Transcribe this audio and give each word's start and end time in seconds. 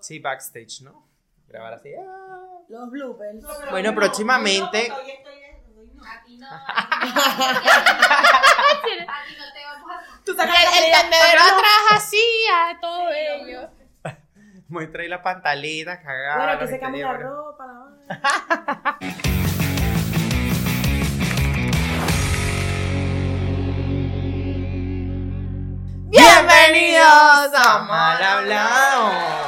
Sí, 0.00 0.18
backstage, 0.18 0.82
¿no? 0.82 1.06
Grabar 1.48 1.74
así. 1.74 1.90
ah. 1.98 2.44
Los 2.68 2.90
bloopers. 2.90 3.42
Bueno, 3.70 3.94
próximamente. 3.94 4.92
Aquí 4.92 6.36
no. 6.36 6.46
Aquí 6.52 6.56
no 9.38 9.52
te 9.54 9.64
vamos 9.64 9.90
a. 9.90 10.24
Tú 10.24 10.34
sacas 10.34 10.56
El, 10.78 10.84
el 10.84 10.90
tendedero 10.92 11.40
atrás 11.42 11.82
así, 11.92 12.22
a 12.54 12.78
todo 12.78 13.06
bello. 13.06 13.70
Muestra 14.68 15.02
ahí 15.02 15.08
la 15.08 15.22
pantalita 15.22 16.00
cagada. 16.02 16.44
Bueno, 16.44 16.58
que 16.60 16.66
se 16.68 16.78
cambia 16.78 17.06
la 17.12 17.18
ropa, 17.18 17.66
la. 17.66 18.98
Bienvenidos 26.18 27.52
a 27.54 27.84
Mal 27.88 28.22
Hablado. 28.22 29.47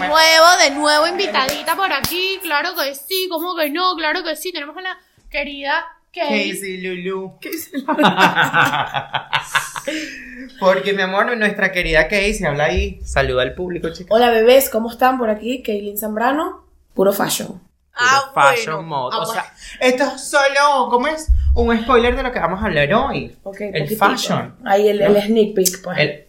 De 0.00 0.06
nuevo, 0.06 0.46
de 0.62 0.70
nuevo 0.70 1.06
invitadita 1.08 1.74
por 1.76 1.92
aquí. 1.92 2.38
Claro 2.42 2.70
que 2.76 2.94
sí, 2.94 3.26
¿cómo 3.30 3.56
que 3.56 3.70
no? 3.70 3.94
Claro 3.96 4.22
que 4.22 4.36
sí. 4.36 4.52
Tenemos 4.52 4.76
a 4.76 4.80
la 4.80 4.98
querida 5.30 5.84
Kay. 6.12 6.50
Casey 6.52 6.80
Lulu. 6.80 7.38
Porque 10.60 10.92
mi 10.92 11.02
amor, 11.02 11.36
nuestra 11.36 11.72
querida 11.72 12.04
Casey 12.08 12.44
habla 12.44 12.64
ahí. 12.66 13.00
Saluda 13.04 13.42
al 13.42 13.54
público, 13.54 13.88
chicos. 13.92 14.10
Hola 14.16 14.30
bebés, 14.30 14.70
¿cómo 14.70 14.90
están 14.90 15.18
por 15.18 15.30
aquí? 15.30 15.62
Kaylin 15.62 15.98
Zambrano, 15.98 16.64
puro 16.94 17.12
fashion. 17.12 17.60
Ah, 17.94 18.30
fashion 18.32 18.76
bueno. 18.76 18.88
mode. 19.10 19.16
Ah, 19.18 19.22
o 19.22 19.26
sea, 19.26 19.52
esto 19.80 20.04
es 20.04 20.30
solo, 20.30 20.88
¿cómo 20.90 21.08
es? 21.08 21.28
Un 21.54 21.76
spoiler 21.82 22.14
de 22.16 22.22
lo 22.22 22.30
que 22.30 22.38
vamos 22.38 22.62
a 22.62 22.66
hablar 22.66 22.92
hoy. 22.94 23.34
Ok, 23.42 23.60
el 23.62 23.72
poquitito. 23.72 24.06
fashion. 24.06 24.54
Ahí 24.64 24.88
el, 24.88 25.00
el 25.00 25.20
sneak 25.22 25.54
peek, 25.54 25.82
pues. 25.82 25.98
El- 25.98 26.27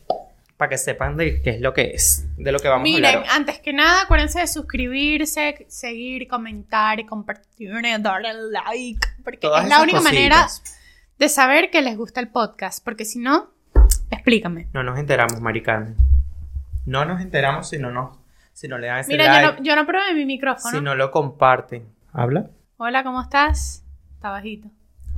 para 0.59 0.71
que 0.71 0.77
sepan 0.77 1.15
de 1.15 1.41
qué 1.41 1.51
es 1.51 1.61
lo 1.61 1.73
que 1.73 1.91
es, 1.93 2.27
de 2.35 2.51
lo 2.51 2.59
que 2.59 2.67
vamos 2.67 2.81
a 2.81 2.83
Miren, 2.83 3.05
hablar. 3.05 3.23
hoy. 3.23 3.29
antes 3.31 3.59
que 3.59 3.71
nada, 3.71 4.01
acuérdense 4.01 4.41
de 4.41 4.47
suscribirse, 4.47 5.65
seguir, 5.69 6.27
comentar, 6.27 7.05
compartir, 7.05 7.71
darle 8.01 8.33
like, 8.51 9.07
porque 9.23 9.37
Todas 9.37 9.63
es 9.63 9.69
la 9.69 9.81
única 9.81 10.01
manera 10.01 10.47
de 11.17 11.29
saber 11.29 11.71
que 11.71 11.81
les 11.81 11.95
gusta 11.95 12.19
el 12.19 12.27
podcast, 12.27 12.83
porque 12.83 13.05
si 13.05 13.19
no, 13.19 13.51
explícame. 14.11 14.67
No 14.73 14.83
nos 14.83 14.99
enteramos, 14.99 15.39
Maricarmen. 15.39 15.95
No 16.85 17.05
nos 17.05 17.21
enteramos 17.21 17.69
si 17.69 17.77
no, 17.77 17.89
nos, 17.89 18.17
si 18.51 18.67
no 18.67 18.77
le 18.77 18.87
dan 18.87 18.99
ese 18.99 19.13
Mira, 19.13 19.27
like, 19.27 19.45
yo 19.45 19.51
no, 19.53 19.63
yo 19.63 19.75
no 19.77 19.85
probé 19.87 20.13
mi 20.13 20.25
micrófono. 20.25 20.77
si 20.77 20.83
no 20.83 20.93
lo 20.93 21.09
comparten. 21.09 21.87
¿Habla? 22.11 22.49
Hola, 22.75 23.05
¿cómo 23.05 23.21
estás? 23.21 23.85
Está 24.15 24.31
bajito. 24.31 24.67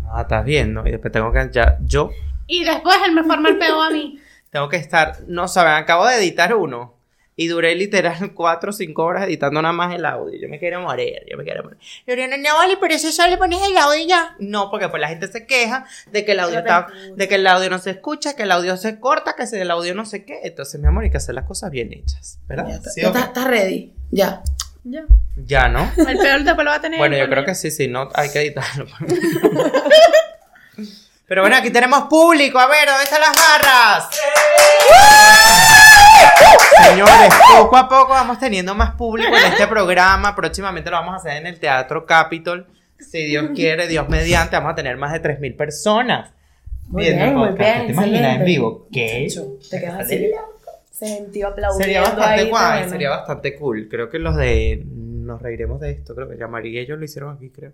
Ah, 0.08 0.22
estás 0.22 0.46
viendo. 0.46 0.86
Y 0.86 0.92
después 0.92 1.12
tengo 1.12 1.34
que, 1.34 1.50
ya, 1.52 1.80
yo 1.82 2.12
Y 2.46 2.64
después 2.64 2.96
él 3.08 3.14
me 3.16 3.24
forma 3.24 3.50
el 3.50 3.58
peo 3.58 3.82
a 3.82 3.90
mí. 3.90 4.21
Tengo 4.52 4.70
que 4.70 4.78
estar, 4.78 5.18
no 5.28 5.48
saben, 5.48 5.74
acabo 5.74 6.06
de 6.06 6.16
editar 6.18 6.54
uno. 6.54 7.00
Y 7.38 7.48
duré 7.48 7.74
literal 7.76 8.34
4 8.36 8.70
o 8.70 8.74
5 8.74 9.04
horas 9.04 9.24
editando 9.24 9.62
nada 9.62 9.74
más 9.74 9.96
el 9.96 10.06
audio. 10.06 10.38
Yo 10.40 10.50
me 10.50 10.60
quiero 10.60 10.82
morir, 10.82 11.24
yo 11.30 11.38
me 11.38 11.44
quiero 11.46 11.64
morir. 11.64 11.80
Y 12.06 12.12
Oriana, 12.12 12.36
no, 12.38 12.56
vale, 12.58 12.78
pero 12.80 12.94
eso 12.94 13.10
solo 13.12 13.30
le 13.30 13.38
pones 13.38 13.60
el 13.68 13.76
audio 13.78 14.04
y 14.04 14.08
ya. 14.08 14.36
No, 14.38 14.70
porque 14.70 14.90
pues 14.90 15.00
la 15.02 15.08
gente 15.08 15.28
se 15.28 15.46
queja 15.48 15.86
de 16.12 16.26
que 16.26 16.34
el 16.34 16.40
audio 16.42 16.60
está, 16.60 16.88
de 17.16 17.28
que 17.30 17.36
el 17.36 17.48
audio 17.48 17.70
no 17.70 17.80
se 17.80 17.92
escucha, 17.92 18.36
que 18.36 18.44
el 18.44 18.52
audio 18.52 18.76
se 18.78 19.00
corta, 19.00 19.36
que 19.36 19.44
el 19.60 19.72
audio 19.72 19.96
no 19.96 20.06
sé 20.06 20.26
qué. 20.26 20.42
Entonces, 20.44 20.80
mi 20.80 20.88
amor, 20.88 21.06
hay 21.06 21.10
que 21.10 21.18
hacer 21.18 21.34
las 21.34 21.46
cosas 21.46 21.72
bien 21.72 21.94
hechas, 21.94 22.38
¿verdad? 22.48 22.68
Ya 22.68 22.76
está- 22.76 22.90
¿Sí 22.92 23.02
¿Estás 23.02 23.48
ready? 23.48 23.94
Ya. 24.12 24.44
Ya. 24.84 25.06
Ya, 25.38 25.70
¿no? 25.70 25.90
El 25.98 26.18
peor 26.18 26.44
después 26.44 26.66
lo 26.66 26.72
va 26.72 26.76
a 26.76 26.82
tener. 26.82 27.00
Bueno, 27.00 27.16
yo 27.18 27.30
creo 27.30 27.46
que 27.46 27.56
sí, 27.56 27.72
sí, 27.72 27.88
no, 27.88 28.10
hay 28.14 28.30
que 28.30 28.40
editarlo. 28.42 28.86
Pero 31.32 31.44
bueno, 31.44 31.56
aquí 31.56 31.70
tenemos 31.70 32.10
público. 32.10 32.60
A 32.60 32.68
ver, 32.68 32.90
¿dónde 32.90 33.06
están 33.06 33.22
las 33.22 33.32
barras? 33.32 34.10
Señores, 36.90 37.34
poco 37.58 37.78
a 37.78 37.88
poco 37.88 38.10
vamos 38.10 38.38
teniendo 38.38 38.76
más 38.76 38.96
público 38.96 39.30
en 39.38 39.54
este 39.54 39.66
programa. 39.66 40.36
Próximamente 40.36 40.90
lo 40.90 40.98
vamos 40.98 41.14
a 41.14 41.18
hacer 41.20 41.38
en 41.38 41.48
el 41.48 41.58
Teatro 41.58 42.06
Capitol. 42.06 42.68
Si 43.00 43.28
Dios 43.28 43.52
quiere, 43.56 43.88
Dios 43.88 44.10
mediante, 44.10 44.58
vamos 44.58 44.74
a 44.74 44.76
tener 44.76 44.98
más 44.98 45.14
de 45.14 45.22
3.000 45.22 45.56
personas. 45.56 46.34
Muy 46.90 47.04
bien, 47.04 47.34
muy 47.34 47.52
bien, 47.52 47.86
¿Te 47.86 47.94
imaginas 47.94 48.36
en 48.36 48.44
vivo? 48.44 48.90
¿Qué? 48.92 49.34
Te 49.70 49.80
quedas 49.80 50.00
así. 50.02 50.32
Sentido 50.92 51.48
aplaudiendo 51.48 51.82
Sería 51.82 52.02
bastante 52.02 52.42
ahí, 52.42 52.50
guay, 52.50 52.74
bueno. 52.74 52.90
sería 52.90 53.10
bastante 53.10 53.56
cool. 53.56 53.88
Creo 53.90 54.10
que 54.10 54.20
los 54.20 54.36
de 54.36 54.84
nos 54.86 55.42
reiremos 55.42 55.80
de 55.80 55.92
esto, 55.92 56.14
creo 56.14 56.28
que 56.28 56.38
ya 56.38 56.48
María 56.48 56.82
y 56.82 56.84
ellos 56.84 57.00
lo 57.00 57.06
hicieron 57.06 57.34
aquí, 57.34 57.50
creo. 57.52 57.72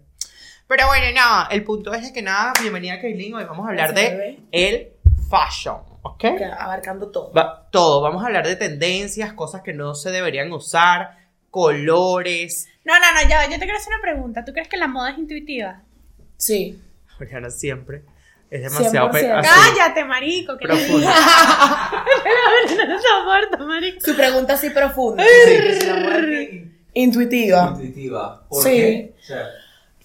Pero 0.67 0.87
bueno, 0.87 1.05
nada, 1.15 1.47
el 1.51 1.63
punto 1.63 1.93
es 1.93 2.03
de 2.03 2.13
que 2.13 2.21
nada, 2.21 2.51
bienvenida 2.61 2.99
Kaylin, 2.99 3.33
hoy 3.35 3.45
vamos 3.45 3.65
a 3.65 3.69
hablar 3.69 3.93
de 3.93 4.39
el 4.51 4.89
fashion, 5.29 5.77
¿ok? 6.01 6.19
Que 6.19 6.45
Abarcando 6.45 7.09
todo. 7.09 7.31
Va- 7.31 7.67
todo, 7.71 8.01
vamos 8.01 8.21
a 8.23 8.27
hablar 8.27 8.45
de 8.45 8.55
tendencias, 8.57 9.31
cosas 9.33 9.61
que 9.61 9.73
no 9.73 9.95
se 9.95 10.11
deberían 10.11 10.51
usar, 10.51 11.17
colores. 11.51 12.67
No, 12.83 12.93
no, 12.99 13.05
no, 13.13 13.29
ya, 13.29 13.45
yo 13.45 13.53
te 13.53 13.59
quiero 13.59 13.77
hacer 13.77 13.93
una 13.93 14.01
pregunta. 14.01 14.43
¿Tú 14.43 14.51
crees 14.51 14.67
que 14.67 14.75
la 14.77 14.87
moda 14.87 15.11
es 15.11 15.17
intuitiva? 15.17 15.81
Sí. 16.35 16.81
Oriana 17.19 17.49
siempre 17.49 18.03
es 18.49 18.61
demasiado 18.63 19.09
pe- 19.11 19.21
100%. 19.25 19.39
así, 19.39 19.49
Cállate, 19.49 20.03
marico, 20.05 20.57
que 20.57 20.67
profunda. 20.67 21.13
no 22.87 22.97
soporto, 23.01 23.65
marico. 23.67 24.01
Su 24.01 24.15
pregunta 24.15 24.53
así 24.55 24.69
profunda. 24.69 25.23
Sí. 25.23 26.71
Intuitiva. 26.93 27.69
Intuitiva. 27.73 28.45
¿Por 28.49 28.63
Sí. 28.63 28.69
qué? 28.69 29.13
O 29.17 29.23
sea, 29.23 29.47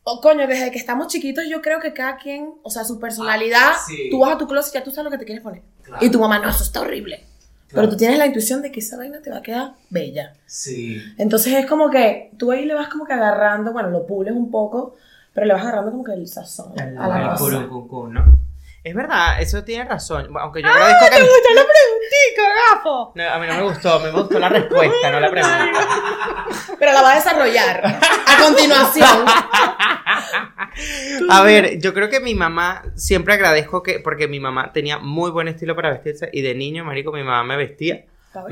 O 0.05 0.21
coño, 0.21 0.47
desde 0.49 0.71
que 0.73 0.79
estamos 0.79 1.07
chiquitos, 1.09 1.45
yo 1.49 1.63
creo 1.63 1.79
que 1.81 1.93
cada 1.93 2.17
quien, 2.17 2.55
o 2.63 2.71
sea, 2.71 2.85
su 2.85 2.99
personalidad, 2.99 3.73
Ah, 3.75 3.79
sí. 3.87 4.09
tú 4.11 4.19
vas 4.21 4.35
a 4.35 4.39
tu 4.39 4.49
closet 4.49 4.75
y 4.75 4.79
ya 4.79 4.85
tú 4.85 4.91
sabes 4.91 5.05
lo 5.05 5.11
que 5.11 5.19
te 5.19 5.25
quieres 5.25 5.43
poner. 5.45 5.63
Claro. 5.83 6.05
Y 6.05 6.11
tu 6.11 6.19
mamá, 6.19 6.39
no, 6.41 6.49
eso 6.51 6.65
está 6.65 6.81
horrible. 6.81 7.25
Pero 7.73 7.89
tú 7.89 7.97
tienes 7.97 8.19
la 8.19 8.27
intuición 8.27 8.61
de 8.61 8.71
que 8.71 8.81
esa 8.81 8.99
vaina 8.99 9.21
te 9.23 9.31
va 9.31 9.39
a 9.39 9.43
quedar 9.43 9.75
bella. 9.89 10.35
sí. 10.45 11.01
Entonces 11.17 11.55
es 11.55 11.67
como 11.67 11.89
que 11.89 12.31
tú 12.37 12.51
ahí 12.51 12.65
le 12.67 12.75
vas 12.75 12.89
como 12.89 13.07
que 13.07 13.13
agarrando, 13.15 13.73
bueno, 13.73 13.89
lo 13.91 14.07
pules 14.07 14.35
un 14.35 14.51
poco, 14.51 14.97
pero 15.33 15.47
le 15.47 15.55
vas 15.55 15.63
agarrando 15.63 15.91
como 15.93 16.05
que 16.05 16.13
el 16.13 16.29
sazón 16.29 16.73
El, 16.79 16.99
a 16.99 17.09
la 17.09 17.33
el 17.33 17.39
cosa. 17.39 17.67
¿no? 18.11 18.39
Es 18.85 18.95
verdad, 18.97 19.41
eso 19.41 19.63
tiene 19.63 19.85
razón. 19.85 20.29
Aunque 20.41 20.61
yo 20.61 20.69
agradezco 20.69 21.07
que. 21.15 21.23
gustó 21.23 21.55
la 21.55 21.63
preguntita, 21.63 22.43
gafo? 22.75 23.13
No, 23.15 23.29
a 23.29 23.39
mí 23.39 23.47
no 23.47 23.55
me 23.55 23.63
gustó, 23.63 23.93
a 23.93 23.99
mí 24.01 24.05
me 24.07 24.11
gustó 24.11 24.39
la 24.41 24.49
respuesta, 24.49 25.11
no 25.11 25.21
la 25.21 25.31
pregunta. 25.31 26.47
Pero 26.79 26.93
la 26.93 27.03
va 27.03 27.13
a 27.13 27.15
desarrollar 27.15 27.83
a 27.85 28.43
continuación. 28.43 29.25
A 31.31 31.43
ver, 31.43 31.79
yo 31.79 31.95
creo 31.95 32.09
que 32.09 32.19
mi 32.19 32.35
mamá, 32.35 32.83
siempre 32.97 33.35
agradezco 33.35 33.83
que, 33.83 34.01
porque 34.01 34.27
mi 34.27 34.41
mamá 34.41 34.73
tenía 34.73 34.99
muy 34.99 35.31
buen 35.31 35.47
estilo 35.47 35.77
para 35.77 35.91
vestirse 35.91 36.31
y 36.33 36.41
de 36.41 36.55
niño, 36.55 36.85
marico, 36.85 37.13
mi 37.13 37.23
mamá 37.23 37.45
me 37.45 37.57
vestía 37.57 38.07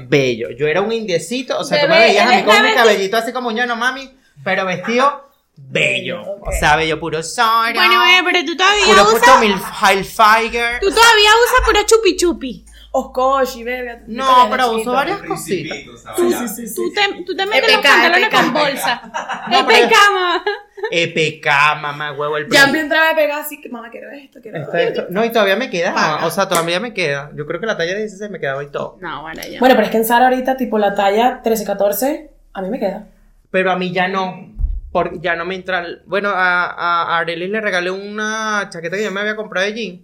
bello. 0.07 0.51
Yo 0.51 0.67
era 0.67 0.81
un 0.81 0.93
indiecito, 0.93 1.59
o 1.59 1.65
sea, 1.65 1.81
tú 1.81 1.89
me 1.89 1.95
Bebé, 1.95 2.07
veías 2.09 2.27
a 2.27 2.37
mí 2.37 2.43
con 2.45 2.63
mi 2.63 2.75
cabellito 2.75 3.17
así 3.17 3.33
como 3.33 3.51
yo, 3.53 3.67
no 3.67 3.77
mami, 3.77 4.17
pero 4.45 4.67
vestido 4.67 5.30
bello. 5.69 6.23
Ok. 6.23 6.49
O 6.49 6.53
sea, 6.53 6.77
bello 6.77 6.99
puro 6.99 7.23
Zara, 7.23 7.73
Bueno, 7.75 8.05
eh, 8.05 8.21
pero 8.25 8.45
tú 8.45 8.57
todavía 8.57 8.85
puro 8.87 9.03
usas. 9.03 9.21
puto 9.21 9.39
Mil 9.39 9.53
Hilfiger. 9.55 10.81
Tú 10.81 10.89
todavía 10.91 11.31
usas 11.45 11.67
pura 11.67 11.87
chupi 11.87 12.17
chupi. 12.17 12.65
Oscoshi, 12.93 13.63
bebé. 13.63 14.03
No, 14.09 14.49
pero 14.51 14.73
uso 14.73 14.91
varias 14.91 15.23
cositas. 15.23 15.79
¿sabes? 16.03 16.19
Sí, 16.19 16.33
sí, 16.33 16.49
sí, 16.49 16.69
sí. 16.69 16.75
Tú 16.75 16.93
te, 16.93 17.23
tú 17.25 17.37
te 17.37 17.47
metes 17.47 17.73
los 17.73 17.83
pantalones 17.87 18.25
EPK. 18.29 18.35
con 18.35 18.53
bolsa. 18.53 19.03
No, 19.51 19.59
EPK, 19.61 19.93
mamá. 20.13 20.45
EPK, 20.91 21.47
mamá, 21.81 22.13
huevo, 22.13 22.37
el 22.37 22.49
Ya 22.51 22.67
me 22.67 22.81
entraba 22.81 23.11
a 23.11 23.15
pegar 23.15 23.41
así 23.41 23.61
que, 23.61 23.69
mamá, 23.69 23.91
quiero 23.91 24.11
esto, 24.11 24.41
quiero 24.43 24.59
esto. 24.59 24.77
esto- 24.77 25.07
No, 25.11 25.25
y 25.25 25.31
todavía 25.31 25.55
me 25.57 25.71
queda. 25.71 25.95
Paga. 25.95 26.27
O 26.27 26.31
sea, 26.33 26.49
todavía 26.49 26.81
me 26.81 26.93
queda. 26.93 27.31
Yo 27.37 27.47
creo 27.47 27.61
que 27.61 27.67
la 27.67 27.77
talla 27.77 27.95
16 27.97 28.29
me 28.31 28.41
quedaba 28.41 28.65
y 28.65 28.71
todo. 28.71 28.97
No, 29.01 29.23
bueno, 29.23 29.41
ya. 29.49 29.61
Bueno, 29.61 29.75
pero 29.77 29.85
es 29.87 29.91
que 29.93 29.99
en 29.99 30.05
Sara 30.05 30.25
ahorita, 30.29 30.57
tipo 30.57 30.77
la 30.79 30.95
talla 30.95 31.43
13-14, 31.45 32.29
a 32.55 32.63
mí 32.63 32.71
me 32.71 32.81
queda. 32.81 33.07
Pero 33.53 33.71
a 33.71 33.77
mí 33.77 33.93
ya 33.93 34.09
no. 34.09 34.53
Porque 34.93 35.19
ya 35.21 35.37
no 35.37 35.45
me 35.45 35.55
entra. 35.55 35.81
el- 35.81 36.03
Bueno, 36.07 36.31
a, 36.31 36.65
a 36.67 37.03
a 37.17 37.19
Arely 37.19 37.47
le 37.49 37.61
regalé 37.61 37.91
una 37.91 38.69
chaqueta 38.71 38.97
que 38.97 39.05
yo 39.05 39.11
me 39.13 39.21
había 39.21 39.37
comprado 39.37 39.67
de 39.67 39.75
jean. 39.75 40.01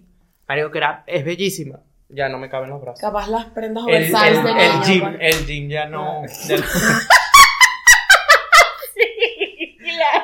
Marico, 0.47 0.71
que 0.71 0.77
era, 0.77 1.03
es 1.07 1.25
bellísima. 1.25 1.79
Ya 2.09 2.29
no 2.29 2.37
me 2.37 2.49
caben 2.49 2.69
los 2.69 2.81
brazos. 2.81 3.01
Capaz 3.01 3.27
las 3.27 3.45
prendas 3.47 3.83
El, 3.87 3.95
el, 4.05 4.15
oversize 4.15 4.41
de 4.43 4.65
el 4.65 4.71
niño, 4.71 4.83
gym, 4.85 5.01
pues. 5.01 5.17
el 5.19 5.45
gym 5.45 5.69
ya 5.69 5.85
no. 5.87 6.21
ya 6.47 6.55
no. 6.57 6.63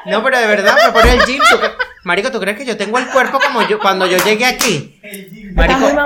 No, 0.06 0.24
pero 0.24 0.38
de 0.40 0.48
verdad, 0.48 0.76
me 0.86 0.92
pone 0.92 1.14
el 1.14 1.22
gym. 1.26 1.40
¿tú 1.50 1.58
cre- 1.58 1.74
Marico, 2.04 2.32
¿tú 2.32 2.40
crees 2.40 2.58
que 2.58 2.66
yo 2.66 2.76
tengo 2.78 2.98
el 3.00 3.08
cuerpo 3.08 3.40
como 3.40 3.62
yo 3.68 3.80
cuando 3.80 4.06
yo 4.06 4.18
llegué 4.24 4.46
aquí? 4.46 5.00
Estás 5.02 5.54
Marico, 5.56 6.04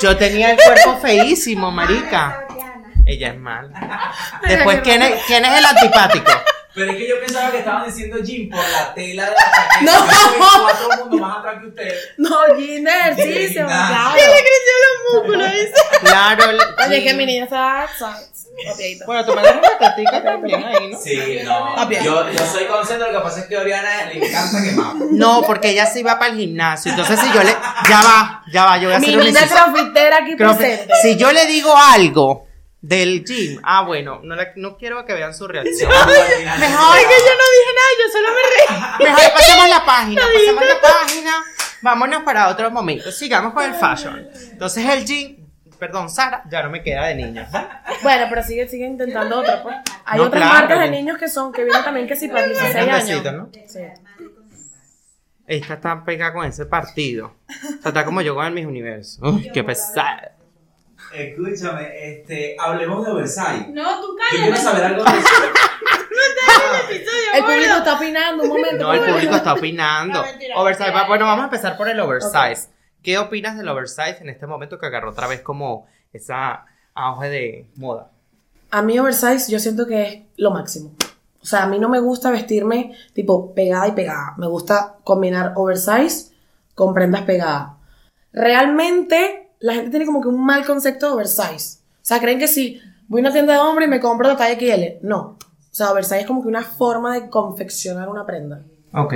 yo 0.00 0.16
tenía 0.16 0.52
el 0.52 0.56
cuerpo 0.56 0.98
feísimo, 0.98 1.70
marica. 1.70 2.46
Ella 3.06 3.28
es 3.30 3.38
mala. 3.38 4.12
Después, 4.46 4.80
¿quién 4.82 5.02
es, 5.02 5.22
quién 5.26 5.44
es 5.44 5.58
el 5.58 5.64
antipático? 5.64 6.30
Pero 6.78 6.92
es 6.92 6.96
que 6.96 7.08
yo 7.08 7.20
pensaba 7.20 7.50
que 7.50 7.58
estaban 7.58 7.84
diciendo 7.86 8.16
Jim 8.24 8.48
por 8.50 8.58
la 8.60 8.94
tela 8.94 9.24
de 9.24 9.30
la 9.30 9.36
chaqueta. 9.54 9.92
No. 9.92 10.62
Cuatro 10.62 10.88
mundos 11.04 11.20
más 11.20 11.38
atrás 11.38 11.54
que 11.60 11.66
ustedes. 11.68 11.94
No, 12.18 12.36
Gin 12.56 12.84
de 12.84 12.90
ejercicio, 12.90 13.66
claro. 13.66 14.14
Claro. 16.00 16.50
el 16.50 16.56
Oye, 16.60 16.98
es 16.98 17.02
que 17.02 17.08
gym. 17.10 17.16
mi 17.16 17.26
niña 17.26 17.44
está. 17.44 17.86
Bueno, 19.06 19.24
tú 19.24 19.34
me 19.34 19.42
das 19.42 19.54
una 19.56 19.78
tetica 19.94 20.22
también 20.22 20.64
ahí, 20.64 20.90
¿no? 20.90 20.98
Sí, 20.98 21.40
no. 21.44 21.90
Yo, 21.90 22.30
yo 22.32 22.46
soy 22.46 22.66
consciente, 22.66 23.04
lo 23.06 23.12
que 23.18 23.22
pasa 23.24 23.40
es 23.40 23.46
que 23.46 23.56
a 23.56 23.60
Oriana 23.60 24.06
le 24.06 24.26
encanta 24.26 24.62
quemar. 24.62 24.94
No, 25.12 25.42
porque 25.46 25.70
ella 25.70 25.86
se 25.86 26.00
iba 26.00 26.18
para 26.18 26.32
el 26.32 26.38
gimnasio. 26.38 26.90
Entonces, 26.90 27.20
si 27.20 27.32
yo 27.32 27.42
le. 27.42 27.50
Ya 27.88 28.02
va, 28.02 28.42
ya 28.52 28.64
va, 28.64 28.78
yo 28.78 28.88
voy 28.88 28.96
a 28.96 28.98
Mi 28.98 29.06
hacer 29.06 29.18
un 29.18 29.24
niña 29.26 29.40
inciso. 29.42 29.64
crofitera 29.64 30.16
aquí 30.18 30.30
que- 30.36 30.44
presente. 30.44 30.92
Si 31.02 31.16
yo 31.16 31.30
le 31.32 31.46
digo 31.46 31.72
algo 31.76 32.47
Del 32.80 33.24
gym. 33.24 33.60
Ah, 33.64 33.82
bueno, 33.82 34.20
no, 34.22 34.36
la- 34.36 34.52
no 34.56 34.76
quiero 34.76 35.04
que 35.04 35.12
vean 35.12 35.34
su 35.34 35.48
reacción. 35.48 35.88
Mejor 35.90 36.06
Mejor 36.06 36.96
que 36.96 37.16
yo 37.26 37.34
no 37.34 37.46
dije 37.56 37.72
nada, 37.74 37.90
yo 37.98 38.12
solo 38.12 38.28
me 38.30 38.42
reí. 38.54 39.10
Mejor 39.10 39.32
pasemos 39.36 39.68
la 39.68 39.84
página, 39.84 40.22
pasemos 40.32 40.64
la 40.64 40.80
página. 40.80 41.32
Vámonos 41.82 42.22
para 42.22 42.48
otro 42.48 42.70
momento. 42.70 43.10
Sigamos 43.10 43.52
con 43.52 43.64
el 43.64 43.74
fashion. 43.74 44.28
Entonces 44.52 44.84
el 44.88 45.04
jean, 45.04 45.36
perdón, 45.78 46.08
Sara, 46.08 46.42
ya 46.50 46.62
no 46.62 46.70
me 46.70 46.82
queda 46.82 47.06
de 47.06 47.14
niña. 47.16 47.48
Bueno, 48.02 48.26
pero 48.28 48.42
sigue, 48.44 48.68
sigue 48.68 48.86
intentando 48.86 49.40
otra, 49.40 49.62
pues. 49.62 49.76
Hay 50.04 50.18
No, 50.18 50.26
otras 50.26 50.42
claro, 50.42 50.58
marcas 50.60 50.78
de 50.78 50.84
que- 50.86 50.90
niños 50.92 51.18
que 51.18 51.28
son, 51.28 51.52
que 51.52 51.64
vienen 51.64 51.82
también 51.84 52.06
que 52.06 52.14
sí 52.16 52.28
para 52.28 52.46
16 52.46 52.74
Un 52.74 52.80
años. 52.90 53.06
besito, 53.08 53.32
¿no? 53.32 53.50
Sí. 53.66 53.80
Esta 55.46 55.74
está 55.74 56.04
pegada 56.04 56.32
con 56.34 56.44
ese 56.46 56.66
partido. 56.66 57.34
O 57.48 57.82
sea, 57.82 57.88
está 57.88 58.04
como 58.04 58.20
yo 58.20 58.34
con 58.34 58.44
el 58.46 58.52
Miss 58.52 58.66
Universo. 58.66 59.20
Uy, 59.22 59.50
qué 59.52 59.64
pesada. 59.64 60.32
Escúchame, 61.12 61.88
este, 62.10 62.56
hablemos 62.58 63.04
de 63.04 63.12
Oversize. 63.12 63.68
No, 63.70 64.00
tú 64.00 64.08
Yo 64.08 64.24
quiero 64.30 64.44
cállate. 64.54 64.62
saber 64.62 64.84
algo 64.84 65.04
de 65.04 65.10
eso. 65.18 65.28
El 67.34 67.44
público 67.44 67.74
está 67.78 67.94
opinando, 67.96 68.42
un 68.44 68.48
momento. 68.48 68.76
No, 68.84 68.92
el 68.92 69.00
momento. 69.00 69.14
público 69.14 69.36
está 69.36 69.52
opinando. 69.54 70.18
No, 70.20 70.24
mentira, 70.26 70.54
Oversize. 70.56 70.84
mentira. 70.84 71.06
Bueno, 71.08 71.24
vamos 71.26 71.42
a 71.42 71.44
empezar 71.44 71.76
por 71.76 71.88
el 71.88 72.00
oversize. 72.00 72.68
¿Qué 73.02 73.18
opinas 73.18 73.56
del 73.56 73.68
oversize 73.68 74.18
en 74.20 74.28
este 74.28 74.46
momento 74.46 74.78
que 74.78 74.86
agarró 74.86 75.10
otra 75.10 75.26
vez 75.28 75.40
como 75.40 75.86
esa 76.12 76.64
auge 76.94 77.28
de 77.28 77.70
moda? 77.76 78.10
A 78.70 78.82
mí 78.82 78.98
oversize 78.98 79.50
yo 79.50 79.58
siento 79.60 79.86
que 79.86 80.02
es 80.08 80.22
lo 80.36 80.50
máximo. 80.50 80.94
O 81.40 81.46
sea, 81.46 81.62
a 81.62 81.66
mí 81.66 81.78
no 81.78 81.88
me 81.88 82.00
gusta 82.00 82.30
vestirme 82.30 82.94
tipo 83.14 83.54
pegada 83.54 83.88
y 83.88 83.92
pegada. 83.92 84.34
Me 84.36 84.46
gusta 84.48 84.96
combinar 85.04 85.52
oversize 85.56 86.32
con 86.74 86.92
prendas 86.92 87.22
pegadas. 87.22 87.70
Realmente 88.32 89.47
la 89.60 89.74
gente 89.74 89.90
tiene 89.90 90.06
como 90.06 90.20
que 90.20 90.28
un 90.28 90.44
mal 90.44 90.64
concepto 90.64 91.06
de 91.06 91.12
oversize. 91.12 91.78
O 91.80 92.04
sea, 92.08 92.20
creen 92.20 92.38
que 92.38 92.48
si 92.48 92.80
voy 93.08 93.20
a 93.20 93.22
una 93.22 93.32
tienda 93.32 93.54
de 93.54 93.58
hombre 93.58 93.86
y 93.86 93.88
me 93.88 94.00
compro 94.00 94.28
la 94.28 94.36
talla 94.36 94.58
XL. 94.58 95.06
No. 95.06 95.20
O 95.20 95.38
sea, 95.70 95.92
oversize 95.92 96.20
es 96.20 96.26
como 96.26 96.42
que 96.42 96.48
una 96.48 96.62
forma 96.62 97.14
de 97.14 97.28
confeccionar 97.28 98.08
una 98.08 98.24
prenda. 98.24 98.62
Ok. 98.92 99.14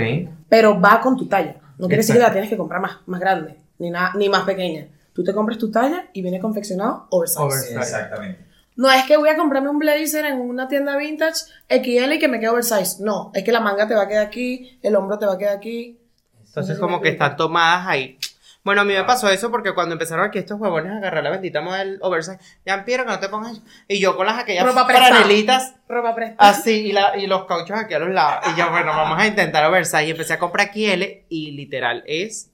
Pero 0.49 0.81
va 0.81 1.01
con 1.01 1.17
tu 1.17 1.27
talla. 1.27 1.57
No 1.79 1.89
quiere 1.89 2.03
decir 2.03 2.15
que 2.15 2.21
la 2.21 2.33
tienes 2.33 2.51
que 2.51 2.57
comprar 2.57 2.81
más, 2.81 2.99
más 3.07 3.21
grande, 3.21 3.57
ni, 3.79 3.91
nada, 3.91 4.13
ni 4.17 4.29
más 4.29 4.45
pequeña. 4.45 4.87
Tú 5.13 5.25
te 5.25 5.33
compras 5.33 5.59
tu 5.59 5.71
talla 5.71 6.07
y 6.13 6.23
viene 6.23 6.39
confeccionado 6.39 7.07
oversize. 7.11 7.43
Oversize. 7.43 7.77
Exactamente. 7.77 8.53
No 8.77 8.91
es 8.91 9.05
que 9.05 9.17
voy 9.17 9.29
a 9.29 9.37
comprarme 9.37 9.69
un 9.69 9.79
blazer 9.79 10.25
en 10.25 10.41
una 10.41 10.67
tienda 10.69 10.97
vintage 10.97 11.45
XL 11.69 12.13
y 12.13 12.19
que 12.19 12.29
me 12.29 12.41
quede 12.41 12.51
oversize. 12.51 13.03
No, 13.03 13.31
es 13.35 13.45
que 13.45 13.53
la 13.53 13.61
manga 13.61 13.87
te 13.87 13.95
va 13.95 14.03
a 14.03 14.09
quedar 14.09 14.27
aquí, 14.27 14.79
el 14.83 14.97
hombro 14.97 15.19
te 15.19 15.27
va 15.27 15.35
a 15.35 15.39
quedar 15.39 15.57
aquí. 15.57 15.99
Entonces 16.47 16.79
como 16.79 17.01
que 17.01 17.11
están 17.11 17.37
tomadas 17.37 17.87
ahí. 17.87 18.19
Bueno, 18.65 18.83
a 18.83 18.85
mí 18.85 18.93
me 18.95 19.03
pasó 19.03 19.29
eso 19.29 19.51
porque 19.51 19.75
cuando 19.75 19.95
empezaron 19.95 20.25
aquí 20.25 20.39
estos 20.39 20.61
huevones 20.61 20.93
a 20.93 20.99
agarrar 20.99 21.25
la 21.25 21.31
bendita 21.31 21.61
model 21.61 21.99
oversize, 22.01 22.39
ya 22.65 22.85
quiero 22.85 23.05
que 23.05 23.11
no 23.11 23.19
te 23.19 23.29
pongas. 23.29 23.61
Y 23.89 23.99
yo 23.99 24.17
con 24.17 24.25
las 24.27 24.39
aquellas 24.39 24.65
Ropa 24.65 24.85
franelitas 24.87 25.75
Ropa 25.89 26.15
prestada. 26.15 26.51
así 26.51 26.71
y, 26.89 26.93
la, 26.93 27.17
y 27.17 27.27
los 27.27 27.45
cauchos 27.47 27.77
aquí 27.77 27.95
a 27.95 27.99
los 27.99 28.11
lados. 28.11 28.45
Y 28.55 28.59
yo, 28.59 28.71
bueno, 28.71 28.93
vamos 28.93 29.19
a 29.19 29.27
intentar 29.27 29.65
oversize. 29.65 30.07
Y 30.07 30.11
empecé 30.13 30.35
a 30.35 30.39
comprar 30.39 30.69
XL 30.73 31.03
y 31.29 31.51
literal 31.53 32.05
es 32.07 32.51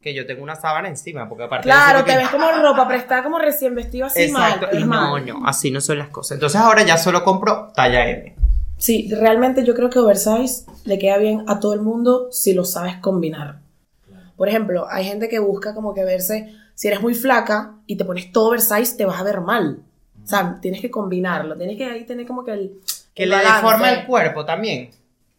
que 0.00 0.14
yo 0.14 0.26
tengo 0.26 0.44
una 0.44 0.54
sábana 0.54 0.86
encima 0.88 1.28
porque 1.28 1.42
aparte 1.44 1.64
Claro, 1.64 2.04
que- 2.04 2.12
te 2.12 2.18
ves 2.18 2.28
como 2.28 2.48
ropa 2.52 2.86
prestada, 2.86 3.24
como 3.24 3.40
recién 3.40 3.74
vestido 3.74 4.06
así 4.06 4.22
Exacto, 4.22 4.66
mal. 4.66 4.74
y 4.74 4.78
es 4.78 4.86
no, 4.86 5.10
mal. 5.10 5.26
no, 5.26 5.44
así 5.48 5.72
no 5.72 5.80
son 5.80 5.98
las 5.98 6.08
cosas. 6.10 6.36
Entonces 6.36 6.60
ahora 6.60 6.82
ya 6.84 6.96
solo 6.96 7.24
compro 7.24 7.72
talla 7.74 8.08
M. 8.08 8.36
Sí, 8.76 9.10
realmente 9.12 9.64
yo 9.64 9.74
creo 9.74 9.90
que 9.90 9.98
oversize 9.98 10.66
le 10.84 11.00
queda 11.00 11.16
bien 11.18 11.42
a 11.48 11.58
todo 11.58 11.74
el 11.74 11.80
mundo 11.80 12.28
si 12.30 12.54
lo 12.54 12.64
sabes 12.64 12.98
combinar. 12.98 13.56
Por 14.38 14.48
ejemplo, 14.48 14.86
hay 14.88 15.04
gente 15.04 15.28
que 15.28 15.40
busca 15.40 15.74
como 15.74 15.92
que 15.92 16.04
verse, 16.04 16.54
si 16.74 16.86
eres 16.86 17.02
muy 17.02 17.14
flaca 17.14 17.74
y 17.86 17.96
te 17.96 18.04
pones 18.04 18.30
todo 18.30 18.50
oversize, 18.50 18.96
te 18.96 19.04
vas 19.04 19.20
a 19.20 19.24
ver 19.24 19.40
mal. 19.40 19.80
O 20.22 20.26
sea, 20.26 20.58
tienes 20.62 20.80
que 20.80 20.92
combinarlo, 20.92 21.56
tienes 21.56 21.76
que 21.76 21.84
ahí 21.84 22.04
tener 22.06 22.24
como 22.24 22.44
que 22.44 22.52
el... 22.52 22.80
Que 23.14 23.24
el 23.24 23.30
le 23.30 23.36
balance. 23.36 23.56
deforma 23.56 23.90
el 23.90 24.06
cuerpo 24.06 24.44
también. 24.44 24.90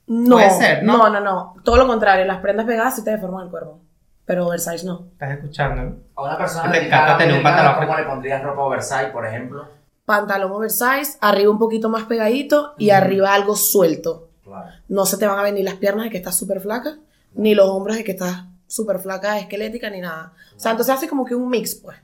No, 0.06 0.36
Puede 0.36 0.50
ser, 0.52 0.84
¿no? 0.84 0.98
no, 0.98 1.10
no, 1.10 1.20
no. 1.22 1.56
Todo 1.64 1.78
lo 1.78 1.88
contrario, 1.88 2.26
las 2.26 2.42
prendas 2.42 2.66
pegadas 2.66 2.98
sí 2.98 3.04
te 3.06 3.12
deforman 3.12 3.46
el 3.46 3.50
cuerpo. 3.50 3.80
Pero 4.26 4.48
oversize 4.48 4.86
no. 4.86 5.06
¿Estás 5.14 5.32
escuchando? 5.32 5.98
A 6.16 6.22
una 6.24 6.38
persona 6.38 6.70
delicada, 6.70 7.04
encanta 7.04 7.18
tener 7.20 7.38
un 7.38 7.44
pantalón. 7.44 7.76
¿Cómo 7.86 7.98
le 7.98 8.04
pondrías 8.04 8.44
ropa 8.44 8.62
oversize, 8.64 9.08
por 9.14 9.26
ejemplo? 9.26 9.66
Pantalón 10.04 10.52
oversize, 10.52 11.18
arriba 11.22 11.50
un 11.52 11.58
poquito 11.60 11.88
más 11.88 12.04
pegadito 12.04 12.74
y 12.78 12.90
arriba 12.90 13.34
algo 13.34 13.56
suelto. 13.56 14.28
Claro. 14.44 14.72
No 14.90 15.06
se 15.06 15.18
te 15.18 15.26
van 15.26 15.40
a 15.40 15.44
venir 15.44 15.64
las 15.64 15.76
piernas 15.76 16.04
de 16.06 16.10
que 16.12 16.18
estás 16.18 16.36
súper 16.38 16.60
flaca, 16.60 16.98
ni 17.34 17.56
los 17.56 17.70
hombros 17.70 17.96
de 17.96 18.04
que 18.04 18.12
estás 18.12 18.44
súper 18.70 19.00
flaca, 19.00 19.38
esquelética, 19.40 19.90
ni 19.90 20.00
nada. 20.00 20.32
O 20.56 20.60
sea, 20.60 20.72
entonces 20.72 20.96
hace 20.96 21.08
como 21.10 21.26
que 21.26 21.36
un 21.36 21.50
mix, 21.50 21.76
pues. 21.76 21.98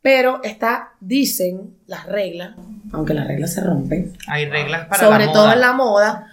Pero 0.00 0.42
está, 0.42 0.92
dicen 1.00 1.78
las 1.86 2.06
reglas, 2.06 2.54
aunque 2.92 3.14
las 3.14 3.26
reglas 3.26 3.52
se 3.54 3.60
rompen, 3.62 4.16
Hay 4.28 4.46
reglas 4.48 4.86
para 4.86 5.02
sobre 5.02 5.26
la 5.26 5.32
todo 5.32 5.42
moda. 5.44 5.54
en 5.54 5.60
la 5.60 5.72
moda, 5.72 6.26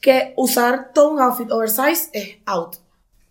que 0.00 0.34
usar 0.36 0.90
todo 0.92 1.10
un 1.10 1.20
outfit 1.20 1.50
oversize 1.52 2.10
es 2.12 2.38
out. 2.46 2.76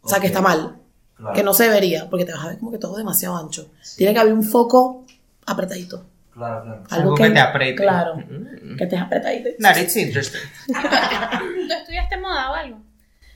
O 0.01 0.07
sea, 0.09 0.19
que 0.19 0.27
está 0.27 0.41
mal. 0.41 0.77
Claro. 1.15 1.33
Que 1.35 1.43
no 1.43 1.53
se 1.53 1.63
debería, 1.65 2.09
porque 2.09 2.23
te 2.25 2.31
vas 2.31 2.45
a 2.45 2.47
ver 2.47 2.59
como 2.59 2.71
que 2.71 2.77
todo 2.77 2.95
demasiado 2.95 3.35
ancho. 3.37 3.69
Tiene 3.97 4.13
que 4.13 4.19
haber 4.21 4.31
un 4.33 4.43
foco 4.43 5.05
apretadito. 5.45 6.05
Claro, 6.33 6.63
claro. 6.63 6.83
Algo 6.89 7.15
que 7.15 7.29
te 7.29 7.39
apriete. 7.39 7.75
Claro, 7.75 8.15
Mm. 8.15 8.77
que 8.77 8.83
estés 8.85 9.01
apretadito. 9.01 9.49
That 9.59 9.75
is 9.75 9.97
interesting. 9.97 10.39
¿Tú 10.67 11.73
estudiaste 11.73 12.17
moda 12.17 12.51
o 12.51 12.53
algo? 12.53 12.77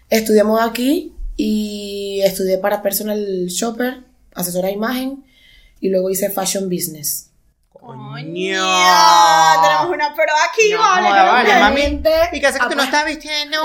Estudié 0.09 0.43
moda 0.45 0.63
aquí 0.63 1.13
y 1.35 2.21
estudié 2.23 2.57
para 2.57 2.81
personal 2.81 3.45
shopper, 3.47 4.01
asesora 4.35 4.67
de 4.67 4.73
imagen 4.73 5.25
y 5.79 5.89
luego 5.89 6.09
hice 6.09 6.29
fashion 6.29 6.69
business. 6.69 7.29
Coño. 7.71 8.63
Tenemos 9.61 9.87
una 9.89 10.13
pro 10.15 10.23
aquí, 10.49 10.71
No, 10.71 10.79
vale. 10.79 11.09
vale, 11.09 11.59
mami. 11.59 12.01
¿Y 12.31 12.39
qué 12.39 12.47
hace 12.47 12.59
que 12.59 12.67
tú 12.67 12.75
no 12.75 12.83
estás 12.83 13.05
vistiendo 13.05 13.57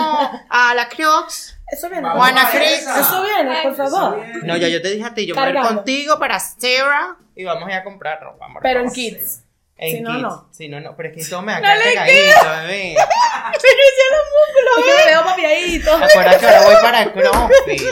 a 0.48 0.74
la 0.74 0.88
Crocs? 0.88 1.56
Eso 1.70 1.88
viene. 1.88 2.02
Vamos 2.02 2.18
Juana 2.18 2.50
Cris. 2.50 2.80
Eso 2.98 3.22
viene, 3.22 3.62
por 3.62 3.76
favor. 3.76 4.22
No, 4.42 4.56
ya 4.56 4.68
yo 4.68 4.80
te 4.82 4.90
dije 4.90 5.04
a 5.04 5.14
ti, 5.14 5.26
yo 5.26 5.34
me 5.34 5.40
voy 5.40 5.46
a 5.46 5.50
ir 5.50 5.54
Cargando. 5.56 5.76
contigo 5.82 6.18
para 6.18 6.40
Sarah 6.40 7.16
y 7.36 7.44
vamos 7.44 7.68
a 7.68 7.72
ir 7.72 7.76
a 7.78 7.84
comprar 7.84 8.20
ropa, 8.20 8.46
amor. 8.46 8.62
Pero 8.62 8.80
en 8.80 8.90
kids. 8.90 9.42
En 9.78 9.96
Si 9.96 10.00
no, 10.02 10.10
kids. 10.10 10.22
no. 10.22 10.48
Si 10.52 10.68
no, 10.68 10.80
no. 10.80 10.96
Pero 10.96 11.08
es 11.10 11.14
que 11.16 11.30
todo 11.30 11.42
me 11.42 11.52
va 11.52 11.58
a 11.58 11.60
quedar 11.60 11.78
pegadito, 11.82 12.50
bebé. 12.62 12.94
Es 13.54 14.84
que 14.84 14.92
me 15.04 15.10
veo 15.10 15.24
papiadito. 15.24 15.94
Acuérdate 15.94 16.38
que 16.40 16.46
ahora 16.46 16.64
voy 16.66 16.74
para 16.82 17.02
el 17.02 17.12
CrossFit. 17.12 17.82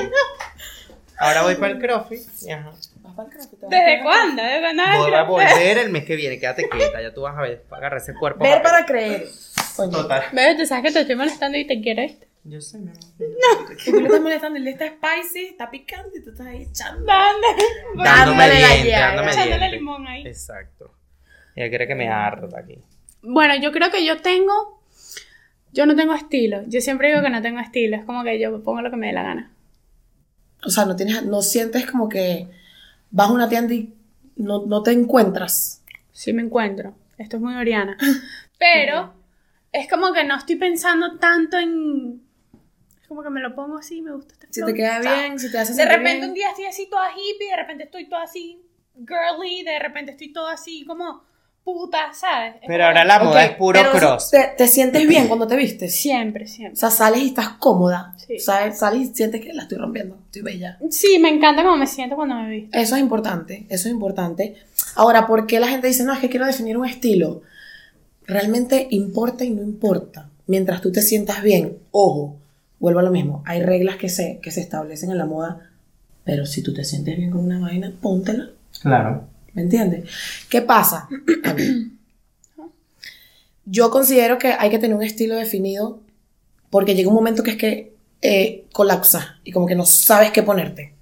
Ahora 1.18 1.42
voy 1.42 1.54
para 1.56 1.72
el 1.72 1.78
CrossFit. 1.78 2.50
Ajá. 2.52 2.72
¿Desde 3.70 4.02
cuándo? 4.02 4.42
¿Desde 4.42 4.60
cuándo? 4.60 4.82
Voy 4.98 5.14
a 5.14 5.22
volver 5.22 5.78
el 5.78 5.90
mes 5.90 6.04
que 6.04 6.16
viene. 6.16 6.38
Quédate 6.38 6.68
quieta, 6.68 7.00
ya 7.00 7.14
tú 7.14 7.22
vas 7.22 7.36
a 7.36 7.40
ver. 7.42 7.64
Agarra 7.70 7.96
ese 7.98 8.14
cuerpo. 8.14 8.44
Ver 8.44 8.62
para 8.62 8.84
creer. 8.84 9.26
Coño. 9.76 9.90
Total. 9.90 10.24
Bebé, 10.32 10.56
tú 10.56 10.66
sabes 10.66 10.84
que 10.84 10.92
te 10.92 11.00
estoy 11.00 11.16
molestando 11.16 11.56
y 11.58 11.66
te 11.66 11.80
quiero, 11.80 12.02
¿viste? 12.02 12.28
Yo 12.44 12.60
sé, 12.60 12.78
mi 12.78 12.90
amor. 12.90 13.76
Y 13.84 13.90
tú 13.90 14.00
le 14.00 14.06
estás 14.06 14.20
molestando, 14.20 14.58
él 14.58 14.68
está 14.68 14.86
spicy, 14.88 15.46
está 15.46 15.70
picante 15.70 16.18
y 16.18 16.22
tú 16.22 16.30
estás 16.30 16.46
ahí 16.46 16.62
echando. 16.70 17.04
Dándole, 17.04 17.64
Dándome 17.96 18.48
Dándole 18.48 18.90
dándome 18.90 19.30
echándole 19.32 19.58
diente. 19.58 19.76
limón 19.76 20.06
ahí. 20.06 20.26
Exacto. 20.26 20.92
Ella 21.56 21.68
quiere 21.70 21.86
que 21.88 21.94
me 21.94 22.08
harta 22.08 22.58
aquí. 22.58 22.78
Bueno, 23.22 23.56
yo 23.56 23.72
creo 23.72 23.90
que 23.90 24.04
yo 24.04 24.20
tengo. 24.20 24.80
Yo 25.72 25.86
no 25.86 25.96
tengo 25.96 26.14
estilo. 26.14 26.62
Yo 26.68 26.80
siempre 26.80 27.08
digo 27.08 27.22
que 27.22 27.30
no 27.30 27.42
tengo 27.42 27.58
estilo. 27.60 27.96
Es 27.96 28.04
como 28.04 28.22
que 28.22 28.38
yo 28.38 28.62
pongo 28.62 28.82
lo 28.82 28.90
que 28.90 28.96
me 28.96 29.08
dé 29.08 29.12
la 29.12 29.22
gana. 29.22 29.50
O 30.64 30.70
sea, 30.70 30.84
no 30.84 30.94
tienes, 30.96 31.24
no 31.24 31.42
sientes 31.42 31.90
como 31.90 32.08
que 32.08 32.48
vas 33.10 33.28
a 33.28 33.32
una 33.32 33.48
tienda 33.48 33.74
y 33.74 33.92
no, 34.36 34.66
no 34.66 34.82
te 34.82 34.92
encuentras. 34.92 35.82
Sí 36.12 36.32
me 36.32 36.42
encuentro. 36.42 36.94
Esto 37.18 37.36
es 37.36 37.42
muy 37.42 37.54
Oriana. 37.54 37.96
Pero 38.58 39.12
es 39.72 39.88
como 39.88 40.12
que 40.12 40.24
no 40.24 40.36
estoy 40.36 40.56
pensando 40.56 41.18
tanto 41.18 41.58
en. 41.58 42.22
Es 43.00 43.08
como 43.08 43.22
que 43.22 43.30
me 43.30 43.40
lo 43.40 43.54
pongo 43.54 43.78
así, 43.78 44.02
me 44.02 44.12
gusta 44.12 44.34
este 44.34 44.48
Si 44.50 44.64
te 44.64 44.74
queda 44.74 45.00
bien, 45.00 45.38
si 45.38 45.50
te 45.50 45.58
hace 45.58 45.74
De 45.74 45.84
repente 45.84 46.16
bien. 46.18 46.28
un 46.28 46.34
día 46.34 46.50
estoy 46.50 46.66
así 46.66 46.88
toda 46.88 47.10
hippie, 47.12 47.50
de 47.50 47.56
repente 47.56 47.84
estoy 47.84 48.08
toda 48.08 48.22
así 48.24 48.60
girly, 48.96 49.62
de 49.62 49.78
repente 49.78 50.12
estoy 50.12 50.32
toda 50.32 50.54
así 50.54 50.84
como 50.86 51.22
puta, 51.66 51.98
¿sabes? 52.14 52.54
Es 52.54 52.60
Pero 52.68 52.84
ahora 52.86 53.04
la 53.04 53.18
moda 53.18 53.44
Ok, 53.44 53.50
es 53.50 53.56
puro 53.56 53.80
cross. 53.92 54.30
Te, 54.30 54.52
te 54.56 54.68
sientes 54.68 55.06
bien 55.06 55.26
cuando 55.28 55.48
te 55.48 55.56
vistes. 55.56 55.94
Siempre, 56.00 56.44
O 56.44 56.48
siempre. 56.48 56.76
sea, 56.76 56.90
sales 56.90 57.20
y 57.22 57.26
estás 57.26 57.48
cómoda. 57.58 58.14
Sí. 58.24 58.38
¿Sabes? 58.38 58.78
Sales 58.78 59.10
y 59.10 59.14
sientes 59.14 59.40
que 59.44 59.52
la 59.52 59.62
estoy 59.62 59.76
rompiendo. 59.78 60.16
Estoy 60.26 60.42
bella. 60.42 60.78
Sí, 60.90 61.18
me 61.18 61.28
encanta 61.28 61.64
cómo 61.64 61.76
me 61.76 61.88
siento 61.88 62.14
cuando 62.14 62.36
me 62.36 62.48
visto. 62.48 62.78
Eso 62.78 62.94
es 62.94 63.02
importante. 63.02 63.66
Eso 63.68 63.88
es 63.88 63.92
importante. 63.92 64.54
Ahora, 64.94 65.26
¿por 65.26 65.46
qué 65.48 65.58
la 65.58 65.66
gente 65.68 65.88
dice, 65.88 66.04
no, 66.04 66.12
es 66.12 66.20
que 66.20 66.30
quiero 66.30 66.46
definir 66.46 66.78
un 66.78 66.86
estilo? 66.86 67.42
Realmente 68.26 68.86
importa 68.90 69.44
y 69.44 69.50
no 69.50 69.62
importa. 69.62 70.30
Mientras 70.46 70.80
tú 70.80 70.92
te 70.92 71.02
sientas 71.02 71.42
bien, 71.42 71.78
ojo, 71.90 72.36
vuelvo 72.78 73.00
a 73.00 73.02
lo 73.02 73.10
mismo. 73.10 73.42
Hay 73.44 73.62
reglas 73.62 73.96
que 73.96 74.08
se, 74.08 74.38
que 74.40 74.52
se 74.52 74.60
establecen 74.60 75.10
en 75.10 75.18
la 75.18 75.26
moda, 75.26 75.70
pero 76.22 76.46
si 76.46 76.62
tú 76.62 76.72
te 76.72 76.84
sientes 76.84 77.16
bien 77.16 77.30
con 77.32 77.44
una 77.44 77.58
vaina, 77.58 77.92
póntela. 78.00 78.50
Claro. 78.80 79.28
¿Me 79.56 79.62
entiendes? 79.62 80.08
¿Qué 80.50 80.60
pasa? 80.62 81.08
Yo 83.64 83.90
considero 83.90 84.38
que 84.38 84.48
hay 84.52 84.70
que 84.70 84.78
tener 84.78 84.96
un 84.96 85.02
estilo 85.02 85.34
definido 85.34 86.00
porque 86.70 86.94
llega 86.94 87.08
un 87.08 87.14
momento 87.14 87.42
que 87.42 87.52
es 87.52 87.56
que 87.56 87.96
eh, 88.22 88.66
colapsa 88.72 89.40
y 89.44 89.52
como 89.52 89.66
que 89.66 89.74
no 89.74 89.86
sabes 89.86 90.30
qué 90.30 90.42
ponerte. 90.42 90.94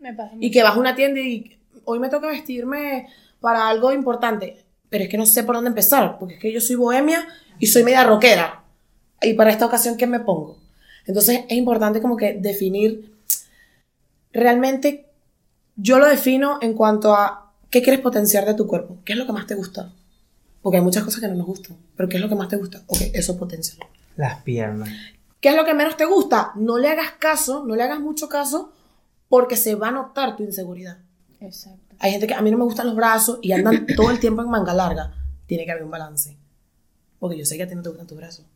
Me 0.00 0.14
pasa 0.14 0.34
Y 0.40 0.50
que 0.50 0.62
vas 0.62 0.76
a 0.76 0.78
una 0.80 0.94
tienda 0.94 1.20
y 1.20 1.58
hoy 1.84 1.98
me 1.98 2.08
toca 2.08 2.28
vestirme 2.28 3.08
para 3.40 3.68
algo 3.68 3.92
importante. 3.92 4.64
pero 4.88 5.04
es 5.04 5.10
que 5.10 5.18
no 5.18 5.26
sé 5.26 5.42
por 5.42 5.56
dónde 5.56 5.68
empezar, 5.68 6.18
porque 6.18 6.34
es 6.34 6.40
que 6.40 6.52
yo 6.52 6.60
soy 6.62 6.76
bohemia 6.76 7.26
y 7.58 7.66
soy 7.66 7.82
media 7.82 8.04
rockera. 8.04 8.64
Y 9.20 9.34
para 9.34 9.50
esta 9.50 9.66
ocasión, 9.66 9.96
¿qué 9.98 10.06
me 10.06 10.20
pongo? 10.20 10.56
Entonces 11.06 11.40
es 11.48 11.58
importante 11.58 12.00
como 12.00 12.16
que 12.16 12.34
definir 12.34 13.12
realmente, 14.32 15.06
yo 15.76 15.98
lo 15.98 16.06
defino 16.06 16.58
en 16.62 16.74
cuanto 16.74 17.14
a 17.14 17.47
qué 17.70 17.82
quieres 17.82 18.00
potenciar 18.00 18.44
de 18.44 18.54
tu 18.54 18.66
cuerpo, 18.66 18.98
qué 19.04 19.12
es 19.12 19.18
lo 19.18 19.26
que 19.26 19.32
más 19.32 19.46
te 19.46 19.54
gusta. 19.54 19.92
Porque 20.62 20.78
hay 20.78 20.82
muchas 20.82 21.04
cosas 21.04 21.20
que 21.20 21.28
no 21.28 21.34
nos 21.34 21.46
gustan, 21.46 21.76
pero 21.96 22.08
¿qué 22.08 22.16
es 22.16 22.22
lo 22.22 22.28
que 22.28 22.34
más 22.34 22.48
te 22.48 22.56
gusta? 22.56 22.82
Ok, 22.86 23.00
eso 23.12 23.38
potencialo. 23.38 23.88
Las 24.16 24.42
piernas. 24.42 24.88
¿Qué 25.40 25.50
es 25.50 25.56
lo 25.56 25.64
que 25.64 25.74
menos 25.74 25.96
te 25.96 26.04
gusta? 26.04 26.52
No 26.56 26.78
le 26.78 26.88
hagas 26.88 27.12
caso, 27.18 27.64
no 27.64 27.76
le 27.76 27.84
hagas 27.84 28.00
mucho 28.00 28.28
caso, 28.28 28.72
porque 29.28 29.56
se 29.56 29.76
va 29.76 29.88
a 29.88 29.92
notar 29.92 30.36
tu 30.36 30.42
inseguridad. 30.42 30.98
Exacto. 31.40 31.94
Hay 32.00 32.10
gente 32.10 32.26
que 32.26 32.34
a 32.34 32.42
mí 32.42 32.50
no 32.50 32.58
me 32.58 32.64
gustan 32.64 32.86
los 32.86 32.96
brazos 32.96 33.38
y 33.42 33.52
andan 33.52 33.86
todo 33.96 34.10
el 34.10 34.18
tiempo 34.18 34.42
en 34.42 34.48
manga 34.48 34.74
larga. 34.74 35.14
Tiene 35.46 35.64
que 35.64 35.70
haber 35.70 35.84
un 35.84 35.90
balance. 35.90 36.36
Porque 37.18 37.38
yo 37.38 37.44
sé 37.44 37.56
que 37.56 37.64
a 37.64 37.68
ti 37.68 37.74
no 37.74 37.82
te 37.82 37.88
gustan 37.88 38.06
tus 38.06 38.16
brazos. 38.16 38.46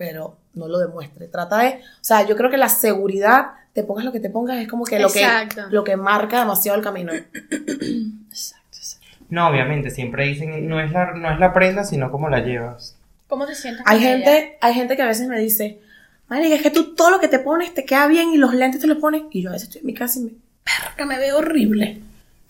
Pero 0.00 0.38
no 0.54 0.66
lo 0.66 0.78
demuestre. 0.78 1.28
Trata 1.28 1.58
de. 1.58 1.68
O 1.68 2.00
sea, 2.00 2.26
yo 2.26 2.34
creo 2.34 2.48
que 2.48 2.56
la 2.56 2.70
seguridad, 2.70 3.48
te 3.74 3.84
pongas 3.84 4.06
lo 4.06 4.12
que 4.12 4.20
te 4.20 4.30
pongas, 4.30 4.56
es 4.56 4.66
como 4.66 4.84
que 4.84 4.98
lo, 4.98 5.12
que, 5.12 5.26
lo 5.68 5.84
que 5.84 5.98
marca 5.98 6.38
demasiado 6.38 6.78
el 6.78 6.82
camino. 6.82 7.12
Exacto, 8.30 8.78
exacto. 8.78 9.06
No, 9.28 9.46
obviamente, 9.48 9.90
siempre 9.90 10.24
dicen, 10.24 10.66
no 10.70 10.80
es 10.80 10.90
la, 10.90 11.12
no 11.12 11.30
es 11.30 11.38
la 11.38 11.52
prenda, 11.52 11.84
sino 11.84 12.10
cómo 12.10 12.30
la 12.30 12.40
llevas. 12.40 12.96
¿Cómo 13.28 13.44
te 13.44 13.54
sientes? 13.54 13.84
Hay 13.86 13.98
ella? 13.98 14.08
gente, 14.08 14.58
hay 14.62 14.72
gente 14.72 14.96
que 14.96 15.02
a 15.02 15.06
veces 15.06 15.28
me 15.28 15.38
dice, 15.38 15.82
Marica, 16.28 16.54
es 16.54 16.62
que 16.62 16.70
tú 16.70 16.94
todo 16.94 17.10
lo 17.10 17.20
que 17.20 17.28
te 17.28 17.38
pones 17.38 17.74
te 17.74 17.84
queda 17.84 18.06
bien 18.06 18.30
y 18.30 18.38
los 18.38 18.54
lentes 18.54 18.80
te 18.80 18.86
los 18.86 18.96
pones. 18.96 19.24
Y 19.30 19.42
yo 19.42 19.50
a 19.50 19.52
veces 19.52 19.68
estoy 19.68 19.82
en 19.82 19.86
mi 19.86 19.92
casa 19.92 20.18
y 20.18 20.22
me, 20.22 20.30
perra, 20.64 21.04
me 21.04 21.18
veo 21.18 21.36
horrible. 21.36 22.00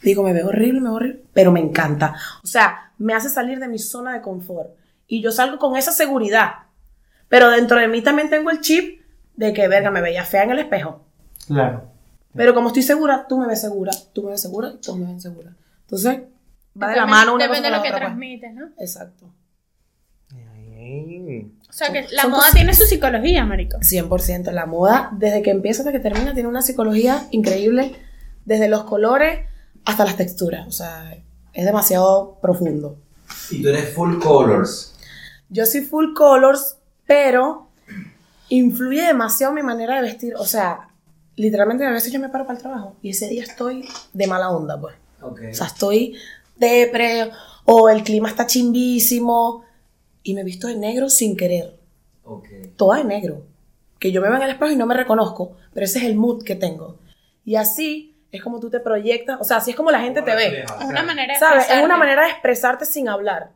Digo, 0.03 0.23
me 0.23 0.33
veo 0.33 0.47
horrible, 0.47 0.81
me 0.81 0.89
veo 0.89 0.95
horrible, 0.95 1.21
pero 1.33 1.51
me 1.51 1.59
encanta. 1.59 2.15
O 2.45 2.47
sea, 2.47 2.93
me 2.99 3.13
hace 3.13 3.29
salir 3.29 3.59
de 3.59 3.67
mi 3.67 3.81
zona 3.81 4.13
de 4.13 4.21
confort. 4.21 4.71
Y 5.09 5.21
yo 5.21 5.33
salgo 5.33 5.59
con 5.59 5.77
esa 5.77 5.91
seguridad. 5.91 6.70
Pero 7.31 7.49
dentro 7.49 7.81
de 7.81 7.89
mí 7.89 8.03
también 8.03 8.29
tengo 8.29 8.51
el 8.51 8.61
chip 8.61 9.01
de 9.37 9.55
que, 9.55 9.67
verga, 9.69 9.91
me 9.91 10.03
veía 10.03 10.25
fea 10.25 10.43
en 10.43 10.51
el 10.51 10.59
espejo. 10.59 11.07
Claro. 11.47 11.89
Pero 12.35 12.55
como 12.55 12.69
estoy 12.69 12.83
segura, 12.83 13.25
tú 13.27 13.39
me 13.39 13.47
ves 13.47 13.63
segura, 13.63 13.93
tú 14.13 14.25
me 14.25 14.33
ves 14.33 14.43
segura 14.43 14.73
y 14.75 14.79
todos 14.79 14.99
me 14.99 15.07
ven 15.07 15.21
segura. 15.21 15.57
Entonces, 15.83 16.21
va 16.81 16.89
de 16.89 16.97
la 16.97 17.07
mano 17.07 17.35
una 17.35 17.45
Depende 17.47 17.69
de 17.69 17.71
lo 17.71 17.79
con 17.79 17.85
que 17.85 17.91
pues. 17.91 18.01
transmites, 18.01 18.55
¿no? 18.55 18.69
Exacto. 18.79 19.33
O 21.69 21.73
sea, 21.73 21.93
que 21.93 22.07
la 22.11 22.23
son 22.23 22.33
moda 22.33 22.47
tiene 22.53 22.75
su 22.75 22.85
psicología, 22.85 23.45
marico. 23.45 23.79
100%. 23.79 24.51
La 24.51 24.67
moda, 24.67 25.11
desde 25.13 25.43
que 25.43 25.51
empieza 25.51 25.83
hasta 25.83 25.93
que 25.93 26.01
termina, 26.01 26.35
tiene 26.35 26.49
una 26.49 26.63
psicología 26.63 27.29
increíble, 27.31 27.95
desde 28.45 28.69
los 28.69 28.85
colores 28.85 29.47
hasta 29.85 30.05
las 30.05 30.17
texturas. 30.17 30.67
O 30.67 30.73
sea, 30.73 31.17
es 31.53 31.65
demasiado 31.65 32.39
profundo. 32.43 32.99
Y 33.51 33.63
tú 33.63 33.69
eres 33.69 33.95
full 33.95 34.19
colors. 34.19 34.97
Yo 35.49 35.67
soy 35.67 35.83
full 35.83 36.13
colors, 36.15 36.77
pero 37.11 37.67
influye 38.51 39.03
demasiado 39.03 39.53
mi 39.53 39.65
manera 39.65 39.97
de 39.97 40.03
vestir. 40.03 40.37
O 40.37 40.45
sea, 40.45 40.91
literalmente 41.35 41.85
a 41.85 41.91
veces 41.91 42.13
yo 42.13 42.21
me 42.21 42.29
paro 42.29 42.47
para 42.47 42.57
el 42.57 42.63
trabajo 42.63 42.95
y 43.03 43.11
ese 43.11 43.27
día 43.27 43.43
estoy 43.43 43.89
de 44.13 44.27
mala 44.29 44.51
onda, 44.51 44.81
pues. 44.81 44.95
Ok. 45.21 45.41
O 45.51 45.53
sea, 45.53 45.67
estoy 45.67 46.15
depre 46.55 47.33
o 47.65 47.89
el 47.89 48.05
clima 48.05 48.29
está 48.29 48.47
chimbísimo 48.47 49.65
y 50.23 50.35
me 50.35 50.45
visto 50.45 50.69
de 50.69 50.77
negro 50.77 51.09
sin 51.09 51.37
querer. 51.37 51.81
Ok. 52.23 52.47
toda 52.77 52.99
de 52.99 53.05
negro. 53.05 53.43
Que 53.99 54.13
yo 54.13 54.23
me 54.23 54.29
veo 54.29 54.37
en 54.37 54.45
el 54.45 54.51
espejo 54.51 54.71
y 54.71 54.77
no 54.77 54.87
me 54.87 54.95
reconozco, 54.95 55.57
pero 55.75 55.87
ese 55.87 55.99
es 55.99 56.05
el 56.05 56.15
mood 56.15 56.45
que 56.45 56.55
tengo. 56.55 57.01
Y 57.45 57.57
así 57.57 58.15
es 58.31 58.41
como 58.41 58.61
tú 58.61 58.71
te 58.71 58.79
proyectas, 58.79 59.41
o 59.41 59.43
sea, 59.43 59.57
así 59.57 59.73
es 59.73 59.77
como 59.77 59.91
la 59.91 59.99
gente 59.99 60.23
te 60.23 60.37
ve. 60.37 60.63
Es 60.63 60.85
una 60.85 61.03
manera 61.03 61.35
de 61.35 61.41
¿Sabes? 61.41 61.69
Es 61.71 61.83
una 61.83 61.97
manera 61.97 62.23
de 62.23 62.31
expresarte 62.31 62.85
sin 62.85 63.09
hablar. 63.09 63.51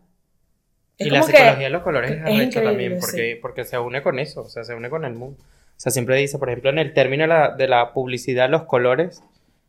Es 0.99 1.07
y 1.07 1.11
la 1.11 1.23
psicología 1.23 1.65
de 1.65 1.71
los 1.71 1.83
colores 1.83 2.11
es, 2.13 2.17
es 2.19 2.29
increíble, 2.29 2.63
también, 2.63 2.99
porque, 3.01 3.35
sí. 3.35 3.39
porque 3.41 3.65
se 3.65 3.79
une 3.79 4.03
con 4.03 4.19
eso, 4.19 4.43
o 4.43 4.49
sea, 4.49 4.65
se 4.65 4.75
une 4.75 4.89
con 4.91 5.05
el 5.05 5.15
mood. 5.15 5.33
O 5.33 5.81
sea, 5.81 5.91
siempre 5.91 6.17
dice, 6.17 6.39
por 6.39 6.49
ejemplo, 6.51 6.71
en 6.71 6.79
el 6.79 6.93
término 6.95 7.23
de 7.25 7.29
la, 7.29 7.51
de 7.57 7.67
la 7.69 7.93
publicidad, 7.93 8.49
los 8.49 8.63
colores 8.65 9.23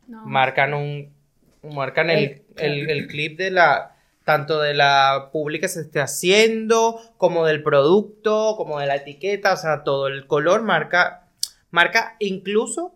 No. 0.06 0.24
marcan 0.24 0.72
un 0.74 1.12
marcan 1.62 2.10
el, 2.10 2.44
El- 2.56 2.80
el, 2.82 2.90
el 2.90 3.06
clip 3.08 3.36
de 3.38 3.50
la 3.50 3.96
tanto 4.24 4.60
de 4.60 4.72
la 4.74 5.30
publi 5.32 5.58
que 5.60 5.66
se 5.68 5.80
esté 5.80 6.00
haciendo 6.00 7.00
como 7.16 7.44
del 7.44 7.62
producto 7.64 8.54
como 8.56 8.78
de 8.78 8.86
la 8.86 8.94
etiqueta 8.96 9.52
o 9.52 9.56
sea 9.56 9.82
todo 9.82 10.06
el 10.06 10.28
color 10.28 10.62
marca 10.62 11.26
marca 11.72 12.14
incluso 12.20 12.94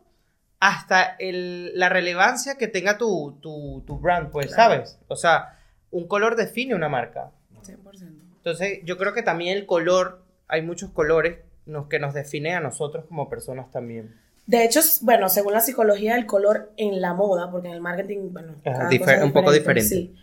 hasta 0.60 1.16
el, 1.18 1.72
la 1.78 1.88
relevancia 1.88 2.56
que 2.58 2.68
tenga 2.68 2.96
tu, 2.98 3.38
tu, 3.40 3.82
tu 3.86 3.98
brand 3.98 4.30
pues 4.30 4.54
Claro. 4.54 4.72
sabes 4.74 4.98
o 5.08 5.16
sea 5.16 5.58
un 5.90 6.06
color 6.06 6.36
define 6.36 6.74
una 6.76 6.88
marca 6.88 7.30
100%. 7.64 8.09
Entonces 8.40 8.80
yo 8.84 8.96
creo 8.98 9.12
que 9.14 9.22
también 9.22 9.56
el 9.56 9.66
color 9.66 10.22
hay 10.48 10.62
muchos 10.62 10.90
colores 10.90 11.38
nos, 11.66 11.86
que 11.88 11.98
nos 11.98 12.14
definen 12.14 12.56
a 12.56 12.60
nosotros 12.60 13.04
como 13.08 13.28
personas 13.28 13.70
también 13.70 14.14
De 14.46 14.64
hecho, 14.64 14.80
bueno, 15.02 15.28
según 15.28 15.52
la 15.52 15.60
psicología 15.60 16.14
del 16.14 16.26
color 16.26 16.72
en 16.76 17.00
la 17.00 17.14
moda, 17.14 17.50
porque 17.50 17.68
en 17.68 17.74
el 17.74 17.80
marketing, 17.80 18.32
bueno, 18.32 18.54
Ajá, 18.64 18.78
cada 18.78 18.90
difer- 18.90 18.98
cosa 19.00 19.14
es 19.16 19.22
un 19.22 19.32
poco 19.32 19.52
diferente. 19.52 19.88
sí. 19.88 20.14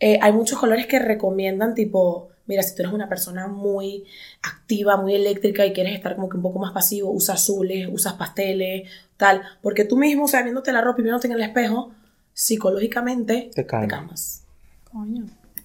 Eh, 0.00 0.18
hay 0.20 0.32
muchos 0.32 0.58
colores 0.58 0.86
que 0.86 0.98
recomiendan, 0.98 1.74
tipo, 1.74 2.28
mira, 2.46 2.62
si 2.62 2.74
tú 2.74 2.82
eres 2.82 2.92
una 2.92 3.08
persona 3.08 3.46
muy 3.46 4.04
activa, 4.42 4.96
muy 4.96 5.14
eléctrica 5.14 5.64
y 5.64 5.72
quieres 5.72 5.94
estar 5.94 6.16
como 6.16 6.28
que 6.28 6.36
un 6.36 6.42
poco 6.42 6.58
más 6.58 6.72
pasivo, 6.72 7.10
usa 7.10 7.34
azules, 7.36 7.88
usas 7.90 8.14
pasteles, 8.14 8.90
tal, 9.16 9.42
porque 9.62 9.84
tú 9.84 9.96
mismo, 9.96 10.24
o 10.24 10.28
sea, 10.28 10.42
viéndote 10.42 10.72
la 10.72 10.80
ropa 10.82 11.00
y 11.00 11.04
viéndote 11.04 11.28
en 11.28 11.34
el 11.34 11.42
espejo, 11.42 11.92
psicológicamente 12.34 13.50
Te 13.54 13.64
calma. 13.64 13.88
calmas. 13.88 14.44
Coño, 14.90 15.24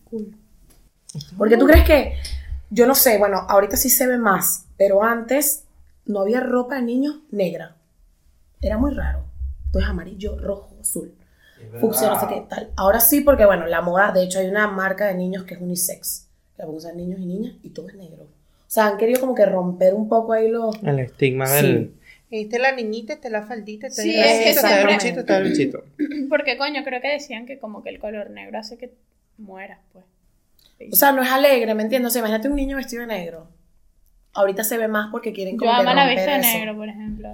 cool. 0.10 0.36
Porque 1.38 1.58
tú 1.58 1.66
crees 1.66 1.86
que, 1.86 2.14
yo 2.70 2.88
no 2.88 2.96
sé, 2.96 3.18
bueno, 3.18 3.46
ahorita 3.48 3.78
sí 3.78 3.90
se 3.90 4.08
ve 4.08 4.18
más, 4.18 4.66
pero 4.78 5.04
antes 5.04 5.66
no 6.06 6.22
había 6.22 6.40
ropa 6.40 6.76
de 6.76 6.82
niños 6.84 7.20
negra. 7.32 7.76
Era 8.62 8.78
muy 8.78 8.94
raro. 8.94 9.26
Entonces 9.66 9.90
amarillo, 9.90 10.38
rojo, 10.40 10.76
azul. 10.80 11.14
Fucsia, 11.80 12.10
no 12.10 12.20
sé 12.20 12.28
qué 12.28 12.44
tal. 12.48 12.72
Ahora 12.76 13.00
sí, 13.00 13.22
porque 13.22 13.46
bueno, 13.46 13.66
la 13.66 13.82
moda, 13.82 14.12
de 14.12 14.24
hecho 14.24 14.40
hay 14.40 14.48
una 14.48 14.68
marca 14.68 15.08
de 15.08 15.16
niños 15.16 15.44
que 15.44 15.56
es 15.56 15.62
unisex, 15.62 16.28
que 16.56 16.64
la 16.64 16.70
usan 16.70 16.98
niños 16.98 17.20
y 17.20 17.26
niñas 17.26 17.54
y 17.64 17.70
todo 17.70 17.90
es 17.90 17.96
negro. 17.96 18.24
O 18.24 18.70
sea, 18.70 18.88
han 18.88 18.98
querido 18.98 19.20
como 19.20 19.34
que 19.36 19.46
romper 19.46 19.94
un 19.94 20.08
poco 20.08 20.34
ahí 20.34 20.50
los... 20.50 20.76
el 20.84 21.00
estigma 21.00 21.48
Sí. 21.48 21.56
del 21.56 21.94
esta 22.30 22.58
es 22.58 22.62
la 22.62 22.74
niñita, 22.74 23.14
esta 23.14 23.30
es 23.30 23.32
la 23.32 23.44
faldita, 23.44 23.88
esta 23.88 24.02
Sí, 24.02 24.14
es, 24.14 24.60
que 24.60 24.82
el 24.82 24.88
bichito, 24.88 25.34
el 25.34 25.44
bichito. 25.50 25.84
Porque, 26.28 26.58
coño, 26.58 26.84
creo 26.84 27.02
que 27.02 27.08
decían 27.08 27.46
que 27.46 27.58
como 27.58 27.84
que 27.84 27.90
el 27.90 28.00
color 28.00 28.32
negro 28.32 28.60
hace 28.60 28.78
que 28.78 28.92
mueras, 29.38 29.80
pues. 29.94 30.04
O 30.91 30.96
sea, 30.96 31.12
no 31.12 31.22
es 31.22 31.29
alegre, 31.31 31.74
¿me 31.74 31.84
entiendes? 31.84 32.12
O 32.12 32.13
sea, 32.13 32.19
imagínate 32.19 32.48
un 32.50 32.55
niño 32.55 32.77
vestido 32.77 33.01
de 33.01 33.07
negro. 33.07 33.48
Ahorita 34.34 34.63
se 34.63 34.77
ve 34.77 34.88
más 34.88 35.10
porque 35.12 35.34
quieren 35.34 35.55
Yo 35.55 35.60
como 35.60 35.72
que 35.72 35.81
amo 35.81 35.93
la 35.93 36.07
vista 36.07 36.31
de 36.34 36.39
negro, 36.39 36.75
por 36.75 36.88
ejemplo. 36.89 37.29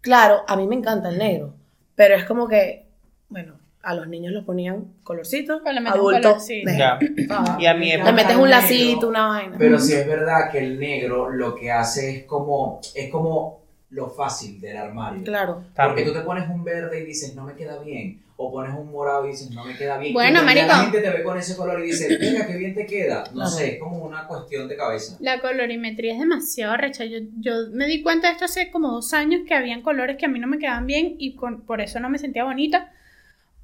Claro, 0.00 0.42
a 0.46 0.56
mí 0.56 0.66
me 0.66 0.74
encanta 0.74 1.08
el 1.10 1.18
negro, 1.18 1.54
pero 1.94 2.14
es 2.16 2.24
como 2.24 2.48
que, 2.48 2.86
bueno, 3.28 3.54
a 3.82 3.94
los 3.94 4.08
niños 4.08 4.32
los 4.32 4.44
ponían 4.44 4.94
colorcito, 5.04 5.60
Pero 5.62 5.74
le 5.74 5.80
meten 5.80 6.00
un 6.00 6.14
adultos 6.14 6.32
colorcito. 6.32 6.70
negro. 6.70 6.78
Ya. 6.78 6.98
Ah, 7.30 7.58
Y 7.60 7.66
a 7.66 7.74
mi 7.74 7.96
Le 7.96 8.12
metes 8.12 8.36
un 8.36 8.50
lacito, 8.50 9.08
una 9.08 9.28
vaina. 9.28 9.56
Pero 9.58 9.78
sí 9.78 9.94
es 9.94 10.06
verdad 10.06 10.50
que 10.50 10.58
el 10.58 10.78
negro 10.78 11.30
lo 11.30 11.54
que 11.54 11.70
hace 11.70 12.16
es 12.18 12.24
como, 12.24 12.80
es 12.94 13.10
como 13.10 13.62
lo 13.90 14.10
fácil 14.10 14.60
del 14.60 14.76
armario. 14.76 15.22
Claro. 15.22 15.62
Porque 15.74 16.04
tú 16.04 16.12
te 16.12 16.20
pones 16.20 16.48
un 16.48 16.64
verde 16.64 17.00
y 17.00 17.04
dices, 17.04 17.34
no 17.34 17.44
me 17.44 17.54
queda 17.54 17.78
bien. 17.78 18.22
O 18.40 18.52
pones 18.52 18.72
un 18.72 18.92
morado 18.92 19.26
y 19.26 19.32
dices, 19.32 19.50
no 19.50 19.64
me 19.64 19.76
queda 19.76 19.98
bien. 19.98 20.12
Bueno, 20.14 20.42
y 20.42 20.44
marico. 20.44 20.68
la 20.68 20.76
gente 20.76 21.00
te 21.00 21.10
ve 21.10 21.22
con 21.24 21.36
ese 21.36 21.56
color 21.56 21.80
y 21.80 21.88
dice, 21.88 22.16
mira, 22.20 22.46
qué 22.46 22.56
bien 22.56 22.72
te 22.72 22.86
queda. 22.86 23.24
No 23.26 23.32
Claro. 23.32 23.50
sé, 23.50 23.72
es 23.74 23.80
como 23.80 23.98
una 23.98 24.26
cuestión 24.28 24.68
de 24.68 24.76
cabeza. 24.76 25.16
La 25.18 25.40
colorimetría 25.40 26.12
es 26.12 26.20
demasiado 26.20 26.76
recha. 26.76 27.04
Yo, 27.04 27.18
yo 27.40 27.52
me 27.72 27.86
di 27.86 28.00
cuenta 28.00 28.28
de 28.28 28.34
esto 28.34 28.44
hace 28.44 28.70
como 28.70 28.92
dos 28.92 29.12
años 29.12 29.40
que 29.46 29.54
habían 29.54 29.82
colores 29.82 30.16
que 30.16 30.26
a 30.26 30.28
mí 30.28 30.38
no 30.38 30.46
me 30.46 30.58
quedaban 30.58 30.86
bien 30.86 31.16
y 31.18 31.34
con- 31.34 31.62
por 31.62 31.80
eso 31.80 31.98
no 31.98 32.08
me 32.10 32.18
sentía 32.18 32.44
bonita. 32.44 32.92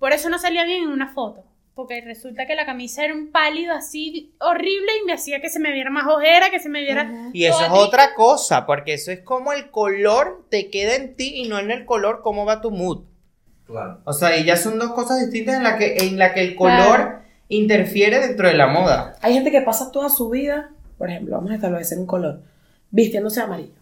Por 0.00 0.12
eso 0.12 0.28
no 0.28 0.38
salía 0.40 0.64
bien 0.64 0.82
en 0.82 0.88
una 0.90 1.14
foto. 1.14 1.44
Porque 1.76 2.00
resulta 2.00 2.46
que 2.46 2.54
la 2.56 2.66
camisa 2.66 3.04
era 3.04 3.14
un 3.14 3.30
pálido 3.32 3.74
así 3.74 4.32
horrible 4.40 4.90
y 5.02 5.06
me 5.06 5.12
hacía 5.12 5.40
que 5.40 5.50
se 5.50 5.58
me 5.60 5.72
viera 5.72 5.90
más 5.90 6.06
ojera, 6.08 6.50
que 6.50 6.58
se 6.60 6.68
me 6.68 6.80
viera... 6.82 7.30
Y 7.32 7.44
eso 7.46 7.62
es 7.64 7.70
otra 7.70 8.14
cosa, 8.14 8.66
porque 8.66 8.94
eso 8.94 9.10
es 9.12 9.20
como 9.20 9.52
el 9.52 9.70
color 9.70 10.44
te 10.50 10.68
queda 10.70 10.94
en 10.96 11.14
ti 11.16 11.32
y 11.36 11.48
no 11.48 11.58
en 11.60 11.70
el 11.70 11.84
color 11.84 12.20
cómo 12.22 12.44
va 12.44 12.60
tu 12.60 12.70
mood. 12.72 13.02
Claro. 13.66 14.00
O 14.04 14.12
sea, 14.12 14.36
y 14.36 14.44
ya 14.44 14.56
son 14.56 14.78
dos 14.78 14.92
cosas 14.92 15.20
distintas 15.20 15.56
en 15.56 15.62
la 15.62 15.78
que, 15.78 15.96
en 15.96 16.18
la 16.18 16.34
que 16.34 16.42
el 16.42 16.54
color 16.54 16.76
Claro. 16.96 17.18
interfiere 17.48 18.20
dentro 18.20 18.48
de 18.48 18.54
la 18.54 18.66
moda. 18.66 19.16
Hay 19.22 19.32
gente 19.34 19.50
que 19.50 19.60
pasa 19.62 19.90
toda 19.90 20.08
su 20.10 20.28
vida, 20.30 20.70
por 20.98 21.08
ejemplo, 21.10 21.36
vamos 21.36 21.50
a 21.50 21.54
establecer 21.54 21.98
un 21.98 22.06
color, 22.06 22.40
vistiéndose 22.90 23.40
de 23.40 23.46
amarillo. 23.46 23.72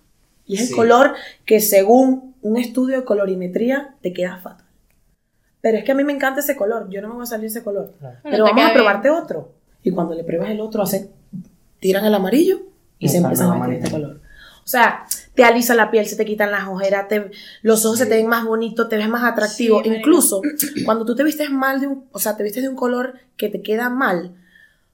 Y 0.46 0.54
es 0.54 0.66
Sí. 0.66 0.70
el 0.70 0.76
color 0.76 1.14
que 1.44 1.60
según 1.60 2.34
un 2.42 2.56
estudio 2.56 2.96
de 2.98 3.04
colorimetría 3.04 3.94
te 4.02 4.12
queda 4.12 4.38
fatal. 4.38 4.66
Pero 5.60 5.78
es 5.78 5.84
que 5.84 5.92
a 5.92 5.94
mí 5.94 6.02
me 6.04 6.12
encanta 6.12 6.40
ese 6.40 6.56
color, 6.56 6.88
yo 6.90 7.00
no 7.00 7.08
me 7.08 7.14
voy 7.14 7.22
a 7.22 7.26
salir 7.26 7.46
ese 7.46 7.62
color. 7.62 7.94
Claro. 8.00 8.18
Pero 8.24 8.44
vamos 8.44 8.60
a 8.60 8.64
bien. 8.66 8.74
probarte 8.74 9.10
otro. 9.10 9.52
Y 9.84 9.90
cuando 9.92 10.14
le 10.14 10.24
pruebas 10.24 10.50
el 10.50 10.60
otro, 10.60 10.82
hacen, 10.82 11.10
tiran 11.80 12.04
el 12.04 12.14
amarillo 12.14 12.62
y 12.98 13.08
se 13.08 13.18
empiezan 13.18 13.50
a 13.50 13.54
meter 13.56 13.74
este 13.82 13.90
color. 13.90 14.20
O 14.64 14.66
sea, 14.68 15.04
te 15.34 15.44
alisa 15.44 15.74
la 15.74 15.90
piel, 15.90 16.06
se 16.06 16.16
te 16.16 16.24
quitan 16.24 16.50
las 16.50 16.68
ojeras, 16.68 17.08
te- 17.08 17.30
los 17.62 17.84
ojos 17.86 17.98
se 17.98 18.06
te 18.06 18.16
ven 18.16 18.26
más 18.26 18.44
bonitos, 18.44 18.88
te 18.88 18.96
ves 18.96 19.08
más 19.08 19.24
atractivo. 19.24 19.82
Sí. 19.82 19.88
Incluso 19.90 20.42
cuando 20.84 21.04
tú 21.04 21.14
te 21.16 21.24
vistes 21.24 21.50
mal 21.50 21.80
de 21.80 21.86
un, 21.86 22.04
o 22.12 22.18
sea, 22.18 22.36
te 22.36 22.42
vistes 22.42 22.62
de 22.62 22.68
un 22.68 22.76
color 22.76 23.14
que 23.36 23.48
te 23.48 23.62
queda 23.62 23.88
mal, 23.90 24.36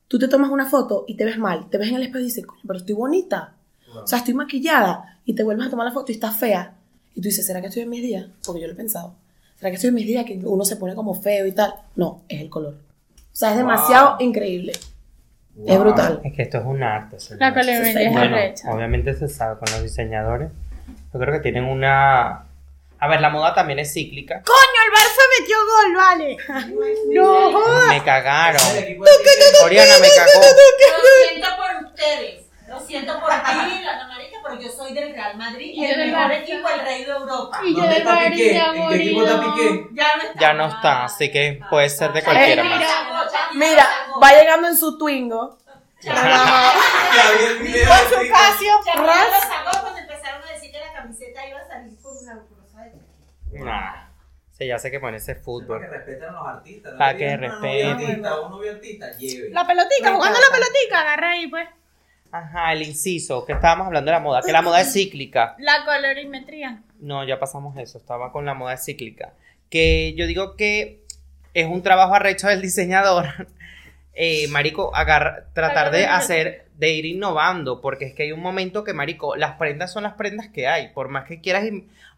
tú 0.06 0.18
te 0.18 0.28
tomas 0.28 0.50
una 0.50 0.66
foto 0.66 1.04
y 1.08 1.16
te 1.16 1.24
ves 1.24 1.38
mal, 1.38 1.68
te 1.70 1.78
ves 1.78 1.88
en 1.88 1.96
el 1.96 2.02
espejo 2.02 2.20
y 2.20 2.24
dices, 2.24 2.46
coño, 2.46 2.60
pero 2.66 2.78
estoy 2.78 2.94
bonita. 2.94 3.54
O 3.94 4.06
sea, 4.06 4.18
estoy 4.18 4.34
maquillada 4.34 5.18
y 5.24 5.34
te 5.34 5.42
vuelves 5.42 5.66
a 5.66 5.70
tomar 5.70 5.86
la 5.86 5.92
foto 5.92 6.12
y 6.12 6.14
estás 6.14 6.36
fea. 6.36 6.74
Y 7.14 7.20
tú 7.20 7.28
dices, 7.28 7.44
¿será 7.46 7.60
que 7.60 7.66
estoy 7.68 7.82
en 7.82 7.90
mis 7.90 8.02
días? 8.02 8.26
Porque 8.44 8.60
yo 8.60 8.66
lo 8.68 8.74
he 8.74 8.76
pensado. 8.76 9.14
¿Será 9.56 9.70
que 9.70 9.74
estoy 9.76 9.88
en 9.88 9.94
mis 9.94 10.06
días 10.06 10.24
que 10.24 10.38
uno 10.44 10.64
se 10.64 10.76
pone 10.76 10.94
como 10.94 11.14
feo 11.14 11.46
y 11.46 11.52
tal? 11.52 11.74
No, 11.96 12.22
es 12.28 12.40
el 12.40 12.48
color. 12.48 12.74
O 12.74 13.36
sea, 13.38 13.50
es 13.50 13.56
demasiado 13.56 14.16
increíble. 14.20 14.72
Es 15.66 15.78
brutal. 15.78 16.20
Es 16.24 16.34
que 16.34 16.42
esto 16.42 16.58
es 16.58 16.64
un 16.64 16.82
arte. 16.82 17.18
señor. 17.20 17.40
La 17.40 17.48
es 17.48 18.12
Bueno, 18.12 18.36
arrecha. 18.36 18.70
obviamente 18.72 19.14
se 19.14 19.28
sabe 19.28 19.58
con 19.58 19.70
los 19.72 19.82
diseñadores. 19.82 20.50
Yo 21.12 21.18
creo 21.20 21.32
que 21.32 21.40
tienen 21.40 21.64
una... 21.64 22.44
A 23.00 23.06
ver, 23.08 23.20
la 23.20 23.30
moda 23.30 23.54
también 23.54 23.78
es 23.78 23.92
cíclica. 23.92 24.42
¡Coño, 24.42 24.80
el 24.86 24.92
Barça 24.92 25.22
metió 25.38 25.56
gol, 25.66 25.94
vale! 25.96 26.36
¡No! 27.14 27.88
Me 27.88 28.02
cagaron. 28.02 28.60
Oriana 29.62 29.94
me 30.00 30.08
cagó. 30.08 30.40
Lo 30.42 31.28
siento 31.28 31.48
por 31.56 31.86
ustedes. 31.86 32.47
Lo 32.68 32.78
siento 32.80 33.18
por 33.20 33.30
ti, 33.30 33.82
la 33.84 34.06
marica, 34.06 34.38
pero 34.42 34.60
yo 34.60 34.68
soy 34.68 34.92
del 34.92 35.12
Real 35.14 35.36
Madrid, 35.36 35.70
Y 35.74 35.84
el 35.84 35.96
del 35.98 36.10
mejor 36.12 36.30
Barça. 36.30 36.38
equipo, 36.42 36.68
el 36.68 36.80
rey 36.80 37.04
de 37.04 37.10
Europa. 37.12 37.60
Y 37.64 37.70
yo 37.74 37.80
¿Dónde 37.80 37.88
del 37.94 37.98
está 37.98 38.18
Piqué? 38.30 38.60
Barça 38.60 38.74
¿En 38.74 38.88
qué 38.88 38.94
equipo 38.96 39.22
está 39.24 39.36
murió. 39.36 39.54
Piqué? 39.54 39.88
Ya 39.94 40.16
no 40.16 40.22
está. 40.22 40.40
Ya 40.40 40.52
no 40.54 40.66
está, 40.68 41.04
así 41.04 41.30
que 41.30 41.60
puede 41.70 41.88
ser 41.88 42.12
de 42.12 42.22
cualquiera 42.22 42.62
Eh, 42.62 42.64
más. 42.68 42.84
Mira, 43.54 43.86
va 44.22 44.32
llegando 44.32 44.68
en 44.68 44.76
su 44.76 44.98
Twingo. 44.98 45.58
Ya. 46.00 46.14
Con 46.14 47.98
su 48.22 48.30
Casio. 48.30 48.72
Ya 48.86 48.94
lo 48.96 49.06
sacó 49.40 49.80
cuando 49.80 49.98
empezaron 50.00 50.42
a 50.42 50.52
decir 50.52 50.70
que 50.70 50.78
la 50.78 50.92
camiseta 50.92 51.46
iba 51.46 51.58
a 51.60 51.66
salir 51.66 51.98
por 52.02 52.12
una 52.22 52.34
cosa 52.42 52.82
de 53.50 53.60
Nah. 53.64 54.04
Sí, 54.50 54.66
ya 54.66 54.78
sé 54.78 54.90
que 54.90 54.98
pone 55.00 55.16
ese 55.18 55.34
Para 55.34 55.38
que 55.40 55.44
fútbol. 55.44 55.80
respetan 55.88 56.28
a 56.30 56.32
los 56.32 56.46
artistas. 56.48 56.92
¿no? 56.92 56.98
Para 56.98 57.16
que 57.16 57.24
digan, 57.24 57.40
"No, 57.40 57.48
no 57.48 57.60
voy 57.60 57.68
a 57.68 57.84
respeten". 57.94 58.08
artista, 58.08 58.40
Uno 58.40 58.58
ve 58.58 58.70
artista, 58.70 59.06
lleve. 59.16 59.50
La 59.50 59.66
pelotica, 59.66 60.12
jugando 60.14 60.38
la 60.40 60.50
pelotica, 60.52 61.00
agarra 61.00 61.30
ahí, 61.30 61.46
pues. 61.46 61.68
Ajá, 62.30 62.72
el 62.72 62.82
inciso, 62.82 63.44
que 63.46 63.52
estábamos 63.54 63.86
hablando 63.86 64.10
de 64.10 64.16
la 64.16 64.20
moda, 64.22 64.42
que 64.42 64.52
la 64.52 64.62
moda 64.62 64.80
es 64.80 64.92
cíclica. 64.92 65.54
La 65.58 65.84
colorimetría. 65.84 66.82
No, 67.00 67.24
ya 67.24 67.38
pasamos 67.38 67.76
eso, 67.78 67.98
estaba 67.98 68.32
con 68.32 68.44
la 68.44 68.54
moda 68.54 68.76
cíclica. 68.76 69.32
Que 69.70 70.14
yo 70.16 70.26
digo 70.26 70.56
que 70.56 71.02
es 71.54 71.66
un 71.66 71.82
trabajo 71.82 72.14
arrecho 72.14 72.48
del 72.48 72.60
diseñador, 72.60 73.26
eh, 74.14 74.46
Marico, 74.48 74.94
agarra- 74.94 75.44
tratar 75.54 75.90
de 75.90 76.06
hacer, 76.06 76.66
de 76.76 76.90
ir 76.92 77.06
innovando, 77.06 77.80
porque 77.80 78.04
es 78.06 78.14
que 78.14 78.24
hay 78.24 78.32
un 78.32 78.40
momento 78.40 78.84
que, 78.84 78.92
Marico, 78.92 79.36
las 79.36 79.52
prendas 79.56 79.92
son 79.92 80.02
las 80.02 80.14
prendas 80.14 80.48
que 80.48 80.66
hay, 80.68 80.88
por 80.92 81.08
más 81.08 81.24
que 81.26 81.40
quieras, 81.40 81.64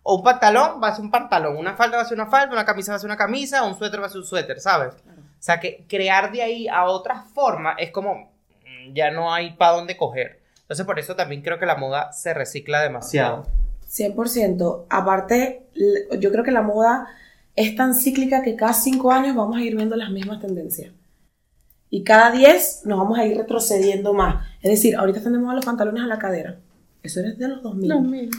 o 0.02 0.16
un 0.16 0.24
pantalón 0.24 0.80
va 0.82 0.88
a 0.88 0.94
ser 0.96 1.04
un 1.04 1.10
pantalón, 1.10 1.56
una 1.56 1.74
falda 1.76 1.98
va 1.98 2.02
a 2.02 2.06
ser 2.06 2.16
una 2.18 2.26
falda, 2.30 2.52
una 2.54 2.64
camisa 2.64 2.92
va 2.92 2.96
a 2.96 2.98
ser 2.98 3.08
una 3.08 3.16
camisa, 3.16 3.62
un 3.64 3.76
suéter 3.78 4.00
va 4.02 4.06
a 4.06 4.08
ser 4.08 4.18
un 4.18 4.26
suéter, 4.26 4.58
¿sabes? 4.60 4.94
O 4.94 5.42
sea, 5.42 5.60
que 5.60 5.84
crear 5.88 6.32
de 6.32 6.42
ahí 6.42 6.68
a 6.68 6.84
otra 6.84 7.22
forma 7.22 7.74
es 7.78 7.90
como, 7.90 8.32
ya 8.92 9.10
no 9.10 9.32
hay 9.32 9.54
para 9.54 9.72
dónde 9.72 9.96
coger. 9.96 10.40
Entonces, 10.62 10.86
por 10.86 10.98
eso 10.98 11.16
también 11.16 11.42
creo 11.42 11.58
que 11.58 11.66
la 11.66 11.76
moda 11.76 12.12
se 12.12 12.32
recicla 12.34 12.80
demasiado. 12.82 13.46
100%. 13.88 14.86
Aparte, 14.88 15.66
yo 16.18 16.30
creo 16.30 16.44
que 16.44 16.52
la 16.52 16.62
moda 16.62 17.08
es 17.56 17.74
tan 17.74 17.94
cíclica 17.94 18.42
que 18.42 18.56
cada 18.56 18.72
cinco 18.72 19.10
años 19.10 19.34
vamos 19.34 19.56
a 19.56 19.62
ir 19.62 19.76
viendo 19.76 19.96
las 19.96 20.10
mismas 20.10 20.40
tendencias. 20.40 20.92
Y 21.90 22.04
cada 22.04 22.30
10 22.30 22.82
nos 22.84 22.98
vamos 22.98 23.18
a 23.18 23.26
ir 23.26 23.36
retrocediendo 23.36 24.14
más. 24.14 24.46
Es 24.62 24.70
decir, 24.70 24.94
ahorita 24.94 25.18
están 25.18 25.32
de 25.32 25.40
moda 25.40 25.54
los 25.54 25.64
pantalones 25.64 26.04
a 26.04 26.06
la 26.06 26.18
cadera. 26.18 26.60
Eso 27.02 27.18
era 27.18 27.32
de 27.32 27.48
los 27.48 27.62
2000. 27.62 27.88
2000. 27.88 28.30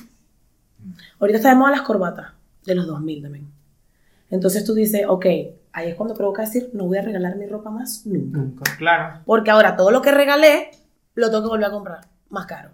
Ahorita 1.20 1.38
está 1.38 1.50
de 1.50 1.56
moda 1.56 1.72
las 1.72 1.82
corbatas. 1.82 2.32
De 2.66 2.76
los 2.76 2.88
2000 2.88 3.24
también. 3.24 3.52
Entonces 4.30 4.64
tú 4.64 4.74
dices, 4.74 5.04
ok, 5.08 5.26
ahí 5.74 5.90
es 5.90 5.96
cuando 5.96 6.16
provoca 6.16 6.42
decir, 6.44 6.70
no 6.74 6.86
voy 6.86 6.98
a 6.98 7.02
regalar 7.02 7.36
mi 7.36 7.46
ropa 7.48 7.70
más 7.70 8.06
nunca. 8.06 8.38
Nunca. 8.38 8.78
Claro. 8.78 9.22
Porque 9.26 9.52
ahora 9.52 9.76
todo 9.76 9.92
lo 9.92 10.02
que 10.02 10.12
regalé, 10.12 10.72
lo 11.16 11.30
tengo 11.30 11.44
que 11.44 11.50
volver 11.50 11.66
a 11.66 11.72
comprar. 11.72 12.00
Más 12.30 12.46
caro. 12.46 12.70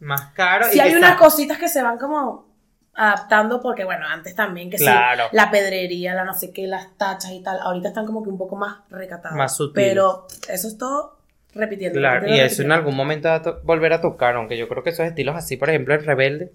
Más 0.00 0.32
caro. 0.32 0.66
Sí 0.70 0.78
y 0.78 0.80
hay 0.80 0.94
unas 0.94 1.16
cositas 1.16 1.58
que 1.58 1.68
se 1.68 1.82
van 1.82 1.98
como 1.98 2.50
adaptando 2.94 3.60
porque 3.62 3.84
bueno, 3.84 4.06
antes 4.06 4.34
también 4.34 4.68
que 4.70 4.76
sí, 4.78 4.84
Claro. 4.84 5.24
la 5.32 5.50
pedrería, 5.50 6.14
la 6.14 6.24
no 6.24 6.34
sé 6.34 6.52
qué, 6.52 6.66
las 6.66 6.96
tachas 6.98 7.30
y 7.30 7.42
tal, 7.42 7.58
ahorita 7.60 7.88
están 7.88 8.04
como 8.04 8.22
que 8.22 8.28
un 8.28 8.36
poco 8.36 8.56
más 8.56 8.78
recatadas. 8.90 9.36
Más 9.36 9.56
sutiles. 9.56 9.88
Pero 9.88 10.26
eso 10.48 10.68
es 10.68 10.76
todo 10.76 11.18
repitiendo. 11.54 11.98
Claro, 11.98 12.16
repitiendo, 12.16 12.42
y 12.42 12.46
eso 12.46 12.62
en 12.62 12.72
algún 12.72 12.94
momento 12.96 13.28
va 13.28 13.36
a 13.36 13.42
volver 13.62 13.92
a 13.94 14.00
tocar, 14.00 14.34
aunque 14.36 14.58
yo 14.58 14.68
creo 14.68 14.82
que 14.82 14.90
esos 14.90 15.06
estilos 15.06 15.36
así, 15.36 15.56
por 15.56 15.70
ejemplo, 15.70 15.94
el 15.94 16.04
rebelde, 16.04 16.52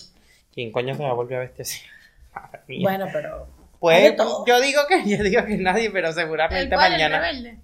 ¿quién 0.54 0.72
coño 0.72 0.94
se 0.96 1.04
va 1.04 1.10
a 1.10 1.14
volver 1.14 1.38
a 1.38 1.42
vestir 1.42 1.62
así? 1.62 1.80
Bueno, 2.84 3.08
pero 3.12 3.48
pues 3.80 4.16
yo 4.46 4.60
digo 4.62 4.82
que 4.88 5.04
yo 5.10 5.24
digo 5.24 5.46
que 5.46 5.58
nadie, 5.58 5.90
pero 5.92 6.10
¿El 6.10 6.14
seguramente 6.14 6.76
cual, 6.76 6.86
el 6.88 6.92
mañana. 6.94 7.20
rebelde? 7.20 7.60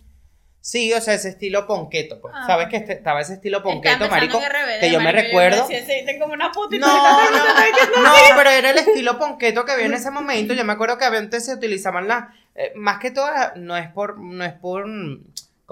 Sí, 0.66 0.94
o 0.94 1.02
sea, 1.02 1.14
ese 1.16 1.28
estilo 1.28 1.68
ponqueto, 1.68 2.22
pues. 2.22 2.34
Ah. 2.38 2.46
¿Sabes 2.48 2.70
que 2.70 2.78
este- 2.78 2.94
estaba 2.94 3.20
ese 3.20 3.34
estilo 3.34 3.62
ponqueto, 3.62 4.08
marico? 4.08 4.40
rebelde, 4.40 4.80
Que 4.80 4.92
yo 4.92 5.02
me 5.02 5.12
recuerdo. 5.12 5.68
decía, 5.68 5.86
se 5.86 5.94
dicen 5.96 6.20
como 6.22 6.34
una 6.34 6.54
puta 6.54 6.76
y 6.78 6.80
No, 6.80 6.88
no, 6.88 8.02
no, 8.02 8.12
pero 8.38 8.50
era 8.50 8.70
el 8.72 8.78
estilo 8.78 9.20
ponqueto 9.20 9.66
que 9.66 9.74
había 9.74 9.88
en 9.88 9.94
ese 9.94 10.10
momento. 10.12 10.54
Yo 10.54 10.64
me 10.64 10.72
acuerdo 10.72 10.98
que 10.98 11.04
antes 11.04 11.46
se 11.46 11.54
utilizaban 11.54 12.08
las, 12.08 12.30
eh, 12.56 12.72
más 12.76 13.00
que 13.00 13.12
todo, 13.12 13.30
no 13.58 13.76
es 13.76 13.90
por, 13.92 14.18
no 14.20 14.46
es 14.46 14.54
por 14.54 14.86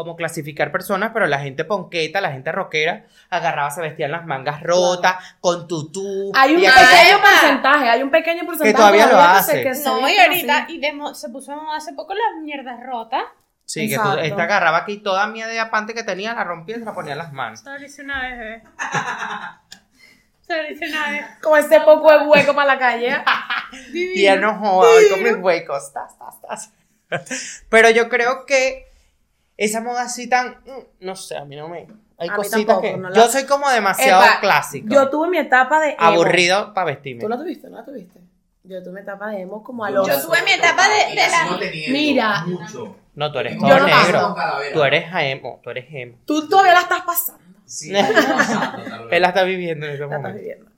como 0.04 0.16
clasificar 0.16 0.72
personas, 0.72 1.12
pero 1.14 1.28
la 1.28 1.40
gente 1.40 1.64
ponqueta, 1.64 2.22
la 2.22 2.32
gente 2.32 2.52
rockera, 2.52 3.06
agarraba, 3.30 3.70
se 3.72 3.82
vestían 3.82 4.12
las 4.12 4.26
mangas 4.26 4.62
rotas, 4.64 5.16
con 5.40 5.68
tutú. 5.68 6.32
hay 6.36 6.56
un 6.56 6.64
y 6.64 6.66
pequeño 6.66 7.22
porcentaje, 7.22 7.90
hay 7.90 8.04
un 8.04 8.12
pequeño 8.12 8.46
porcentaje 8.46 8.74
todavía 8.74 9.06
lo 9.06 9.18
que 9.18 9.22
hace. 9.22 9.64
que 9.64 9.74
No, 9.86 10.10
y 10.10 10.18
ahorita, 10.18 10.58
así. 10.64 10.76
y 10.76 10.80
de 10.80 10.92
se 11.14 11.30
puso 11.30 11.54
hace 11.72 11.94
poco 11.94 12.14
las 12.14 12.44
mierdas 12.44 12.80
rotas. 12.84 13.24
Sí, 13.66 13.88
que 13.88 13.96
tú, 13.96 14.02
Exacto. 14.02 14.22
esta 14.22 14.44
agarraba 14.44 14.78
aquí 14.80 14.98
toda 14.98 15.28
mi 15.28 15.42
de 15.42 15.60
apante 15.60 15.94
que 15.94 16.04
tenía, 16.04 16.34
la 16.34 16.44
rompía 16.44 16.76
y 16.76 16.80
se 16.80 16.86
la 16.86 16.94
ponía 16.94 17.14
en 17.14 17.20
las 17.20 17.32
manos. 17.32 17.62
Se 17.62 17.70
lo 17.70 17.86
hice 17.86 18.02
una 18.02 18.22
vez, 18.22 18.38
bebé. 18.38 18.64
Se 20.42 20.62
lo 20.62 20.70
hice 20.70 20.90
una 20.90 21.10
vez. 21.12 21.26
Como 21.42 21.56
este 21.56 21.80
poco 21.80 22.12
de 22.12 22.28
hueco 22.28 22.54
para 22.54 22.74
la 22.74 22.78
calle. 22.80 23.24
Tía, 24.14 24.36
no 24.36 24.56
joda, 24.56 24.90
con 25.10 25.24
mis 25.24 25.36
huecos. 25.36 25.94
tas, 25.94 26.18
tas, 26.20 26.42
tas. 26.42 27.64
Pero 27.70 27.90
yo 27.90 28.10
creo 28.10 28.46
que 28.46 28.91
esa 29.66 29.82
moda 29.82 30.04
así 30.04 30.28
tan. 30.28 30.58
mm, 30.66 31.06
No 31.06 31.16
sé, 31.16 31.38
a 31.38 31.46
mí 31.46 31.56
no 31.56 31.68
me. 31.70 31.88
Hay 32.18 32.28
A 32.30 32.32
mí 32.34 32.38
cositas 32.38 32.60
tampoco, 32.66 32.82
que. 32.82 32.98
no 32.98 33.10
la- 33.10 33.16
Yo 33.16 33.28
soy 33.30 33.46
como 33.46 33.70
demasiado 33.70 34.24
Epa, 34.24 34.40
clásico. 34.42 34.88
Yo 34.94 35.10
tuve 35.10 35.30
mi 35.30 35.38
etapa 35.40 35.80
de 35.80 35.90
emo. 35.92 35.98
aburrido 36.00 36.74
para 36.74 36.86
vestirme. 36.88 37.22
¿Tú 37.22 37.30
la 37.30 37.38
tuviste? 37.38 37.70
¿No 37.70 37.78
la 37.78 37.86
tuviste? 37.86 38.20
Yo 38.64 38.84
tuve 38.84 38.94
mi 38.94 39.00
etapa 39.02 39.30
de 39.30 39.42
emo 39.42 39.64
como 39.64 39.84
a 39.84 39.90
los... 39.90 40.08
Yo 40.08 40.22
tuve 40.22 40.44
mi 40.44 40.52
etapa 40.52 40.84
de- 40.88 41.10
de 41.16 41.28
la- 41.28 41.46
No 41.50 41.58
Mira. 41.92 42.44
Mucho. 42.46 42.96
No, 43.16 43.32
tú 43.32 43.40
eres 43.40 43.58
todo 43.58 43.68
no 43.68 43.86
negro. 43.88 44.36
Tú 44.74 44.84
eres 44.84 45.06
emo, 45.14 45.60
tú 45.64 45.70
eres 45.72 45.86
emo. 45.90 46.18
Tú 46.26 46.48
todavía 46.48 46.74
la 46.74 46.82
estás 46.82 47.02
pasando. 47.02 47.42
Sí, 47.66 47.92
está 47.96 48.36
pasando, 48.38 48.84
tal 48.84 49.00
vez. 49.06 49.14
Él 49.14 49.22
la 49.22 49.28
está 49.30 49.44
viviendo 49.44 49.86
en 49.88 49.94
ese 49.94 50.00
La 50.02 50.06
estás 50.06 50.20
momento. 50.20 50.40
viviendo. 50.40 50.72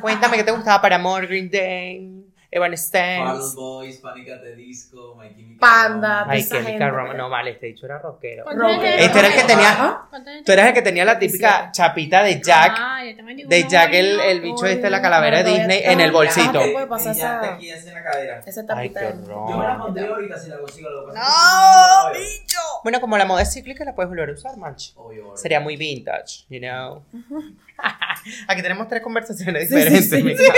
Cuéntame 0.00 0.36
qué 0.36 0.44
te 0.44 0.50
gustaba 0.50 0.80
para 0.82 0.96
Amor, 0.96 1.26
Green 1.26 1.50
Day, 1.50 2.24
Evanescence, 2.50 3.54
Boys, 3.54 3.98
Panic! 3.98 4.28
at 4.30 4.40
the 4.42 4.56
Disco, 4.56 5.14
My 5.18 5.28
Chemical 5.28 5.58
Panda. 5.58 6.24
My 6.26 6.42
Chemical. 6.42 6.90
Romance. 6.90 7.18
No, 7.18 7.28
vale, 7.28 7.50
este 7.50 7.66
dicho 7.66 7.84
era 7.84 7.98
rockero. 7.98 8.44
¿Cuántos 8.44 8.64
años 8.66 8.76
Rocker. 8.78 8.90
tienes? 8.96 9.06
Este 9.06 9.18
era 9.18 9.28
el 9.28 9.34
que 9.34 9.42
tenía. 9.44 9.68
¿Ah? 9.78 10.06
¿Cuántos 10.08 10.32
años 10.32 10.44
Tú 10.46 10.52
eres 10.52 10.66
el 10.66 10.72
que 10.72 10.82
tenía 10.82 11.04
la 11.04 11.18
típica 11.18 11.70
chapita 11.72 12.22
de 12.22 12.40
Jack. 12.40 12.72
Ah, 12.78 13.04
yo 13.04 13.16
también 13.16 13.36
digo 13.36 13.50
de 13.50 13.68
Jack, 13.68 13.92
el, 13.92 14.18
el 14.20 14.40
bicho 14.40 14.64
este, 14.66 14.88
la 14.88 15.02
calavera 15.02 15.42
de 15.42 15.50
Disney, 15.50 15.80
en 15.84 16.00
el 16.00 16.10
bolsito. 16.10 16.58
Ah, 16.60 16.66
puede 16.72 16.86
pasar 16.86 17.14
esa- 17.14 17.52
aquí 17.54 17.70
en 17.70 17.94
la 17.94 18.02
cadera. 18.02 18.42
Esa 18.46 18.64
Ay, 18.70 18.90
qué 18.90 18.98
de- 19.00 19.06
horror. 19.08 19.50
Yo 19.50 19.56
me 19.58 19.64
la 19.66 19.78
pondría 19.78 20.08
ahorita 20.08 20.38
si 20.38 20.48
la 20.48 20.58
consigo. 20.58 20.88
Lo 20.88 21.06
¡No, 21.12 22.12
bicho! 22.14 22.58
Bueno, 22.82 23.00
como 23.00 23.18
la 23.18 23.26
moda 23.26 23.42
es 23.42 23.52
cíclica, 23.52 23.84
la 23.84 23.94
puedes 23.94 24.08
volver 24.08 24.30
a 24.30 24.32
usar, 24.32 24.56
manch. 24.56 24.92
Obvio, 24.96 25.26
obvio. 25.28 25.36
Sería 25.36 25.60
muy 25.60 25.76
vintage, 25.76 26.46
you 26.48 26.60
know. 26.60 27.02
Aquí 28.48 28.62
tenemos 28.62 28.88
tres 28.88 29.02
conversaciones 29.02 29.68
Sí, 29.68 29.80
sí, 30.00 30.16
diferentes. 30.16 30.48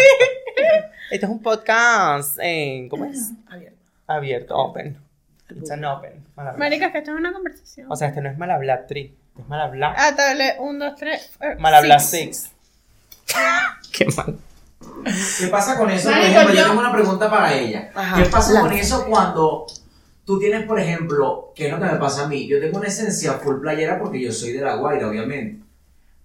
Este 1.11 1.27
es 1.27 1.31
un 1.33 1.43
podcast, 1.43 2.39
en, 2.41 2.89
¿cómo 2.89 3.05
es? 3.05 3.31
Abierta. 3.49 3.77
Abierto, 4.07 4.57
open. 4.57 4.97
It's 5.51 5.71
an 5.71 5.85
open. 5.85 6.25
Marica, 6.57 6.87
es 6.87 6.93
que 6.93 6.99
esto 6.99 7.11
es 7.13 7.17
una 7.17 7.33
conversación. 7.33 7.91
O 7.91 7.97
sea, 7.97 8.09
este 8.09 8.21
no 8.21 8.29
es 8.31 8.39
mal 8.39 8.51
hablar, 8.51 8.87
tri. 8.87 9.15
Es 9.39 9.49
mal 9.49 9.61
hablar. 9.61 9.95
Ah, 9.99 10.13
dale, 10.13 10.57
un, 10.61 10.79
dos, 10.79 10.95
tres. 10.97 11.31
eh, 11.41 11.57
Mal 11.59 11.75
hablar, 11.75 12.01
six. 12.01 12.51
six. 13.27 13.37
Qué 13.93 14.07
mal. 14.17 14.37
¿Qué 15.39 15.47
pasa 15.49 15.77
con 15.77 15.91
eso? 15.91 16.09
Por 16.11 16.19
ejemplo, 16.19 16.55
yo 16.55 16.65
tengo 16.67 16.81
una 16.81 16.93
pregunta 16.93 17.29
para 17.31 17.53
ella. 17.55 17.91
Ajá, 17.95 18.23
¿Qué 18.23 18.29
pasa 18.29 18.61
con 18.61 18.73
eso 18.73 19.07
cuando 19.07 19.67
tú 20.25 20.39
tienes, 20.39 20.65
por 20.67 20.79
ejemplo, 20.79 21.53
qué 21.57 21.67
es 21.67 21.73
lo 21.73 21.81
que 21.81 21.87
me 21.87 21.97
pasa 21.99 22.25
a 22.25 22.29
mí? 22.29 22.47
Yo 22.47 22.61
tengo 22.61 22.79
una 22.79 22.89
esencia 22.89 23.35
full 23.35 23.61
playera 23.61 23.99
porque 23.99 24.21
yo 24.21 24.33
soy 24.33 24.53
de 24.53 24.61
La 24.61 24.77
Guaira, 24.77 25.09
obviamente. 25.09 25.65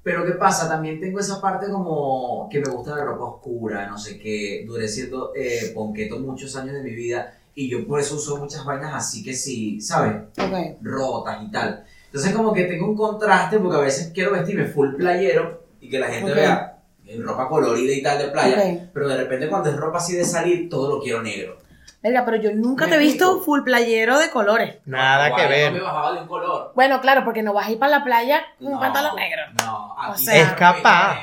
Pero 0.05 0.23
¿qué 0.23 0.33
pasa? 0.33 0.69
También 0.69 0.99
tengo 0.99 1.19
esa 1.19 1.41
parte 1.41 1.65
como 1.67 2.47
que 2.47 2.59
me 2.59 2.69
gusta 2.69 2.95
la 2.95 3.05
ropa 3.05 3.25
oscura, 3.25 3.87
no 3.87 3.97
sé 3.97 4.19
qué. 4.19 4.63
Duré 4.63 4.87
siendo 4.87 5.31
eh, 5.35 5.71
ponqueto 5.73 6.19
muchos 6.19 6.55
años 6.55 6.75
de 6.75 6.83
mi 6.83 6.91
vida 6.91 7.39
y 7.55 7.67
yo 7.67 7.87
por 7.87 7.99
eso 7.99 8.17
uso 8.17 8.37
muchas 8.37 8.63
vainas 8.63 8.93
así 8.93 9.23
que 9.23 9.33
sí, 9.33 9.81
¿sabes? 9.81 10.21
Ok. 10.37 10.77
rotas 10.83 11.39
y 11.41 11.49
tal. 11.49 11.83
Entonces 12.05 12.33
como 12.33 12.53
que 12.53 12.65
tengo 12.65 12.87
un 12.87 12.95
contraste 12.95 13.57
porque 13.57 13.77
a 13.77 13.81
veces 13.81 14.11
quiero 14.13 14.33
vestirme 14.33 14.65
full 14.65 14.93
playero 14.93 15.63
y 15.81 15.89
que 15.89 15.97
la 15.97 16.09
gente 16.09 16.33
vea 16.33 16.83
en 17.07 17.23
ropa 17.23 17.49
colorida 17.49 17.91
y 17.91 18.03
tal 18.03 18.19
de 18.19 18.27
playa, 18.27 18.91
pero 18.93 19.07
de 19.07 19.17
repente 19.17 19.49
cuando 19.49 19.71
es 19.71 19.75
ropa 19.75 19.97
así 19.97 20.15
de 20.15 20.23
salir, 20.23 20.69
todo 20.69 20.97
lo 20.97 21.01
quiero 21.01 21.23
negro. 21.23 21.57
Verga, 22.05 22.23
pero 22.23 22.37
yo 22.37 22.51
nunca 22.53 22.87
te 22.87 22.95
he 22.95 22.97
visto 22.99 23.25
explico. 23.25 23.43
full 23.45 23.63
playero 23.63 24.19
de 24.19 24.29
colores. 24.29 24.75
Nada 24.85 25.29
No, 25.29 25.35
que 25.35 25.47
ver. 25.47 25.71
No 25.71 25.77
me 25.79 25.83
bajaba 25.83 26.13
de 26.13 26.21
un 26.21 26.27
color. 26.27 26.71
Bueno, 26.75 27.01
claro, 27.01 27.23
porque 27.25 27.41
no 27.41 27.51
vas 27.51 27.67
a 27.67 27.71
ir 27.71 27.79
para 27.79 27.97
la 27.97 28.03
playa 28.03 28.43
con 28.59 28.67
un 28.67 28.73
No, 28.73 28.79
pantalón 28.79 29.15
negro. 29.15 29.41
No, 29.63 29.95
O 30.11 30.15
sea- 30.17 30.35
Es 30.41 30.51
capaz. 30.53 31.19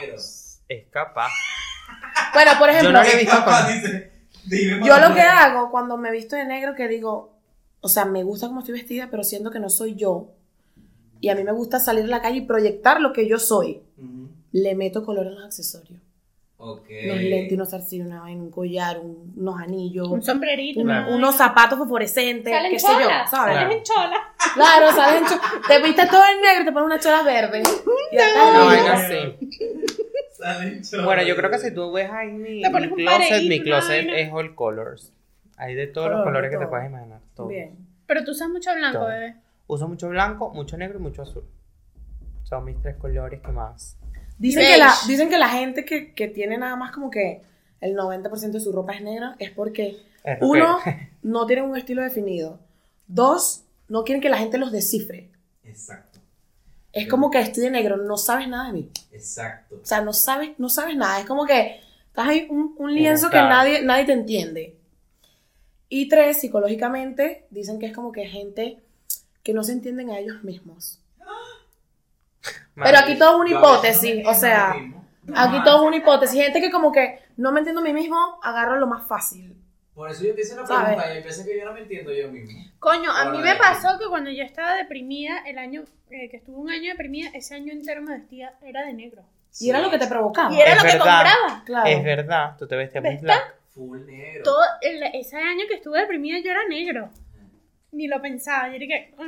Es 0.68 0.86
capaz. 0.90 1.30
Bueno, 2.34 2.50
por 2.58 2.68
Yo 2.68 2.72
ejemplo, 2.72 2.92
no 2.98 3.02
le 3.04 3.12
he 3.12 3.16
visto 3.20 3.36
Capaz, 3.36 3.64
con- 3.64 3.74
dice. 3.74 4.12
Dime 4.44 4.84
yo 4.86 4.98
lo 4.98 5.14
que 5.14 5.20
hago 5.20 5.70
cuando 5.70 5.96
me 5.96 6.10
visto 6.10 6.34
de 6.34 6.44
negro, 6.44 6.74
que 6.74 6.88
digo, 6.88 7.38
o 7.80 7.88
sea, 7.88 8.04
me 8.04 8.24
gusta 8.24 8.48
cómo 8.48 8.58
estoy 8.60 8.74
vestida, 8.74 9.06
pero 9.08 9.22
siento 9.22 9.50
que 9.52 9.60
no 9.60 9.70
soy 9.70 9.94
yo. 9.94 10.32
Y 11.20 11.28
a 11.28 11.36
mí 11.36 11.44
me 11.44 11.52
gusta 11.52 11.78
salir 11.78 12.04
a 12.04 12.08
la 12.08 12.20
calle 12.20 12.38
y 12.38 12.40
proyectar 12.46 13.00
lo 13.00 13.12
que 13.12 13.28
yo 13.28 13.38
soy. 13.38 13.82
Le 14.50 14.74
meto 14.74 15.04
color 15.04 15.26
en 15.28 15.36
los 15.36 15.44
accesorios. 15.44 16.00
Ok. 16.64 16.88
Unos 17.06 17.16
lentes, 17.22 17.52
unos 17.54 17.70
zarcillos, 17.70 18.06
una 18.06 18.20
vaina, 18.20 18.40
un 18.40 18.50
collar, 18.52 19.00
un- 19.00 19.32
unos 19.36 19.60
anillos, 19.60 20.08
Un 20.08 20.22
sombrerito. 20.22 20.78
un- 20.80 20.86
una 20.86 21.08
unos 21.08 21.34
zapatos 21.34 21.76
fosforescentes, 21.76 22.52
Salen 22.52 22.70
qué 22.70 22.78
sé 22.78 22.86
yo, 23.00 23.08
salen 23.28 23.72
en 23.72 23.82
cholas. 23.82 24.20
Claro, 24.54 24.92
sales 24.92 25.22
en 25.22 25.26
cho- 25.28 25.40
Te 25.66 25.82
viste 25.82 26.06
todo 26.06 26.22
en 26.32 26.40
negro 26.40 26.62
y 26.62 26.64
te 26.66 26.70
pones 26.72 26.86
unas 26.86 27.00
cholas 27.02 27.24
verdes. 27.24 27.62
Y. 28.12 28.16
Una 28.16 28.52
lindo. 28.52 28.66
vaina 28.66 28.92
así. 28.92 29.50
Salen 30.38 30.82
cholas. 30.82 31.04
Bueno, 31.06 31.22
yo 31.22 31.34
creo 31.36 31.50
que 31.50 31.58
si 31.58 31.74
tú 31.74 31.90
ves 31.92 32.10
ahí 32.10 32.30
mi, 32.30 32.62
closet, 32.62 33.42
mi 33.48 33.56
una 33.56 33.64
closet 33.64 34.06
vaina. 34.06 34.18
es 34.18 34.32
all 34.32 34.54
colors. 34.54 35.12
Hay 35.56 35.74
de 35.74 35.86
todos 35.88 36.06
Color, 36.08 36.18
los 36.18 36.24
colores 36.26 36.50
que 36.50 36.58
te 36.58 36.66
puedes 36.66 36.86
imaginar. 36.86 37.20
Todo. 37.34 37.48
Bien. 37.48 37.76
Pero 38.06 38.24
tú 38.24 38.30
usas 38.32 38.48
mucho 38.50 38.72
blanco, 38.74 38.98
Todo. 39.00 39.08
bebé. 39.08 39.34
Uso 39.66 39.88
mucho 39.88 40.08
blanco, 40.08 40.50
mucho 40.50 40.76
negro 40.76 40.98
y 40.98 41.02
mucho 41.02 41.22
azul. 41.22 41.44
Son 42.44 42.64
mis 42.64 42.80
tres 42.80 42.96
colores 42.96 43.40
que 43.40 43.50
más. 43.52 43.96
Dicen 44.38 44.66
que, 44.66 44.78
la, 44.78 44.92
dicen 45.06 45.28
que 45.28 45.38
la 45.38 45.48
gente 45.48 45.84
que, 45.84 46.14
que 46.14 46.28
tiene 46.28 46.58
nada 46.58 46.76
más 46.76 46.92
como 46.92 47.10
que 47.10 47.42
el 47.80 47.96
90% 47.96 48.52
de 48.52 48.60
su 48.60 48.72
ropa 48.72 48.94
es 48.94 49.02
negra 49.02 49.36
es 49.38 49.50
porque, 49.50 49.98
Es 50.24 50.38
uno, 50.40 50.78
no 51.22 51.46
tienen 51.46 51.66
un 51.66 51.76
estilo 51.76 52.02
definido. 52.02 52.60
Dos, 53.06 53.64
no 53.88 54.04
quieren 54.04 54.22
que 54.22 54.30
la 54.30 54.38
gente 54.38 54.58
los 54.58 54.72
descifre. 54.72 55.30
Exacto. 55.64 56.20
Es 56.92 57.08
como 57.08 57.30
que 57.30 57.40
estoy 57.40 57.64
de 57.64 57.70
negro, 57.70 57.96
no 57.96 58.16
sabes 58.16 58.48
nada 58.48 58.66
de 58.66 58.72
mí. 58.72 58.90
Exacto. 59.12 59.80
O 59.82 59.86
sea, 59.86 60.02
no 60.02 60.12
sabes, 60.12 60.50
no 60.58 60.68
sabes 60.68 60.96
nada. 60.96 61.20
Es 61.20 61.26
como 61.26 61.46
que 61.46 61.80
estás 62.06 62.28
ahí 62.28 62.46
un, 62.50 62.74
un 62.78 62.94
lienzo 62.94 63.30
que 63.30 63.38
nadie, 63.38 63.82
nadie 63.82 64.04
te 64.04 64.12
entiende. 64.12 64.76
Y 65.88 66.08
tres, 66.08 66.40
psicológicamente, 66.40 67.46
dicen 67.50 67.78
que 67.78 67.86
es 67.86 67.92
como 67.92 68.12
que 68.12 68.26
gente 68.26 68.78
que 69.42 69.52
no 69.52 69.64
se 69.64 69.72
entienden 69.72 70.10
a 70.10 70.18
ellos 70.18 70.44
mismos. 70.44 71.01
Pero 72.74 72.98
aquí 72.98 73.18
todo 73.18 73.34
es 73.44 73.50
una 73.50 73.58
hipótesis, 73.58 74.26
o 74.26 74.34
sea, 74.34 74.70
aquí 75.34 75.62
todo 75.64 75.82
es 75.82 75.88
una 75.88 75.96
hipótesis. 75.96 76.40
Gente 76.40 76.60
que 76.60 76.70
como 76.70 76.90
que 76.92 77.18
no 77.36 77.52
me 77.52 77.60
entiendo 77.60 77.80
a 77.80 77.84
mí 77.84 77.92
mismo, 77.92 78.16
agarro 78.42 78.76
lo 78.76 78.86
más 78.86 79.06
fácil. 79.06 79.56
Por 79.94 80.10
eso 80.10 80.24
yo 80.24 80.34
te 80.34 80.40
hice 80.40 80.54
una 80.54 80.66
¿Sabes? 80.66 80.84
pregunta 80.94 81.12
y 81.12 81.16
hay 81.18 81.22
veces 81.22 81.46
que 81.46 81.58
yo 81.58 81.66
no 81.66 81.74
me 81.74 81.80
entiendo 81.80 82.12
yo 82.14 82.28
mismo. 82.30 82.58
Coño, 82.78 83.10
a 83.10 83.30
mí 83.30 83.38
me 83.38 83.54
pasó 83.56 83.98
que 83.98 84.06
cuando 84.08 84.30
yo 84.30 84.42
estaba 84.42 84.74
deprimida, 84.76 85.40
el 85.46 85.58
año 85.58 85.84
eh, 86.10 86.30
que 86.30 86.38
estuve 86.38 86.56
un 86.56 86.70
año 86.70 86.90
deprimida, 86.90 87.28
ese 87.34 87.54
año 87.54 87.72
entero 87.72 88.00
me 88.00 88.16
vestía, 88.18 88.54
era 88.62 88.86
de 88.86 88.94
negro. 88.94 89.22
Y 89.60 89.68
era 89.68 89.80
lo 89.80 89.90
que 89.90 89.98
te 89.98 90.06
provocaba. 90.06 90.50
Y 90.54 90.60
era 90.60 90.72
Es 90.72 90.76
lo 90.78 90.82
que 90.90 90.98
compraba. 90.98 91.62
Claro. 91.66 91.86
Es 91.90 92.02
verdad, 92.04 92.56
tú 92.58 92.66
te 92.66 92.74
vestías 92.76 93.04
muy 93.04 93.16
black. 93.18 93.54
Full 93.74 94.06
negro. 94.06 94.42
Todo 94.44 94.62
el- 94.80 95.02
ese 95.14 95.36
año 95.36 95.64
que 95.68 95.74
estuve 95.74 96.00
deprimida 96.00 96.38
yo 96.40 96.50
era 96.50 96.66
negro. 96.68 97.10
Ni 97.92 98.08
lo 98.08 98.20
pensaba, 98.22 98.68
yo 98.72 98.78
dije, 98.78 99.14
"Mm, 99.18 99.22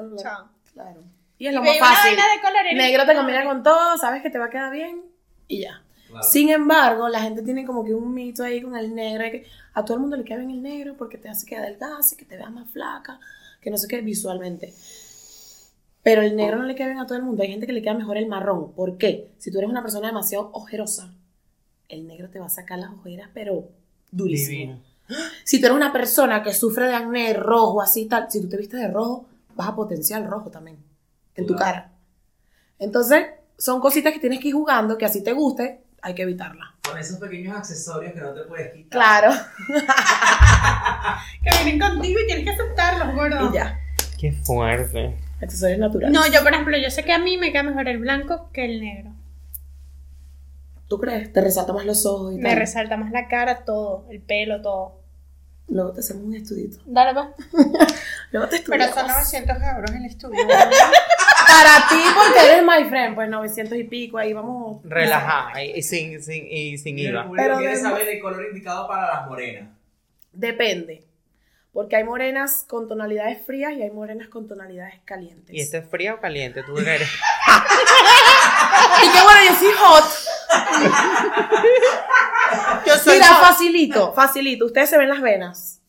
mm, 0.00 0.16
chao. 0.16 0.48
Claro. 0.72 1.02
Y 1.38 1.46
es 1.46 1.52
Y 1.52 1.54
lo 1.54 1.62
más 1.62 1.78
fácil. 1.78 2.16
vaina 2.16 2.24
de. 2.64 2.74
Negro 2.74 3.06
te 3.06 3.14
combina 3.14 3.44
con 3.44 3.62
todo, 3.62 3.96
sabes 3.96 4.22
que 4.22 4.30
te 4.30 4.38
va 4.38 4.46
a 4.46 4.50
quedar 4.50 4.72
bien 4.72 5.02
y 5.46 5.62
ya. 5.62 5.82
Claro. 6.08 6.22
Sin 6.22 6.48
embargo, 6.48 7.08
la 7.08 7.20
gente 7.20 7.42
tiene 7.42 7.66
como 7.66 7.84
que 7.84 7.94
un 7.94 8.14
mito 8.14 8.42
ahí 8.42 8.62
con 8.62 8.76
el 8.76 8.94
negro. 8.94 9.24
que 9.30 9.46
a 9.74 9.84
todo 9.84 9.94
el 9.94 10.00
mundo 10.00 10.16
le 10.16 10.24
queda 10.24 10.38
bien 10.38 10.50
el 10.50 10.62
negro 10.62 10.94
porque 10.96 11.18
te 11.18 11.28
hace 11.28 11.46
que 11.46 11.56
adelgace, 11.56 12.16
que 12.16 12.24
te 12.24 12.36
veas 12.36 12.50
más 12.50 12.70
flaca, 12.70 13.20
que 13.60 13.70
no 13.70 13.76
sé 13.76 13.88
qué 13.88 14.00
visualmente. 14.00 14.72
Pero 16.02 16.22
el 16.22 16.36
negro 16.36 16.58
no 16.58 16.64
le 16.64 16.74
queda 16.74 16.88
bien 16.88 16.98
a 16.98 17.06
todo 17.06 17.18
el 17.18 17.24
mundo. 17.24 17.42
Hay 17.42 17.50
gente 17.50 17.66
que 17.66 17.72
le 17.72 17.82
queda 17.82 17.94
mejor 17.94 18.16
el 18.16 18.26
marrón. 18.26 18.72
¿Por 18.72 18.96
qué? 18.96 19.32
Si 19.38 19.50
tú 19.50 19.58
eres 19.58 19.68
una 19.68 19.82
persona 19.82 20.06
demasiado 20.08 20.50
ojerosa, 20.52 21.12
el 21.88 22.06
negro 22.06 22.30
te 22.30 22.38
va 22.38 22.46
a 22.46 22.50
sacar 22.50 22.78
las 22.78 22.90
ojeras, 22.92 23.28
pero 23.34 23.68
durísimo. 24.10 24.48
Divino. 24.58 24.82
Si 25.44 25.60
tú 25.60 25.66
eres 25.66 25.76
una 25.76 25.92
persona 25.92 26.42
que 26.42 26.52
sufre 26.54 26.86
de 26.86 26.94
acné 26.94 27.34
rojo, 27.34 27.82
así 27.82 28.06
tal, 28.06 28.30
si 28.30 28.40
tú 28.40 28.48
te 28.48 28.56
vistes 28.56 28.80
de 28.80 28.88
rojo, 28.88 29.26
vas 29.54 29.68
a 29.68 29.76
potenciar 29.76 30.22
el 30.22 30.28
rojo 30.28 30.50
también 30.50 30.87
en 31.38 31.46
tu 31.46 31.56
cara. 31.56 31.90
Entonces, 32.78 33.26
son 33.56 33.80
cositas 33.80 34.12
que 34.12 34.18
tienes 34.20 34.40
que 34.40 34.48
ir 34.48 34.54
jugando, 34.54 34.98
que 34.98 35.06
así 35.06 35.22
te 35.24 35.32
guste, 35.32 35.82
hay 36.02 36.14
que 36.14 36.22
evitarlas. 36.22 36.68
Con 36.88 36.96
esos 36.98 37.18
pequeños 37.18 37.56
accesorios 37.56 38.12
que 38.12 38.20
no 38.20 38.32
te 38.34 38.42
puedes 38.42 38.72
quitar. 38.74 38.90
Claro. 38.90 39.32
Que 41.42 41.50
vienen 41.64 41.78
contigo 41.80 42.18
y 42.20 42.26
tienes 42.26 42.44
que 42.44 42.50
aceptarlos, 42.50 43.14
gordo. 43.14 43.50
Y 43.50 43.54
ya. 43.54 43.78
Qué 44.18 44.32
fuerte. 44.32 45.16
Accesorios 45.40 45.78
naturales. 45.78 46.12
No, 46.12 46.26
yo 46.32 46.42
por 46.42 46.52
ejemplo, 46.52 46.76
yo 46.78 46.90
sé 46.90 47.04
que 47.04 47.12
a 47.12 47.18
mí 47.18 47.36
me 47.38 47.52
queda 47.52 47.62
mejor 47.62 47.88
el 47.88 47.98
blanco 47.98 48.50
que 48.52 48.64
el 48.64 48.80
negro. 48.80 49.12
¿Tú 50.88 50.98
crees? 50.98 51.32
Te 51.32 51.40
resalta 51.40 51.72
más 51.72 51.84
los 51.84 52.04
ojos 52.06 52.32
y 52.34 52.38
Me 52.38 52.48
tal. 52.50 52.58
resalta 52.58 52.96
más 52.96 53.12
la 53.12 53.28
cara, 53.28 53.64
todo, 53.64 54.06
el 54.10 54.20
pelo, 54.20 54.60
todo. 54.62 55.00
Luego 55.68 55.92
te 55.92 56.00
hacemos 56.00 56.24
un 56.24 56.34
estudito. 56.34 56.78
Dale, 56.86 57.12
pues. 57.14 57.26
Luego 58.32 58.48
te 58.48 58.60
Pero 58.66 58.84
estudiamos. 58.84 58.94
son 58.94 59.06
900 59.06 59.56
euros 59.76 59.90
el 59.94 60.04
estudio. 60.06 60.38
Para 61.48 61.88
ti, 61.88 61.96
porque 62.14 62.46
eres 62.46 62.62
my 62.62 62.84
friend, 62.88 63.14
pues 63.14 63.28
900 63.28 63.78
y 63.78 63.84
pico, 63.84 64.18
ahí 64.18 64.32
vamos. 64.32 64.80
Relajada 64.84 65.64
y, 65.64 65.82
sin, 65.82 66.22
sin, 66.22 66.46
y 66.46 66.76
sin 66.78 66.98
el 66.98 67.06
IVA. 67.08 67.30
Pero 67.34 67.56
quiere 67.58 67.74
de- 67.76 67.80
saber 67.82 68.06
el 68.08 68.20
color 68.20 68.46
indicado 68.48 68.86
para 68.86 69.14
las 69.14 69.26
morenas. 69.26 69.68
Depende. 70.32 71.04
Porque 71.72 71.96
hay 71.96 72.04
morenas 72.04 72.64
con 72.68 72.88
tonalidades 72.88 73.44
frías 73.46 73.72
y 73.72 73.82
hay 73.82 73.90
morenas 73.90 74.28
con 74.28 74.46
tonalidades 74.48 74.94
calientes. 75.04 75.54
¿Y 75.54 75.60
este 75.60 75.78
es 75.78 75.88
frío 75.88 76.14
o 76.16 76.20
caliente? 76.20 76.62
Tú 76.62 76.76
eres. 76.78 77.08
Y 79.02 79.12
que 79.12 79.22
bueno, 79.22 79.40
yo 79.48 79.54
soy 79.56 79.72
hot. 79.78 80.04
Yo 82.86 83.12
Mira, 83.12 83.26
facilito, 83.36 84.12
facilito. 84.12 84.66
Ustedes 84.66 84.90
se 84.90 84.98
ven 84.98 85.08
las 85.08 85.20
venas. 85.20 85.80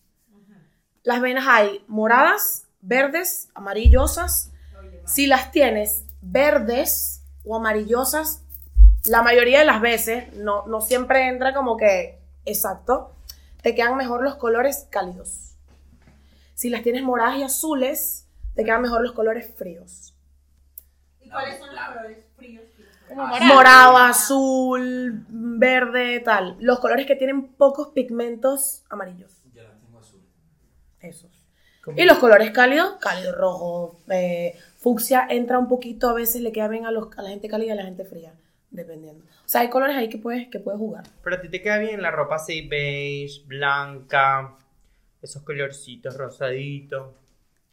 Las 1.03 1.21
venas 1.21 1.45
hay 1.47 1.83
moradas, 1.87 2.65
verdes, 2.81 3.49
amarillosas. 3.55 4.51
Si 5.09 5.27
las 5.27 5.51
tienes 5.51 6.05
verdes 6.21 7.23
o 7.43 7.55
amarillosas, 7.55 8.43
la 9.05 9.21
mayoría 9.21 9.59
de 9.59 9.65
las 9.65 9.81
veces, 9.81 10.33
no, 10.35 10.65
no 10.67 10.81
siempre 10.81 11.27
entra 11.27 11.53
como 11.53 11.77
que 11.77 12.19
exacto, 12.45 13.15
te 13.61 13.75
quedan 13.75 13.95
mejor 13.97 14.23
los 14.23 14.35
colores 14.35 14.87
cálidos. 14.89 15.55
Si 16.53 16.69
las 16.69 16.83
tienes 16.83 17.03
moradas 17.03 17.37
y 17.37 17.43
azules, 17.43 18.27
te 18.55 18.63
quedan 18.63 18.81
mejor 18.81 19.01
los 19.01 19.13
colores 19.13 19.53
fríos. 19.57 20.13
¿Y 21.21 21.29
cuáles 21.29 21.57
son 21.59 21.73
los 21.73 21.85
colores 21.85 22.17
fríos? 22.35 22.63
Como 23.07 23.23
Ah, 23.23 23.27
morado. 23.29 23.53
Morado, 23.55 23.97
azul, 23.97 25.25
verde, 25.29 26.19
tal. 26.19 26.57
Los 26.59 26.79
colores 26.79 27.07
que 27.07 27.15
tienen 27.15 27.47
pocos 27.53 27.89
pigmentos 27.89 28.83
amarillos. 28.89 29.31
Yo 29.53 29.63
las 29.63 29.79
tengo 29.79 29.99
azul. 29.99 30.21
Esos. 30.99 31.31
Y 31.95 32.03
los 32.03 32.19
colores 32.19 32.51
cálidos, 32.51 32.97
cálido 32.99 33.33
rojo, 33.33 33.99
eh, 34.09 34.55
fucsia, 34.79 35.27
entra 35.29 35.59
un 35.59 35.67
poquito, 35.67 36.09
a 36.09 36.13
veces 36.13 36.41
le 36.41 36.51
queda 36.51 36.67
bien 36.69 36.85
a, 36.85 36.91
los, 36.91 37.15
a 37.17 37.21
la 37.21 37.29
gente 37.29 37.47
cálida 37.49 37.67
y 37.67 37.71
a 37.71 37.75
la 37.75 37.83
gente 37.83 38.05
fría, 38.05 38.33
dependiendo. 38.71 39.23
O 39.25 39.47
sea, 39.47 39.61
hay 39.61 39.69
colores 39.69 39.95
ahí 39.95 40.09
que 40.09 40.17
puedes, 40.17 40.47
que 40.47 40.59
puedes 40.59 40.79
jugar. 40.79 41.03
Pero 41.23 41.35
a 41.35 41.41
ti 41.41 41.49
te 41.49 41.61
queda 41.61 41.77
bien 41.77 42.01
la 42.01 42.11
ropa 42.11 42.35
así 42.35 42.67
beige, 42.67 43.43
blanca, 43.45 44.55
esos 45.21 45.43
colorcitos 45.43 46.17
rosaditos. 46.17 47.13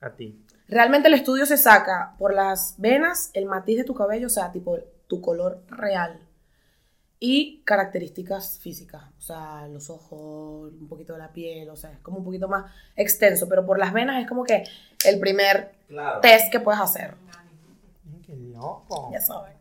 A 0.01 0.11
ti. 0.11 0.45
Realmente 0.69 1.09
el 1.09 1.15
estudio 1.15 1.47
se 1.47 1.57
saca 1.57 2.17
por 2.19 2.35
las 2.35 2.75
venas, 2.77 3.31
el 3.33 3.47
matiz 3.47 3.79
de 3.79 3.85
tu 3.85 3.95
cabello, 3.95 4.27
o 4.27 4.31
sea, 4.31 4.53
tipo 4.53 4.79
tu 5.07 5.23
color 5.23 5.63
real. 5.69 6.21
Y 7.19 7.63
características 7.65 8.59
físicas, 8.61 9.03
o 9.19 9.21
sea, 9.23 9.67
los 9.69 9.89
ojos, 9.89 10.71
un 10.79 10.87
poquito 10.87 11.15
de 11.15 11.19
la 11.21 11.33
piel, 11.33 11.69
o 11.71 11.77
sea, 11.77 11.91
es 11.93 11.99
como 12.01 12.19
un 12.19 12.25
poquito 12.25 12.47
más 12.47 12.71
extenso, 12.95 13.49
pero 13.49 13.65
por 13.65 13.79
las 13.79 13.93
venas 13.95 14.21
es 14.23 14.29
como 14.29 14.45
que 14.45 14.65
el 15.07 15.19
primer 15.19 15.73
Claro. 15.89 16.21
test 16.21 16.53
que 16.53 16.61
puedes 16.61 16.81
hacer. 16.81 17.15
Qué 18.27 18.37
loco. 18.37 19.09
Ya 19.13 19.21
saben. 19.21 19.55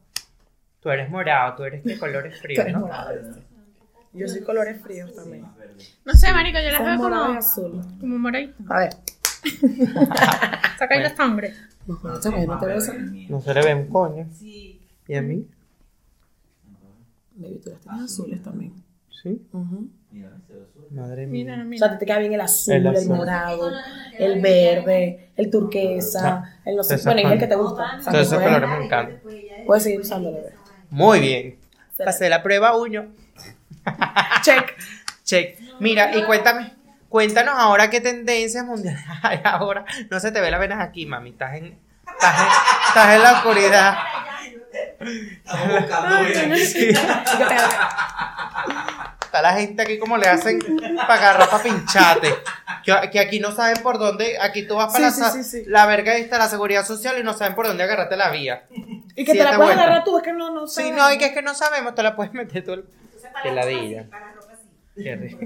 Tú 0.82 0.90
eres 0.90 1.10
morado, 1.10 1.56
tú 1.56 1.64
eres 1.64 1.84
de 1.84 1.98
colores 1.98 2.38
fríos, 2.42 2.68
¿no? 2.74 2.82
morado. 2.82 3.14
Yo 4.12 4.28
soy 4.28 4.42
colores 4.42 4.82
fríos 4.82 5.14
también. 5.16 5.46
No 6.04 6.14
sé, 6.14 6.32
marico, 6.34 6.58
yo 6.60 6.72
las 6.72 6.78
Son 6.78 6.86
veo 6.86 6.98
morado 6.98 7.24
y 7.24 7.28
como, 7.28 7.40
azul. 7.40 7.82
como 8.00 8.18
moradito. 8.18 8.56
A 8.70 8.80
ver. 8.80 8.90
Saca 10.78 10.96
ahí 10.96 11.02
la 11.04 11.16
sangre. 11.16 11.54
No, 11.88 12.00
no 12.04 12.46
no 12.48 12.60
te 12.60 12.66
ves. 12.66 12.92
No 13.30 13.42
se 13.42 13.54
le 13.54 13.64
ve 13.64 13.76
un 13.76 13.88
coño. 13.88 14.28
Sí. 14.34 14.82
¿Y 15.08 15.16
a 15.16 15.22
mí? 15.22 15.48
Baby, 17.36 17.62
tú 17.64 17.72
las 17.86 18.02
azules 18.02 18.42
también. 18.42 18.74
Sí. 19.24 19.42
Ujú. 19.52 19.90
Madre 20.92 21.28
Mira, 21.28 21.58
mía. 21.64 21.78
O 21.84 21.88
sea, 21.88 21.98
te 21.98 22.06
queda 22.06 22.20
bien 22.20 22.34
el 22.34 22.42
azul, 22.42 22.74
El 22.74 23.08
morado, 23.08 23.72
el 24.18 24.40
verde, 24.42 25.32
el 25.36 25.50
turquesa, 25.50 26.60
el 26.64 26.76
no 26.76 26.84
sé. 26.84 26.98
Bueno, 27.04 27.22
y 27.30 27.34
el 27.34 27.40
que 27.40 27.48
te 27.48 27.56
gusta. 27.56 27.98
O 27.98 28.02
sea, 28.02 28.12
Todos 28.14 28.28
esos 28.28 28.42
colores 28.42 28.70
me 28.70 28.86
encantan. 28.86 29.20
puedes 29.66 29.84
seguir 29.84 30.00
usándolo. 30.02 30.38
bebé. 30.38 30.54
Muy 30.90 31.20
bien. 31.20 31.60
Pasé 31.98 32.30
la 32.30 32.42
prueba 32.44 32.78
uño. 32.78 33.08
Check. 34.44 34.74
Check. 35.24 35.60
Mira, 35.80 36.16
y 36.16 36.24
cuéntame, 36.24 36.72
Cuéntanos 37.10 37.56
ahora 37.58 37.90
qué 37.90 38.02
tendencias 38.02 38.66
mundiales 38.66 39.02
hay 39.24 39.40
ahora. 39.46 39.86
No 40.12 40.20
se 40.20 40.32
te 40.32 40.42
ve 40.42 40.52
las 40.52 40.60
venas 40.60 40.82
aquí, 40.82 41.06
mami. 41.06 41.30
Estás 41.30 41.56
en, 41.56 41.66
estás 42.14 42.42
en, 42.42 42.48
estás 42.90 43.16
en 43.16 43.22
la 43.24 43.32
oscuridad. 43.34 43.96
Estamos 45.00 45.82
buscando 45.82 46.24
bien 46.26 46.54
aquí. 46.54 46.90
Está 49.26 49.42
la 49.42 49.54
gente 49.54 49.82
aquí 49.82 49.98
como 50.00 50.18
le 50.18 50.28
hacen 50.28 50.60
para 50.96 51.14
agarrar 51.16 51.50
para 51.50 51.64
pinchate. 51.64 52.34
Que, 52.84 53.10
que 53.12 53.20
aquí 53.20 53.40
no 53.40 53.52
saben 53.52 53.82
por 53.84 53.98
dónde. 54.00 54.38
Aquí 54.40 54.66
tú 54.68 54.76
vas 54.76 54.94
para 54.94 55.12
Sí, 55.12 55.20
la, 55.22 55.30
sí, 55.32 55.44
sí, 55.44 55.50
sí. 55.64 55.64
la 55.68 55.86
verga 55.86 56.16
esta, 56.16 56.38
la 56.38 56.48
seguridad 56.48 56.86
social 56.86 57.18
y 57.20 57.24
no 57.24 57.34
saben 57.34 57.56
por 57.56 57.68
dónde 57.68 57.84
agarrarte 57.84 58.16
la 58.16 58.30
vía. 58.30 58.64
Y 59.16 59.26
que 59.26 59.32
Sí, 59.34 59.38
te 59.38 59.44
la 59.44 59.52
está 59.52 59.58
puedes 59.58 59.78
agarrar 59.78 60.04
tú, 60.04 60.18
es 60.18 60.24
que 60.24 60.32
no, 60.34 60.52
no 60.54 60.68
Sí, 60.68 60.76
sabes. 60.84 60.94
no, 60.96 61.12
y 61.14 61.18
que 61.18 61.26
es 61.26 61.32
que 61.34 61.42
no 61.42 61.54
sabemos, 61.56 61.96
te 61.96 62.04
la 62.04 62.16
puedes 62.16 62.32
meter 62.34 62.64
tú. 62.64 62.74
el- 62.74 62.86
Qué 63.44 63.52
la 63.52 63.62
ropa 63.64 63.72
ladilla. 63.72 64.04
sí, 64.04 64.10
para 64.10 64.26
la 64.28 64.32
ropa 64.34 64.54
sí. 64.96 65.04
Qué 65.04 65.16
rico. 65.16 65.40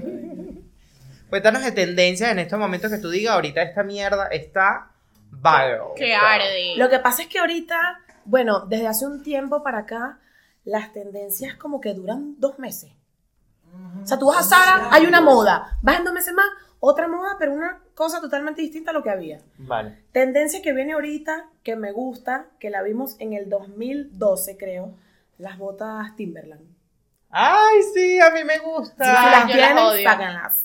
Cuéntanos 1.30 1.62
de 1.64 1.72
tendencias 1.72 2.30
en 2.30 2.38
estos 2.40 2.58
momentos 2.58 2.90
que 2.90 2.98
tú 2.98 3.10
digas, 3.10 3.34
ahorita 3.34 3.62
esta 3.62 3.82
mierda 3.82 4.26
está 4.28 4.88
viral. 5.30 5.78
Que 5.96 6.14
arde. 6.14 6.74
Lo 6.76 6.88
que 6.88 6.98
pasa 7.00 7.22
es 7.22 7.28
que 7.28 7.38
ahorita, 7.38 8.00
bueno, 8.24 8.66
desde 8.66 8.86
hace 8.86 9.06
un 9.06 9.22
tiempo 9.22 9.62
para 9.62 9.78
acá, 9.78 10.18
las 10.64 10.92
tendencias 10.92 11.54
como 11.56 11.80
que 11.80 11.94
duran 11.94 12.36
dos 12.38 12.58
meses. 12.58 12.92
O 14.02 14.06
sea, 14.06 14.18
tú 14.18 14.26
vas 14.26 14.38
a 14.38 14.42
Sara, 14.42 14.88
hay 14.90 15.06
una 15.06 15.20
moda, 15.20 15.78
vas 15.82 15.98
en 15.98 16.04
dos 16.04 16.12
meses 16.12 16.34
más, 16.34 16.46
otra 16.80 17.06
moda, 17.06 17.36
pero 17.38 17.52
una 17.52 17.80
cosa 17.94 18.20
totalmente 18.20 18.62
distinta 18.62 18.90
a 18.90 18.94
lo 18.94 19.02
que 19.02 19.10
había. 19.10 19.40
Vale. 19.58 20.02
Tendencia 20.12 20.60
que 20.62 20.72
viene 20.72 20.94
ahorita, 20.94 21.46
que 21.62 21.76
me 21.76 21.92
gusta, 21.92 22.46
que 22.58 22.70
la 22.70 22.82
vimos 22.82 23.16
en 23.20 23.32
el 23.32 23.48
2012, 23.48 24.56
creo, 24.56 24.94
las 25.38 25.58
botas 25.58 26.16
Timberland. 26.16 26.80
Ay, 27.32 27.82
sí, 27.94 28.18
a 28.20 28.30
mí 28.30 28.42
me 28.44 28.54
Si 28.54 28.60
gusta. 28.60 29.04
las 29.30 29.48
yo 29.48 29.56
las 29.56 29.80
odio. 29.82 30.10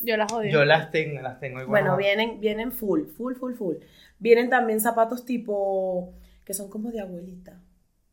Yo 0.01 0.17
las 0.17 0.33
odio. 0.33 0.51
Yo 0.51 0.65
las 0.65 0.89
tengo, 0.89 1.21
las 1.21 1.39
tengo 1.39 1.61
igual. 1.61 1.83
Bueno, 1.83 1.95
vienen, 1.95 2.39
vienen 2.39 2.71
full, 2.71 3.03
full, 3.15 3.35
full, 3.35 3.53
full. 3.53 3.75
Vienen 4.17 4.49
también 4.49 4.81
zapatos 4.81 5.25
tipo, 5.25 6.11
que 6.45 6.53
son 6.53 6.69
como 6.69 6.91
de 6.91 7.01
abuelita, 7.01 7.59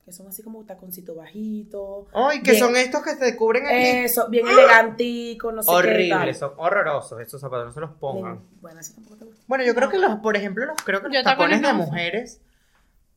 que 0.04 0.12
son 0.12 0.26
así 0.26 0.42
como 0.42 0.64
taconcito 0.64 1.14
bajito. 1.14 2.08
Ay, 2.12 2.42
que 2.42 2.52
Bien. 2.52 2.64
son 2.64 2.76
estos 2.76 3.02
que 3.02 3.14
se 3.14 3.36
cubren 3.36 3.66
aquí. 3.66 3.76
Eso, 3.76 4.28
bien 4.28 4.48
elegantico, 4.48 5.52
no 5.52 5.62
sé 5.62 5.70
qué 5.70 5.72
tal. 5.76 5.86
Horribles, 5.86 6.38
son 6.38 6.52
horrorosos 6.56 7.20
estos 7.20 7.40
zapatos, 7.40 7.66
no 7.66 7.72
se 7.72 7.80
los 7.80 7.90
pongan. 7.92 8.38
Bien, 8.40 8.60
Bueno, 8.60 8.80
así 8.80 8.94
tampoco 8.94 9.16
te 9.16 9.24
gusta. 9.26 9.42
Bueno, 9.46 9.64
yo 9.64 9.74
creo 9.74 9.88
que 9.90 9.98
los, 9.98 10.16
por 10.20 10.36
ejemplo, 10.36 10.66
los, 10.66 10.76
creo 10.82 11.00
que 11.00 11.08
los 11.08 11.16
Yo 11.16 11.22
tacones 11.22 11.62
de 11.62 11.72
mujeres 11.72 12.40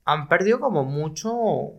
han 0.04 0.28
perdido 0.28 0.60
como 0.60 0.84
mucho, 0.84 1.71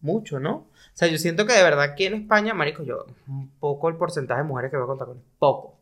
mucho, 0.00 0.38
¿no? 0.38 0.54
O 0.54 0.96
sea, 0.96 1.08
yo 1.08 1.18
siento 1.18 1.46
que 1.46 1.54
de 1.54 1.62
verdad 1.62 1.82
aquí 1.82 2.04
en 2.04 2.14
España, 2.14 2.54
marico, 2.54 2.84
yo, 2.84 3.06
un 3.26 3.50
poco 3.58 3.88
el 3.88 3.96
porcentaje 3.96 4.42
de 4.42 4.46
mujeres 4.46 4.70
que 4.70 4.76
veo 4.76 4.86
con 4.86 4.98
tacones. 4.98 5.22
Poco. 5.40 5.74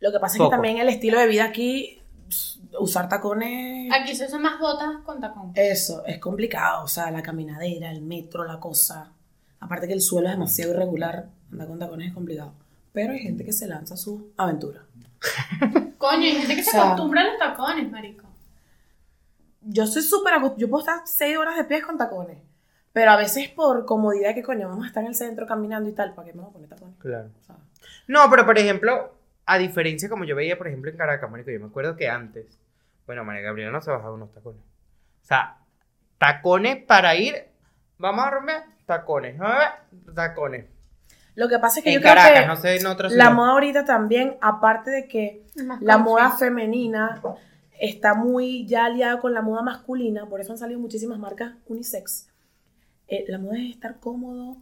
Lo 0.00 0.10
que 0.10 0.18
pasa 0.18 0.36
es 0.36 0.42
que 0.42 0.50
también 0.50 0.78
el 0.78 0.88
estilo 0.88 1.18
de 1.18 1.26
vida 1.26 1.44
aquí, 1.44 2.02
usar 2.80 3.08
tacones, 3.08 3.92
Aquí 3.92 4.14
se 4.14 4.26
usan 4.26 4.42
más 4.42 4.58
botas 4.58 4.98
con 5.04 5.20
tacón. 5.20 5.52
eso, 5.54 6.04
es 6.06 6.18
complicado. 6.18 6.84
O 6.84 6.88
sea, 6.88 7.10
la 7.10 7.22
caminadera, 7.22 7.90
el 7.90 8.02
metro, 8.02 8.44
la 8.44 8.58
cosa. 8.60 9.12
Aparte 9.60 9.86
que 9.86 9.94
el 9.94 10.00
suelo 10.02 10.28
es 10.28 10.34
demasiado 10.34 10.72
irregular, 10.72 11.28
andar 11.50 11.68
con 11.68 11.78
tacones 11.78 12.08
es 12.08 12.14
complicado. 12.14 12.52
Pero 12.92 13.12
hay 13.12 13.20
gente 13.20 13.44
que 13.44 13.52
se 13.52 13.66
lanza 13.66 13.94
a 13.94 13.96
su 13.96 14.30
aventura. 14.36 14.82
Coño, 15.98 16.20
hay 16.22 16.32
gente 16.36 16.56
que 16.56 16.62
se 16.62 16.70
O 16.70 16.72
sea- 16.72 16.82
acostumbra 16.86 17.22
a 17.22 17.24
los 17.24 17.38
tacones, 17.38 17.90
marico. 17.90 18.26
Yo 19.62 19.86
soy 19.86 20.02
súper 20.02 20.34
yo 20.56 20.70
puedo 20.70 20.80
estar 20.84 21.00
seis 21.06 21.36
horas 21.36 21.56
de 21.56 21.64
pies 21.64 21.84
con 21.84 21.98
tacones. 21.98 22.38
Pero 22.92 23.10
a 23.10 23.16
veces 23.16 23.48
por 23.50 23.84
comodidad 23.84 24.34
que 24.34 24.42
coño, 24.42 24.68
vamos 24.68 24.84
a 24.84 24.88
estar 24.88 25.02
en 25.02 25.08
el 25.10 25.14
centro 25.14 25.46
caminando 25.46 25.88
y 25.88 25.92
tal, 25.92 26.14
¿para 26.14 26.26
qué 26.28 26.32
me 26.34 26.40
voy 26.42 26.50
a 26.50 26.52
poner 26.52 26.68
tacones? 26.68 26.94
Claro. 26.98 27.28
O 27.42 27.44
sea, 27.44 27.56
No, 28.08 28.30
pero 28.30 28.46
por 28.46 28.58
ejemplo, 28.58 29.15
a 29.46 29.58
diferencia 29.58 30.08
como 30.08 30.24
yo 30.24 30.34
veía, 30.34 30.58
por 30.58 30.66
ejemplo, 30.66 30.90
en 30.90 30.96
Caracas, 30.96 31.30
marico, 31.30 31.50
yo 31.50 31.60
me 31.60 31.66
acuerdo 31.66 31.96
que 31.96 32.08
antes, 32.08 32.58
bueno, 33.06 33.24
María 33.24 33.42
Gabriela 33.42 33.70
no 33.70 33.80
se 33.80 33.92
bajaba 33.92 34.12
unos 34.12 34.32
tacones. 34.32 34.60
O 34.60 35.24
sea, 35.24 35.58
tacones 36.18 36.84
para 36.84 37.14
ir, 37.14 37.46
vamos 37.96 38.26
a 38.26 38.30
romper, 38.30 38.62
tacones, 38.84 39.38
ver, 39.38 40.14
tacones. 40.14 40.66
Lo 41.36 41.48
que 41.48 41.58
pasa 41.58 41.78
es 41.78 41.84
que 41.84 41.90
En 41.90 41.96
yo 41.96 42.00
creo 42.00 42.14
Caracas, 42.14 42.40
que 42.40 42.46
no 42.46 42.56
sé 42.56 42.76
en 42.76 42.86
otros 42.86 43.12
la 43.12 43.30
moda 43.30 43.52
ahorita 43.52 43.84
también, 43.84 44.36
aparte 44.40 44.90
de 44.90 45.06
que 45.06 45.44
la 45.80 45.98
moda 45.98 46.30
femenina 46.30 47.20
está 47.78 48.14
muy 48.14 48.66
ya 48.66 48.86
aliada 48.86 49.20
con 49.20 49.32
la 49.34 49.42
moda 49.42 49.62
masculina, 49.62 50.26
por 50.26 50.40
eso 50.40 50.52
han 50.52 50.58
salido 50.58 50.80
muchísimas 50.80 51.18
marcas 51.18 51.52
unisex. 51.66 52.30
Eh, 53.06 53.24
la 53.28 53.38
moda 53.38 53.58
es 53.58 53.70
estar 53.70 54.00
cómodo, 54.00 54.56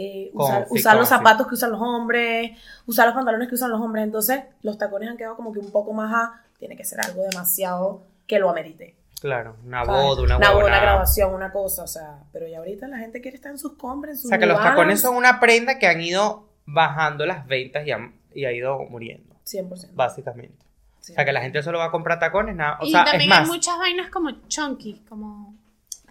eh, 0.00 0.30
usar, 0.32 0.96
los 0.96 1.08
zapatos 1.08 1.48
que 1.48 1.54
usan 1.54 1.72
los 1.72 1.80
hombres, 1.80 2.52
usar 2.86 3.06
los 3.06 3.14
pantalones 3.16 3.48
que 3.48 3.56
usan 3.56 3.70
los 3.70 3.80
hombres. 3.80 4.04
Entonces, 4.04 4.44
los 4.62 4.78
tacones 4.78 5.08
han 5.10 5.16
quedado 5.16 5.34
como 5.36 5.52
que 5.52 5.58
un 5.58 5.72
poco 5.72 5.92
más 5.92 6.12
a. 6.14 6.40
Tiene 6.58 6.76
que 6.76 6.84
ser 6.84 7.00
algo 7.00 7.22
demasiado 7.24 8.02
que 8.26 8.38
lo 8.38 8.48
amerite. 8.50 8.94
Claro, 9.20 9.56
una 9.66 9.84
¿sabes? 9.84 10.02
boda, 10.04 10.22
una 10.22 10.36
una, 10.38 10.56
una 10.56 10.80
grabación, 10.80 11.34
una 11.34 11.50
cosa, 11.50 11.82
o 11.82 11.86
sea. 11.88 12.18
Pero 12.32 12.46
ya 12.46 12.58
ahorita 12.58 12.86
la 12.86 12.98
gente 12.98 13.20
quiere 13.20 13.36
estar 13.36 13.50
en 13.50 13.58
sus 13.58 13.72
compras, 13.72 14.12
en 14.12 14.18
sus 14.18 14.26
O 14.26 14.28
sea, 14.28 14.38
que 14.38 14.46
los 14.46 14.60
tacones 14.62 15.00
son 15.00 15.16
una 15.16 15.40
prenda 15.40 15.78
que 15.80 15.88
han 15.88 16.00
ido 16.00 16.46
bajando 16.64 17.26
las 17.26 17.46
ventas 17.48 17.84
y, 17.86 17.90
han- 17.90 18.14
y 18.34 18.44
ha 18.44 18.52
ido 18.52 18.78
muriendo, 18.90 19.34
100%. 19.44 19.88
básicamente. 19.94 20.64
sí. 21.00 21.12
O 21.12 21.14
sea, 21.16 21.24
que 21.24 21.32
la 21.32 21.40
gente 21.40 21.60
solo 21.64 21.78
va 21.78 21.86
a 21.86 21.90
comprar 21.90 22.20
tacones, 22.20 22.54
nada. 22.54 22.78
O 22.80 22.84
y 22.86 22.90
sea, 22.92 23.02
es 23.02 23.10
también 23.10 23.32
hay 23.32 23.46
muchas 23.46 23.76
vainas 23.78 24.10
como 24.10 24.30
chunky, 24.46 25.02
como... 25.08 25.54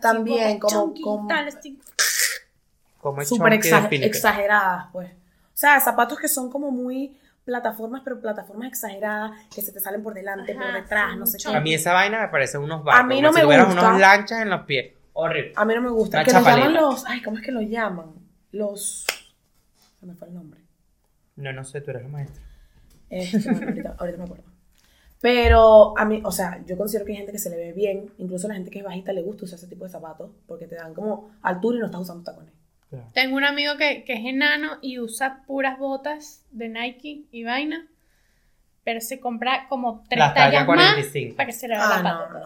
También, 0.01 0.59
como- 0.59 0.69
chunky, 0.73 1.01
como- 1.01 1.27
tal, 1.27 1.47
así. 1.47 1.79
Como 3.11 3.25
súper 3.37 3.53
exa- 3.53 3.89
exageradas, 4.05 4.85
pues. 4.91 5.09
O 5.11 5.59
sea, 5.59 5.79
zapatos 5.79 6.19
que 6.19 6.27
son 6.27 6.49
como 6.51 6.69
muy 6.71 7.17
plataformas, 7.45 8.01
pero 8.03 8.19
plataformas 8.19 8.67
exageradas, 8.67 9.31
que 9.53 9.61
se 9.61 9.71
te 9.71 9.79
salen 9.79 10.03
por 10.03 10.13
delante, 10.13 10.53
por 10.53 10.73
detrás, 10.73 11.13
sí, 11.13 11.17
no 11.19 11.25
sé 11.25 11.37
qué. 11.37 11.55
A 11.55 11.61
mí 11.61 11.73
esa 11.73 11.93
vaina 11.93 12.21
me 12.21 12.27
parece 12.27 12.57
unos 12.57 12.83
barcos. 12.83 13.03
A 13.03 13.07
mí 13.07 13.15
como 13.15 13.27
no 13.27 13.33
si 13.33 13.35
me 13.39 13.43
tuvieras 13.43 13.65
gusta. 13.67 13.87
unos 13.89 13.99
lanchas 14.01 14.41
en 14.41 14.49
los 14.49 14.61
pies. 14.61 14.93
Horrible. 15.13 15.53
A 15.55 15.65
mí 15.65 15.73
no 15.73 15.81
me 15.81 15.89
gusta. 15.89 16.17
Una 16.17 16.25
que 16.25 16.33
los 16.33 16.43
llaman 16.45 16.73
los. 16.73 17.05
Ay, 17.07 17.21
¿cómo 17.23 17.37
es 17.37 17.43
que 17.43 17.51
los 17.51 17.63
llaman? 17.63 18.05
Los. 18.51 19.05
Se 19.99 20.05
me 20.05 20.13
fue 20.13 20.27
el 20.27 20.33
nombre. 20.35 20.59
No, 21.37 21.51
no 21.53 21.63
sé, 21.63 21.81
tú 21.81 21.91
eres 21.91 22.03
la 22.03 22.09
maestra. 22.09 22.43
Bueno, 23.09 23.65
ahorita, 23.67 23.95
ahorita 23.97 24.17
me 24.17 24.23
acuerdo. 24.25 24.43
Pero 25.19 25.97
a 25.97 26.05
mí, 26.05 26.21
o 26.23 26.31
sea, 26.31 26.61
yo 26.65 26.77
considero 26.77 27.05
que 27.05 27.13
hay 27.13 27.17
gente 27.17 27.31
que 27.31 27.39
se 27.39 27.49
le 27.49 27.55
ve 27.57 27.73
bien, 27.73 28.11
incluso 28.19 28.47
la 28.47 28.53
gente 28.53 28.69
que 28.69 28.79
es 28.79 28.85
bajita 28.85 29.11
le 29.13 29.23
gusta 29.23 29.45
usar 29.45 29.57
ese 29.57 29.67
tipo 29.67 29.83
de 29.85 29.89
zapatos, 29.89 30.29
porque 30.45 30.67
te 30.67 30.75
dan 30.75 30.93
como 30.93 31.31
altura 31.41 31.77
y 31.77 31.79
no 31.79 31.85
estás 31.87 32.01
usando 32.01 32.23
tacones. 32.23 32.51
Claro. 32.89 33.05
Tengo 33.13 33.35
un 33.35 33.43
amigo 33.43 33.75
que, 33.77 34.03
que 34.05 34.13
es 34.13 34.25
enano 34.25 34.77
y 34.81 34.99
usa 34.99 35.43
puras 35.45 35.77
botas 35.77 36.45
de 36.51 36.69
Nike 36.69 37.23
y 37.31 37.43
vaina, 37.43 37.85
pero 38.83 39.01
se 39.01 39.19
compra 39.19 39.67
como 39.67 40.03
tres 40.09 40.19
La 40.19 40.33
talla 40.33 40.45
tallas 40.65 40.67
más 40.67 40.77
45. 40.77 41.35
para 41.35 41.47
que 41.47 41.53
se 41.53 41.67
le 41.67 41.75
vea 41.75 41.83
Ah, 41.85 42.01
la 42.01 42.13
no, 42.13 42.19
pata. 42.27 42.39
no. 42.39 42.45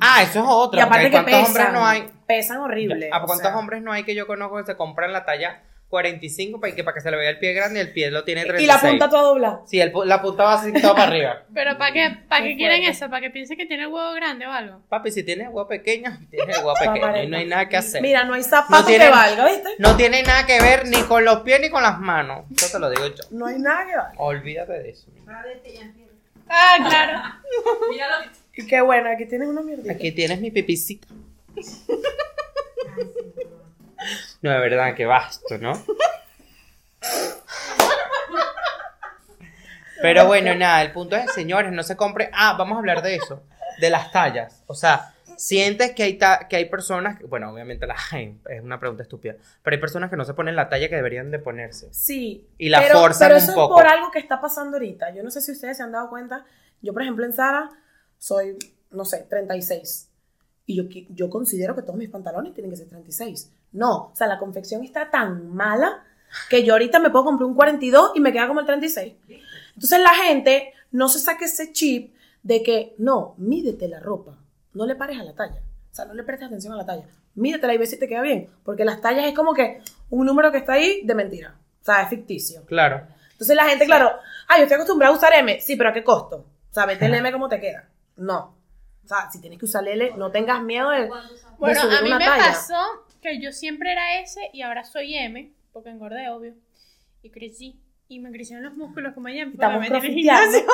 Ah, 0.00 0.22
eso 0.22 0.38
es 0.38 0.44
otro. 0.48 0.78
Y 0.78 0.82
aparte 0.82 1.04
que 1.06 1.10
¿Cuántos 1.10 1.32
pesan, 1.32 1.46
hombres 1.46 1.72
no 1.72 1.86
hay? 1.86 2.10
pesan 2.26 2.58
horrible. 2.58 3.10
¿A 3.12 3.18
o 3.18 3.26
cuántos 3.26 3.48
sea. 3.48 3.58
hombres 3.58 3.82
no 3.82 3.92
hay 3.92 4.04
que 4.04 4.14
yo 4.14 4.26
conozco 4.26 4.56
que 4.58 4.64
se 4.64 4.76
compran 4.76 5.12
la 5.12 5.24
talla 5.24 5.60
45 5.92 6.58
para 6.58 6.74
que, 6.74 6.82
para 6.84 6.94
que 6.94 7.02
se 7.02 7.10
le 7.10 7.18
vea 7.18 7.28
el 7.28 7.38
pie 7.38 7.52
grande 7.52 7.78
y 7.78 7.82
el 7.82 7.92
pie 7.92 8.10
lo 8.10 8.24
tiene 8.24 8.44
36? 8.46 8.64
Y 8.64 8.66
la 8.66 8.80
punta 8.90 9.10
toda 9.10 9.22
doblada. 9.24 9.60
Sí, 9.66 9.78
el 9.78 9.92
la 10.06 10.22
punta 10.22 10.44
va 10.44 10.54
así 10.54 10.72
toda 10.72 10.94
para 10.94 11.08
arriba. 11.08 11.42
Pero 11.54 11.76
¿para 11.76 11.92
qué, 11.92 12.16
para 12.30 12.44
Qué 12.44 12.56
quieren 12.56 12.82
eso? 12.84 13.10
¿Para 13.10 13.20
que 13.20 13.28
piensen 13.28 13.58
que 13.58 13.66
tiene 13.66 13.82
el 13.82 13.90
huevo 13.90 14.14
grande 14.14 14.46
o 14.46 14.50
algo? 14.50 14.80
Papi, 14.88 15.10
si 15.10 15.22
tienes 15.22 15.48
huevo 15.48 15.68
pequeño, 15.68 16.18
tienes 16.30 16.56
huevo 16.56 16.72
pequeño 16.80 17.22
y 17.24 17.26
no 17.26 17.36
hay 17.36 17.46
nada 17.46 17.68
que 17.68 17.76
hacer. 17.76 18.00
Mira, 18.00 18.24
no 18.24 18.32
hay 18.32 18.42
zapato 18.42 18.80
No 18.80 18.86
tiene- 18.86 19.04
que 19.04 19.10
valga, 19.10 19.46
¿viste? 19.48 19.68
No 19.78 19.96
tiene 19.96 20.22
nada 20.22 20.46
que 20.46 20.58
ver 20.62 20.88
ni 20.88 21.02
con 21.02 21.26
los 21.26 21.40
pies 21.40 21.60
ni 21.60 21.68
con 21.68 21.82
las 21.82 22.00
manos. 22.00 22.46
Eso 22.56 22.68
te 22.72 22.78
lo 22.78 22.88
digo 22.88 23.08
yo. 23.08 23.24
No 23.30 23.44
hay 23.44 23.58
nada 23.58 23.86
que 23.86 23.94
valga. 23.94 24.14
Olvídate 24.16 24.72
de 24.72 24.90
eso. 24.92 25.08
Jean-Pierre. 25.26 26.10
Ah, 26.48 26.76
claro. 26.88 27.18
Míralo. 27.90 28.30
Y 28.54 28.66
qué 28.66 28.80
bueno, 28.80 29.10
aquí 29.10 29.26
tienes 29.26 29.46
una 29.46 29.60
mierdita. 29.60 29.92
Aquí 29.92 30.10
tienes 30.12 30.40
mi 30.40 30.50
pipicita. 30.50 31.06
No, 34.42 34.50
de 34.50 34.58
verdad, 34.58 34.94
que 34.94 35.06
basto, 35.06 35.58
¿no? 35.58 35.72
Pero 40.00 40.26
bueno, 40.26 40.54
nada, 40.54 40.82
el 40.82 40.92
punto 40.92 41.14
es, 41.16 41.32
señores, 41.32 41.70
no 41.72 41.82
se 41.82 41.96
compre. 41.96 42.28
Ah, 42.32 42.56
vamos 42.58 42.76
a 42.76 42.78
hablar 42.80 43.02
de 43.02 43.14
eso, 43.14 43.42
de 43.80 43.88
las 43.90 44.10
tallas. 44.10 44.64
O 44.66 44.74
sea, 44.74 45.14
sientes 45.36 45.92
que 45.92 46.02
hay, 46.02 46.14
ta- 46.14 46.48
que 46.48 46.56
hay 46.56 46.64
personas, 46.64 47.18
que- 47.18 47.24
bueno, 47.26 47.50
obviamente 47.52 47.86
las 47.86 48.12
hay, 48.12 48.36
es 48.50 48.62
una 48.62 48.80
pregunta 48.80 49.04
estúpida, 49.04 49.36
pero 49.62 49.74
hay 49.76 49.80
personas 49.80 50.10
que 50.10 50.16
no 50.16 50.24
se 50.24 50.34
ponen 50.34 50.56
la 50.56 50.68
talla 50.68 50.88
que 50.88 50.96
deberían 50.96 51.30
de 51.30 51.38
ponerse. 51.38 51.88
Sí. 51.92 52.48
Y 52.58 52.68
la 52.68 52.80
pero, 52.80 52.98
forzan 53.00 53.28
pero 53.28 53.40
un 53.40 53.54
poco. 53.54 53.78
es 53.78 53.84
por 53.84 53.92
algo 53.92 54.10
que 54.10 54.18
está 54.18 54.40
pasando 54.40 54.76
ahorita. 54.76 55.14
Yo 55.14 55.22
no 55.22 55.30
sé 55.30 55.40
si 55.40 55.52
ustedes 55.52 55.76
se 55.76 55.84
han 55.84 55.92
dado 55.92 56.10
cuenta. 56.10 56.44
Yo, 56.80 56.92
por 56.92 57.02
ejemplo, 57.02 57.24
en 57.24 57.32
Zara 57.32 57.70
soy, 58.18 58.56
no 58.90 59.04
sé, 59.04 59.18
36. 59.30 60.08
Y 60.66 60.76
yo, 60.76 60.84
yo 61.10 61.30
considero 61.30 61.76
que 61.76 61.82
todos 61.82 61.96
mis 61.96 62.08
pantalones 62.10 62.54
tienen 62.54 62.70
que 62.72 62.76
ser 62.76 62.88
36. 62.88 63.52
No, 63.72 64.10
o 64.12 64.12
sea, 64.14 64.26
la 64.26 64.38
confección 64.38 64.84
está 64.84 65.10
tan 65.10 65.54
mala 65.54 66.04
que 66.48 66.64
yo 66.64 66.74
ahorita 66.74 66.98
me 66.98 67.10
puedo 67.10 67.24
comprar 67.26 67.46
un 67.46 67.54
42 67.54 68.12
y 68.14 68.20
me 68.20 68.32
queda 68.32 68.48
como 68.48 68.60
el 68.60 68.66
36. 68.66 69.14
Entonces 69.74 70.00
la 70.00 70.14
gente 70.14 70.72
no 70.90 71.08
se 71.08 71.18
saque 71.18 71.46
ese 71.46 71.72
chip 71.72 72.14
de 72.42 72.62
que, 72.62 72.94
no, 72.98 73.34
mídete 73.38 73.88
la 73.88 74.00
ropa, 74.00 74.36
no 74.74 74.86
le 74.86 74.94
pares 74.94 75.18
a 75.18 75.24
la 75.24 75.34
talla. 75.34 75.60
O 75.90 75.94
sea, 75.94 76.04
no 76.06 76.14
le 76.14 76.22
prestes 76.22 76.46
atención 76.48 76.72
a 76.72 76.76
la 76.76 76.86
talla. 76.86 77.04
Mídetela 77.34 77.74
y 77.74 77.78
ve 77.78 77.86
si 77.86 77.98
te 77.98 78.08
queda 78.08 78.22
bien. 78.22 78.48
Porque 78.64 78.84
las 78.84 79.00
tallas 79.00 79.26
es 79.26 79.34
como 79.34 79.52
que 79.54 79.82
un 80.10 80.26
número 80.26 80.50
que 80.50 80.58
está 80.58 80.74
ahí 80.74 81.02
de 81.04 81.14
mentira. 81.14 81.54
O 81.80 81.84
sea, 81.84 82.02
es 82.02 82.08
ficticio. 82.08 82.64
Claro. 82.66 83.06
Entonces 83.32 83.56
la 83.56 83.64
gente, 83.66 83.84
claro, 83.86 84.10
ah, 84.48 84.56
yo 84.56 84.62
estoy 84.62 84.76
acostumbrada 84.76 85.12
a 85.14 85.16
usar 85.16 85.32
M. 85.34 85.60
Sí, 85.60 85.76
pero 85.76 85.90
¿a 85.90 85.92
qué 85.92 86.02
costo? 86.04 86.36
O 86.70 86.74
sea, 86.74 86.86
vete 86.86 87.06
el 87.06 87.14
M 87.16 87.30
como 87.32 87.48
te 87.48 87.60
queda. 87.60 87.88
No. 88.16 88.54
O 89.04 89.08
sea, 89.08 89.30
si 89.30 89.40
tienes 89.40 89.58
que 89.58 89.64
usar 89.64 89.86
L, 89.86 90.14
no 90.16 90.30
tengas 90.30 90.62
miedo 90.62 90.90
de, 90.90 91.02
de 91.02 91.10
Bueno, 91.58 91.80
subir 91.80 91.96
a 91.98 92.02
mí 92.02 92.08
una 92.08 92.18
me 92.18 92.24
talla. 92.24 92.44
pasó 92.46 93.01
que 93.22 93.40
yo 93.40 93.52
siempre 93.52 93.92
era 93.92 94.18
S 94.20 94.38
y 94.52 94.62
ahora 94.62 94.84
soy 94.84 95.14
M, 95.16 95.50
porque 95.72 95.88
engordé, 95.90 96.28
obvio. 96.28 96.54
Y 97.22 97.30
crecí. 97.30 97.78
Y 98.08 98.18
me 98.18 98.30
crecieron 98.30 98.64
los 98.64 98.74
músculos 98.76 99.14
como 99.14 99.28
ella. 99.28 99.46
Me 99.46 100.00
gimnasio. 100.00 100.66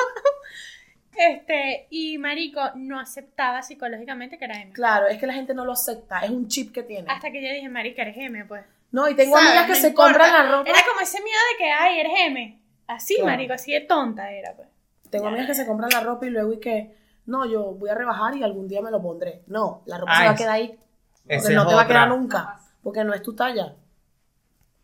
Este, 1.17 1.87
y 1.89 2.17
Marico 2.17 2.61
no 2.75 2.97
aceptaba 2.99 3.61
psicológicamente 3.61 4.37
que 4.37 4.45
era 4.45 4.61
M. 4.61 4.71
Claro, 4.71 5.07
es 5.07 5.17
que 5.17 5.27
la 5.27 5.33
gente 5.33 5.53
no 5.53 5.65
lo 5.65 5.73
acepta. 5.73 6.19
Es 6.19 6.29
un 6.29 6.47
chip 6.47 6.71
que 6.71 6.83
tiene. 6.83 7.11
Hasta 7.11 7.29
que 7.31 7.43
yo 7.45 7.53
dije, 7.53 7.67
Marica, 7.67 8.03
eres 8.03 8.15
M, 8.17 8.45
pues. 8.45 8.63
No, 8.91 9.09
y 9.09 9.15
tengo 9.15 9.35
¿Sabes? 9.35 9.49
amigas 9.49 9.65
que 9.65 9.73
No 9.73 9.79
se 9.79 9.87
importa. 9.89 10.11
compran 10.13 10.33
la 10.33 10.51
ropa. 10.51 10.69
Era 10.69 10.79
como 10.87 11.01
ese 11.01 11.17
miedo 11.21 11.37
de 11.51 11.57
que, 11.57 11.71
ay, 11.71 11.99
eres 11.99 12.13
M. 12.27 12.59
Así, 12.87 13.15
Claro. 13.15 13.31
Marico, 13.31 13.53
así 13.53 13.73
de 13.73 13.81
tonta 13.81 14.31
era, 14.31 14.53
pues. 14.55 14.69
Tengo 15.09 15.27
amigas 15.27 15.47
que 15.47 15.55
se 15.55 15.65
compran 15.67 15.89
la 15.91 15.99
ropa 16.01 16.25
y 16.25 16.29
luego 16.29 16.53
y 16.53 16.59
que, 16.59 16.95
no, 17.25 17.45
yo 17.51 17.73
voy 17.73 17.89
a 17.89 17.95
rebajar 17.95 18.37
y 18.37 18.43
algún 18.43 18.67
día 18.69 18.81
me 18.81 18.91
lo 18.91 19.01
pondré. 19.01 19.41
No, 19.47 19.81
la 19.87 19.97
ropa 19.97 20.17
se 20.19 20.23
va 20.25 20.31
a 20.31 20.35
quedar 20.35 20.51
ahí. 20.51 20.77
Porque 21.37 21.53
no 21.53 21.67
te 21.67 21.75
va 21.75 21.83
a 21.83 21.87
quedar 21.87 22.09
nunca. 22.09 22.59
Porque 22.81 23.03
no 23.03 23.13
es 23.13 23.21
tu 23.21 23.35
talla. 23.35 23.75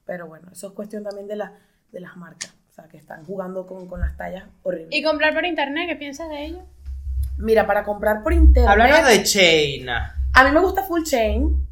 Pero 0.06 0.28
bueno, 0.28 0.50
eso 0.52 0.68
es 0.68 0.74
cuestión 0.74 1.04
también 1.04 1.28
de, 1.28 1.36
la, 1.36 1.54
de 1.92 2.00
las 2.00 2.16
marcas. 2.16 2.54
O 2.70 2.74
sea, 2.74 2.86
que 2.86 2.98
están 2.98 3.26
jugando 3.26 3.66
con, 3.66 3.88
con 3.88 4.00
las 4.00 4.16
tallas 4.18 4.46
horribles. 4.64 4.90
Y 4.92 5.02
comprar 5.02 5.34
por 5.34 5.46
internet, 5.46 5.88
¿qué 5.88 5.96
piensas 5.96 6.30
de 6.30 6.46
ello? 6.46 6.64
Mira, 7.38 7.66
para 7.66 7.84
comprar 7.84 8.22
por 8.22 8.34
internet. 8.34 8.70
Hablando 8.70 9.08
de 9.08 9.24
Chaina. 9.24 10.16
A 10.34 10.44
mí 10.44 10.52
me 10.52 10.60
gusta 10.60 10.84
full 10.84 11.04
chain, 11.04 11.66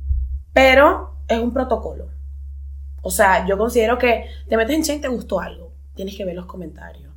pero 0.53 1.17
es 1.27 1.37
un 1.37 1.53
protocolo. 1.53 2.07
O 3.01 3.11
sea, 3.11 3.45
yo 3.45 3.57
considero 3.57 3.97
que 3.97 4.29
te 4.47 4.55
metes 4.55 4.75
en 4.75 4.83
chain, 4.83 5.01
te 5.01 5.09
gustó 5.09 5.39
algo. 5.41 5.73
Tienes 5.93 6.15
que 6.15 6.25
ver 6.25 6.35
los 6.35 6.45
comentarios. 6.45 7.13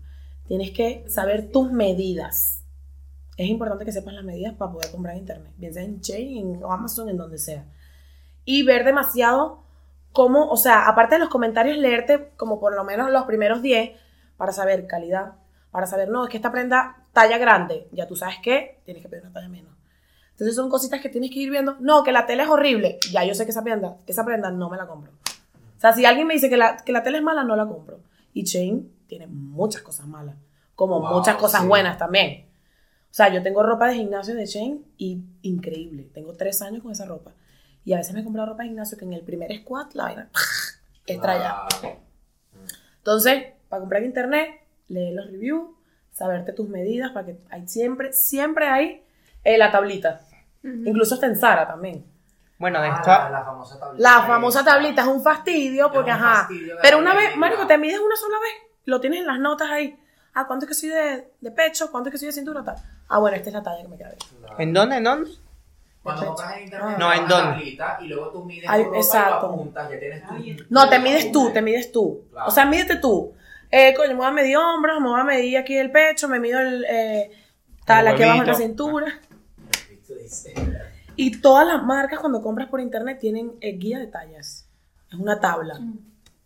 Tienes 0.47 0.73
que 0.73 1.05
saber 1.09 1.51
tus 1.51 1.71
medidas. 1.71 2.56
Es 3.37 3.49
importante 3.49 3.85
que 3.85 3.93
sepas 3.93 4.15
las 4.15 4.25
medidas 4.25 4.55
para 4.55 4.73
poder 4.73 4.91
comprar 4.91 5.15
en 5.15 5.21
internet. 5.21 5.53
Bien 5.57 5.75
sea 5.75 5.83
en 5.83 6.01
chain, 6.01 6.55
en 6.57 6.65
Amazon, 6.65 7.09
en 7.09 7.17
donde 7.17 7.39
sea. 7.39 7.65
Y 8.45 8.63
ver 8.63 8.85
demasiado 8.85 9.63
cómo, 10.13 10.49
o 10.49 10.57
sea, 10.57 10.89
aparte 10.89 11.17
de 11.17 11.19
los 11.19 11.29
comentarios, 11.29 11.77
leerte 11.77 12.31
como 12.37 12.59
por 12.59 12.75
lo 12.75 12.85
menos 12.85 13.11
los 13.11 13.25
primeros 13.25 13.61
10 13.61 13.91
para 14.37 14.53
saber 14.53 14.87
calidad. 14.87 15.35
Para 15.71 15.87
saber, 15.87 16.09
no, 16.09 16.25
es 16.25 16.31
que 16.31 16.39
esta 16.39 16.51
prenda 16.51 17.05
talla 17.13 17.37
grande. 17.37 17.89
Ya 17.93 18.07
tú 18.07 18.17
sabes 18.17 18.37
que 18.43 18.81
tienes 18.85 19.03
que 19.03 19.09
pedir 19.11 19.25
una 19.25 19.33
talla 19.33 19.49
menos. 19.49 19.75
Entonces 20.31 20.57
son 20.57 20.71
cositas 20.71 21.01
que 21.01 21.09
tienes 21.11 21.31
que 21.31 21.41
ir 21.41 21.51
viendo. 21.51 21.77
No, 21.81 22.03
que 22.03 22.13
la 22.13 22.25
tela 22.27 22.45
es 22.45 22.49
horrible. 22.49 22.99
Ya 23.13 23.25
yo 23.25 23.35
sé 23.35 23.45
que 23.45 23.51
esa 23.51 23.63
prenda, 23.63 23.97
esa 24.07 24.25
prenda 24.25 24.51
no 24.51 24.71
me 24.71 24.79
la 24.79 24.87
compro. 24.87 25.13
O 25.13 25.81
sea, 25.81 25.93
si 25.93 26.07
alguien 26.07 26.27
me 26.27 26.35
dice 26.35 26.49
que 26.49 26.57
la, 26.57 26.77
que 26.79 26.93
la 26.93 27.03
tela 27.03 27.19
es 27.19 27.23
mala, 27.25 27.45
no 27.45 27.57
la 27.57 27.67
compro. 27.67 28.01
Y 28.33 28.45
Chain 28.45 28.91
tiene 29.07 29.27
muchas 29.27 29.83
cosas 29.83 30.07
malas, 30.07 30.37
como 30.75 31.01
Wow, 31.01 31.19
muchas 31.19 31.37
cosas 31.37 31.63
sí. 31.63 31.67
buenas 31.67 31.99
también. 31.99 32.46
O 33.17 33.19
sea, 33.19 33.33
yo 33.33 33.43
tengo 33.43 33.63
ropa 33.63 33.87
de 33.89 33.95
gimnasio 33.95 34.35
de 34.35 34.47
Chain 34.47 34.85
y 34.99 35.23
increíble. 35.41 36.07
Tengo 36.13 36.35
tres 36.35 36.61
años 36.61 36.83
con 36.83 36.93
esa 36.93 37.07
ropa. 37.07 37.31
Y 37.83 37.95
a 37.95 37.97
veces 37.97 38.13
me 38.13 38.21
he 38.21 38.25
comprado 38.25 38.51
ropa 38.51 38.63
de 38.65 38.69
gimnasio 38.69 38.99
que 38.99 39.07
en 39.07 39.15
el 39.15 39.23
primer 39.23 39.51
squat 39.63 39.95
la 39.95 40.03
vaina 40.05 40.29
estrella. 41.07 41.63
Claro. 41.81 41.97
Entonces, 42.99 43.45
para 43.71 43.81
comprar 43.81 44.03
en 44.03 44.09
internet, 44.09 44.61
lee 44.89 45.13
los 45.15 45.31
reviews, 45.31 45.71
saberte 46.13 46.53
tus 46.53 46.69
medidas, 46.69 47.13
para 47.13 47.25
que 47.25 47.39
hay 47.49 47.67
siempre, 47.67 48.13
siempre 48.13 48.67
hay 48.69 49.03
eh, 49.45 49.57
la 49.57 49.73
tablita. 49.73 50.21
Incluso 50.63 51.15
está 51.15 51.25
en 51.27 51.37
Zara 51.37 51.67
también. 51.67 52.05
Bueno, 52.59 52.83
de 52.83 52.89
Ah, 52.89 52.97
esto. 52.97 53.09
la, 53.11 53.31
la 53.31 53.45
famosa 53.45 53.81
tablita. 53.81 54.11
La 54.11 54.27
famosa 54.27 54.63
tablita 54.63 55.01
es 55.01 55.09
un 55.09 55.23
fastidio 55.23 55.91
porque, 55.91 56.11
un 56.11 56.17
ajá. 56.17 56.35
fastidio 56.41 56.77
Pero 56.83 56.99
una 56.99 57.15
vez. 57.15 57.35
Marico, 57.39 57.67
te 57.67 57.79
mides 57.79 57.99
una 57.99 58.17
sola 58.17 58.37
vez. 58.41 58.53
Lo 58.85 59.01
tienes 59.01 59.21
en 59.21 59.27
las 59.27 59.39
notas 59.41 59.71
ahí. 59.71 59.99
Ah, 60.35 60.47
¿cuánto 60.47 60.67
es 60.67 60.69
que 60.69 60.75
soy 60.75 60.91
de, 60.91 61.31
de 61.41 61.51
pecho? 61.51 61.91
¿Cuánto 61.91 62.11
es 62.11 62.13
que 62.13 62.19
soy 62.19 62.27
de 62.27 62.33
cintura? 62.33 62.63
Tal. 62.63 62.77
Ah, 63.09 63.19
bueno, 63.19 63.37
esta 63.37 63.49
es 63.51 63.55
la 63.55 63.63
talla 63.63 63.83
que 63.83 63.89
me 63.89 63.97
queda 63.97 64.09
bien. 64.11 64.21
¿En 64.59 64.73
dónde? 64.73 64.97
¿En 64.97 65.05
dónde? 65.05 65.31
Cuando 66.03 66.27
compras 66.27 66.57
en 66.57 66.65
internet, 66.65 66.89
Ah. 66.95 66.97
No, 66.99 67.13
¿en 67.13 67.29
dónde? 67.29 67.65
Y 68.01 68.07
luego 68.07 68.29
tú 68.31 68.45
mides 68.45 68.67
Ay, 68.69 68.83
exacto. 68.95 69.49
lo 69.49 69.53
apuntas, 69.55 69.91
ya 69.91 69.99
tienes 69.99 70.23
tu- 70.27 70.65
No, 70.71 70.89
te 70.89 70.99
mides 71.01 71.33
tú, 71.33 71.51
te 71.53 71.63
mides 71.63 71.91
tú. 71.93 72.25
Claro. 72.31 72.49
O 72.49 72.51
sea, 72.51 72.65
mídete 72.67 72.97
tú. 72.97 73.33
Eh, 73.71 73.93
coño, 73.97 74.11
me 74.11 74.15
voy 74.17 74.27
a 74.27 74.31
medir 74.31 74.57
hombros, 74.57 75.01
me 75.01 75.09
voy 75.09 75.21
a 75.21 75.25
medir 75.25 75.59
aquí 75.59 75.77
el 75.77 75.91
pecho, 75.91 76.29
me 76.29 76.39
mido 76.39 76.61
el, 76.61 76.85
eh, 76.89 77.31
tal, 77.85 78.07
aquí 78.07 78.23
abajo 78.23 78.43
en 78.43 78.47
la 78.47 78.55
cintura. 78.55 79.21
Y 81.17 81.41
todas 81.41 81.67
las 81.67 81.83
marcas 81.83 82.21
cuando 82.21 82.43
compras 82.43 82.69
por 82.69 82.81
internet 82.81 83.19
tienen 83.19 83.53
eh, 83.61 83.73
guía 83.73 83.99
de 83.99 84.07
tallas. 84.07 84.69
Es 85.11 85.19
una 85.19 85.41
tabla. 85.41 85.81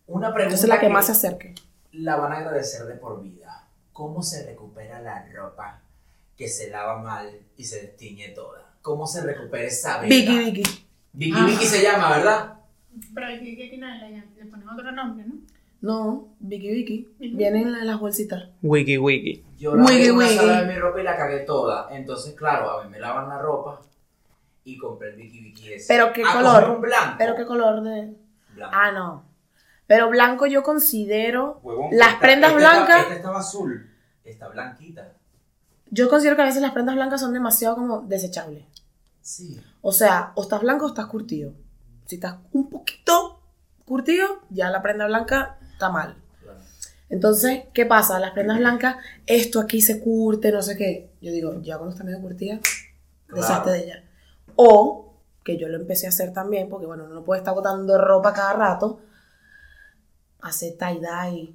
Una 0.06 0.32
pregunta 0.32 0.54
Esa 0.54 0.64
es 0.64 0.68
la 0.68 0.80
que 0.80 0.88
más 0.88 1.06
se 1.06 1.12
acerque. 1.12 1.54
la 1.92 2.16
van 2.16 2.32
a 2.32 2.38
agradecer 2.38 2.86
de 2.86 2.94
por 2.94 3.22
vida. 3.22 3.66
¿Cómo 3.92 4.22
se 4.22 4.46
recupera 4.46 5.00
la 5.00 5.26
ropa 5.32 5.80
que 6.40 6.48
se 6.48 6.70
lava 6.70 6.96
mal 7.03 7.31
y 7.59 7.64
se 7.64 7.83
destiñe 7.83 8.31
toda? 8.31 8.72
¿Cómo 8.81 9.07
se 9.07 9.22
recupera 9.22 9.64
esa 9.64 10.00
venda? 10.00 10.16
Vicky, 10.16 10.38
Vicky. 10.38 10.62
Vicky 11.12 11.44
Vicky 11.44 11.66
se 11.66 11.83
llama, 11.83 12.16
¿verdad? 12.16 12.55
Pero 13.14 13.26
aquí 13.26 13.57
que 13.59 13.76
le, 13.76 14.24
le 14.38 14.46
ponen 14.50 14.66
otro 14.66 14.90
nombre, 14.90 15.26
¿no? 15.26 15.35
No, 15.83 16.29
Vicky, 16.38 16.70
Vicky. 16.70 17.09
Vienen 17.18 17.68
en 17.68 17.87
las 17.87 18.00
bolsitas. 18.00 18.48
Wiki 18.62 18.96
Wiki. 18.96 19.44
Yo 19.59 19.76
la 19.76 19.85
Wiggy, 19.85 20.09
una 20.11 20.29
sola 20.29 20.62
de 20.62 20.72
mi 20.72 20.79
ropa 20.79 20.98
y 21.00 21.05
la 21.05 21.14
cagué 21.18 21.40
toda. 21.40 21.94
Entonces, 21.94 22.35
claro, 22.35 22.70
a 22.70 22.85
mí 22.85 22.90
me 22.90 22.98
lavan 22.98 23.29
la 23.29 23.38
ropa 23.38 23.83
y 24.64 24.79
compré 24.79 25.11
el 25.11 25.16
Vicky 25.16 25.40
Vicky 25.40 25.74
ese. 25.74 25.92
Pero 25.92 26.11
qué 26.14 26.22
Ah, 26.26 26.33
color. 26.38 26.70
un 26.76 26.81
blanco. 26.81 27.14
Pero 27.18 27.37
qué 27.37 27.44
color 27.44 27.83
de. 27.83 28.14
Blanco. 28.55 28.74
Ah, 28.74 28.92
no. 28.92 29.24
Pero 29.87 30.09
blanco 30.09 30.46
yo 30.46 30.62
considero. 30.62 31.61
Huevón, 31.62 31.90
las 31.92 32.09
esta- 32.14 32.20
prendas 32.20 32.50
esta 32.53 32.59
blancas. 32.61 33.03
Esta 33.03 33.14
estaba 33.14 33.38
azul. 33.40 33.90
Está 34.24 34.48
blanquita. 34.48 35.12
Yo 35.90 36.09
considero 36.09 36.37
que 36.37 36.42
a 36.42 36.46
veces 36.46 36.62
las 36.62 36.72
prendas 36.72 36.94
blancas 36.94 37.20
son 37.20 37.33
demasiado 37.33 37.74
como 37.74 38.00
desechables. 38.03 38.64
Sí. 39.20 39.61
O 39.83 39.92
sea, 39.92 40.33
o 40.35 40.42
estás 40.42 40.61
blanco 40.61 40.87
o 40.87 40.88
estás 40.88 41.07
curtido. 41.07 41.53
Si 42.07 42.16
estás 42.16 42.37
un 42.53 42.70
poquito 42.70 43.40
curtido, 43.85 44.26
ya 44.50 44.70
la 44.70 44.83
prenda 44.83 45.07
blanca 45.07 45.59
está 45.72 45.90
mal. 45.90 46.16
Entonces, 47.09 47.64
¿qué 47.74 47.87
pasa? 47.87 48.20
Las 48.20 48.31
prendas 48.33 48.59
blancas, 48.59 48.96
esto 49.26 49.59
aquí 49.59 49.83
se 49.83 50.00
curte, 50.00 50.53
no 50.53 50.62
sé 50.62 50.76
qué. 50.76 51.11
Yo 51.20 51.33
digo, 51.33 51.61
ya 51.61 51.76
cuando 51.76 51.92
está 51.92 52.05
medio 52.05 52.20
curtida, 52.20 52.61
Claro. 53.26 53.42
deshazte 53.42 53.70
de 53.70 53.79
ella. 53.85 54.05
O, 54.55 55.14
que 55.44 55.57
yo 55.59 55.68
lo 55.68 55.76
empecé 55.76 56.07
a 56.07 56.11
hacer 56.11 56.33
también, 56.33 56.68
porque 56.68 56.87
bueno, 56.87 57.05
uno 57.05 57.14
no 57.14 57.24
puede 57.24 57.40
estar 57.40 57.55
botando 57.55 57.98
ropa 57.98 58.33
cada 58.33 58.53
rato, 58.53 59.00
hacer 60.40 60.76
tie-dye, 60.79 61.53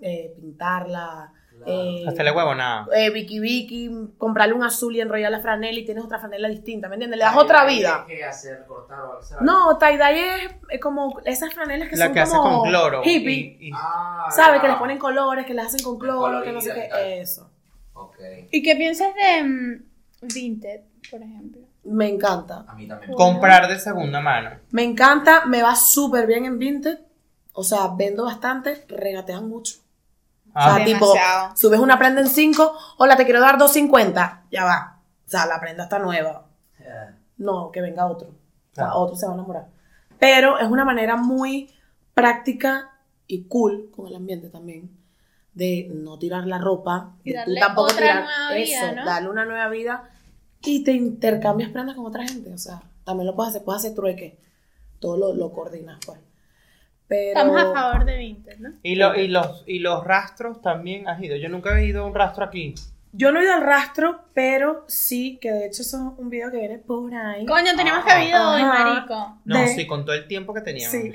eh, 0.00 0.32
pintarla. 0.36 1.32
Eh, 1.64 2.04
Hacerle 2.06 2.30
huevo, 2.32 2.54
nada. 2.54 2.86
eh, 2.94 3.10
Vicky 3.10 3.38
Vicky, 3.40 3.90
comprarle 4.18 4.54
un 4.54 4.62
azul 4.62 4.94
y 4.96 5.00
enrollar 5.00 5.30
la 5.30 5.40
franela 5.40 5.78
y 5.78 5.84
tienes 5.84 6.04
otra 6.04 6.18
franela 6.18 6.48
distinta, 6.48 6.88
¿me 6.88 6.94
entiendes? 6.96 7.18
Le 7.18 7.24
das 7.24 7.36
otra 7.36 7.64
vida. 7.64 8.04
que 8.06 8.24
hacer, 8.24 8.64
cortar 8.66 9.04
o 9.04 9.18
hacer. 9.18 9.38
No, 9.40 9.78
tie-dye 9.78 10.44
es, 10.44 10.50
es 10.70 10.80
como 10.80 11.20
esas 11.24 11.52
franelas 11.54 11.88
que 11.88 11.96
La 11.96 12.06
son 12.06 12.14
que 12.14 12.20
hace 12.20 12.36
como 12.36 12.60
con 12.62 12.68
cloro. 12.70 13.00
hippie. 13.04 13.56
y- 13.60 13.68
y- 13.68 13.74
Ah, 13.76 14.28
¿Sabes? 14.30 14.60
Que 14.60 14.68
les 14.68 14.76
ponen 14.76 14.98
colores, 14.98 15.44
que 15.46 15.54
les 15.54 15.66
hacen 15.66 15.82
con 15.82 15.98
cloro, 15.98 16.42
que 16.42 16.52
no 16.52 16.60
sé 16.60 16.72
qué. 16.74 17.20
Eso. 17.20 17.50
Ok. 17.94 18.16
¿Y 18.50 18.62
qué 18.62 18.74
piensas 18.76 19.08
de 19.14 19.42
mm, 19.42 19.84
Vinted, 20.34 20.80
por 21.10 21.22
ejemplo? 21.22 21.60
Me 21.84 22.08
encanta. 22.08 22.64
A 22.66 22.74
mí 22.74 22.86
también. 22.88 23.12
comprar 23.14 23.68
de 23.68 23.78
segunda 23.78 24.20
mano. 24.20 24.50
Me 24.70 24.82
encanta, 24.82 25.44
me 25.46 25.62
va 25.62 25.74
súper 25.76 26.26
bien 26.26 26.44
en 26.46 26.58
Vinted. 26.58 26.98
O 27.52 27.62
sea, 27.62 27.88
vendo 27.96 28.24
bastante, 28.24 28.84
regatean 28.88 29.48
mucho. 29.48 29.76
O 30.54 30.62
sea, 30.62 30.84
tipo, 30.84 31.12
subes 31.56 31.80
una 31.80 31.98
prenda 31.98 32.20
en 32.20 32.28
5, 32.28 32.78
hola, 32.98 33.16
te 33.16 33.24
quiero 33.24 33.40
dar 33.40 33.58
2.50. 33.58 34.42
Ya 34.50 34.64
va. 34.64 35.00
O 35.26 35.28
sea, 35.28 35.46
la 35.46 35.60
prenda 35.60 35.84
está 35.84 35.98
nueva. 35.98 36.46
No, 37.38 37.72
que 37.72 37.80
venga 37.80 38.06
otro. 38.06 38.28
O 38.28 38.74
sea, 38.74 38.94
otro 38.94 39.16
se 39.16 39.26
va 39.26 39.32
a 39.32 39.34
enamorar. 39.34 39.68
Pero 40.18 40.58
es 40.58 40.68
una 40.68 40.84
manera 40.84 41.16
muy 41.16 41.70
práctica 42.14 42.92
y 43.26 43.44
cool 43.48 43.90
con 43.94 44.06
el 44.06 44.14
ambiente 44.14 44.48
también. 44.48 44.96
De 45.52 45.88
no 45.92 46.18
tirar 46.18 46.46
la 46.46 46.58
ropa. 46.58 47.16
Y 47.24 47.32
tú 47.32 47.54
tampoco 47.58 47.92
otra 47.92 47.98
tirar 47.98 48.24
nueva 48.24 48.54
vida, 48.54 48.86
eso, 48.86 48.96
¿no? 48.96 49.04
darle 49.04 49.30
una 49.30 49.44
nueva 49.44 49.68
vida. 49.68 50.10
Y 50.62 50.84
te 50.84 50.92
intercambias 50.92 51.70
prendas 51.70 51.96
con 51.96 52.06
otra 52.06 52.26
gente. 52.26 52.52
O 52.52 52.58
sea, 52.58 52.82
también 53.04 53.26
lo 53.26 53.34
puedes 53.34 53.50
hacer, 53.50 53.64
puedes 53.64 53.82
hacer 53.82 53.94
trueque. 53.94 54.38
Todo 55.00 55.16
lo, 55.16 55.34
lo 55.34 55.52
coordinas, 55.52 55.98
pues. 56.06 56.18
Pero. 57.08 57.38
Estamos 57.38 57.60
a 57.62 57.72
favor 57.72 58.04
de 58.04 58.16
Vinted, 58.18 58.58
¿no? 58.58 58.72
Y, 58.82 58.94
lo- 58.94 59.14
y, 59.14 59.28
los, 59.28 59.62
y 59.66 59.78
los 59.80 60.04
rastros 60.04 60.62
también 60.62 61.06
has 61.08 61.22
ido. 61.22 61.36
Yo 61.36 61.48
nunca 61.48 61.78
he 61.78 61.86
ido 61.86 62.04
a 62.04 62.06
un 62.06 62.14
rastro 62.14 62.44
aquí. 62.44 62.74
Yo 63.12 63.30
no 63.30 63.40
he 63.40 63.44
ido 63.44 63.54
al 63.54 63.62
rastro, 63.62 64.22
pero 64.34 64.84
sí, 64.88 65.38
que 65.40 65.50
de 65.52 65.66
hecho 65.66 65.82
eso 65.82 65.96
es 66.14 66.18
un 66.18 66.30
video 66.30 66.50
que 66.50 66.56
viene 66.58 66.78
por 66.78 67.14
ahí. 67.14 67.46
Coño, 67.46 67.76
teníamos 67.76 68.04
que 68.04 68.10
haber 68.10 68.28
ido 68.28 68.50
hoy, 68.50 68.62
marico. 68.62 69.38
No, 69.44 69.60
De- 69.60 69.68
sí, 69.68 69.86
con 69.86 70.04
todo 70.04 70.16
el 70.16 70.26
tiempo 70.26 70.52
que 70.54 70.62
teníamos. 70.62 70.90
Sí. 70.90 71.12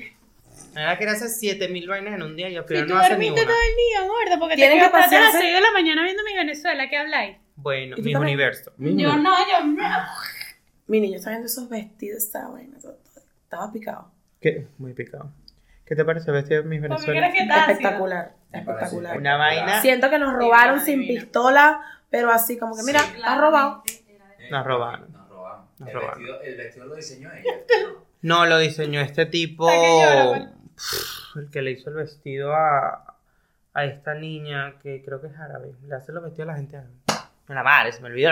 Era 0.76 0.98
que 0.98 1.04
era 1.04 1.14
hacer 1.14 1.28
7000 1.30 1.88
vainas 1.90 2.14
en 2.14 2.22
un 2.22 2.36
día 2.36 2.48
y 2.50 2.56
al 2.56 2.64
final 2.64 2.88
no 2.88 2.98
hace 2.98 3.18
ni 3.18 3.28
dormiste 3.28 3.42
una. 3.42 3.52
todo 3.52 3.62
el 3.70 3.76
día, 3.76 4.08
gorda, 4.08 4.40
porque 4.40 4.56
te 4.56 4.62
que 4.62 4.68
quedaste 4.76 4.96
a 4.96 5.00
las 5.00 5.10
pasearse- 5.34 5.40
6 5.42 5.54
de 5.56 5.62
la 5.62 5.72
mañana 5.74 6.04
viendo 6.04 6.24
mi 6.24 6.34
Venezuela, 6.36 6.88
¿qué 6.90 6.98
habláis? 6.98 7.38
Bueno, 7.56 7.96
¿Y 7.98 8.02
tú 8.02 8.06
mis 8.06 8.14
también? 8.14 8.34
universos. 8.36 8.74
Yo 8.78 9.18
no, 9.18 9.32
yo 9.50 9.66
no. 9.66 9.88
Mi 10.88 11.02
niño 11.02 11.18
está 11.18 11.32
viendo 11.32 11.48
esos 11.48 11.68
vestidos, 11.68 12.24
esa 12.24 12.48
vaina. 12.48 12.78
Estaba 13.44 13.72
picado. 13.74 14.12
¿Qué? 14.40 14.68
Muy 14.78 14.94
picado. 14.94 15.32
¿Qué 15.90 15.96
te 15.96 16.06
parece 16.06 16.30
el 16.30 16.36
vestido 16.36 16.62
de 16.62 16.70
mis 16.70 16.80
¿Por 16.88 17.04
qué 17.04 17.12
Venezuela? 17.12 17.32
que 17.34 17.72
Espectacular, 17.72 18.32
espectacular. 18.54 19.18
Una 19.18 19.38
vaina 19.38 19.82
Siento 19.82 20.10
que 20.12 20.20
nos 20.20 20.34
robaron 20.36 20.80
Sí, 20.80 20.86
sin 20.94 21.08
pistola, 21.08 21.82
pero 22.12 22.30
así 22.32 22.60
como 22.60 22.76
que, 22.76 22.84
mira, 22.84 23.00
Sí, 23.00 23.16
está 23.16 23.36
robado. 23.42 23.84
Nos 24.52 24.66
robaron. 24.66 25.12
Nos 25.12 25.30
robaron. 25.30 25.66
Nos 25.80 25.90
el, 25.90 25.96
robaron. 25.96 26.18
Vestido, 26.24 26.42
el 26.44 26.58
vestido 26.58 26.86
lo 26.86 26.96
diseñó 26.96 27.32
ella. 27.34 27.52
No, 28.22 28.46
lo 28.46 28.60
diseñó 28.60 29.00
este 29.02 29.26
tipo. 29.26 29.66
Pff, 30.76 31.38
El 31.38 31.50
que 31.50 31.62
le 31.62 31.72
hizo 31.72 31.90
el 31.90 31.96
vestido 31.96 32.54
a, 32.54 33.16
a 33.74 33.86
esta 33.86 34.14
niña 34.14 34.76
que 34.84 35.02
creo 35.04 35.22
que 35.22 35.28
es 35.28 35.38
árabe. 35.38 35.72
Le 35.88 35.96
hace 35.96 36.12
los 36.12 36.22
vestidos 36.24 36.50
a 36.50 36.52
la 36.52 36.58
gente 36.58 36.78
árabe. 36.78 36.94
Me 37.48 37.56
la 37.56 37.64
madre, 37.64 37.94
se 37.94 38.02
me 38.02 38.10
olvidó. 38.10 38.32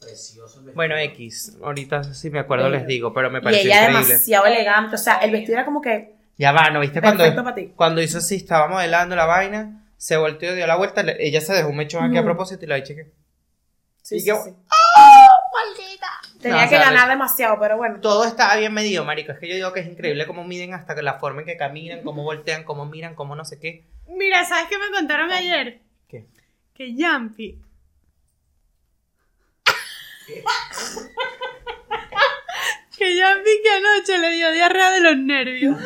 Precioso 0.00 0.58
el 0.58 0.64
vestido. 0.66 0.74
Bueno, 0.74 0.96
X. 0.96 1.56
Ahorita 1.62 2.02
si 2.02 2.30
me 2.30 2.40
acuerdo 2.40 2.64
Bello. 2.64 2.78
les 2.78 2.86
digo, 2.88 3.14
pero 3.14 3.30
me 3.30 3.38
Y 3.38 3.42
pareció 3.42 3.70
ella 3.70 3.82
increíble. 3.84 4.08
demasiado 4.08 4.46
elegante. 4.46 4.94
O 4.96 4.98
sea, 4.98 5.14
el 5.18 5.30
vestido 5.30 5.54
era 5.54 5.64
como 5.64 5.80
que 5.80 6.16
Ya 6.42 6.50
va, 6.50 6.70
¿no 6.70 6.80
viste 6.80 7.00
cuando, 7.00 7.24
cuando 7.76 8.02
hizo 8.02 8.18
así, 8.18 8.34
estaba 8.34 8.66
modelando 8.66 9.14
la 9.14 9.26
vaina, 9.26 9.84
se 9.96 10.16
volteó, 10.16 10.56
dio 10.56 10.66
la 10.66 10.74
vuelta, 10.74 11.04
le- 11.04 11.24
ella 11.24 11.40
se 11.40 11.52
dejó 11.52 11.68
un 11.68 11.76
mechón 11.76 12.02
aquí 12.02 12.16
a 12.16 12.24
propósito 12.24 12.64
y 12.64 12.68
la. 12.68 12.84
Sí, 12.84 12.94
Y 14.16 14.20
sí, 14.20 14.26
yo- 14.26 14.42
sí. 14.42 14.50
Tenía 16.40 16.64
No, 16.64 16.68
que 16.68 16.74
o 16.74 16.78
sea, 16.80 16.90
ganar 16.90 17.08
demasiado, 17.08 17.60
pero 17.60 17.76
bueno. 17.76 18.00
Todo 18.00 18.24
estaba 18.24 18.56
bien 18.56 18.74
medido, 18.74 19.04
marico. 19.04 19.30
Es 19.30 19.38
que 19.38 19.46
yo 19.48 19.54
digo 19.54 19.72
que 19.72 19.78
es 19.78 19.86
increíble 19.86 20.26
cómo 20.26 20.42
miden 20.42 20.74
hasta 20.74 20.96
que 20.96 21.02
la 21.02 21.20
forma 21.20 21.42
en 21.42 21.46
que 21.46 21.56
caminan, 21.56 22.02
cómo 22.02 22.24
voltean, 22.24 22.64
cómo 22.64 22.86
miran, 22.86 23.14
cómo 23.14 23.36
no 23.36 23.44
sé 23.44 23.60
qué. 23.60 23.84
Mira, 24.08 24.44
¿sabes 24.44 24.64
qué 24.68 24.78
me 24.78 24.90
contaron 24.90 25.30
ayer? 25.30 25.78
¿Qué? 26.08 26.26
Que 26.74 26.96
Yampi. 26.96 27.62
que 33.02 33.16
Yampi 33.16 33.62
que 33.62 33.70
anoche 33.70 34.18
le 34.18 34.30
dio 34.30 34.52
diarrea 34.52 34.90
de 34.90 35.00
los 35.00 35.16
nervios. 35.16 35.76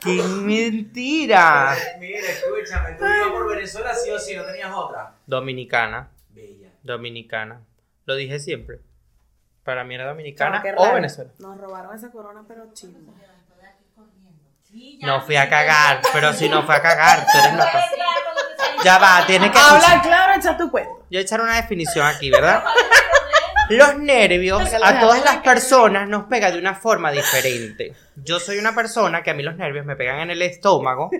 ¡Qué 0.00 0.20
mentira! 0.22 1.76
Mira, 2.00 2.18
escúchame, 2.28 2.94
tú 2.94 3.04
ibas 3.04 3.28
por 3.28 3.48
Venezuela 3.48 3.94
sí 3.94 4.10
o 4.10 4.18
sí, 4.18 4.34
no 4.34 4.44
tenías 4.44 4.72
otra. 4.74 5.14
Dominicana, 5.26 6.08
Bella. 6.30 6.70
dominicana. 6.82 7.60
Lo 8.06 8.16
dije 8.16 8.40
siempre. 8.40 8.80
Para 9.62 9.84
mí 9.84 9.94
era 9.94 10.08
dominicana 10.08 10.60
o 10.76 10.82
raro. 10.82 10.94
Venezuela. 10.94 11.30
Nos 11.38 11.56
robaron 11.56 11.94
esa 11.94 12.10
corona, 12.10 12.42
pero 12.48 12.72
chismo. 12.72 13.14
No 15.02 15.20
fui 15.20 15.36
a 15.36 15.48
cagar, 15.48 16.00
pero 16.12 16.32
si 16.32 16.48
no 16.48 16.64
fue 16.64 16.74
a 16.74 16.82
cagar, 16.82 17.26
tú 17.30 17.38
eres 17.38 17.52
loca. 17.52 17.72
Ya 18.78 18.84
Ya 18.84 18.98
va, 18.98 19.24
tiene 19.26 19.52
que 19.52 19.58
Habla 19.58 20.00
claro, 20.02 20.32
echa 20.34 20.56
tu 20.56 20.70
cuento. 20.70 21.06
Yo 21.10 21.20
echar 21.20 21.40
una 21.40 21.56
definición 21.56 22.06
aquí, 22.06 22.30
¿verdad? 22.30 22.64
Los 23.68 23.98
nervios 23.98 24.62
a 24.82 25.00
todas 25.00 25.24
las 25.24 25.38
personas 25.38 26.08
nos 26.08 26.24
pega 26.24 26.50
de 26.50 26.58
una 26.58 26.74
forma 26.74 27.10
diferente. 27.10 27.94
Yo 28.16 28.38
soy 28.38 28.58
una 28.58 28.74
persona 28.74 29.22
que 29.22 29.30
a 29.30 29.34
mí 29.34 29.42
los 29.42 29.56
nervios 29.56 29.86
me 29.86 29.96
pegan 29.96 30.20
en 30.20 30.30
el 30.30 30.42
estómago 30.42 31.10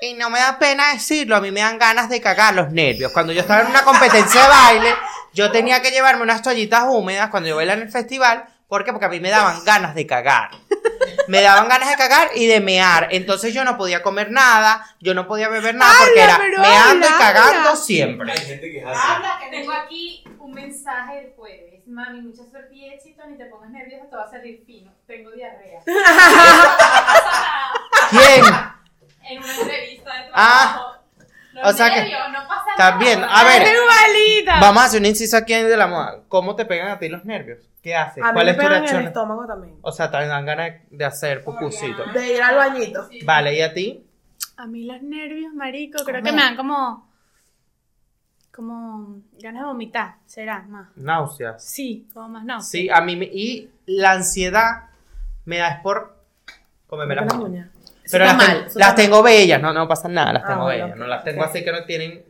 y 0.00 0.14
no 0.14 0.28
me 0.28 0.38
da 0.38 0.58
pena 0.58 0.92
decirlo, 0.92 1.36
a 1.36 1.40
mí 1.40 1.50
me 1.50 1.60
dan 1.60 1.78
ganas 1.78 2.08
de 2.08 2.20
cagar 2.20 2.54
los 2.54 2.70
nervios. 2.70 3.12
Cuando 3.12 3.32
yo 3.32 3.40
estaba 3.40 3.62
en 3.62 3.68
una 3.68 3.82
competencia 3.82 4.42
de 4.42 4.48
baile, 4.48 4.94
yo 5.32 5.50
tenía 5.50 5.80
que 5.80 5.90
llevarme 5.90 6.22
unas 6.22 6.42
toallitas 6.42 6.84
húmedas 6.88 7.30
cuando 7.30 7.48
yo 7.48 7.56
bailaba 7.56 7.80
en 7.80 7.86
el 7.86 7.92
festival. 7.92 8.44
¿Por 8.68 8.84
qué? 8.84 8.92
Porque 8.92 9.06
a 9.06 9.10
mí 9.10 9.20
me 9.20 9.30
daban 9.30 9.64
ganas 9.64 9.94
de 9.94 10.06
cagar. 10.06 10.50
Me 11.28 11.40
daban 11.42 11.68
ganas 11.68 11.90
de 11.90 11.96
cagar 11.96 12.30
y 12.34 12.46
de 12.46 12.60
mear. 12.60 13.08
Entonces 13.10 13.52
yo 13.54 13.64
no 13.64 13.76
podía 13.76 14.02
comer 14.02 14.30
nada, 14.30 14.86
yo 15.00 15.14
no 15.14 15.26
podía 15.26 15.48
beber 15.48 15.74
nada 15.74 15.92
porque 16.04 16.20
era 16.22 16.36
pero 16.38 16.60
meando 16.60 17.06
y 17.06 17.10
cagando 17.10 17.58
habla. 17.70 17.76
siempre. 17.76 18.32
Hay 18.32 18.38
gente 18.38 18.72
que 18.72 18.84
así. 18.84 19.00
Habla, 19.08 19.38
que 19.42 19.50
Tengo 19.56 19.72
aquí 19.72 20.24
un 20.38 20.52
mensaje 20.52 21.16
del 21.16 21.32
jueves. 21.36 21.82
Mami, 21.86 22.20
mucha 22.20 22.42
suerte 22.50 22.74
y 22.74 22.88
éxito, 22.88 23.22
ni 23.28 23.36
te 23.38 23.44
pongas 23.46 23.70
nerviosa, 23.70 24.06
te 24.10 24.16
va 24.16 24.24
a 24.24 24.30
salir 24.30 24.62
fino. 24.66 24.92
Tengo 25.06 25.30
diarrea. 25.30 25.80
¿Quién? 28.10 28.44
En 29.28 29.42
una 29.42 29.54
entrevista 29.56 30.12
de 30.14 30.28
trabajo. 30.28 30.32
Ah, 30.34 30.95
Los 31.56 31.74
o 31.74 31.76
sea 31.76 31.90
que- 31.92 32.00
nervios, 32.02 32.20
no 32.32 32.48
pasa 32.48 32.70
Está 32.70 32.90
nada. 32.90 32.98
bien. 32.98 33.24
A 33.24 33.44
ver, 33.44 33.62
¡Es 33.62 33.68
igualita! 33.72 34.60
vamos 34.60 34.82
a 34.82 34.86
hacer 34.86 35.00
un 35.00 35.06
inciso 35.06 35.36
aquí 35.36 35.54
en 35.54 35.68
de 35.68 35.76
la 35.76 35.86
moda. 35.86 36.20
¿Cómo 36.28 36.54
te 36.56 36.64
pegan 36.64 36.88
a 36.88 36.98
ti 36.98 37.08
los 37.08 37.24
nervios? 37.24 37.58
¿Qué 37.82 37.94
haces? 37.94 38.22
A 38.22 38.28
mí 38.28 38.32
¿Cuál 38.34 38.44
me 38.46 38.50
es 38.52 38.56
tu 38.56 38.62
pegan 38.62 38.72
en 38.72 38.82
el 38.82 38.88
reacción? 38.90 39.06
estómago 39.06 39.46
también. 39.46 39.78
O 39.82 39.92
sea, 39.92 40.10
te 40.10 40.16
dan 40.26 40.44
ganas 40.46 40.72
de 40.90 41.04
hacer 41.04 41.44
pupucito. 41.44 42.04
De 42.12 42.34
ir 42.34 42.42
al 42.42 42.56
bañito. 42.56 43.08
Sí. 43.08 43.20
Vale, 43.24 43.54
¿y 43.54 43.62
a 43.62 43.72
ti? 43.72 44.04
A 44.56 44.66
mí 44.66 44.84
los 44.84 45.00
nervios, 45.02 45.52
marico, 45.54 46.04
creo 46.04 46.22
que 46.22 46.32
me 46.32 46.42
dan 46.42 46.56
como... 46.56 47.06
Como 48.54 49.20
ganas 49.38 49.62
de 49.62 49.66
vomitar, 49.66 50.16
será 50.24 50.62
más. 50.62 50.88
Náuseas. 50.96 51.62
Sí, 51.62 52.08
como 52.14 52.28
más 52.30 52.44
no. 52.44 52.60
Sí, 52.62 52.88
a 52.88 53.00
mí 53.02 53.14
me... 53.14 53.26
Y 53.26 53.70
la 53.84 54.12
ansiedad 54.12 54.88
me 55.44 55.58
da 55.58 55.68
es 55.68 55.80
por 55.80 56.16
comerme 56.86 57.16
Las 57.16 57.34
uñas. 57.34 57.68
Pero 58.10 58.24
las, 58.24 58.36
mal, 58.36 58.46
ten- 58.58 58.66
eso 58.66 58.78
las 58.78 58.94
tengo 58.94 59.22
bellas, 59.22 59.60
no, 59.60 59.72
no 59.72 59.88
pasa 59.88 60.08
nada, 60.08 60.32
las 60.32 60.42
Ah, 60.44 60.46
tengo 60.46 60.62
bueno, 60.64 60.84
bellas. 60.84 60.98
No 60.98 61.06
las 61.06 61.24
tengo 61.24 61.42
así 61.42 61.64
que 61.64 61.72
no 61.72 61.84
tienen... 61.84 62.24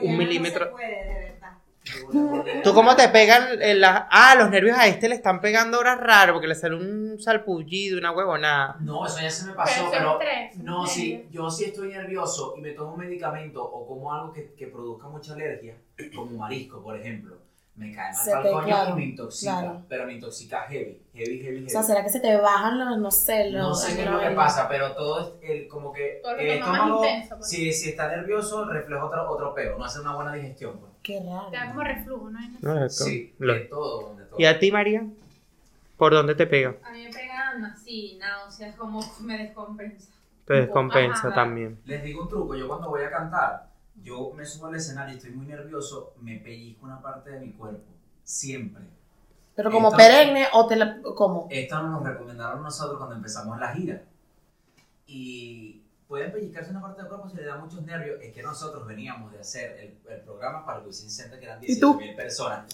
Un 0.00 0.16
milímetro. 0.16 0.66
No 0.66 0.72
se 0.84 0.92
puede, 0.92 1.18
de 1.20 1.32
verdad. 1.32 2.60
¿Tú 2.62 2.74
cómo 2.74 2.94
te 2.96 3.08
pegan 3.08 3.60
en 3.62 3.80
las... 3.80 4.04
Ah, 4.10 4.34
los 4.38 4.50
nervios 4.50 4.76
a 4.78 4.86
este 4.86 5.08
le 5.08 5.14
están 5.14 5.40
pegando 5.40 5.76
ahora 5.78 5.96
raro 5.96 6.34
porque 6.34 6.48
le 6.48 6.54
sale 6.54 6.74
un 6.76 7.18
salpullido, 7.20 7.98
una 7.98 8.10
huevonada. 8.12 8.78
No, 8.82 9.04
eso 9.06 9.20
ya 9.20 9.30
se 9.30 9.44
me 9.44 9.52
pasó, 9.54 9.88
pero, 9.90 10.18
no, 10.56 10.86
sí, 10.86 11.28
yo 11.30 11.50
sí 11.50 11.64
estoy 11.66 11.88
nervioso 11.88 12.54
y 12.56 12.60
me 12.60 12.72
tomo 12.72 12.92
un 12.92 12.98
medicamento 12.98 13.62
o 13.64 13.86
como 13.86 14.12
algo 14.12 14.32
que, 14.32 14.52
que 14.56 14.66
produzca 14.66 15.08
mucha 15.08 15.34
alergia, 15.34 15.74
como 16.14 16.38
marisco, 16.38 16.82
por 16.82 16.96
ejemplo, 16.96 17.36
me 17.76 17.92
cae 17.92 18.12
mal 18.12 18.24
Se 18.24 18.30
para 18.30 18.42
te- 18.42 18.48
el 18.48 18.54
coño 18.54 18.66
claro, 18.66 18.90
y 18.90 18.94
me 18.94 19.04
intoxica, 19.04 19.60
claro. 19.60 19.82
pero 19.88 20.06
me 20.06 20.12
intoxica 20.14 20.60
heavy, 20.62 21.02
heavy, 21.14 21.38
heavy, 21.40 21.56
heavy. 21.58 21.66
O 21.66 21.68
sea, 21.68 21.82
¿será 21.82 22.02
que 22.02 22.08
se 22.10 22.20
te 22.20 22.36
bajan 22.36 22.78
los, 22.78 22.98
no 22.98 23.10
sé, 23.10 23.50
los... 23.50 23.62
no 23.68 23.74
sé 23.74 23.96
qué 23.96 24.04
es 24.04 24.10
lo 24.10 24.18
que 24.20 24.30
pasa, 24.30 24.68
pero 24.68 24.92
todo 24.94 25.20
es 25.20 25.50
el, 25.50 25.68
como 25.68 25.92
que 25.92 26.20
Todo 26.22 26.32
el 26.32 26.38
que 26.38 26.58
más 26.60 26.68
estómago, 26.68 27.04
intenso, 27.04 27.36
pues. 27.36 27.48
si, 27.50 27.72
si 27.72 27.90
está 27.90 28.08
nervioso, 28.08 28.64
refleja 28.68 29.04
otro, 29.04 29.30
otro 29.30 29.54
peo, 29.54 29.76
no 29.78 29.84
hace 29.84 30.00
una 30.00 30.14
buena 30.14 30.32
digestión. 30.34 30.78
Pues. 30.78 30.92
Qué 31.02 31.20
raro. 31.20 31.48
Te 31.50 31.56
da 31.56 31.68
como 31.68 31.84
reflujo, 31.84 32.30
¿no? 32.30 32.38
No, 32.62 32.84
esto- 32.84 33.04
Sí, 33.04 33.34
lo- 33.38 33.54
de 33.54 33.60
todo, 33.60 34.16
de 34.16 34.24
todo. 34.24 34.40
¿Y 34.40 34.44
a 34.46 34.58
ti, 34.58 34.72
María? 34.72 35.06
¿Por 35.96 36.12
dónde 36.12 36.34
te 36.34 36.46
pega? 36.46 36.76
A 36.84 36.92
mí 36.92 37.04
me 37.04 37.10
pegan 37.10 37.64
así, 37.64 38.18
náuseas, 38.20 38.74
como 38.76 39.00
me 39.20 39.38
descompensa. 39.38 40.12
Te 40.46 40.54
descompensa 40.54 41.28
Ajá. 41.28 41.34
también. 41.34 41.78
Les 41.86 42.02
digo 42.02 42.22
un 42.22 42.28
truco, 42.28 42.54
yo 42.54 42.68
cuando 42.68 42.88
voy 42.88 43.02
a 43.02 43.10
cantar, 43.10 43.65
yo 44.06 44.32
me 44.36 44.46
subo 44.46 44.66
al 44.68 44.76
escenario 44.76 45.14
y 45.14 45.16
estoy 45.16 45.32
muy 45.32 45.46
nervioso, 45.46 46.14
me 46.20 46.36
pellizco 46.36 46.86
una 46.86 47.02
parte 47.02 47.30
de 47.30 47.40
mi 47.40 47.52
cuerpo, 47.52 47.82
siempre. 48.22 48.84
Pero 49.56 49.70
como 49.72 49.88
Esto- 49.88 49.96
perenne 49.96 50.46
o 50.52 50.66
te 50.68 50.76
la... 50.76 51.00
¿Cómo? 51.02 51.48
Esto 51.50 51.82
nos 51.82 52.00
lo 52.04 52.08
recomendaron 52.08 52.62
nosotros 52.62 52.98
cuando 52.98 53.16
empezamos 53.16 53.58
la 53.58 53.74
gira. 53.74 54.02
Y 55.08 55.82
pueden 56.06 56.30
pellizcarse 56.30 56.70
una 56.70 56.82
parte 56.82 57.00
del 57.00 57.08
cuerpo 57.08 57.28
si 57.28 57.36
le 57.36 57.44
da 57.46 57.56
muchos 57.56 57.82
nervios. 57.82 58.18
Es 58.22 58.32
que 58.32 58.42
nosotros 58.42 58.86
veníamos 58.86 59.32
de 59.32 59.40
hacer 59.40 59.72
el, 59.80 60.12
el 60.12 60.20
programa 60.20 60.64
para 60.64 60.84
el 60.84 60.92
Center, 60.94 61.40
que 61.40 61.46
eran 61.46 61.58
¿Y 61.64 61.80
tú? 61.80 61.94
18 61.94 61.98
mil 61.98 62.14
personas. 62.14 62.64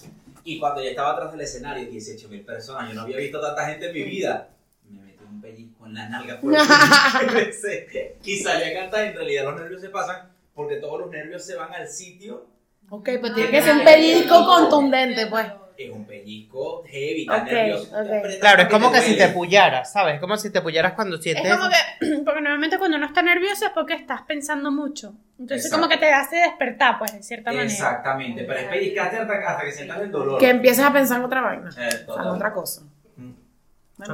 Y 0.44 0.58
cuando 0.58 0.82
yo 0.82 0.90
estaba 0.90 1.12
atrás 1.12 1.32
del 1.32 1.40
escenario, 1.40 1.88
18 1.88 2.28
mil 2.28 2.44
personas, 2.44 2.88
yo 2.88 2.94
no 2.94 3.02
había 3.02 3.16
visto 3.16 3.40
tanta 3.40 3.66
gente 3.68 3.86
en 3.86 3.94
mi 3.94 4.02
vida. 4.02 4.50
Me 4.90 5.00
metí 5.00 5.24
un 5.24 5.40
pellizco 5.40 5.86
en 5.86 5.94
la 5.94 6.08
nalga 6.10 6.40
por 6.40 6.52
el 6.54 8.18
y 8.24 8.38
salí 8.38 8.64
a 8.64 8.74
cantar. 8.80 9.04
En 9.04 9.14
realidad, 9.14 9.44
los 9.44 9.54
nervios 9.60 9.80
se 9.80 9.88
pasan 9.88 10.31
porque 10.55 10.76
todos 10.76 11.00
los 11.00 11.11
nervios 11.11 11.44
se 11.44 11.55
van 11.57 11.72
al 11.72 11.88
sitio. 11.88 12.46
Ok, 12.90 13.09
pues 13.20 13.34
tiene 13.34 13.50
que 13.50 13.62
ser 13.62 13.76
un 13.76 13.84
pellizco 13.84 14.46
contundente, 14.46 15.26
pues. 15.26 15.46
Es 15.78 15.90
un 15.90 16.05
pellizco 16.07 16.84
heavy, 16.86 17.24
tan 17.26 17.42
Ok, 17.42 17.50
nervioso. 17.50 17.84
ok. 17.84 18.07
Te 18.07 18.18
apretas 18.18 18.38
Claro, 18.40 18.62
es 18.62 18.68
como 18.68 18.92
que 18.92 19.00
si 19.00 19.16
te 19.16 19.28
pullaras, 19.28 19.90
¿sabes? 19.92 20.14
Es 20.16 20.20
como 20.20 20.36
si 20.36 20.53
te 20.53 20.61
pullaras 20.61 20.92
cuando 20.92 21.16
sientes... 21.16 21.44
Es 21.46 21.57
como 21.57 21.68
que, 21.70 22.07
porque 22.24 22.40
normalmente 22.42 22.78
cuando 22.78 22.98
uno 22.98 23.07
está 23.07 23.22
nervioso 23.22 23.64
es 23.64 23.70
porque 23.72 23.94
estás 23.94 24.20
pensando 24.22 24.70
mucho. 24.70 25.14
Entonces 25.38 25.64
Exacto. 25.66 25.76
como 25.82 25.88
que 25.88 25.96
te 25.96 26.12
hace 26.12 26.36
despertar, 26.36 26.98
pues, 26.98 27.14
de 27.14 27.22
cierta 27.22 27.50
manera. 27.50 27.64
Exactamente, 27.72 28.44
pero 28.44 28.59
es 28.61 28.66
pellizcarte 28.66 29.16
hasta, 29.16 29.32
hasta 29.32 29.64
que 29.64 29.72
sientas 29.72 30.00
el 30.03 30.11
dolor. 30.11 30.38
Que 30.38 30.50
empieces 30.50 30.84
a 30.84 30.92
pensar 30.92 31.18
en 31.18 31.24
otra 31.24 31.40
vaina. 31.40 31.70
Eh, 31.76 31.88
en 32.07 32.26
otra 32.28 32.53
cosa. 32.53 32.82
Bueno, 33.16 33.34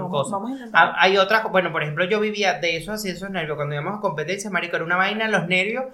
Son 0.00 0.02
vamos, 0.02 0.10
cosas. 0.10 0.32
vamos 0.32 0.50
a 0.50 0.52
intentar. 0.54 0.88
Ah, 0.88 0.94
Hay 0.98 1.16
otras, 1.16 1.42
bueno, 1.50 1.72
por 1.72 1.82
ejemplo, 1.82 2.04
yo 2.04 2.20
vivía 2.20 2.54
de 2.60 2.76
eso 2.76 2.92
así, 2.92 3.10
esos 3.10 3.30
nervios. 3.30 3.56
Cuando 3.56 3.74
íbamos 3.74 3.98
a 3.98 4.00
competencia, 4.00 4.48
marico, 4.50 4.76
era 4.76 4.84
una 4.84 4.96
vaina 4.96 5.28
los 5.28 5.46
nervios, 5.48 5.84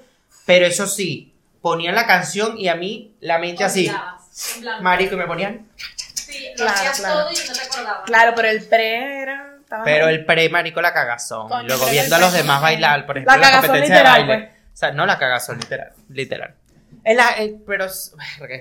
pero 0.47 0.67
eso 0.67 0.87
sí, 0.87 1.35
ponían 1.61 1.95
la 1.95 2.07
canción 2.07 2.59
y 2.59 2.69
a 2.69 2.75
mí 2.77 3.15
la 3.21 3.39
mente 3.39 3.65
así, 3.65 3.87
en 3.87 4.61
blanco. 4.63 4.83
marico, 4.83 5.15
y 5.15 5.19
me 5.19 5.27
ponían... 5.27 5.69
Sí, 6.15 6.49
lo 6.51 6.65
Claro, 6.65 6.73
hacías 6.73 6.99
claro. 7.01 7.15
todo 7.21 7.31
y 7.33 7.35
no 7.47 7.53
te 7.55 7.61
acordabas. 7.61 8.03
Claro, 8.07 8.33
pero 8.35 8.49
el 8.49 8.65
pre 8.65 9.23
era... 9.23 9.51
Pero 9.85 10.09
el 10.09 10.25
pre, 10.25 10.49
marico, 10.51 10.81
la 10.81 10.93
cagazón. 10.93 11.51
Y 11.65 11.67
luego 11.67 11.87
viendo 11.87 12.15
a 12.15 12.19
los 12.21 12.33
demás 12.33 12.61
bailar, 12.63 13.07
por 13.07 13.17
ejemplo, 13.19 13.37
La 13.37 13.49
en 13.49 13.55
competencia 13.55 13.95
literal, 13.97 14.23
de 14.23 14.29
baile. 14.29 14.47
pues. 14.49 14.73
O 14.73 14.77
sea, 14.77 14.91
no 14.93 15.07
la 15.07 15.19
cagazón, 15.19 15.59
literal, 15.59 15.93
literal. 16.11 16.55
Es 17.03 17.17
la- 17.17 17.35
eh, 17.43 17.57
pero 17.67 17.85
es 17.87 18.15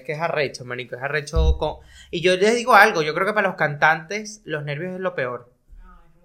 que 0.05 0.11
es 0.13 0.19
arrecho, 0.19 0.65
marico, 0.65 0.95
es 0.95 1.03
arrecho 1.03 1.57
con... 1.59 1.75
Y 2.09 2.21
yo 2.21 2.35
les 2.35 2.55
digo 2.55 2.73
algo, 2.73 3.01
yo 3.03 3.13
creo 3.13 3.27
que 3.27 3.33
para 3.33 3.47
los 3.47 3.57
cantantes 3.57 4.41
los 4.45 4.63
nervios 4.63 4.95
es 4.95 4.99
lo 5.01 5.13
peor. 5.13 5.51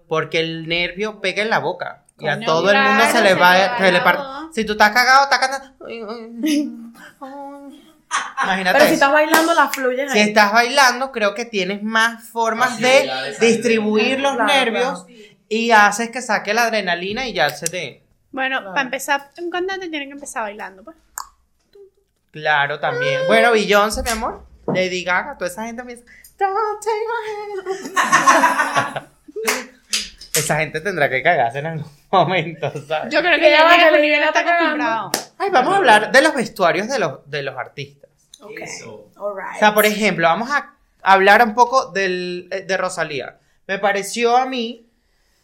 Porque 0.07 0.39
el 0.39 0.67
nervio 0.67 1.21
pega 1.21 1.43
en 1.43 1.49
la 1.51 1.59
boca. 1.59 2.03
Y 2.19 2.27
a 2.27 2.39
todo 2.39 2.69
el 2.71 2.77
mundo 2.77 3.03
se 3.11 3.21
le 3.21 3.33
va, 3.35 3.77
se 3.77 3.91
le 3.91 4.01
parte. 4.01 4.23
Si 4.53 4.65
tú 4.65 4.73
estás 4.73 4.91
cagado, 4.91 5.23
estás 5.23 5.39
cantando. 5.39 5.75
Imagínate. 8.43 8.73
Pero 8.73 8.79
si 8.79 8.85
eso. 8.85 8.93
estás 8.95 9.11
bailando, 9.11 9.53
las 9.53 9.71
fluyes 9.75 10.11
Si 10.11 10.19
ahí. 10.19 10.27
estás 10.29 10.51
bailando, 10.51 11.11
creo 11.11 11.35
que 11.35 11.45
tienes 11.45 11.83
más 11.83 12.27
formas 12.29 12.79
de 12.79 13.09
distribuir 13.39 14.19
los 14.19 14.33
Claro, 14.35 14.51
nervios 14.51 15.05
y 15.47 15.71
haces 15.71 16.09
que 16.09 16.21
saque 16.21 16.53
la 16.53 16.63
adrenalina 16.63 17.27
y 17.27 17.33
ya 17.33 17.49
se 17.49 17.67
te... 17.67 18.03
Bueno, 18.31 18.57
Claro. 18.59 18.73
para 18.73 18.81
empezar, 18.83 19.29
un 19.41 19.49
cantante 19.51 19.89
tiene 19.89 20.05
que 20.07 20.13
empezar 20.13 20.43
bailando, 20.43 20.83
pues. 20.83 20.95
Claro, 22.31 22.79
también. 22.79 23.21
Bueno, 23.27 23.51
Beyoncé, 23.51 24.03
mi 24.03 24.09
amor. 24.11 24.45
Lady 24.67 25.03
Gaga, 25.03 25.35
toda 25.37 25.49
esa 25.49 25.65
gente 25.65 25.83
me 25.83 25.95
dice, 25.95 26.05
Don't 26.37 26.79
take 26.83 27.05
my 27.09 27.91
hand". 28.95 29.09
Esa 30.39 30.57
gente 30.57 30.81
tendrá 30.81 31.09
que 31.09 31.21
cagarse 31.21 31.59
en 31.59 31.65
algún 31.67 31.91
momento, 32.11 32.71
¿sabes? 32.87 33.13
Yo 33.13 33.19
creo 33.21 33.35
Que 33.35 33.41
que 33.41 33.51
ya 33.51 33.63
va, 33.63 33.73
a 33.73 33.93
un 33.93 34.01
nivel 34.01 34.23
está 34.23 34.39
acostumbrado. 34.39 35.11
Ay, 35.37 35.49
vamos 35.51 35.73
a 35.73 35.77
hablar 35.77 36.11
de 36.11 36.21
los 36.21 36.33
vestuarios 36.33 36.87
de 36.87 36.99
los, 36.99 37.29
de 37.29 37.43
los 37.43 37.57
artistas. 37.57 38.09
Ok. 38.41 38.59
Eso. 38.61 39.11
Alright. 39.17 39.55
O 39.55 39.59
sea, 39.59 39.73
por 39.73 39.85
ejemplo, 39.85 40.27
vamos 40.27 40.49
a 40.49 40.75
hablar 41.01 41.43
un 41.43 41.53
poco 41.53 41.91
del, 41.91 42.47
eh, 42.51 42.61
de 42.61 42.77
Rosalía. 42.77 43.37
Me 43.67 43.77
pareció 43.79 44.35
a 44.37 44.45
mí 44.45 44.85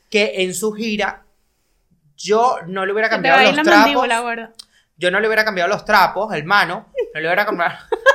que 0.10 0.44
en 0.44 0.54
su 0.54 0.72
gira 0.74 1.24
yo 2.18 2.58
no 2.68 2.86
le 2.86 2.94
hubiera 2.94 3.10
cambiado 3.10 3.42
los 3.44 3.62
trapos. 3.64 4.08
Yo 4.98 5.12
no 5.12 5.20
le 5.20 5.28
hubiera 5.28 5.44
cambiado 5.44 5.70
los 5.70 5.84
trapos, 5.84 6.34
hermano. 6.34 6.88
No 7.14 7.20
le 7.20 7.28
hubiera 7.28 7.46
cambiado. 7.46 7.76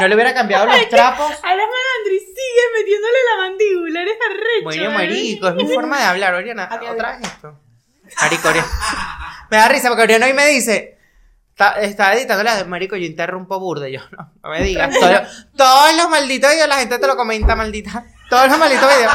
no 0.00 0.08
le 0.08 0.14
hubiera 0.14 0.34
cambiado 0.34 0.66
los 0.66 0.88
trapos. 0.88 1.30
A 1.42 1.54
la 1.54 1.62
Andri 1.62 2.18
sigue 2.18 2.62
metiéndole 2.78 3.18
la 3.30 3.42
mandíbula, 3.42 4.02
eres 4.02 4.16
arrecho. 4.30 4.64
Bueno, 4.64 4.90
marico, 4.92 5.48
es 5.48 5.54
mi 5.54 5.66
forma 5.72 5.98
de 5.98 6.04
hablar, 6.04 6.34
Oriana. 6.34 6.68
Otra 6.90 7.16
vez 7.18 7.26
esto. 7.28 7.58
Marico, 8.20 8.48
Oriana. 8.48 8.68
Me 9.50 9.56
da 9.56 9.68
risa 9.68 9.88
porque 9.88 10.02
Oriana 10.04 10.26
hoy 10.26 10.32
me 10.32 10.46
dice. 10.46 10.96
Está, 11.50 11.72
está 11.80 12.14
editando 12.14 12.42
la 12.42 12.56
de 12.56 12.64
Marico, 12.64 12.96
yo 12.96 13.04
interrumpo 13.04 13.60
burde. 13.60 13.92
Yo, 13.92 14.00
no, 14.16 14.32
no 14.42 14.50
me 14.50 14.62
digas. 14.62 14.98
Todo- 14.98 15.22
todos 15.56 15.94
los 15.94 16.08
malditos 16.08 16.50
videos, 16.50 16.68
la 16.68 16.76
gente 16.78 16.98
te 16.98 17.06
lo 17.06 17.16
comenta, 17.16 17.54
maldita. 17.54 18.04
Todos 18.30 18.48
los 18.48 18.58
malditos 18.58 18.88
videos. 18.96 19.12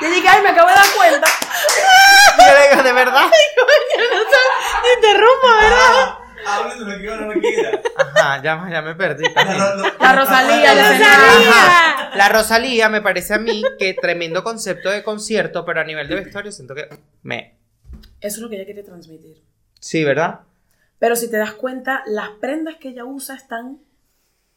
Yo 0.00 0.10
dije, 0.10 0.28
ay, 0.28 0.42
me 0.42 0.48
acabo 0.50 0.68
de 0.68 0.74
dar 0.76 0.86
cuenta. 0.96 1.26
Yo 2.38 2.54
le 2.58 2.68
digo, 2.70 2.82
de 2.84 2.92
verdad. 2.92 3.24
Interrumpo, 4.96 5.48
¿verdad? 5.60 6.18
Hablen 6.48 6.78
de 6.78 6.96
lo 6.98 6.98
que 7.18 7.24
no 7.34 7.40
quiera. 7.40 7.80
Ajá, 7.96 8.42
ya, 8.42 8.68
ya 8.70 8.82
me 8.82 8.94
perdí. 8.94 9.24
La 9.34 10.12
Rosalía, 10.14 10.74
la 10.74 10.90
Ajá. 10.90 12.16
La 12.16 12.28
Rosalía 12.28 12.88
me 12.88 13.00
parece 13.02 13.34
a 13.34 13.38
mí 13.38 13.62
que 13.78 13.94
tremendo 13.94 14.42
concepto 14.42 14.90
de 14.90 15.02
concierto, 15.02 15.64
pero 15.64 15.80
a 15.80 15.84
nivel 15.84 16.08
de 16.08 16.14
vestuario 16.16 16.50
siento 16.52 16.74
que 16.74 16.88
me. 17.22 17.54
Eso 18.20 18.36
es 18.36 18.38
lo 18.38 18.48
que 18.48 18.56
ella 18.56 18.64
quiere 18.64 18.82
transmitir. 18.82 19.42
Sí, 19.80 20.02
¿verdad? 20.04 20.40
Pero 20.98 21.14
si 21.14 21.30
te 21.30 21.36
das 21.36 21.52
cuenta, 21.52 22.02
las 22.06 22.30
prendas 22.40 22.76
que 22.76 22.88
ella 22.88 23.04
usa 23.04 23.36
están 23.36 23.78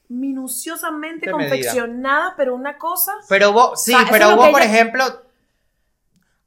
minuciosamente 0.09 1.27
De 1.29 1.35
medida. 1.35 1.49
confeccionadas, 1.49 2.33
pero 2.37 2.55
una 2.55 2.77
cosa. 2.77 3.13
Pero 3.29 3.51
hubo, 3.51 3.75
sí, 3.75 3.93
O 3.93 3.97
sea, 3.97 4.03
eso 4.03 4.11
pero 4.11 4.29
hubo, 4.35 4.51
por 4.51 4.61
ella- 4.61 4.71
ejemplo, 4.73 5.03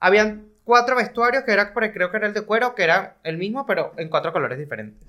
habían 0.00 0.48
cuatro 0.64 0.96
vestuarios 0.96 1.44
que 1.44 1.52
era, 1.52 1.72
creo 1.72 2.10
que 2.10 2.16
era 2.16 2.26
el 2.26 2.34
de 2.34 2.42
cuero, 2.42 2.74
que 2.74 2.82
era 2.82 3.16
el 3.22 3.38
mismo, 3.38 3.66
pero 3.66 3.92
en 3.96 4.08
cuatro 4.08 4.32
colores 4.32 4.58
diferentes. 4.58 5.06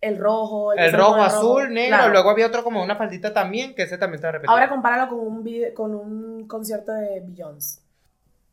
El 0.00 0.16
rojo, 0.18 0.72
El 0.72 0.90
se 0.90 0.96
rojo, 0.96 1.16
azul, 1.16 1.74
negro, 1.74 1.96
Claro. 1.98 2.12
luego 2.12 2.30
había 2.30 2.46
otro 2.46 2.64
como 2.64 2.82
una 2.82 2.96
faldita 2.96 3.34
también, 3.34 3.74
que 3.74 3.82
ese 3.82 3.98
también 3.98 4.16
estaba 4.16 4.32
repetido. 4.32 4.52
Ahora 4.52 4.68
compáralo 4.70 5.10
con 5.10 5.18
un, 5.26 5.44
vide- 5.44 5.74
con 5.74 5.94
un 5.94 6.46
concierto 6.48 6.92
de 6.92 7.20
Beyoncé. 7.20 7.80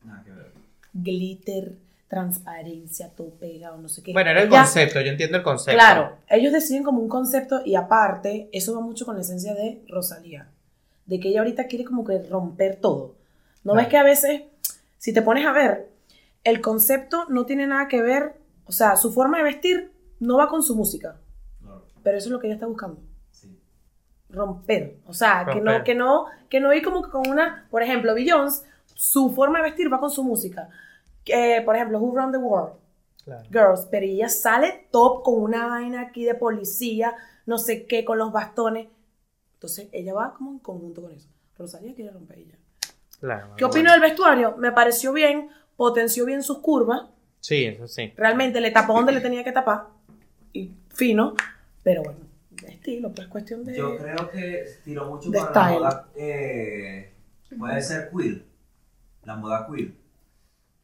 Nada 0.04 0.24
que 0.26 0.32
ver. 0.32 0.52
Glitter, 0.94 1.72
transparencia, 2.10 3.10
todo 3.16 3.30
pegado, 3.32 3.78
no 3.78 3.88
sé 3.90 4.04
qué. 4.04 4.12
bueno, 4.14 4.30
era 4.32 4.42
el 4.42 4.48
Ella- 4.50 4.60
concepto, 4.64 5.00
yo 5.02 5.10
entiendo 5.12 5.38
el 5.38 5.44
concepto. 5.44 5.78
Claro, 5.78 6.18
ellos 6.30 6.52
deciden 6.52 6.84
como 6.84 7.00
un 7.02 7.08
concepto 7.10 7.62
y 7.66 7.76
aparte, 7.76 8.50
eso 8.52 8.74
va 8.76 8.82
mucho 8.82 9.06
con 9.06 9.16
la 9.16 9.22
esencia 9.22 9.54
de 9.54 9.82
Rosalía. 9.88 10.50
De 11.06 11.20
que 11.20 11.30
ella 11.30 11.40
ahorita 11.40 11.68
quiere 11.68 11.86
como 11.86 12.04
que 12.04 12.22
romper 12.24 12.76
todo. 12.78 13.16
¿No 13.64 13.72
Claro. 13.74 13.78
ves 13.78 13.88
que 13.88 13.98
a 13.98 14.04
veces, 14.04 14.42
si 14.98 15.14
te 15.14 15.22
pones 15.22 15.46
a 15.46 15.52
ver, 15.54 15.90
el 16.44 16.60
concepto 16.62 17.26
no 17.30 17.46
tiene 17.46 17.68
nada 17.68 17.88
que 17.88 18.02
ver, 18.02 18.34
o 18.66 18.72
sea, 18.74 18.96
su 18.98 19.14
forma 19.14 19.38
de 19.38 19.44
vestir 19.46 19.92
no 20.20 20.38
va 20.38 20.50
con 20.50 20.64
su 20.64 20.76
música. 20.76 21.16
Pero 22.08 22.20
eso 22.20 22.28
es 22.30 22.32
lo 22.32 22.40
que 22.40 22.48
ella 22.48 22.54
está 22.54 22.68
buscando. 22.68 23.02
Sí. 23.32 23.60
Romper. 24.30 24.96
O 25.08 25.14
sea, 25.14 25.46
que 25.52 25.60
no, 25.60 25.84
que 25.84 25.94
no, 25.94 26.26
que 26.48 26.62
no 26.62 26.74
ir 26.74 26.82
como 26.82 27.04
que 27.04 27.10
con 27.10 27.28
una, 27.28 27.68
por 27.70 27.84
ejemplo, 27.84 28.14
Beyoncé, 28.16 28.66
su 28.94 29.30
forma 29.32 29.58
de 29.60 29.64
vestir 29.66 29.92
va 29.92 30.00
con 30.00 30.10
su 30.10 30.24
música. 30.24 30.70
Eh, 31.26 31.62
por 31.66 31.76
ejemplo, 31.76 32.00
Who 32.00 32.16
Run 32.18 32.32
the 32.32 32.38
World. 32.38 32.76
Claro. 33.26 33.44
Girls, 33.52 33.88
pero 33.92 34.06
ella 34.06 34.30
sale 34.30 34.88
top 34.90 35.22
con 35.22 35.42
una 35.42 35.68
vaina 35.68 36.00
aquí 36.00 36.24
de 36.24 36.34
policía, 36.34 37.14
no 37.46 37.58
sé 37.58 37.86
qué, 37.88 38.06
con 38.06 38.18
los 38.18 38.32
bastones. 38.32 38.88
Entonces, 39.56 39.90
ella 39.92 40.14
va 40.14 40.34
como 40.34 40.52
en 40.52 40.60
conjunto 40.60 41.02
con 41.02 41.12
eso. 41.12 41.28
Rosalía 41.58 41.94
quiere 41.94 42.12
romper 42.12 42.40
ella. 42.40 42.56
Claro, 43.20 43.48
¿Qué 43.58 43.66
bueno. 43.66 43.68
opino 43.68 43.92
del 43.92 44.00
vestuario? 44.00 44.56
Me 44.56 44.72
pareció 44.72 45.12
bien, 45.12 45.50
potenció 45.76 46.24
bien 46.24 46.42
sus 46.42 46.60
curvas, 46.60 47.02
Sí, 47.42 47.66
eso 47.66 47.86
sí. 47.90 48.14
realmente 48.16 48.62
le 48.62 48.72
tapó 48.72 48.94
donde 48.94 49.12
le 49.12 49.20
tenía 49.20 49.44
que 49.44 49.52
tapar, 49.52 49.88
y 50.54 50.72
fino, 50.90 51.36
pero 51.88 52.04
bueno, 52.04 52.20
de 52.50 52.68
estilo, 52.68 53.14
pues 53.14 53.28
cuestión 53.30 53.64
de... 53.64 53.78
Yo 53.78 53.96
creo 53.96 54.30
que 54.30 54.66
tiró 54.84 55.06
mucho 55.06 55.30
de 55.30 55.40
para 55.40 55.52
style. 55.52 55.80
la 55.82 55.90
moda. 55.90 56.08
eh, 56.18 57.14
puede 57.58 57.82
ser 57.82 58.10
queer. 58.10 58.44
La 59.24 59.38
moda 59.38 59.66
queer. 59.72 59.94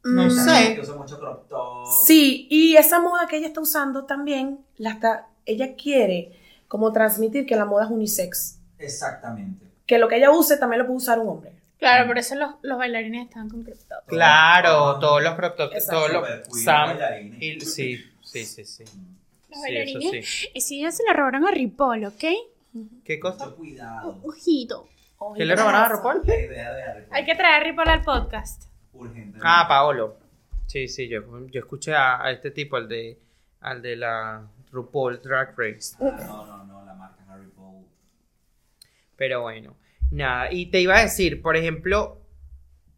No 0.06 0.30
sé. 0.30 0.76
Que 0.76 0.80
usa 0.80 0.96
mucho 0.96 1.20
crop 1.20 1.50
top. 1.50 1.88
Sí, 2.06 2.48
y 2.50 2.78
esa 2.78 3.02
moda 3.02 3.28
que 3.28 3.36
ella 3.36 3.48
está 3.48 3.60
usando 3.60 4.06
también, 4.06 4.60
la 4.78 4.92
está, 4.92 5.28
ella 5.46 5.76
quiere 5.76 6.40
como 6.70 6.94
transmitir 6.94 7.46
que 7.46 7.58
la 7.58 7.66
moda 7.66 7.84
es 7.84 7.92
unisex. 7.92 8.60
Exactamente. 8.78 9.66
Que 9.86 9.98
lo 9.98 10.08
que 10.08 10.16
ella 10.16 10.32
use 10.32 10.56
también 10.56 10.80
lo 10.80 10.86
puede 10.86 10.98
usar 11.00 11.20
un 11.20 11.28
hombre. 11.28 11.52
Claro, 11.80 12.08
por 12.08 12.18
eso 12.18 12.36
los, 12.36 12.52
los 12.62 12.78
bailarines 12.78 13.28
estaban 13.28 13.50
con 13.50 13.62
crop 13.64 13.78
top. 13.90 14.06
Claro, 14.08 15.00
todos 15.00 15.22
los 15.22 15.36
crop 15.36 15.58
tops, 15.58 15.86
todos 15.86 16.14
los 16.14 16.26
Sam 16.64 16.98
y- 17.42 17.60
sí, 17.60 17.98
sí, 18.22 18.46
sí, 18.46 18.64
sí. 18.64 18.84
Los 19.54 19.62
Sí, 19.62 19.62
bailarines. 19.62 20.96
se 20.96 21.04
la 21.08 21.14
robaron 21.14 21.46
a 21.46 21.52
Ripoll, 21.52 22.06
¿ok? 22.06 22.24
¿Qué 23.04 23.20
cosa? 23.20 23.52
Cuidado. 23.52 24.20
Ojito. 24.24 24.90
¿Qué 25.36 25.46
le 25.46 25.56
robaron 25.56 25.82
a 25.82 25.86
Harry 25.86 27.06
Hay 27.12 27.26
que 27.26 27.36
traer 27.36 27.62
a 27.62 27.64
Ripoll 27.64 27.88
al 27.88 28.02
podcast. 28.04 28.64
Urgente. 28.94 29.40
Ah, 29.42 29.66
Paolo. 29.68 30.18
Sí, 30.66 30.88
sí, 30.88 31.08
yo, 31.08 31.22
yo 31.48 31.60
escuché 31.60 31.94
a, 31.94 32.24
a 32.24 32.32
este 32.32 32.52
tipo, 32.52 32.76
al 32.76 32.88
de, 32.88 33.20
al 33.62 33.82
de 33.82 33.96
la 33.96 34.48
RuPaul 34.72 35.22
Drag 35.22 35.54
Race. 35.58 35.96
Ah, 36.00 36.18
no, 36.26 36.46
no, 36.46 36.64
no, 36.66 36.86
la 36.86 36.94
marca 36.96 37.24
Harry 37.30 37.48
Potter. 37.48 37.88
Pero 39.16 39.42
bueno, 39.42 39.76
nada. 40.12 40.52
Y 40.52 40.68
te 40.68 40.82
iba 40.82 40.98
a 40.98 41.02
decir, 41.04 41.42
por 41.42 41.56
ejemplo, 41.56 42.20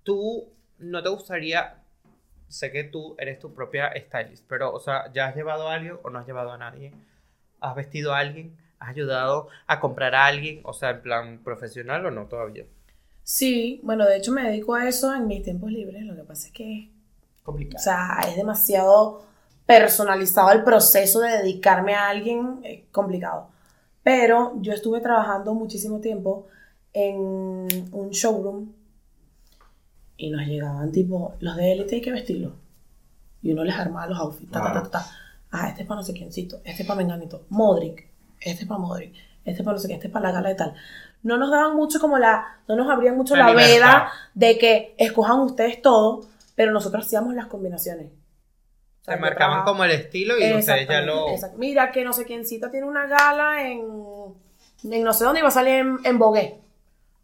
tú 0.04 0.48
no 0.80 1.04
te 1.04 1.10
gustaría, 1.10 1.84
sé 2.48 2.72
que 2.72 2.84
tú 2.84 3.16
eres 3.18 3.40
tu 3.40 3.54
propia 3.54 3.92
stylist, 3.98 4.46
pero, 4.48 4.74
o 4.74 4.80
sea, 4.80 5.12
¿ya 5.14 5.28
has 5.28 5.36
llevado 5.36 5.70
a 5.70 5.74
alguien 5.76 5.98
o 6.04 6.10
no 6.10 6.20
has 6.20 6.28
llevado 6.28 6.52
a 6.52 6.58
nadie? 6.58 6.94
¿Has 7.60 7.76
vestido 7.76 8.14
a 8.14 8.20
alguien? 8.20 8.56
¿Has 8.80 8.90
ayudado 8.90 9.50
a 9.68 9.80
comprar 9.80 10.16
a 10.16 10.26
alguien? 10.26 10.62
O 10.64 10.74
sea, 10.74 10.92
en 10.92 11.02
plan 11.02 11.44
profesional 11.44 12.06
o 12.06 12.12
no 12.12 12.28
todavía. 12.28 12.66
Sí, 13.24 13.80
bueno, 13.84 14.06
de 14.06 14.18
hecho 14.18 14.32
me 14.32 14.44
dedico 14.44 14.76
a 14.76 14.88
eso 14.88 15.14
en 15.14 15.28
mis 15.28 15.44
tiempos 15.44 15.72
libres. 15.72 16.04
Lo 16.04 16.16
que 16.16 16.24
pasa 16.24 16.48
es 16.48 16.54
que, 16.54 16.92
o 17.44 17.44
Complicado. 17.44 17.84
sea, 17.84 18.20
es 18.28 18.36
demasiado 18.36 19.26
personalizado 19.66 20.52
el 20.52 20.64
proceso 20.64 21.22
de 21.22 21.32
dedicarme 21.40 21.96
a 21.96 22.10
alguien, 22.10 22.60
es 22.64 22.84
complicado. 22.92 23.50
Pero 24.04 24.54
yo 24.62 24.74
estuve 24.74 25.02
trabajando 25.02 25.54
muchísimo 25.56 26.00
tiempo 26.00 26.48
en 26.94 27.18
un 27.18 28.10
showroom 28.12 28.72
y 30.18 30.30
nos 30.30 30.46
llegaban 30.46 30.92
tipo, 30.92 31.36
los 31.40 31.56
de 31.56 31.74
élite 31.74 31.96
hay 31.96 32.02
que 32.02 32.12
vestirlos. 32.12 32.54
Y 33.42 33.52
uno 33.52 33.64
les 33.64 33.76
armaba 33.76 34.08
los 34.08 34.20
outfits. 34.20 34.52
ta, 34.52 34.62
ta, 34.62 34.74
ta, 34.74 34.90
ta. 34.90 35.06
Ah, 35.52 35.70
este 35.70 35.84
es 35.84 35.88
para 35.88 36.00
no 36.00 36.04
sé 36.04 36.14
quiéncito, 36.14 36.58
este 36.64 36.82
es 36.82 36.88
para 36.88 36.98
Menganito, 36.98 37.46
Modric, 37.50 38.08
este 38.40 38.64
es 38.64 38.68
para 38.68 38.80
Modric, 38.80 39.14
este 39.46 39.62
es 39.62 39.66
para 39.66 39.76
no 39.76 39.80
sé 39.80 39.88
qué, 39.88 39.94
este 39.94 40.08
es 40.08 40.14
para 40.14 40.28
la 40.28 40.34
gala 40.34 40.50
de 40.50 40.56
tal. 40.56 40.74
No 41.24 41.38
nos 41.38 41.50
daban 41.50 41.76
mucho 41.76 42.00
como 42.00 42.18
la, 42.18 42.60
no 42.68 42.76
nos 42.76 42.90
abrían 42.90 43.16
mucho 43.16 43.36
La 43.36 43.54
veda 43.54 44.12
de 44.34 44.58
que 44.58 44.96
escojan 44.98 45.40
ustedes 45.40 45.82
todo, 45.82 46.28
pero 46.56 46.72
nosotros 46.72 47.06
hacíamos 47.06 47.34
las 47.34 47.48
combinaciones. 47.48 48.12
Yo 49.08 49.18
marcaban 49.18 49.64
como 49.64 49.84
el 49.84 49.92
estilo 49.92 50.36
y 50.38 50.54
ustedes 50.54 50.88
ya 50.88 51.02
lo... 51.02 51.28
Mira 51.58 51.92
que 51.92 52.04
no 52.04 52.12
sé 52.12 52.26
quiéncita 52.26 52.72
tiene 52.72 52.88
una 52.88 53.06
gala 53.06 53.70
en, 53.70 53.86
en 54.84 55.04
no 55.04 55.14
sé 55.14 55.24
dónde 55.24 55.42
va 55.42 55.50
a 55.50 55.52
salir 55.52 55.76
en, 55.76 55.98
en 56.04 56.20
Vogue. 56.20 56.60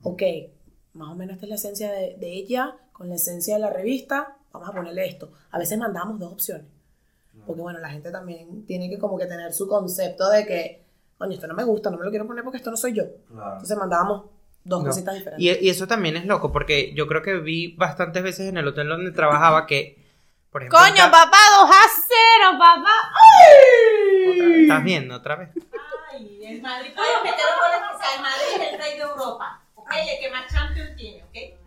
Ok, 0.03 0.21
más 0.93 1.09
o 1.09 1.15
menos 1.15 1.35
esta 1.35 1.45
es 1.45 1.49
la 1.49 1.55
esencia 1.55 1.91
de, 1.91 2.15
de 2.17 2.31
ella, 2.33 2.75
con 2.93 3.09
la 3.09 3.15
esencia 3.15 3.55
de 3.55 3.61
la 3.61 3.69
revista, 3.69 4.35
vamos 4.51 4.69
a 4.69 4.73
ponerle 4.73 5.05
esto. 5.07 5.31
A 5.51 5.57
veces 5.57 5.77
mandamos 5.77 6.19
dos 6.19 6.33
opciones. 6.33 6.65
Porque 7.45 7.61
bueno, 7.61 7.79
la 7.79 7.89
gente 7.89 8.11
también 8.11 8.65
tiene 8.65 8.89
que 8.89 8.99
como 8.99 9.17
que 9.17 9.25
tener 9.25 9.51
su 9.53 9.67
concepto 9.67 10.29
de 10.29 10.45
que, 10.45 10.83
coño, 11.17 11.33
esto 11.33 11.47
no 11.47 11.53
me 11.55 11.63
gusta, 11.63 11.89
no 11.89 11.97
me 11.97 12.03
lo 12.05 12.09
quiero 12.11 12.27
poner 12.27 12.43
porque 12.43 12.57
esto 12.57 12.69
no 12.69 12.77
soy 12.77 12.93
yo. 12.93 13.03
Claro. 13.31 13.53
Entonces 13.53 13.77
mandábamos 13.77 14.25
dos 14.63 14.83
No. 14.83 14.89
cositas 14.89 15.15
diferentes. 15.15 15.43
Y, 15.61 15.65
y 15.65 15.69
eso 15.69 15.87
también 15.87 16.17
es 16.17 16.25
loco, 16.25 16.51
porque 16.51 16.93
yo 16.93 17.07
creo 17.07 17.21
que 17.23 17.37
vi 17.37 17.75
bastantes 17.77 18.21
veces 18.21 18.47
en 18.49 18.57
el 18.57 18.67
hotel 18.67 18.89
donde 18.89 19.11
trabajaba 19.11 19.65
que, 19.65 19.97
por 20.51 20.61
ejemplo... 20.61 20.77
Coño, 20.79 21.09
papá, 21.09 21.37
2 21.61 21.69
a 21.69 21.83
0, 22.49 22.59
papá. 22.59 22.93
¿Estás 24.61 24.83
viendo 24.83 25.15
otra 25.15 25.35
vez? 25.37 25.49
Ay, 26.11 26.45
el 26.45 26.61
Madrid 26.61 26.89
puede 26.95 27.23
meter 27.23 27.45
los 27.45 27.59
goles 27.59 27.89
que 27.91 28.03
sea. 28.03 28.15
El 28.17 28.21
Madrid 28.21 28.67
es 28.67 28.73
el 28.73 28.79
rey 28.79 28.97
de 28.97 29.01
Europa. 29.03 29.60
El 29.99 30.19
que 30.19 30.31
más 30.31 30.51
Champions 30.51 30.95
tiene. 30.95 31.23
¿Ok? 31.23 31.59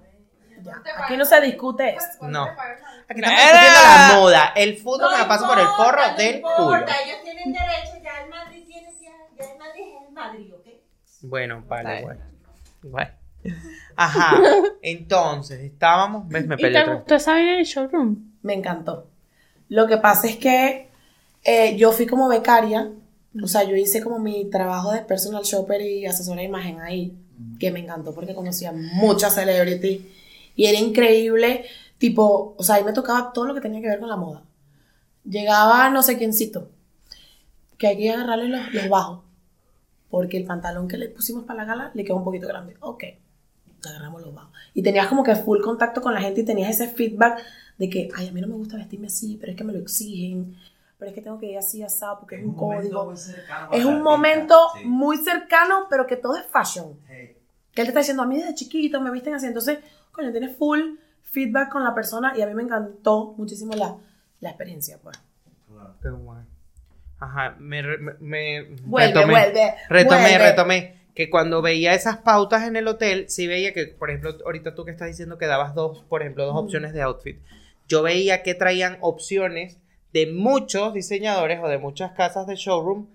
Ya, 0.62 0.82
Aquí 1.04 1.16
no 1.16 1.24
se 1.24 1.40
discute 1.42 1.96
esto. 1.96 2.26
No. 2.26 2.44
Aquí 2.44 3.20
estamos 3.20 3.38
discutiendo 3.38 3.80
la 3.82 4.10
moda. 4.14 4.52
El 4.56 4.76
fútbol 4.78 5.12
me 5.12 5.18
la 5.18 5.28
paso 5.28 5.46
por 5.46 5.58
el 5.58 5.66
forro 5.66 6.06
no 6.10 6.16
del 6.16 6.36
importa, 6.36 6.56
culo. 6.56 6.76
Ellos 6.78 7.18
tienen 7.22 7.52
derecho. 7.52 7.92
Ya 8.02 8.22
el 8.24 8.30
Madrid 8.30 8.64
tiene. 8.66 8.88
Ya, 9.00 9.10
ya 9.36 9.52
el 9.52 9.58
Madrid 9.58 9.82
es 9.82 10.08
el 10.08 10.12
Madrid. 10.14 10.54
¿Ok? 10.54 10.66
Bueno, 11.22 11.64
vale, 11.66 12.02
bueno. 12.02 12.20
Bueno. 12.82 13.10
Ajá. 13.96 14.40
Entonces, 14.82 15.60
estábamos. 15.60 16.28
¿Ves? 16.28 16.46
Me 16.46 16.54
¿Y 16.54 16.58
peleé 16.58 16.84
te 16.84 16.90
gustó 16.94 17.14
esa 17.16 17.32
vaina 17.32 17.52
en 17.54 17.58
el 17.58 17.64
showroom? 17.64 18.16
Me 18.42 18.54
encantó. 18.54 19.08
Lo 19.68 19.86
que 19.86 19.98
pasa 19.98 20.26
es 20.28 20.36
que 20.36 20.88
eh, 21.42 21.76
yo 21.76 21.92
fui 21.92 22.06
como 22.06 22.28
becaria, 22.28 22.90
o 23.42 23.46
sea, 23.46 23.64
yo 23.64 23.76
hice 23.76 24.02
como 24.02 24.18
mi 24.18 24.48
trabajo 24.50 24.92
de 24.92 25.00
personal 25.00 25.42
shopper 25.42 25.80
y 25.80 26.06
asesora 26.06 26.38
de 26.40 26.44
imagen 26.46 26.80
ahí, 26.80 27.16
que 27.58 27.70
me 27.70 27.80
encantó 27.80 28.14
porque 28.14 28.34
conocía 28.34 28.72
muchas 28.72 29.34
celebrities 29.34 30.02
y 30.56 30.66
era 30.66 30.78
increíble, 30.78 31.64
tipo, 31.98 32.54
o 32.56 32.62
sea, 32.62 32.76
ahí 32.76 32.84
me 32.84 32.92
tocaba 32.92 33.32
todo 33.32 33.46
lo 33.46 33.54
que 33.54 33.60
tenía 33.60 33.80
que 33.80 33.88
ver 33.88 34.00
con 34.00 34.08
la 34.08 34.16
moda. 34.16 34.42
Llegaba 35.24 35.90
no 35.90 36.02
sé 36.02 36.18
quiéncito, 36.18 36.70
que 37.78 37.88
hay 37.88 37.96
que 37.96 38.12
agarrarle 38.12 38.48
los, 38.48 38.72
los 38.72 38.88
bajos, 38.88 39.20
porque 40.10 40.36
el 40.36 40.44
pantalón 40.44 40.86
que 40.86 40.98
le 40.98 41.08
pusimos 41.08 41.44
para 41.44 41.64
la 41.64 41.64
gala 41.64 41.90
le 41.94 42.04
quedó 42.04 42.16
un 42.16 42.24
poquito 42.24 42.46
grande. 42.46 42.76
Ok, 42.80 43.04
agarramos 43.86 44.22
los 44.22 44.34
bajos. 44.34 44.52
Y 44.74 44.82
tenías 44.82 45.08
como 45.08 45.22
que 45.22 45.34
full 45.34 45.60
contacto 45.60 46.00
con 46.00 46.14
la 46.14 46.20
gente 46.20 46.42
y 46.42 46.44
tenías 46.44 46.70
ese 46.70 46.88
feedback 46.88 47.42
de 47.78 47.90
que, 47.90 48.08
ay, 48.14 48.28
a 48.28 48.32
mí 48.32 48.40
no 48.40 48.46
me 48.46 48.54
gusta 48.54 48.76
vestirme 48.76 49.08
así, 49.08 49.36
pero 49.40 49.52
es 49.52 49.58
que 49.58 49.64
me 49.64 49.72
lo 49.72 49.80
exigen, 49.80 50.56
pero 51.04 51.10
es 51.10 51.14
que 51.14 51.20
tengo 51.22 51.38
que 51.38 51.46
ir 51.46 51.58
así, 51.58 51.82
asado, 51.82 52.20
porque 52.20 52.36
es, 52.36 52.44
un, 52.44 52.54
código. 52.54 53.12
Es 53.72 53.84
un 53.84 54.02
momento 54.02 54.56
Sí. 54.78 54.86
muy 54.86 55.18
cercano, 55.18 55.86
pero 55.90 56.06
que 56.06 56.16
todo 56.16 56.34
es 56.36 56.44
fashion. 56.46 56.98
Que 57.06 57.80
él 57.82 57.86
te 57.86 57.88
está 57.88 57.98
diciendo, 58.00 58.22
a 58.22 58.26
mí 58.26 58.38
desde 58.38 58.54
chiquito 58.54 59.00
me 59.02 59.10
visten 59.10 59.34
así. 59.34 59.46
Entonces, 59.46 59.80
coño, 60.12 60.30
tienes 60.32 60.56
full 60.56 60.80
feedback 61.30 61.70
con 61.70 61.84
la 61.84 61.94
persona 61.94 62.32
y 62.36 62.40
a 62.40 62.46
mí 62.46 62.54
me 62.54 62.62
encantó 62.62 63.34
muchísimo 63.36 63.74
la, 63.74 63.96
la 64.40 64.48
experiencia, 64.48 64.98
pues. 65.02 65.20
Qué 66.00 66.08
guay. 66.08 66.42
Ajá, 67.20 67.54
me, 67.58 67.82
me, 67.82 68.12
me- 68.20 68.62
Vuelve, 68.84 69.08
retomé, 69.12 69.32
vuelve, 69.32 69.74
retomé, 69.88 70.20
vuelve. 70.22 70.38
retomé, 70.38 71.00
que 71.14 71.28
cuando 71.30 71.60
veía 71.62 71.92
esas 71.94 72.16
pautas 72.18 72.62
en 72.66 72.76
el 72.76 72.88
hotel, 72.88 73.26
sí 73.28 73.46
veía 73.46 73.72
que, 73.74 73.86
por 73.86 74.08
ejemplo, 74.10 74.36
ahorita 74.44 74.74
tú 74.74 74.84
que 74.84 74.90
estás 74.90 75.08
diciendo 75.08 75.36
que 75.36 75.46
dabas 75.46 75.74
dos, 75.74 76.02
por 76.08 76.22
ejemplo, 76.22 76.44
dos 76.46 76.54
Mm. 76.54 76.58
opciones 76.58 76.92
de 76.94 77.02
outfit, 77.02 77.38
yo 77.88 78.02
veía 78.02 78.42
que 78.42 78.54
traían 78.54 78.96
opciones 79.00 79.78
de 80.14 80.32
muchos 80.32 80.94
diseñadores 80.94 81.60
o 81.62 81.68
de 81.68 81.76
muchas 81.78 82.12
casas 82.12 82.46
de 82.46 82.54
showroom, 82.56 83.08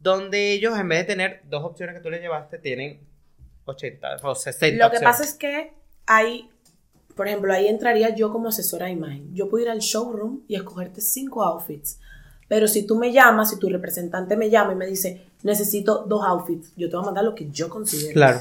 donde 0.00 0.52
ellos 0.52 0.76
en 0.78 0.88
vez 0.88 0.98
de 1.00 1.04
tener 1.04 1.42
dos 1.48 1.62
opciones 1.62 1.94
que 1.94 2.00
tú 2.00 2.10
les 2.10 2.20
llevaste, 2.20 2.58
tienen 2.58 3.00
80 3.66 4.16
o 4.22 4.34
60 4.34 4.76
Lo 4.84 4.90
que 4.90 4.96
opciones. 4.96 5.02
pasa 5.18 5.24
es 5.24 5.34
que 5.34 5.72
hay, 6.06 6.48
por 7.14 7.28
ejemplo, 7.28 7.52
ahí 7.52 7.68
entraría 7.68 8.14
yo 8.14 8.32
como 8.32 8.48
asesora 8.48 8.86
de 8.86 8.92
imagen. 8.92 9.34
Yo 9.34 9.48
puedo 9.48 9.64
ir 9.64 9.70
al 9.70 9.80
showroom 9.80 10.40
y 10.48 10.56
escogerte 10.56 11.00
cinco 11.00 11.42
outfits. 11.44 12.00
Pero 12.48 12.66
si 12.66 12.86
tú 12.86 12.96
me 12.96 13.12
llamas, 13.12 13.50
si 13.50 13.58
tu 13.58 13.68
representante 13.68 14.34
me 14.36 14.48
llama 14.48 14.72
y 14.72 14.76
me 14.76 14.86
dice, 14.86 15.26
necesito 15.42 16.04
dos 16.08 16.24
outfits, 16.26 16.72
yo 16.76 16.88
te 16.88 16.96
voy 16.96 17.02
a 17.02 17.06
mandar 17.06 17.24
lo 17.24 17.34
que 17.34 17.50
yo 17.50 17.68
considero. 17.68 18.14
Claro. 18.14 18.40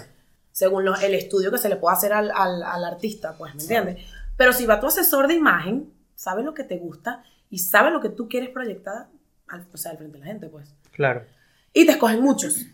Según 0.53 0.85
el 0.87 1.13
estudio 1.13 1.51
que 1.51 1.57
se 1.57 1.67
le 1.67 1.75
pueda 1.75 1.95
hacer 1.97 2.13
al, 2.13 2.31
al- 2.33 2.63
al 2.63 2.85
artista, 2.85 3.35
pues, 3.37 3.53
¿me 3.53 3.61
entiendes? 3.63 3.97
Pero 4.37 4.53
si 4.53 4.65
va 4.65 4.79
tu 4.79 4.87
asesor 4.87 5.27
de 5.27 5.33
imagen, 5.33 5.91
sabe 6.15 6.41
lo 6.41 6.53
que 6.53 6.63
te 6.63 6.77
gusta 6.77 7.21
y 7.49 7.59
sabe 7.59 7.91
lo 7.91 8.01
que 8.01 8.09
tú 8.09 8.27
quieres 8.27 8.49
proyectar, 8.49 9.07
al, 9.47 9.67
o 9.71 9.77
sea, 9.77 9.91
al 9.91 9.97
frente 9.97 10.17
de 10.17 10.19
la 10.19 10.31
gente, 10.31 10.47
pues. 10.47 10.73
Claro. 10.91 11.23
Y 11.73 11.85
te 11.85 11.91
escogen 11.93 12.21
muchos. 12.21 12.65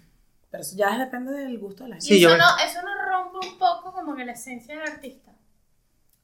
Pero 0.49 0.61
eso 0.61 0.75
ya 0.75 0.97
depende 0.97 1.31
del 1.31 1.57
gusto 1.59 1.83
de 1.83 1.89
la 1.89 1.95
gente. 1.95 2.07
Sí, 2.07 2.19
y 2.19 2.25
eso, 2.25 2.37
no, 2.37 2.45
eso 2.63 2.79
no 2.83 3.09
rompe 3.09 3.47
un 3.47 3.57
poco 3.57 3.91
como 3.91 4.15
que 4.15 4.25
la 4.25 4.33
esencia 4.33 4.77
del 4.77 4.87
artista. 4.87 5.31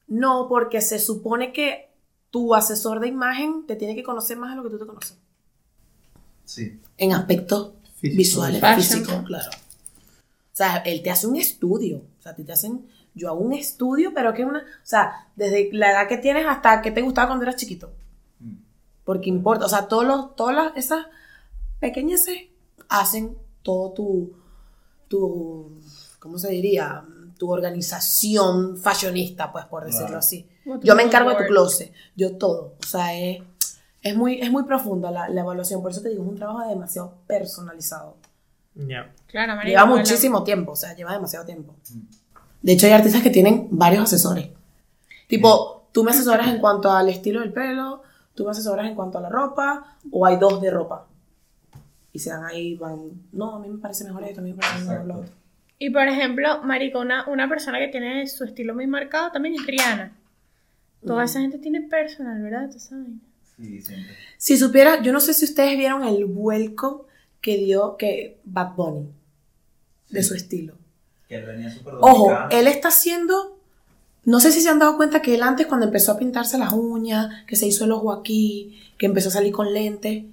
No, 0.06 0.46
porque 0.48 0.80
se 0.80 0.98
supone 0.98 1.52
que 1.52 1.90
tu 2.30 2.54
asesor 2.54 3.00
de 3.00 3.08
imagen 3.08 3.66
te 3.66 3.76
tiene 3.76 3.94
que 3.94 4.02
conocer 4.02 4.36
más 4.36 4.50
de 4.50 4.56
lo 4.56 4.62
que 4.62 4.70
tú 4.70 4.78
te 4.78 4.86
conoces. 4.86 5.18
Sí. 6.44 6.80
En 6.96 7.12
aspectos 7.12 7.72
Físico. 7.96 8.18
visuales, 8.18 8.62
físicos, 8.76 9.22
claro. 9.24 9.50
O 9.50 10.56
sea, 10.56 10.78
él 10.78 11.02
te 11.02 11.10
hace 11.10 11.26
un 11.26 11.36
estudio. 11.36 11.98
O 12.18 12.22
sea, 12.22 12.32
a 12.32 12.34
ti 12.34 12.44
te 12.44 12.52
hacen. 12.52 12.86
Yo 13.14 13.28
hago 13.28 13.40
un 13.40 13.52
estudio, 13.52 14.12
pero 14.14 14.34
que 14.34 14.44
una. 14.44 14.60
O 14.60 14.62
sea, 14.86 15.28
desde 15.36 15.70
la 15.72 15.92
edad 15.92 16.08
que 16.08 16.18
tienes 16.18 16.46
hasta 16.46 16.82
que 16.82 16.90
te 16.90 17.02
gustaba 17.02 17.28
cuando 17.28 17.44
eras 17.44 17.56
chiquito. 17.56 17.92
Porque 19.10 19.28
importa. 19.28 19.64
O 19.66 19.68
sea, 19.68 19.88
todos 19.88 20.06
los, 20.06 20.36
todas 20.36 20.54
las, 20.54 20.76
esas 20.76 21.06
pequeñeces 21.80 22.42
hacen 22.88 23.36
todo 23.62 23.90
tu. 23.90 24.32
tu 25.08 25.80
¿Cómo 26.20 26.38
se 26.38 26.48
diría? 26.52 27.04
Tu 27.36 27.50
organización 27.50 28.76
fashionista, 28.76 29.50
pues, 29.50 29.64
por 29.64 29.84
decirlo 29.84 30.06
Claro. 30.06 30.18
así. 30.20 30.48
Yo 30.84 30.94
me 30.94 31.02
encargo 31.02 31.30
de 31.30 31.38
tu 31.38 31.42
closet, 31.48 31.92
yo 32.14 32.36
todo. 32.36 32.76
O 32.78 32.86
sea, 32.86 33.18
es, 33.18 33.42
es, 34.02 34.16
muy, 34.16 34.40
es 34.40 34.52
muy 34.52 34.62
profunda 34.62 35.10
la, 35.10 35.28
la 35.28 35.40
evaluación. 35.40 35.82
Por 35.82 35.90
eso 35.90 36.02
te 36.02 36.10
digo, 36.10 36.22
es 36.22 36.28
un 36.28 36.36
trabajo 36.36 36.68
demasiado 36.68 37.14
personalizado. 37.26 38.16
Ya. 38.76 39.12
Claro, 39.26 39.56
marico, 39.56 39.70
Lleva 39.70 39.86
muchísimo 39.86 40.44
tiempo, 40.44 40.70
o 40.70 40.76
sea, 40.76 40.94
lleva 40.94 41.12
demasiado 41.14 41.44
tiempo. 41.44 41.74
De 42.62 42.72
hecho, 42.74 42.86
hay 42.86 42.92
artistas 42.92 43.22
que 43.22 43.30
tienen 43.30 43.66
varios 43.72 44.04
asesores. 44.04 44.50
Tipo, 45.26 45.88
tú 45.90 46.04
me 46.04 46.12
asesoras 46.12 46.46
en 46.46 46.60
cuanto 46.60 46.92
al 46.92 47.08
estilo 47.08 47.40
del 47.40 47.52
pelo, 47.52 48.02
tú 48.40 48.46
me 48.46 48.52
asesoras 48.52 48.86
en 48.86 48.94
cuanto 48.94 49.18
a 49.18 49.20
la 49.20 49.28
ropa, 49.28 49.98
o 50.10 50.24
hay 50.24 50.38
dos 50.38 50.62
de 50.62 50.70
ropa. 50.70 51.06
Y 52.10 52.18
se 52.18 52.30
dan 52.30 52.46
ahí, 52.46 52.74
van, 52.74 53.10
no, 53.32 53.56
a 53.56 53.58
mí 53.58 53.68
me 53.68 53.76
parece 53.76 54.02
mejor 54.04 54.24
esto, 54.24 54.40
a 54.40 54.42
mí 54.42 54.54
me 54.54 54.58
parece 54.58 54.88
mejor 54.88 55.04
lo 55.04 55.18
otro. 55.18 55.32
Y 55.78 55.90
por 55.90 56.08
ejemplo, 56.08 56.62
marico, 56.62 57.00
una, 57.00 57.28
una 57.28 57.50
persona 57.50 57.78
que 57.78 57.88
tiene 57.88 58.26
su 58.28 58.44
estilo 58.44 58.74
muy 58.74 58.86
marcado 58.86 59.30
también 59.30 59.56
es 59.56 59.66
Rihanna. 59.66 60.16
Toda 61.04 61.24
esa 61.24 61.40
gente 61.40 61.58
tiene 61.58 61.82
personal, 61.82 62.40
¿verdad? 62.40 62.70
Tú 62.72 62.78
sabes. 62.78 63.08
Sí, 63.58 63.82
siempre. 63.82 64.16
Si 64.38 64.56
supiera, 64.56 65.02
yo 65.02 65.12
no 65.12 65.20
sé 65.20 65.34
si 65.34 65.44
ustedes 65.44 65.76
vieron 65.76 66.04
el 66.04 66.24
vuelco 66.24 67.08
que 67.42 67.58
dio 67.58 67.98
que 67.98 68.40
Bad 68.44 68.74
Bunny 68.74 69.06
de 70.08 70.22
su 70.22 70.34
estilo. 70.34 70.78
Que 71.28 71.36
él 71.36 71.44
venía 71.44 71.70
súper 71.70 71.94
Ojo, 72.00 72.32
él 72.50 72.66
está 72.68 72.88
haciendo. 72.88 73.59
No 74.30 74.38
sé 74.38 74.52
si 74.52 74.60
se 74.60 74.68
han 74.68 74.78
dado 74.78 74.96
cuenta 74.96 75.20
que 75.22 75.34
él 75.34 75.42
antes, 75.42 75.66
cuando 75.66 75.86
empezó 75.86 76.12
a 76.12 76.16
pintarse 76.18 76.56
las 76.56 76.72
uñas, 76.72 77.44
que 77.46 77.56
se 77.56 77.66
hizo 77.66 77.84
el 77.84 77.92
ojo 77.92 78.12
aquí, 78.12 78.80
que 78.96 79.06
empezó 79.06 79.28
a 79.28 79.32
salir 79.32 79.52
con 79.52 79.72
lentes, 79.74 80.24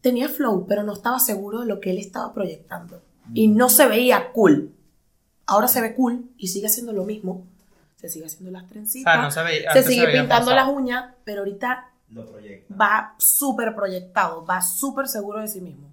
tenía 0.00 0.28
flow, 0.28 0.66
pero 0.66 0.82
no 0.82 0.92
estaba 0.92 1.20
seguro 1.20 1.60
de 1.60 1.66
lo 1.66 1.78
que 1.80 1.90
él 1.92 1.98
estaba 1.98 2.32
proyectando. 2.34 3.02
Y 3.32 3.48
no 3.48 3.68
se 3.68 3.86
veía 3.86 4.32
cool. 4.32 4.72
Ahora 5.46 5.68
se 5.68 5.80
ve 5.80 5.94
cool 5.94 6.30
y 6.36 6.48
sigue 6.48 6.66
haciendo 6.66 6.92
lo 6.92 7.04
mismo. 7.04 7.44
Se 7.96 8.08
sigue 8.08 8.26
haciendo 8.26 8.50
las 8.50 8.64
O 8.64 8.66
trencitas. 8.66 9.12
sea, 9.14 9.22
no 9.22 9.30
se 9.30 9.42
veía. 9.42 9.72
se 9.72 9.82
sigue 9.84 10.06
pintando 10.08 10.46
forzado. 10.50 10.54
las 10.56 10.68
uñas, 10.68 11.04
pero 11.24 11.40
ahorita 11.40 11.90
Lo 12.10 12.26
proyecta. 12.26 12.74
va 12.74 13.14
súper 13.18 13.74
proyectado, 13.74 14.44
va 14.44 14.60
súper 14.62 15.06
seguro 15.08 15.40
de 15.40 15.48
sí 15.48 15.60
mismo. 15.60 15.88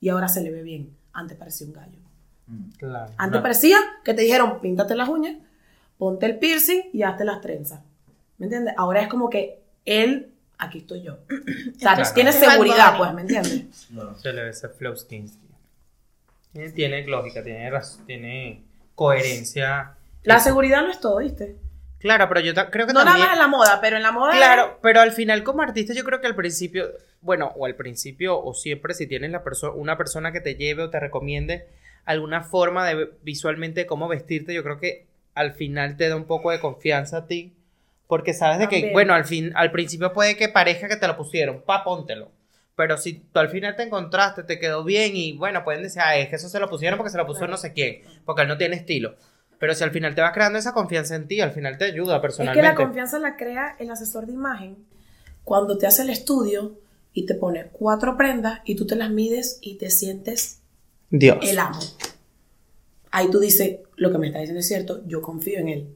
Y 0.00 0.08
ahora 0.10 0.28
se 0.28 0.42
le 0.42 0.50
ve 0.50 0.62
bien. 0.62 0.94
Antes 1.12 1.36
parecía 1.36 1.66
un 1.66 1.72
gallo. 1.72 1.98
Mm. 2.46 2.70
Claro. 2.78 3.12
Antes 3.16 3.38
No. 3.38 3.42
parecía 3.42 3.78
que 4.04 4.14
te 4.14 4.22
dijeron, 4.22 4.60
píntate 4.60 4.94
las 4.94 5.08
uñas, 5.08 5.36
ponte 5.98 6.26
el 6.26 6.38
piercing 6.38 6.90
y 6.92 7.02
hazte 7.02 7.24
las 7.24 7.40
trenzas. 7.40 7.80
¿Me 8.38 8.46
entiendes? 8.46 8.74
Ahora 8.76 9.02
es 9.02 9.08
como 9.08 9.28
que 9.30 9.58
él, 9.84 10.30
aquí 10.58 10.78
estoy 10.78 11.02
yo. 11.02 11.18
O 11.28 11.78
sea, 11.78 11.94
Claro. 11.94 12.10
tiene 12.14 12.30
Es 12.30 12.40
Bad 12.40 12.50
seguridad, 12.52 12.96
pues, 12.98 13.12
¿me 13.14 13.20
entiendes? 13.22 13.86
Claro. 13.92 14.18
Se 14.18 14.32
le 14.32 14.42
ve 14.44 14.50
ese 14.50 14.68
flow 14.68 14.96
Skinsky. 14.96 15.46
Tiene, 16.52 16.70
tiene 16.72 17.06
lógica, 17.06 17.42
tiene, 17.42 17.70
tiene 18.06 18.62
coherencia. 18.94 19.94
La 20.24 20.40
seguridad 20.40 20.82
no 20.82 20.90
es 20.90 21.00
todo, 21.00 21.18
¿viste? 21.18 21.56
Claro, 21.98 22.28
pero 22.28 22.40
yo 22.40 22.54
creo 22.70 22.86
que 22.86 22.92
No 22.92 23.00
nada 23.00 23.10
también... 23.12 23.26
más 23.26 23.32
en 23.36 23.38
la 23.40 23.48
moda, 23.48 23.78
pero 23.80 23.96
en 23.96 24.02
la 24.02 24.12
moda. 24.12 24.32
Claro, 24.32 24.78
pero 24.82 25.00
al 25.00 25.12
final 25.12 25.42
como 25.42 25.62
artista 25.62 25.92
yo 25.94 26.04
creo 26.04 26.20
que 26.20 26.26
al 26.28 26.36
principio, 26.36 26.88
bueno, 27.20 27.52
o 27.56 27.66
al 27.66 27.74
principio 27.74 28.40
o 28.40 28.54
siempre 28.54 28.94
si 28.94 29.06
tienes 29.08 29.30
la 29.32 29.42
perso- 29.42 29.74
una 29.74 29.96
persona 29.98 30.30
que 30.32 30.40
te 30.40 30.54
lleve 30.54 30.84
o 30.84 30.90
te 30.90 31.00
recomiende 31.00 31.66
alguna 32.04 32.42
forma 32.44 32.86
de 32.86 33.10
visualmente 33.22 33.86
cómo 33.86 34.06
vestirte, 34.08 34.54
yo 34.54 34.62
creo 34.62 34.78
que 34.78 35.06
al 35.38 35.52
final 35.52 35.96
te 35.96 36.08
da 36.08 36.16
un 36.16 36.24
poco 36.24 36.50
de 36.50 36.60
confianza 36.60 37.18
a 37.18 37.26
ti, 37.26 37.54
porque 38.06 38.34
sabes 38.34 38.58
de 38.58 38.68
que, 38.68 38.76
También. 38.76 38.92
bueno, 38.92 39.14
al 39.14 39.24
fin, 39.24 39.52
al 39.54 39.70
principio 39.70 40.12
puede 40.12 40.36
que 40.36 40.48
parezca 40.48 40.88
que 40.88 40.96
te 40.96 41.06
lo 41.06 41.16
pusieron, 41.16 41.62
pa, 41.62 41.84
póntelo. 41.84 42.30
Pero 42.76 42.96
si 42.96 43.14
tú 43.14 43.38
al 43.40 43.48
final 43.48 43.74
te 43.76 43.82
encontraste, 43.82 44.44
te 44.44 44.58
quedó 44.58 44.84
bien 44.84 45.16
y 45.16 45.32
bueno, 45.32 45.64
pueden 45.64 45.82
decir, 45.82 46.00
ah, 46.04 46.16
es 46.16 46.28
que 46.28 46.36
eso 46.36 46.48
se 46.48 46.60
lo 46.60 46.68
pusieron 46.70 46.96
porque 46.96 47.10
se 47.10 47.18
lo 47.18 47.26
puso 47.26 47.46
no 47.48 47.56
sé 47.56 47.72
quién, 47.72 48.02
porque 48.24 48.42
él 48.42 48.48
no 48.48 48.56
tiene 48.56 48.76
estilo. 48.76 49.16
Pero 49.58 49.74
si 49.74 49.82
al 49.82 49.90
final 49.90 50.14
te 50.14 50.20
vas 50.20 50.32
creando 50.32 50.58
esa 50.60 50.72
confianza 50.72 51.16
en 51.16 51.26
ti, 51.26 51.40
al 51.40 51.50
final 51.50 51.76
te 51.76 51.86
ayuda 51.86 52.16
Es 52.16 52.22
personalmente. 52.22 52.60
que 52.60 52.68
la 52.68 52.74
confianza 52.76 53.18
la 53.18 53.36
crea 53.36 53.74
el 53.80 53.90
asesor 53.90 54.26
de 54.26 54.32
imagen 54.32 54.76
cuando 55.42 55.76
te 55.76 55.86
hace 55.88 56.02
el 56.02 56.10
estudio 56.10 56.78
y 57.12 57.26
te 57.26 57.34
pone 57.34 57.64
cuatro 57.72 58.16
prendas 58.16 58.60
y 58.64 58.76
tú 58.76 58.86
te 58.86 58.94
las 58.94 59.10
mides 59.10 59.58
y 59.60 59.76
te 59.78 59.90
sientes 59.90 60.60
Dios. 61.10 61.38
el 61.42 61.58
amo. 61.58 61.80
Ahí 63.10 63.30
tú 63.30 63.38
dices, 63.40 63.78
lo 63.96 64.10
que 64.12 64.18
me 64.18 64.28
está 64.28 64.38
diciendo 64.40 64.60
es 64.60 64.68
cierto, 64.68 65.02
yo 65.06 65.22
confío 65.22 65.58
en 65.58 65.68
él. 65.68 65.94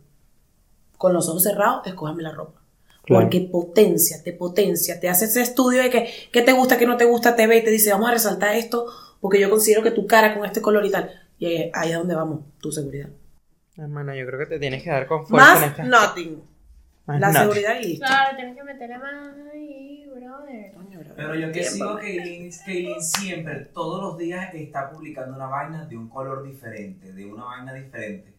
Con 0.98 1.12
los 1.12 1.28
ojos 1.28 1.42
cerrados, 1.42 1.86
escójame 1.86 2.22
la 2.22 2.32
ropa. 2.32 2.60
Claro. 3.04 3.24
Porque 3.24 3.40
potencia, 3.50 4.22
te 4.22 4.32
potencia, 4.32 5.00
te 5.00 5.08
hace 5.08 5.24
ese 5.24 5.42
estudio 5.42 5.82
de 5.82 5.90
que 5.90 6.08
qué 6.30 6.42
te 6.42 6.52
gusta, 6.52 6.78
qué 6.78 6.86
no 6.86 6.96
te 6.96 7.04
gusta, 7.04 7.34
te 7.34 7.46
ve 7.48 7.58
y 7.58 7.64
te 7.64 7.70
dice, 7.70 7.90
vamos 7.92 8.08
a 8.08 8.12
resaltar 8.12 8.54
esto 8.54 8.86
porque 9.20 9.40
yo 9.40 9.50
considero 9.50 9.82
que 9.82 9.90
tu 9.90 10.06
cara 10.06 10.34
con 10.36 10.44
este 10.46 10.60
color 10.62 10.84
y 10.86 10.90
tal. 10.90 11.10
Y 11.38 11.46
ahí, 11.46 11.70
ahí 11.74 11.90
es 11.90 11.96
donde 11.98 12.14
vamos, 12.14 12.40
tu 12.60 12.70
seguridad. 12.70 13.08
Hermana, 13.76 14.14
yo 14.14 14.24
creo 14.26 14.38
que 14.38 14.46
te 14.46 14.58
tienes 14.60 14.82
que 14.84 14.90
dar 14.90 15.06
con 15.06 15.26
fuerza 15.26 15.54
en 15.54 15.60
Más 15.60 15.70
esta. 15.70 15.82
nothing. 15.84 16.42
Más 17.06 17.20
La 17.20 17.28
nada. 17.32 17.40
seguridad 17.40 17.80
y 17.80 17.86
listo. 17.88 18.06
Claro, 18.06 18.36
tienes 18.36 18.56
que 18.56 18.62
meterle 18.62 18.98
más 18.98 19.34
ahí, 19.52 20.01
brother. 20.14 20.74
Pero 21.16 21.34
yo 21.34 21.46
que 21.48 21.60
Tiempo. 21.60 21.70
sigo 21.70 21.96
Kaylin, 21.96 22.50
Kaylin 22.64 23.02
siempre, 23.02 23.54
todos 23.72 24.02
los 24.02 24.18
días 24.18 24.54
está 24.54 24.90
publicando 24.90 25.36
una 25.36 25.46
vaina 25.46 25.84
de 25.86 25.96
un 25.96 26.08
color 26.08 26.42
diferente, 26.42 27.12
de 27.12 27.26
una 27.26 27.44
vaina 27.44 27.74
diferente. 27.74 28.34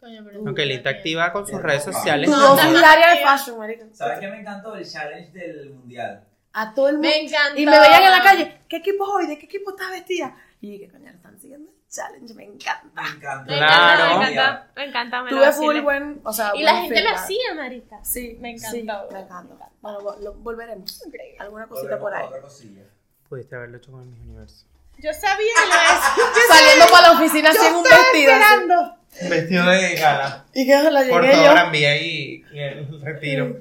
Coño, 0.00 0.22
pero 0.24 0.40
Aunque 0.46 0.64
Lita 0.64 0.88
activa 0.88 1.30
con 1.30 1.46
sus 1.46 1.60
redes 1.60 1.84
sociales. 1.84 2.28
No, 2.28 2.56
no. 2.56 2.70
diaria 2.70 3.10
de 3.14 3.22
fashion, 3.22 3.58
marica. 3.58 3.86
¿Sabes 3.92 4.18
qué 4.18 4.28
me 4.28 4.40
encantó? 4.40 4.74
El 4.74 4.88
challenge 4.88 5.30
del 5.32 5.74
mundial. 5.74 6.26
A 6.52 6.74
todo 6.74 6.88
el 6.88 6.94
mundo. 6.94 7.08
Me 7.08 7.20
encanta. 7.22 7.58
Y 7.60 7.64
me 7.66 7.78
veían 7.78 8.02
en 8.02 8.10
la 8.10 8.22
calle, 8.22 8.60
¿qué 8.68 8.76
equipo 8.76 9.04
es 9.04 9.10
hoy? 9.14 9.26
¿De 9.28 9.38
qué 9.38 9.46
equipo 9.46 9.70
estás 9.70 9.90
vestida? 9.90 10.36
Y 10.60 10.72
dije, 10.72 10.88
coño, 10.90 11.10
están 11.10 11.38
siguiendo 11.40 11.70
el 11.70 11.76
challenge, 11.88 12.34
me 12.34 12.44
encanta. 12.44 13.02
Me 13.02 13.08
encanta. 13.08 13.44
Me 13.52 13.56
Claro. 13.58 14.04
encanta, 14.04 14.20
me 14.24 14.30
encanta, 14.30 14.72
me 14.74 14.84
encanta. 14.84 15.22
me 15.22 15.30
Tuve 15.30 15.52
full 15.52 15.80
buen, 15.80 16.20
o 16.24 16.32
sea, 16.32 16.52
Y 16.54 16.62
la 16.62 16.76
gente 16.82 17.02
lo 17.02 17.10
hacía, 17.10 17.54
marica. 17.56 18.04
Sí, 18.04 18.36
Me 18.40 18.58
sí, 18.58 18.80
encantó. 18.80 19.12
me 19.12 19.20
encanta. 19.20 19.68
Bueno, 19.80 19.98
lo- 20.20 20.34
volveremos. 20.34 21.02
Alguna 21.38 21.66
cosita 21.66 21.96
Volvemos 21.96 22.00
por 22.00 22.14
ahí. 22.14 22.26
otra 22.26 22.40
cosilla. 22.42 22.82
Pudiste 23.28 23.54
haberlo 23.56 23.76
hecho 23.78 23.92
con 23.92 24.02
el 24.02 24.08
Universo. 24.08 24.66
Yo 24.98 25.14
sabía 25.14 25.36
que 25.36 25.68
lo 25.68 25.74
hacía. 25.74 26.24
Saliendo 26.48 26.86
para 26.92 27.08
la 27.08 27.18
oficina 27.18 27.52
sin 27.52 27.74
un 27.74 27.82
vestido. 27.84 28.32
así. 28.34 29.28
Vestido 29.30 29.66
de 29.66 29.94
gala. 29.94 30.44
Y 30.52 30.66
que 30.66 30.74
la 30.90 31.00
Por 31.08 31.22
llegué 31.22 31.32
todo 31.34 31.44
yo. 31.44 31.50
Gran 31.52 31.72
Vía 31.72 31.96
y, 31.96 32.44
y 32.52 32.58
el 32.58 33.00
retiro. 33.00 33.56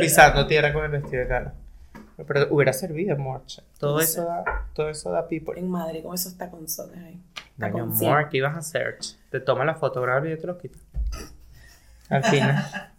Pisando 0.00 0.46
tierra 0.46 0.72
con 0.72 0.84
el 0.84 0.90
vestido 0.92 1.22
de 1.22 1.28
gala. 1.28 1.54
Pero 2.26 2.48
hubiera 2.50 2.72
servido, 2.72 3.16
Morcha. 3.16 3.62
Todo 3.78 3.94
No 3.96 4.00
eso 4.00 4.24
da, 4.24 4.44
todo 4.74 4.88
eso 4.88 5.10
da 5.10 5.26
people. 5.28 5.58
En 5.58 5.70
Madrid, 5.70 6.02
con 6.02 6.14
esos 6.14 6.36
taconzones 6.36 6.98
ahí. 7.04 7.20
Taconcín. 7.58 8.08
amor, 8.08 8.28
¿qué 8.28 8.38
ibas 8.38 8.54
a 8.54 8.58
hacer? 8.58 8.98
Te 9.30 9.40
toma 9.40 9.64
la 9.64 9.74
foto, 9.74 10.00
graba 10.00 10.18
el 10.18 10.24
video 10.24 10.38
y 10.38 10.40
te 10.40 10.46
lo 10.46 10.58
quita. 10.58 10.78
Al 12.08 12.24
final. 12.24 12.64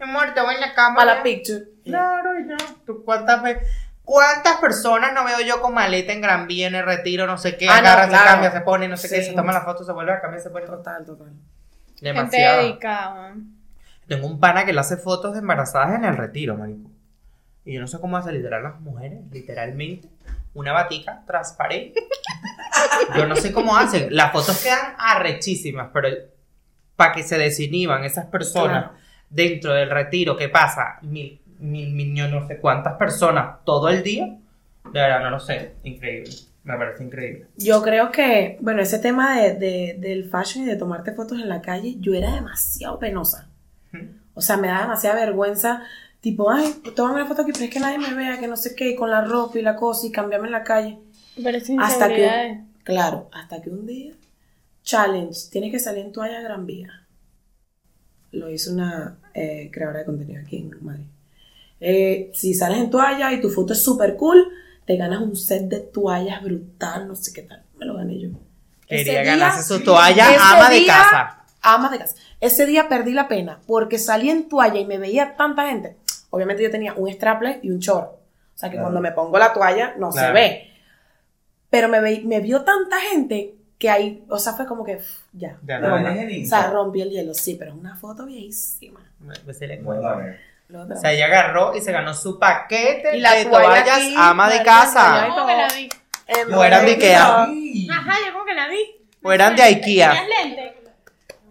Amor, 0.00 0.34
te 0.34 0.40
voy 0.42 0.54
en 0.56 0.60
la 0.60 0.74
cámara. 0.74 1.06
Para 1.06 1.14
la 1.18 1.22
picture. 1.22 1.64
Claro, 1.84 2.38
y 2.38 2.48
ya. 2.48 2.56
¿Tú 2.84 3.02
cuántas 3.04 3.42
veces? 3.42 3.68
¿Cuántas 4.04 4.56
personas 4.58 5.14
no 5.14 5.24
veo 5.24 5.40
yo 5.40 5.62
con 5.62 5.72
maleta 5.72 6.12
en 6.12 6.20
Gran 6.20 6.46
Vía, 6.46 6.66
en 6.66 6.74
el 6.74 6.84
retiro, 6.84 7.26
no 7.26 7.38
sé 7.38 7.56
qué? 7.56 7.68
Ah, 7.70 7.80
no, 7.80 7.88
agarra, 7.88 8.02
se 8.04 8.08
claro. 8.10 8.26
cambia, 8.26 8.50
se 8.50 8.60
pone, 8.60 8.88
no 8.88 8.96
sé 8.98 9.08
qué, 9.08 9.22
se 9.22 9.32
toma 9.32 9.52
la 9.52 9.62
foto, 9.62 9.82
se 9.82 9.92
vuelve 9.92 10.12
a 10.12 10.20
cambiar, 10.20 10.42
se 10.42 10.50
pone. 10.50 10.66
Total, 10.66 11.06
total. 11.06 11.28
Gente 11.28 12.02
Demasiado. 12.02 12.62
dedicada. 12.62 13.34
Tengo 14.06 14.26
un 14.26 14.38
pana 14.38 14.66
que 14.66 14.74
le 14.74 14.80
hace 14.80 14.98
fotos 14.98 15.32
de 15.32 15.38
embarazadas 15.38 15.94
en 15.94 16.04
el 16.04 16.16
retiro, 16.18 16.54
marico. 16.56 16.90
Y 17.64 17.74
yo 17.74 17.80
no 17.80 17.86
sé 17.86 17.98
cómo 18.00 18.16
hace 18.16 18.32
literal 18.32 18.62
las 18.62 18.80
mujeres, 18.80 19.20
literalmente. 19.32 20.08
Una 20.54 20.72
batica 20.72 21.22
transparente. 21.26 22.00
Yo 23.16 23.26
no 23.26 23.36
sé 23.36 23.52
cómo 23.52 23.76
hacen. 23.76 24.14
Las 24.14 24.32
fotos 24.32 24.62
quedan 24.62 24.94
arrechísimas, 24.98 25.90
pero 25.92 26.08
para 26.96 27.12
que 27.12 27.22
se 27.22 27.38
desinhiban 27.38 28.04
esas 28.04 28.26
personas 28.26 28.84
Claro. 28.84 28.98
dentro 29.30 29.72
del 29.72 29.90
retiro, 29.90 30.36
¿qué 30.36 30.48
pasa? 30.48 30.98
Mil, 31.02 31.40
mil, 31.58 31.92
mil, 31.92 32.30
no 32.30 32.46
sé 32.46 32.58
cuántas 32.58 32.94
personas 32.94 33.64
todo 33.64 33.88
el 33.88 34.02
día. 34.02 34.26
De 34.26 35.00
verdad, 35.00 35.20
no 35.22 35.30
lo 35.30 35.40
sé. 35.40 35.74
Increíble. 35.82 36.30
Me 36.64 36.76
parece 36.78 37.02
increíble. 37.04 37.46
Yo 37.56 37.82
creo 37.82 38.10
que, 38.10 38.56
bueno, 38.60 38.80
ese 38.80 38.98
tema 38.98 39.38
de, 39.38 39.54
de- 39.54 39.96
del 39.98 40.30
fashion 40.30 40.64
y 40.64 40.66
de 40.68 40.76
tomarte 40.76 41.12
fotos 41.12 41.38
en 41.40 41.48
la 41.48 41.60
calle, 41.60 41.96
yo 41.98 42.14
era 42.14 42.32
demasiado 42.34 42.98
penosa. 42.98 43.48
O 44.34 44.40
sea, 44.40 44.56
me 44.56 44.68
da 44.68 44.80
demasiada 44.82 45.16
vergüenza. 45.16 45.82
Tipo, 46.24 46.50
ay, 46.50 46.74
tómame 46.96 47.16
una 47.16 47.26
foto 47.26 47.42
aquí, 47.42 47.52
pero 47.52 47.66
es 47.66 47.70
que 47.70 47.80
nadie 47.80 47.98
me 47.98 48.14
vea, 48.14 48.40
que 48.40 48.48
no 48.48 48.56
sé 48.56 48.74
qué, 48.74 48.88
y 48.88 48.96
con 48.96 49.10
la 49.10 49.22
ropa 49.26 49.58
y 49.58 49.62
la 49.62 49.76
cosa, 49.76 50.06
y 50.06 50.10
cambiarme 50.10 50.46
en 50.46 50.52
la 50.52 50.64
calle. 50.64 50.98
Pero 51.42 51.60
sin 51.60 51.78
Hasta 51.78 52.08
que, 52.08 52.62
claro, 52.82 53.28
hasta 53.30 53.60
que 53.60 53.68
un 53.68 53.84
día, 53.84 54.14
challenge, 54.82 55.50
tienes 55.50 55.70
que 55.70 55.78
salir 55.78 56.02
en 56.02 56.12
toalla 56.12 56.40
Gran 56.40 56.64
Vía. 56.64 56.88
Lo 58.32 58.48
hizo 58.48 58.72
una 58.72 59.18
eh, 59.34 59.68
creadora 59.70 59.98
de 59.98 60.06
contenido 60.06 60.40
aquí 60.40 60.56
en 60.56 60.70
Madrid. 60.82 61.04
Eh, 61.78 62.30
si 62.32 62.54
sales 62.54 62.78
en 62.78 62.88
toalla 62.88 63.30
y 63.30 63.42
tu 63.42 63.50
foto 63.50 63.74
es 63.74 63.82
súper 63.84 64.16
cool, 64.16 64.48
te 64.86 64.96
ganas 64.96 65.20
un 65.20 65.36
set 65.36 65.64
de 65.68 65.80
toallas 65.80 66.42
brutal, 66.42 67.06
no 67.06 67.16
sé 67.16 67.34
qué 67.34 67.42
tal. 67.42 67.62
Me 67.76 67.84
lo 67.84 67.96
gané 67.96 68.18
yo. 68.18 68.28
Ese 68.88 69.04
Quería 69.04 69.20
día- 69.20 69.36
ganarse 69.36 69.62
su 69.62 69.84
toalla 69.84 70.28
ama 70.40 70.70
de 70.70 70.86
casa. 70.86 71.44
Ama 71.60 71.90
de 71.90 71.98
casa. 71.98 72.16
Ese 72.40 72.64
día 72.64 72.88
perdí 72.88 73.12
la 73.12 73.28
pena 73.28 73.60
porque 73.66 73.98
salí 73.98 74.30
en 74.30 74.48
toalla 74.48 74.80
y 74.80 74.86
me 74.86 74.96
veía 74.96 75.36
tanta 75.36 75.68
gente. 75.68 75.98
Obviamente 76.34 76.62
yo 76.62 76.70
tenía 76.70 76.94
un 76.94 77.10
strapless 77.12 77.58
y 77.62 77.70
un 77.70 77.78
short. 77.78 78.08
O 78.10 78.18
sea 78.58 78.68
que 78.68 78.74
Claro. 78.76 78.86
cuando 78.86 79.00
me 79.00 79.12
pongo 79.12 79.38
la 79.38 79.52
toalla 79.52 79.94
no 79.98 80.10
se 80.12 80.30
ve. 80.32 80.70
Pero 81.70 81.88
me, 81.88 82.00
ve- 82.00 82.22
me 82.24 82.40
vio 82.40 82.62
tanta 82.64 83.00
gente 83.00 83.54
que 83.78 83.90
ahí, 83.90 84.24
o 84.28 84.38
sea, 84.38 84.52
fue 84.52 84.66
como 84.66 84.84
que 84.84 84.96
pff, 84.96 85.20
ya. 85.32 85.58
Ya 85.66 85.78
¿Lo 85.78 85.88
no, 86.00 86.08
en 86.08 86.44
O 86.44 86.48
sea, 86.48 86.70
rompí 86.70 87.02
el 87.02 87.10
hielo, 87.10 87.34
sí, 87.34 87.56
pero 87.58 87.72
es 87.72 87.76
una 87.78 87.96
foto 87.96 88.26
viejísima. 88.26 89.00
Me 89.44 89.54
se 89.54 89.66
le 89.66 89.78
No, 89.78 90.82
O 90.82 90.96
sea, 90.96 91.12
ella 91.12 91.26
agarró 91.26 91.74
y 91.76 91.80
se 91.80 91.92
ganó 91.92 92.14
su 92.14 92.38
paquete 92.38 93.16
Y 93.16 93.20
la 93.20 93.34
de 93.34 93.44
toalla 93.44 93.66
toallas 93.84 93.96
aquí, 93.98 94.14
ama 94.16 94.50
de 94.50 94.62
casa. 94.62 95.26
¿Cómo 95.34 95.46
que 95.46 95.56
la 95.56 95.68
vi? 95.74 95.88
En 96.26 96.54
O 96.54 96.64
eran 96.64 96.84
de 96.86 96.92
Ikea. 96.92 97.42
Ajá, 97.42 98.14
yo 98.26 98.32
como 98.32 98.44
que 98.44 98.54
la 98.54 98.68
vi. 98.68 98.78
O 99.22 99.32
eran 99.32 99.54
de 99.56 99.62
Ikea. 99.62 100.10
¿Tenías 100.12 100.28
lente? 100.28 100.74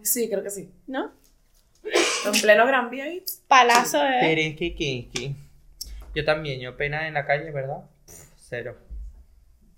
Sí, 0.02 0.28
creo 0.28 0.42
que 0.42 0.50
sí. 0.50 0.70
¿No? 0.86 1.12
En 2.26 2.40
pleno 2.40 2.66
Gran 2.66 2.90
Vía 2.90 3.04
ahí. 3.04 3.22
Palazo 3.48 4.00
de... 4.02 4.54
Quinqui. 4.56 5.36
Yo 6.14 6.24
también, 6.24 6.60
yo 6.60 6.76
pena 6.76 7.08
en 7.08 7.14
la 7.14 7.26
calle, 7.26 7.50
¿verdad? 7.50 7.78
Cero. 8.36 8.76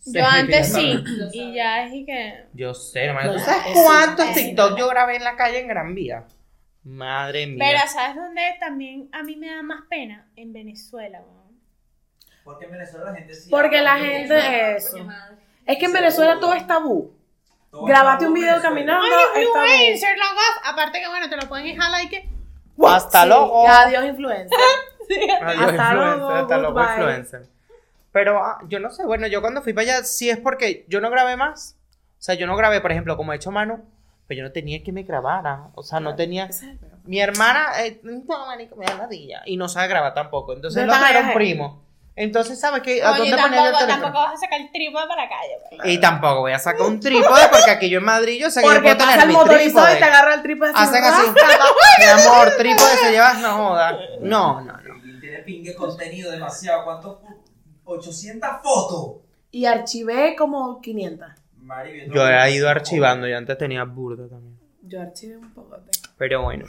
Yo 0.05 0.25
antes 0.25 0.73
sí. 0.73 1.03
Y 1.33 1.55
ya 1.55 1.87
es 1.87 1.95
y 1.95 2.05
que... 2.05 2.45
Yo 2.53 2.75
sé, 2.75 3.05
hermano. 3.05 3.33
¿Tú 3.33 3.39
sabes 3.41 3.73
cuántos. 3.73 4.33
TikTok 4.35 4.79
yo 4.79 4.89
grabé 4.89 5.17
en 5.17 5.25
la 5.25 5.37
calle 5.37 5.61
en 5.61 5.69
Gran 5.69 5.95
Vía? 5.95 6.25
Madre 6.85 7.47
mía. 7.47 7.59
Pero 7.59 7.93
¿sabes 7.93 8.15
dónde 8.15 8.43
también 8.61 9.09
a 9.13 9.23
mí 9.25 9.35
me 9.35 9.49
da 9.49 9.63
más 9.63 9.83
pena? 9.89 10.29
En 10.37 10.53
Venezuela, 10.53 11.21
weón. 11.21 11.61
Porque 12.45 12.67
en 12.67 12.71
Venezuela 12.71 13.07
la 13.07 13.17
gente 13.17 13.35
sí. 13.35 13.51
Porque 13.51 13.81
la 13.81 13.99
gente 13.99 14.77
eso. 14.77 14.99
Es 15.67 15.79
que 15.79 15.87
en 15.87 15.93
Venezuela 15.93 16.39
todo 16.39 16.55
es 16.55 16.65
tabú. 16.65 17.13
Grabate 17.85 18.27
un 18.27 18.35
video 18.35 18.61
caminando. 18.63 19.05
Ay, 19.35 19.45
influencer, 19.45 20.17
la 20.17 20.25
gaf. 20.25 20.73
Aparte 20.73 21.01
que 21.01 21.09
bueno, 21.09 21.29
te 21.29 21.37
lo 21.37 21.49
pueden 21.49 21.77
jalar 21.77 22.05
y 22.05 22.09
que... 22.09 22.29
Hasta 22.87 23.23
Sí, 23.23 23.29
luego. 23.29 23.69
Adiós, 23.69 24.05
influencer. 24.05 24.59
Adiós, 25.43 25.63
Hasta 25.63 25.73
influencer, 25.73 25.95
luego, 25.97 26.31
hasta 26.31 26.59
luego, 26.59 26.81
influencer. 26.81 27.47
Pero 28.13 28.43
ah, 28.43 28.59
yo 28.69 28.81
no 28.81 28.91
sé, 28.91 29.05
bueno, 29.05 29.27
yo 29.27 29.41
cuando 29.41 29.63
fui 29.63 29.73
para 29.73 29.83
allá 29.97 30.05
sí 30.05 30.31
es 30.31 30.39
porque 30.39 30.85
yo 30.89 31.01
no 31.01 31.11
grabé 31.11 31.37
más. 31.37 31.77
O 32.19 32.23
sea, 32.23 32.35
yo 32.35 32.47
no 32.47 32.57
grabé, 32.57 32.81
por 32.81 32.91
ejemplo, 32.91 33.17
como 33.17 33.33
ha 33.33 33.37
hecho 33.37 33.51
Manu, 33.51 33.85
pero 34.27 34.39
yo 34.39 34.45
no 34.45 34.53
tenía 34.53 34.83
que 34.83 34.91
me 34.91 35.03
grabara. 35.03 35.69
O 35.75 35.83
sea, 35.83 36.01
no 36.01 36.17
tenía. 36.17 36.49
Mi 37.05 37.21
hermana, 37.21 37.85
eh, 37.85 38.01
me 38.03 38.23
da. 38.25 39.09
Y 39.45 39.57
no 39.57 39.69
sabe 39.69 39.89
grabar 39.89 40.15
tampoco. 40.15 40.55
Entonces 40.55 40.89
tan 40.89 41.11
era 41.11 41.21
un 41.29 41.35
primo. 41.35 41.86
Entonces, 42.19 42.59
¿sabes 42.59 42.81
qué? 42.83 43.03
¿A 43.03 43.13
Oye, 43.13 43.31
dónde 43.31 43.37
ponía 43.37 43.59
yo 43.59 43.67
el 43.67 43.73
tampoco, 43.73 43.79
teléfono? 43.79 44.03
tampoco 44.03 44.25
vas 44.25 44.35
a 44.35 44.37
sacar 44.39 44.61
el 44.63 44.73
trípode 44.73 45.07
para 45.07 45.23
la 45.25 45.29
calle, 45.29 45.53
pues. 45.69 45.81
Y 45.93 46.01
tampoco 46.01 46.41
voy 46.41 46.53
a 46.53 46.59
sacar 46.59 46.87
un 46.87 46.99
trípode 46.99 47.49
porque 47.53 47.71
aquí 47.71 47.91
yo 47.91 47.99
en 47.99 48.05
Madrid 48.07 48.39
yo 48.41 48.51
sé 48.51 48.61
que 48.63 48.67
yo 48.67 48.73
Porque 48.73 48.83
puedo 48.95 48.99
pasa 48.99 49.11
tener 49.11 49.23
el 49.23 49.29
mi 49.29 49.35
motorizado 49.35 49.65
y 49.67 49.71
trípode. 49.93 49.97
te 49.99 50.05
agarra 50.05 50.35
el 50.35 50.43
trípode 50.43 50.71
Hacen 50.75 51.05
así. 51.05 51.27
Mi 51.99 52.05
amor, 52.07 52.51
trípode 52.57 52.97
se 52.97 53.11
lleva, 53.11 53.35
no 53.35 53.57
joda. 53.57 53.99
No, 54.23 54.61
no, 54.63 54.73
no. 54.73 54.97
Y 55.05 55.21
Tiene 55.21 55.39
pingue 55.41 55.75
contenido 55.75 56.31
demasiado. 56.33 56.85
¿Cuántos? 56.85 57.19
800 57.85 58.51
fotos. 58.63 59.17
Y 59.51 59.67
archivé 59.67 60.35
como 60.37 60.81
500. 60.81 61.29
Mari, 61.59 61.93
viendo 61.93 62.15
Yo 62.15 62.27
he 62.29 62.51
ido 62.51 62.69
archivando, 62.71 63.27
yo 63.29 63.37
antes 63.37 63.59
tenía 63.59 63.85
burda 63.85 64.27
también. 64.29 64.59
Yo 64.83 65.01
archivé 65.03 65.37
un 65.37 65.53
poco. 65.53 65.77
Pero 66.17 66.43
bueno. 66.43 66.65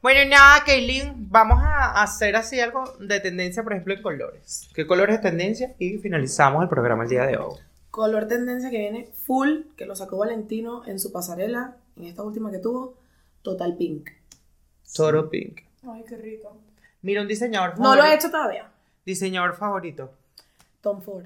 Bueno, 0.00 0.30
nada, 0.30 0.62
Kaylin, 0.64 1.28
vamos 1.28 1.58
a 1.60 2.02
hacer 2.02 2.36
así 2.36 2.60
algo 2.60 2.84
de 3.00 3.18
tendencia, 3.20 3.62
por 3.64 3.72
ejemplo, 3.72 3.94
en 3.94 4.02
colores. 4.02 4.68
¿Qué 4.74 4.86
colores 4.86 5.16
es 5.16 5.22
tendencia? 5.22 5.74
Y 5.78 5.98
finalizamos 5.98 6.62
el 6.62 6.68
programa 6.68 7.02
el 7.02 7.08
día 7.10 7.26
de 7.26 7.36
hoy. 7.36 7.56
Color 7.90 8.28
tendencia 8.28 8.70
que 8.70 8.78
viene 8.78 9.08
full, 9.26 9.62
que 9.76 9.86
lo 9.86 9.96
sacó 9.96 10.18
Valentino 10.18 10.86
en 10.86 11.00
su 11.00 11.10
pasarela, 11.10 11.76
en 11.96 12.04
esta 12.04 12.22
última 12.22 12.50
que 12.52 12.58
tuvo, 12.58 12.94
Total 13.42 13.76
Pink. 13.76 14.10
Toro 14.94 15.28
Pink. 15.28 15.62
Ay, 15.88 16.04
qué 16.08 16.16
rico. 16.16 16.56
Mira, 17.02 17.22
un 17.22 17.28
diseñador 17.28 17.70
No 17.70 17.84
favorito. 17.84 18.04
lo 18.04 18.10
he 18.10 18.14
hecho 18.14 18.30
todavía. 18.30 18.68
Diseñador 19.04 19.56
favorito. 19.56 20.12
Tom 20.80 21.02
Ford. 21.02 21.24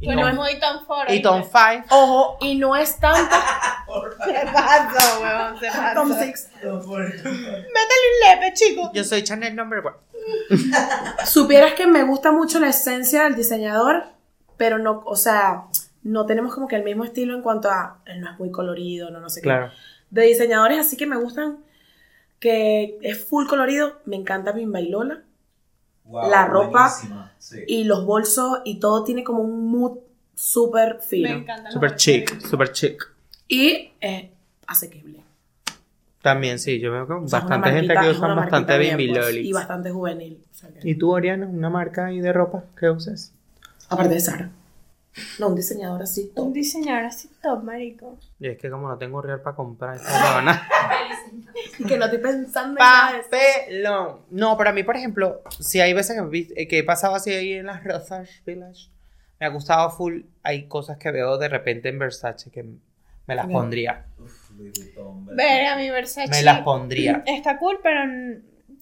Y 0.00 0.06
Tom, 0.06 0.26
es 0.26 0.34
muy 0.34 0.60
Tom 0.60 0.86
Ford. 0.86 1.10
y 1.10 1.22
Tom. 1.22 1.42
Five. 1.44 1.84
Ojo, 1.90 2.36
y 2.40 2.56
no 2.56 2.76
es 2.76 2.98
tanto 2.98 3.34
Se 4.24 4.46
pasa, 4.52 5.20
weón, 5.20 5.60
se 5.60 5.66
pasa. 5.68 5.94
Tom 5.94 6.12
Six. 6.12 6.50
Métele 6.62 6.84
un 6.92 8.28
lepe, 8.28 8.52
chico. 8.54 8.90
Yo 8.92 9.04
soy 9.04 9.22
Chanel 9.22 9.54
number 9.54 9.80
one. 9.80 9.96
Supieras 11.26 11.74
que 11.74 11.86
me 11.86 12.02
gusta 12.02 12.32
mucho 12.32 12.58
la 12.60 12.68
esencia 12.68 13.24
del 13.24 13.34
diseñador, 13.34 14.04
pero 14.56 14.78
no, 14.78 15.02
o 15.06 15.16
sea, 15.16 15.64
no 16.02 16.26
tenemos 16.26 16.54
como 16.54 16.68
que 16.68 16.76
el 16.76 16.84
mismo 16.84 17.04
estilo 17.04 17.34
en 17.34 17.42
cuanto 17.42 17.70
a, 17.70 18.00
él 18.06 18.20
no 18.20 18.30
es 18.30 18.38
muy 18.38 18.50
colorido, 18.50 19.10
no, 19.10 19.20
no 19.20 19.28
sé 19.28 19.40
qué. 19.40 19.48
Claro. 19.48 19.70
De 20.10 20.22
diseñadores 20.22 20.78
así 20.78 20.96
que 20.96 21.06
me 21.06 21.16
gustan, 21.16 21.58
que 22.38 22.98
es 23.02 23.24
full 23.24 23.46
colorido. 23.46 24.00
Me 24.04 24.16
encanta 24.16 24.52
Bimbailola. 24.52 25.23
Wow, 26.04 26.30
La 26.30 26.46
ropa 26.46 26.88
sí. 27.38 27.58
Y 27.66 27.84
los 27.84 28.04
bolsos 28.04 28.58
y 28.64 28.78
todo 28.78 29.04
tiene 29.04 29.24
como 29.24 29.42
un 29.42 29.70
mood 29.70 29.98
súper 30.34 30.96
Me 30.96 31.02
fino. 31.02 31.28
encanta. 31.30 31.70
Super 31.70 31.96
chic, 31.96 32.40
super 32.40 32.72
chic. 32.72 33.02
Y 33.48 33.92
es 34.00 34.26
asequible. 34.66 35.20
También 36.22 36.58
sí, 36.58 36.80
yo 36.80 36.90
veo 36.90 37.06
que 37.06 37.12
O 37.12 37.28
sea, 37.28 37.40
bastante 37.40 37.70
gente 37.72 37.94
que 37.94 38.08
usa 38.10 38.34
bastante 38.34 38.78
Bimbi 38.78 39.08
pues, 39.08 39.18
Lolis. 39.26 39.46
Y 39.46 39.52
bastante 39.52 39.90
juvenil. 39.90 40.42
o 40.50 40.54
sea 40.54 40.70
que- 40.70 40.88
¿Y 40.88 40.94
tú, 40.94 41.10
Oriana, 41.12 41.46
una 41.46 41.68
marca 41.68 42.06
ahí 42.06 42.20
de 42.20 42.32
ropa 42.32 42.64
que 42.78 42.88
uses? 42.88 43.32
Aparte 43.90 44.14
de 44.14 44.20
Sara. 44.20 44.50
No, 45.38 45.48
un 45.48 45.54
diseñador 45.54 46.02
así. 46.02 46.32
top. 46.34 46.46
Un 46.46 46.52
diseñador 46.52 47.04
así 47.04 47.28
top, 47.42 47.62
marico. 47.62 48.18
Y 48.40 48.48
es 48.48 48.58
que 48.58 48.68
como 48.70 48.88
no 48.88 48.98
tengo 48.98 49.22
real 49.22 49.40
para 49.42 49.54
comprar 49.56 49.96
esta. 49.96 50.08
Y 51.78 51.84
que 51.84 51.96
no 51.96 52.04
estoy 52.06 52.18
pensando 52.20 52.70
en 52.70 52.74
nada. 52.78 53.22
No, 54.30 54.56
pero 54.56 54.70
a 54.70 54.72
mí, 54.72 54.82
por 54.82 54.96
ejemplo, 54.96 55.40
si 55.60 55.80
hay 55.80 55.92
veces 55.92 56.16
que, 56.20 56.26
vi- 56.28 56.52
eh, 56.56 56.66
que 56.68 56.78
he 56.78 56.84
pasado 56.84 57.14
así 57.14 57.30
ahí 57.32 57.52
en 57.54 57.66
las 57.66 57.82
Rosas 57.84 58.28
Village, 58.46 58.90
me 59.40 59.46
ha 59.46 59.48
gustado 59.50 59.90
full. 59.90 60.22
Hay 60.42 60.66
cosas 60.68 60.98
que 60.98 61.10
veo 61.10 61.38
de 61.38 61.48
repente 61.48 61.88
en 61.88 61.98
Versace 61.98 62.50
que 62.50 62.62
me 63.26 63.34
las 63.34 63.46
pondría. 63.46 64.04
Ver 65.36 65.66
a 65.66 65.76
mi 65.76 65.90
Versace. 65.90 66.28
Me 66.30 66.42
las 66.42 66.60
pondría. 66.62 67.22
Está 67.26 67.58
cool, 67.58 67.78
pero 67.82 68.00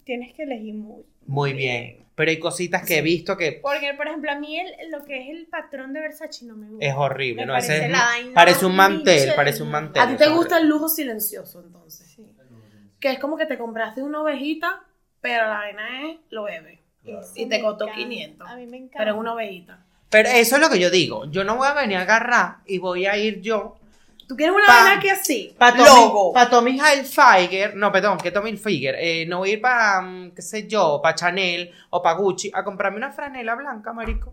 tienes 0.04 0.34
que 0.34 0.42
elegir 0.44 0.74
muy. 0.74 1.02
Muy 1.26 1.52
bien. 1.52 2.01
Pero 2.22 2.30
hay 2.30 2.38
cositas 2.38 2.86
que 2.86 2.98
he 2.98 3.02
visto 3.02 3.36
que 3.36 3.58
Porque, 3.60 3.94
por 3.94 4.06
ejemplo, 4.06 4.30
a 4.30 4.36
mí 4.36 4.56
el, 4.56 4.92
lo 4.92 5.02
que 5.04 5.22
es 5.22 5.28
el 5.36 5.48
patrón 5.48 5.92
de 5.92 5.98
Versace 5.98 6.44
no 6.44 6.54
me 6.54 6.68
gusta. 6.68 6.86
es 6.86 6.94
horrible. 6.94 7.42
Me 7.42 7.46
¿no? 7.46 7.52
Parece 7.54 7.86
es- 7.86 7.90
la 7.90 8.04
vaina 8.04 8.32
parece 8.32 8.64
un 8.64 8.76
mantel, 8.76 9.32
parece 9.34 9.62
un 9.64 9.72
mantel. 9.72 10.00
A 10.00 10.06
ti 10.06 10.14
te 10.14 10.28
gusta 10.28 10.58
el 10.58 10.68
lujo 10.68 10.88
silencioso, 10.88 11.60
entonces. 11.66 12.06
Sí. 12.06 12.24
Que 13.00 13.10
es 13.10 13.18
como 13.18 13.36
que 13.36 13.46
te 13.46 13.58
compraste 13.58 14.04
una 14.04 14.22
ovejita, 14.22 14.84
pero 15.20 15.48
la 15.48 15.54
vaina 15.54 16.10
es 16.12 16.18
lo 16.30 16.44
bebe. 16.44 16.80
Claro. 17.02 17.26
Y 17.34 17.46
te 17.46 17.60
costó 17.60 17.86
encanta. 17.88 18.04
500. 18.04 18.48
A 18.48 18.54
mí 18.54 18.66
me 18.68 18.76
encanta. 18.76 18.98
Pero 18.98 19.10
es 19.10 19.16
una 19.18 19.34
ovejita. 19.34 19.84
Pero 20.08 20.28
eso 20.28 20.54
es 20.54 20.62
lo 20.62 20.70
que 20.70 20.78
yo 20.78 20.90
digo. 20.90 21.24
Yo 21.28 21.42
no 21.42 21.56
voy 21.56 21.66
a 21.66 21.74
venir 21.74 21.96
a 21.96 22.02
agarrar 22.02 22.58
y 22.66 22.78
voy 22.78 23.06
a 23.06 23.16
ir 23.16 23.40
yo 23.40 23.80
¿Tú 24.32 24.36
quieres 24.36 24.54
una 24.56 24.66
vaina 24.66 24.98
que 25.00 25.10
así? 25.10 25.54
para. 25.58 25.76
Tommy, 25.76 26.32
pa 26.32 26.48
Tommy 26.48 26.80
Hilfiger, 26.80 27.76
no, 27.76 27.92
perdón, 27.92 28.16
que 28.16 28.30
Tommy 28.30 28.48
Hilfiger, 28.50 28.94
eh, 28.98 29.26
no 29.26 29.38
voy 29.38 29.50
a 29.50 29.52
ir 29.52 29.60
para, 29.60 30.02
qué 30.34 30.40
sé 30.40 30.66
yo, 30.66 31.00
para 31.02 31.14
Chanel 31.14 31.70
o 31.90 32.02
para 32.02 32.16
Gucci 32.18 32.50
a 32.54 32.64
comprarme 32.64 32.96
una 32.96 33.12
franela 33.12 33.54
blanca, 33.54 33.92
marico. 33.92 34.32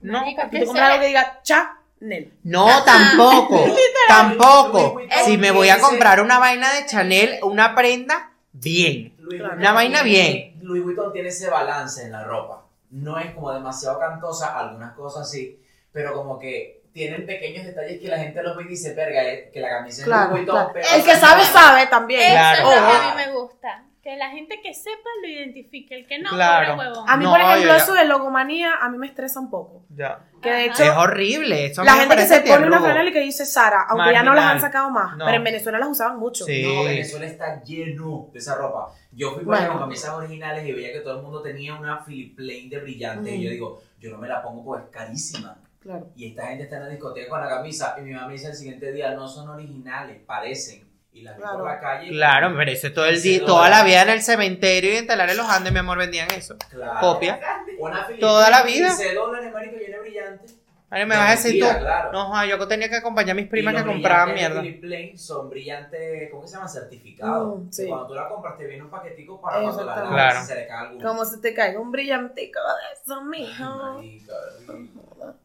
No, 0.00 0.20
Tú 0.20 0.26
que 0.50 0.80
algo 0.80 1.00
que 1.00 1.06
diga 1.06 1.40
Chanel. 1.42 2.32
no, 2.42 2.66
tampoco, 2.84 3.64
tampoco. 4.08 5.00
Si 5.24 5.38
me 5.38 5.50
voy 5.50 5.68
a 5.70 5.78
comprar 5.80 6.20
una 6.20 6.38
vaina 6.38 6.70
de 6.74 6.84
Chanel, 6.86 7.38
una 7.42 7.74
prenda, 7.74 8.32
bien. 8.52 9.14
Louis 9.18 9.38
Claro. 9.40 9.54
Vuitton 9.54 9.58
Una 9.60 9.72
vaina 9.72 10.02
tiene- 10.02 10.56
Louis 10.60 10.82
Vuitton 10.84 11.12
tiene 11.12 11.28
ese 11.28 11.48
balance 11.48 12.02
en 12.02 12.12
la 12.12 12.22
ropa. 12.24 12.66
No 12.90 13.18
es 13.18 13.32
como 13.34 13.50
demasiado 13.52 13.98
cantosa, 13.98 14.58
algunas 14.58 14.92
cosas 14.92 15.30
sí, 15.30 15.58
pero 15.92 16.12
como 16.12 16.38
que 16.38 16.81
tienen 16.92 17.24
pequeños 17.26 17.64
detalles 17.66 18.00
que 18.00 18.08
la 18.08 18.18
gente 18.18 18.42
los 18.42 18.56
ve 18.56 18.64
y 18.64 18.68
dice, 18.68 18.94
verga, 18.94 19.24
eh, 19.24 19.50
que 19.52 19.60
la 19.60 19.68
camisa 19.70 20.00
es 20.02 20.04
Claro, 20.06 20.30
Louis 20.30 20.40
Vuitton, 20.42 20.54
claro. 20.56 20.70
pero 20.74 20.86
El 20.94 21.04
que 21.04 21.14
sabe, 21.16 21.42
sabe 21.44 21.86
también. 21.86 22.20
Eso 22.20 22.32
Claro. 22.32 22.58
es 22.58 22.64
lo 22.64 22.70
que 22.70 22.96
a 22.96 23.00
mí 23.16 23.16
me 23.26 23.32
gusta. 23.32 23.84
Que 24.02 24.16
la 24.16 24.30
gente 24.30 24.60
que 24.60 24.74
sepa 24.74 25.08
lo 25.22 25.28
identifique. 25.28 25.94
El 25.94 26.06
que 26.08 26.18
no, 26.18 26.30
Claro. 26.30 26.76
huevón. 26.76 27.04
A 27.08 27.16
mí, 27.16 27.22
No, 27.24 27.30
por 27.30 27.40
ejemplo, 27.40 27.72
eso 27.76 27.94
de 27.94 28.04
logomanía, 28.04 28.72
a 28.80 28.88
mí 28.90 28.98
me 28.98 29.06
estresa 29.06 29.38
un 29.38 29.48
poco. 29.48 29.84
Ya. 29.90 30.18
Que 30.42 30.50
de 30.50 30.64
hecho, 30.66 30.82
Es 30.82 30.90
horrible. 30.90 31.66
Eso 31.66 31.84
la 31.84 31.92
gente 31.94 32.16
que 32.16 32.26
se 32.26 32.40
pone 32.40 32.66
una 32.66 32.80
franela 32.80 33.08
y 33.08 33.12
que 33.12 33.20
dice 33.20 33.46
Sara, 33.46 33.86
aunque 33.88 34.12
ya 34.12 34.24
no 34.24 34.34
las 34.34 34.44
Marginal. 34.44 34.56
han 34.56 34.60
sacado 34.60 34.90
más, 34.90 35.16
No. 35.16 35.24
pero 35.24 35.36
en 35.36 35.44
Venezuela 35.44 35.78
las 35.78 35.88
usaban 35.88 36.18
mucho. 36.18 36.44
Sí. 36.44 36.62
No, 36.64 36.82
Venezuela 36.82 37.26
está 37.26 37.62
lleno 37.62 38.28
de 38.32 38.38
esa 38.40 38.56
ropa. 38.56 38.88
Yo 39.12 39.30
fui 39.34 39.44
por 39.44 39.56
Bueno. 39.56 39.70
con 39.74 39.78
camisas 39.82 40.10
originales 40.10 40.66
y 40.66 40.72
veía 40.72 40.92
que 40.92 40.98
todo 41.00 41.18
el 41.18 41.22
mundo 41.22 41.40
tenía 41.40 41.76
una 41.76 42.04
Philip 42.04 42.34
Plain 42.36 42.68
de 42.70 42.80
brillante. 42.80 43.30
Y 43.36 43.44
yo 43.44 43.50
digo, 43.50 43.82
yo 44.00 44.10
no 44.10 44.18
me 44.18 44.26
la 44.26 44.42
pongo 44.42 44.64
porque 44.64 44.86
es 44.86 44.90
carísima. 44.90 45.56
Claro. 45.82 46.10
Y 46.16 46.28
esta 46.28 46.46
gente 46.46 46.64
está 46.64 46.76
en 46.76 46.82
la 46.84 46.88
discoteca 46.90 47.28
con 47.28 47.40
la 47.40 47.48
camisa. 47.48 47.96
Y 47.98 48.02
mi 48.02 48.12
mamá 48.12 48.28
me 48.28 48.34
dice 48.34 48.48
el 48.48 48.54
siguiente 48.54 48.92
día, 48.92 49.10
no 49.14 49.26
son 49.28 49.48
originales, 49.48 50.20
parecen. 50.24 50.88
Y 51.12 51.22
las 51.22 51.36
vi 51.36 51.42
Claro. 51.42 51.58
por 51.58 51.66
la 51.68 51.80
calle. 51.80 52.08
Claro, 52.08 52.54
pero 52.56 52.70
eso 52.70 52.92
todo 52.92 53.04
el 53.06 53.20
día, 53.20 53.44
toda 53.44 53.68
la 53.68 53.84
vida 53.84 54.02
en 54.02 54.08
el 54.10 54.22
cementerio 54.22 54.94
y 54.94 54.96
en 54.96 55.06
Telares 55.06 55.36
los 55.36 55.46
Andes, 55.48 55.72
mi 55.72 55.80
amor, 55.80 55.98
vendían 55.98 56.30
eso. 56.30 56.56
Claro. 56.70 57.00
Copia. 57.00 57.38
Una 57.78 58.06
Toda 58.18 58.48
la 58.48 58.62
vida. 58.62 58.88
15 58.88 59.14
dólares, 59.14 59.52
marico, 59.52 59.76
llena 59.76 59.96
de 59.96 60.02
brillante. 60.02 60.46
Ahora 60.92 61.06
me 61.06 61.16
vas 61.16 61.26
a 61.28 61.30
decir 61.30 61.58
tú. 61.58 61.66
Claro. 61.78 62.12
No, 62.12 62.26
joda, 62.26 62.44
yo 62.46 62.68
tenía 62.68 62.88
que 62.90 62.96
acompañar 62.96 63.30
a 63.30 63.34
mis 63.40 63.48
primas 63.48 63.72
Y 63.72 63.76
que 63.78 63.82
los 63.82 63.92
compraban 63.94 64.32
brillantes 64.34 64.50
mierda. 64.50 64.62
de 64.62 64.68
Philip 64.68 64.80
Plain 64.82 65.18
son 65.18 65.48
brillantes, 65.48 66.30
¿cómo 66.30 66.42
que 66.42 66.48
se 66.48 66.54
llaman? 66.54 66.68
Certificados. 66.68 67.58
Mm, 67.60 67.70
sí. 67.72 67.86
Cuando 67.88 68.06
tú 68.08 68.14
la 68.14 68.28
compras 68.28 68.58
te 68.58 68.66
viene 68.66 68.82
un 68.84 68.90
paquetico 68.90 69.40
para 69.40 69.62
cuando 69.62 69.84
la 69.84 69.96
lavas 69.96 70.10
Claro. 70.12 70.46
se 70.46 70.54
le 70.54 70.66
cae 70.66 70.78
alguno. 70.88 71.08
Como 71.08 71.24
si 71.24 71.40
te 71.40 71.54
caiga 71.54 71.80
un 71.80 71.90
brillantico 71.90 72.60
de 72.60 73.00
eso, 73.02 73.18
Ay, 73.20 73.26
mijo. 73.26 73.64
marica. 73.64 74.32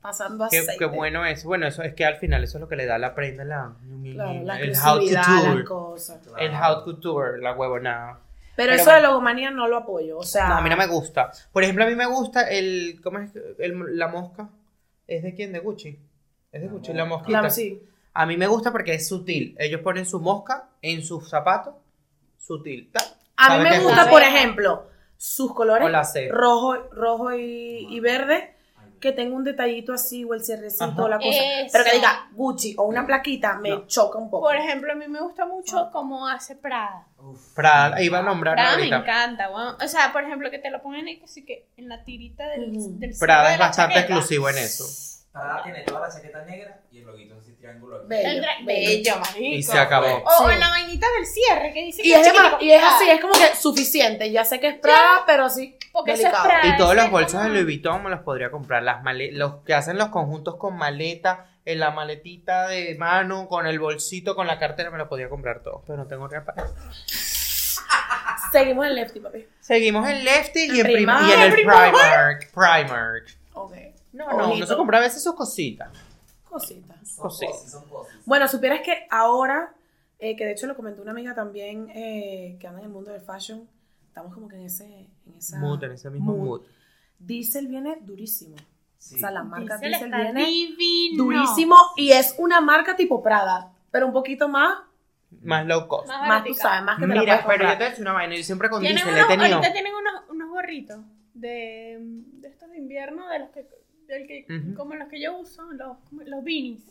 Pasando 0.02 0.48
Qué, 0.50 0.58
aceite. 0.60 0.78
qué 0.80 0.86
bueno 0.86 1.26
es. 1.26 1.44
Bueno, 1.44 1.68
eso 1.68 1.84
es 1.84 1.94
que 1.94 2.06
al 2.06 2.18
final 2.18 2.44
eso 2.44 2.58
es 2.58 2.62
lo 2.62 2.68
que 2.68 2.76
le 2.76 2.86
da 2.86 2.98
la 2.98 3.14
prenda 3.16 3.44
la, 3.46 3.74
Claro, 4.14 4.42
la 4.44 4.60
el 4.60 4.76
haute 4.76 5.16
couture. 5.16 5.64
cosas. 5.66 6.20
El 6.40 6.54
haute 6.56 6.84
couture, 6.84 7.40
la 7.40 7.54
huevonada. 7.54 8.20
Pero, 8.56 8.72
Pero 8.72 8.74
eso 8.74 8.84
bueno. 8.86 8.98
de 9.02 9.08
logomanía 9.08 9.52
no 9.52 9.68
lo 9.68 9.78
apoyo. 9.78 10.18
O 10.18 10.24
sea, 10.24 10.48
No, 10.50 10.56
a 10.56 10.62
mí 10.62 10.70
no 10.70 10.78
me 10.78 10.88
gusta. 10.88 11.32
Por 11.54 11.64
ejemplo, 11.64 11.84
a 11.84 11.88
mí 11.88 11.96
me 11.96 12.08
gusta 12.08 12.50
el. 12.50 13.00
¿Cómo 13.04 13.20
es? 13.20 13.30
El- 13.60 13.98
la 13.98 14.08
mosca. 14.08 14.50
¿Es 15.08 15.24
de 15.24 15.34
quién? 15.34 15.52
De 15.54 15.60
Gucci. 15.60 15.98
Es 16.52 16.62
de 16.62 16.68
La 16.68 16.74
Gucci, 16.74 16.94
la 16.94 17.06
mosca. 17.06 17.18
mosquita. 17.20 17.40
Claro, 17.40 17.50
sí. 17.54 17.82
A 18.14 18.26
mí 18.26 18.36
me 18.38 18.48
gusta 18.48 18.72
porque 18.72 18.94
es 18.96 19.08
sutil. 19.08 19.56
Ellos 19.60 19.82
ponen 19.82 20.06
su 20.06 20.20
mosca 20.20 20.70
en 20.82 21.04
sus 21.04 21.30
zapatos. 21.30 21.76
Sutil. 22.38 22.90
Ta. 22.92 23.00
A 23.38 23.58
mí 23.60 23.64
¿Sabe 23.66 23.78
me 23.78 23.84
gusta, 23.84 24.10
por 24.10 24.22
ejemplo, 24.24 24.88
sus 25.16 25.54
colores 25.54 25.86
O 25.86 25.90
la 25.90 26.04
C. 26.04 26.30
rojo, 26.32 26.76
rojo 26.92 27.34
y, 27.34 27.88
y 27.90 28.00
verde, 28.00 28.56
que 29.00 29.12
tenga 29.12 29.36
un 29.36 29.44
detallito 29.44 29.94
así 29.94 30.24
o 30.24 30.34
el 30.34 30.44
cierrecito 30.44 30.86
Ajá. 30.86 31.04
o 31.04 31.08
la 31.08 31.18
cosa. 31.18 31.30
Eso. 31.30 31.70
Pero 31.72 31.84
que 31.84 31.92
diga 31.98 32.28
Gucci 32.32 32.76
o 32.78 32.84
una 32.84 33.06
plaquita 33.06 33.56
me 33.60 33.70
No. 33.70 33.88
choca 33.88 34.18
un 34.18 34.30
poco. 34.30 34.48
Por 34.48 34.56
ejemplo, 34.56 34.92
a 34.92 34.96
mí 34.96 35.08
me 35.08 35.22
gusta 35.22 35.46
mucho 35.46 35.90
cómo 35.92 36.28
hace 36.28 36.56
Prada. 36.56 37.06
Uf. 37.20 37.54
Prada, 37.54 38.02
iba 38.02 38.20
a 38.20 38.22
nombrar 38.24 38.56
Prada 38.56 38.70
me 38.78 38.84
ahorita. 38.84 38.98
encanta, 38.98 39.50
weón. 39.50 39.76
O 39.84 39.88
sea, 39.88 40.12
por 40.14 40.24
ejemplo, 40.24 40.50
que 40.52 40.60
te 40.60 40.70
lo 40.72 40.82
pongan 40.82 41.06
ahí, 41.08 41.22
así 41.24 41.44
que 41.46 41.68
en 41.78 41.90
la 41.90 42.04
tirita 42.04 42.48
del, 42.50 42.72
Ujú. 42.78 43.00
del 43.00 43.16
Prada 43.20 43.48
de 43.48 43.54
es 43.54 43.60
la 43.60 43.68
bastante 43.68 43.96
chaqueta. 43.96 44.14
exclusivo 44.14 44.50
en 44.50 44.58
eso. 44.60 44.84
Prada 45.32 45.62
tiene 45.64 45.82
toda 45.84 46.08
la 46.08 46.14
chaqueta 46.14 46.44
negra 46.46 46.80
y 46.92 46.98
el 47.00 47.06
loguito 47.06 47.36
así 47.40 47.54
triángulo. 47.54 47.98
aquí. 47.98 48.06
Bello, 48.08 48.42
bello. 48.66 48.88
bello, 48.90 49.20
marico. 49.20 49.40
Y 49.40 49.62
se 49.62 49.78
acabó. 49.78 50.24
O 50.26 50.48
Sí. 50.48 50.54
en 50.54 50.60
la 50.60 50.70
vainita 50.70 51.06
del 51.16 51.26
cierre, 51.28 51.74
que 51.74 51.82
dice 51.86 52.02
Y 52.04 52.12
que 52.12 52.20
es, 52.22 52.28
y 52.62 52.72
es 52.72 52.80
Prada. 52.82 52.96
así, 52.98 53.10
es 53.10 53.22
como 53.22 53.34
que 53.34 53.56
suficiente. 53.56 54.32
Ya 54.32 54.44
sé 54.46 54.60
que 54.60 54.68
es 54.70 54.80
Prada, 54.80 55.24
pero 55.28 55.48
sí. 55.50 55.78
Porque 55.94 56.14
es. 56.14 56.22
Prada. 56.22 56.62
Y 56.66 56.76
todos 56.78 56.96
los 56.96 57.12
bolsos 57.12 57.34
como- 57.34 57.44
de 57.44 57.50
Louis 57.50 57.66
Vuitton 57.66 58.04
me 58.04 58.10
los 58.10 58.22
podría 58.22 58.50
comprar. 58.50 58.82
Las 58.82 59.04
male- 59.04 59.32
los 59.32 59.58
que 59.64 59.76
hacen 59.76 59.98
los 60.00 60.10
conjuntos 60.10 60.56
con 60.56 60.76
maleta, 60.76 61.46
en 61.66 61.80
la 61.82 61.92
maletita 61.92 62.68
de 62.68 62.96
mano, 62.96 63.48
con 63.48 63.68
el 63.68 63.78
bolsito, 63.80 64.36
con 64.36 64.48
la 64.48 64.58
cartera, 64.58 64.90
me 64.90 64.98
los 64.98 65.08
podría 65.08 65.30
comprar 65.30 65.62
todos. 65.62 65.84
Pero 65.86 65.98
no 65.98 66.08
tengo 66.08 66.28
para 66.30 66.64
eso. 66.64 66.76
Seguimos 68.52 68.88
en 68.88 68.96
Lefty, 68.96 69.20
papi. 69.20 69.48
Seguimos 69.60 70.10
en 70.10 70.24
Lefty 70.24 70.72
y 70.72 70.80
en, 70.80 70.86
Primark. 70.86 71.28
y 71.28 71.32
en 71.34 71.42
el 71.42 71.52
Primark. 71.54 72.52
Primark. 72.54 73.37
No, 74.18 74.32
no, 74.38 74.54
uno 74.54 74.66
se 74.66 74.76
compra 74.76 74.98
a 74.98 75.02
veces 75.02 75.24
sus 75.24 75.34
cositas. 75.36 75.90
Cositas. 76.50 76.98
Son 77.08 77.24
Cosas. 77.24 77.50
cosas, 77.50 77.72
son 77.72 77.90
cosas. 77.90 78.16
Bueno, 78.26 78.48
supieras 78.48 78.82
que 78.82 79.06
ahora, 79.10 79.74
eh, 80.20 80.36
que 80.36 80.46
de 80.46 80.52
hecho 80.54 80.66
lo 80.68 80.76
comentó 80.76 81.02
una 81.02 81.12
amiga 81.12 81.36
también 81.36 81.90
eh, 81.94 82.58
que 82.60 82.68
anda 82.68 82.80
en 82.80 82.86
el 82.86 82.92
mundo 82.92 83.12
del 83.12 83.22
fashion, 83.22 83.68
estamos 84.08 84.34
como 84.34 84.48
que 84.48 84.56
en 84.56 84.64
ese 84.66 84.86
en 85.26 85.36
esa 85.38 85.60
Mood, 85.60 85.84
en 85.84 85.92
ese 85.92 86.10
mismo 86.10 86.36
mood. 86.36 86.62
Diesel 87.20 87.68
viene 87.68 87.98
durísimo. 88.02 88.56
Sí. 88.98 89.16
O 89.16 89.18
sea, 89.20 89.30
la 89.32 89.44
marca 89.44 89.78
Diesel 89.78 89.92
Diesel, 89.92 90.08
está 90.08 90.32
viene 90.32 90.46
divino. 90.46 91.24
durísimo 91.24 91.76
y 91.96 92.12
es 92.12 92.34
una 92.40 92.62
marca 92.62 92.96
tipo 92.96 93.22
Prada, 93.22 93.72
pero 93.92 94.08
un 94.08 94.14
poquito 94.14 94.48
más, 94.50 94.80
Más 95.44 95.66
low 95.68 95.88
cost. 95.88 96.08
Más 96.08 96.28
más 96.28 96.44
tú 96.44 96.54
sabes, 96.56 96.84
más 96.84 96.96
que 96.98 97.06
te 97.06 97.08
Mira, 97.20 97.44
pero 97.46 97.64
yo 97.70 97.78
te 97.78 97.84
a 97.84 97.90
decir 97.90 98.02
una 98.02 98.14
vaina. 98.14 98.36
Yo 98.36 98.44
siempre 98.44 98.70
con 98.70 98.82
Diesel 98.82 99.08
unos, 99.08 99.20
he 99.20 99.28
tenido. 99.28 99.56
ahorita 99.58 99.74
tienen 99.74 99.94
unos, 99.94 100.14
unos 100.30 100.50
gorritos 100.50 101.00
de, 101.34 101.98
de 102.02 102.48
estos 102.48 102.70
de 102.72 102.78
invierno, 102.78 103.28
de 103.28 103.40
los 103.40 103.50
que, 103.50 103.68
del 104.08 104.28
que 104.28 104.46
como 104.76 104.96
los 104.96 105.08
que 105.10 105.22
yo 105.22 105.38
uso, 105.38 105.64
los, 105.74 105.98
los 106.26 106.44
beanies. 106.44 106.84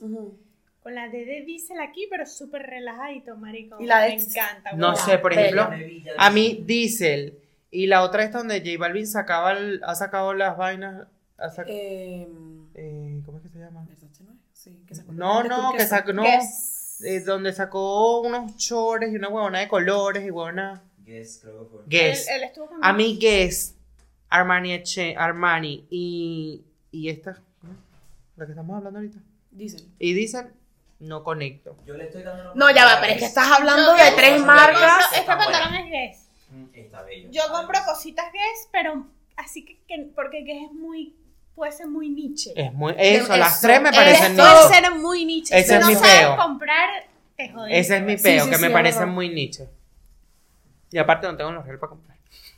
Con 0.83 0.95
la 0.95 1.09
D 1.09 1.25
de 1.25 1.41
Diesel 1.45 1.81
aquí, 1.81 2.07
pero 2.09 2.25
súper 2.27 2.63
relajadito, 2.63 3.37
marico. 3.37 3.81
Y 3.81 3.87
la 3.87 4.03
de- 4.03 4.17
Me 4.17 4.23
encanta. 4.23 4.73
No 4.75 4.95
sé, 4.95 5.19
por 5.19 5.33
ejemplo, 5.33 5.69
a 6.17 6.31
mí 6.31 6.63
Diesel 6.65 7.39
y 7.73 7.87
la 7.89 8.03
otra 8.03 8.23
es 8.23 8.33
donde 8.33 8.61
J 8.61 8.79
Balvin 8.79 9.07
sacaba 9.07 9.53
el- 9.53 9.81
ha 9.85 9.95
sacado 9.97 10.33
las 10.35 10.57
vainas. 10.57 11.09
ha 11.39 11.49
sac- 11.51 11.67
Eh, 11.69 12.27
eh, 12.75 13.21
¿Cómo 13.27 13.39
es 13.39 13.43
que 13.43 13.49
se 13.51 13.59
llama? 13.59 13.87
Sí, 14.53 14.83
que 14.87 14.95
sacó 14.95 15.13
No, 15.13 15.43
de 15.43 15.49
no, 15.49 15.73
que 15.77 15.85
sacó, 15.85 16.13
no, 16.13 16.23
Guess. 16.23 17.03
eh, 17.05 17.21
donde 17.21 17.53
sacó 17.53 18.21
unos 18.23 18.57
chores 18.57 19.13
y 19.13 19.17
una 19.17 19.29
huevona 19.29 19.59
de 19.61 19.69
colores 19.69 20.25
y 20.25 20.31
huevona. 20.31 20.83
Guess, 21.05 21.41
creo 21.43 21.65
que 21.65 21.71
fue. 21.71 21.83
Guess. 21.89 22.29
Él, 22.29 22.37
él 22.37 22.43
estuvo 22.45 22.67
con 22.69 22.85
A 22.85 22.93
mí 22.93 23.19
Guess, 23.21 23.77
Armani, 24.29 24.83
Armani 25.17 25.87
y, 25.91 26.65
y 27.01 27.09
esta, 27.11 27.41
la 28.37 28.47
que 28.47 28.53
estamos 28.53 28.77
hablando 28.77 28.99
ahorita. 28.99 29.19
Diesel. 29.51 29.89
Y 29.99 30.13
dicen, 30.13 30.53
no 31.01 31.23
conecto. 31.25 31.77
Yo 31.87 31.95
le 31.95 32.05
estoy 32.05 32.23
dando 32.23 32.55
No, 32.55 32.71
ya 32.71 32.85
va, 32.85 33.01
pero 33.01 33.13
es 33.13 33.19
que 33.19 33.25
estás 33.27 33.49
hablando 33.51 33.95
de 33.95 34.11
tres 34.17 34.41
marcas. 34.45 35.13
Este 35.13 35.27
pantalón 35.27 35.75
es 35.75 35.91
Guess. 35.91 36.29
Está 36.75 37.03
bello. 37.03 37.29
Yo 37.31 37.43
compro 37.53 37.79
cositas 37.87 38.33
Guess, 38.33 38.69
pero 38.73 39.07
así 39.37 39.65
que, 39.65 39.79
que- 39.87 40.11
porque 40.15 40.43
Guess 40.43 40.65
es 40.67 40.73
muy, 40.73 41.15
puede 41.55 41.73
ser 41.73 41.87
muy 41.89 42.09
niche. 42.11 42.53
Es 42.57 42.73
muy. 42.73 42.93
Eso, 42.99 43.25
Eso, 43.25 43.37
las 43.37 43.61
tres 43.61 43.81
me 43.83 43.89
eso. 43.91 43.99
parecen 43.99 44.37
Puede 44.37 44.55
niche. 44.55 44.75
ser 44.75 44.95
muy 44.95 45.25
niche. 45.25 45.59
Ese 45.59 45.69
si 45.69 45.75
es 45.75 45.81
no 45.81 45.87
mi 45.89 45.95
sabes 45.95 46.11
peo. 46.21 46.37
comprar, 46.37 46.89
te 47.37 47.49
jodiste. 47.51 47.79
Ese 47.81 47.97
es 47.97 48.03
mi 48.03 48.17
Sí, 48.19 48.23
peo, 48.25 48.45
sí, 48.45 48.51
que 48.51 48.57
sí, 48.57 48.61
me 48.63 48.67
es 48.69 48.73
parecen 48.73 49.01
verdad. 49.01 49.15
muy 49.15 49.29
niche. 49.31 49.69
Y 50.93 50.99
aparte 50.99 51.27
no 51.27 51.37
tengo 51.37 51.51
los 51.53 51.65
reales 51.65 51.81
para 51.81 51.91
comprar. 51.91 52.16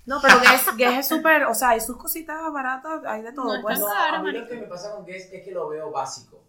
No, 0.09 0.21
pero 0.23 0.41
Guess, 0.41 0.75
Guess 0.77 0.99
es 1.01 1.09
súper, 1.09 1.45
o 1.45 1.55
sea, 1.55 1.69
hay 1.71 1.81
sus 1.81 1.99
cositas 1.99 2.39
baratas, 2.51 3.05
hay 3.07 3.21
de 3.21 3.33
todo, 3.33 3.57
No, 3.57 3.63
pues. 3.63 3.79
No, 3.79 3.87
a 3.93 4.23
mí 4.23 4.33
lo 4.33 4.49
que 4.49 4.55
me 4.55 4.67
pasa 4.67 4.91
con 4.95 5.05
Guess 5.05 5.31
es 5.33 5.45
que 5.45 5.51
lo 5.53 5.69
veo 5.69 5.91
básico. 5.91 6.43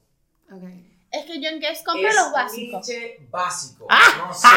Ok. 0.50 0.64
Es 1.12 1.26
que 1.26 1.42
yo 1.42 1.50
en 1.50 1.60
Guess 1.60 1.84
compro 1.84 2.08
es 2.08 2.16
los 2.16 2.32
básicos. 2.32 2.88
niche 2.88 3.18
básico. 3.30 3.86
Ah. 3.90 4.26
No 4.28 4.34
sé. 4.34 4.48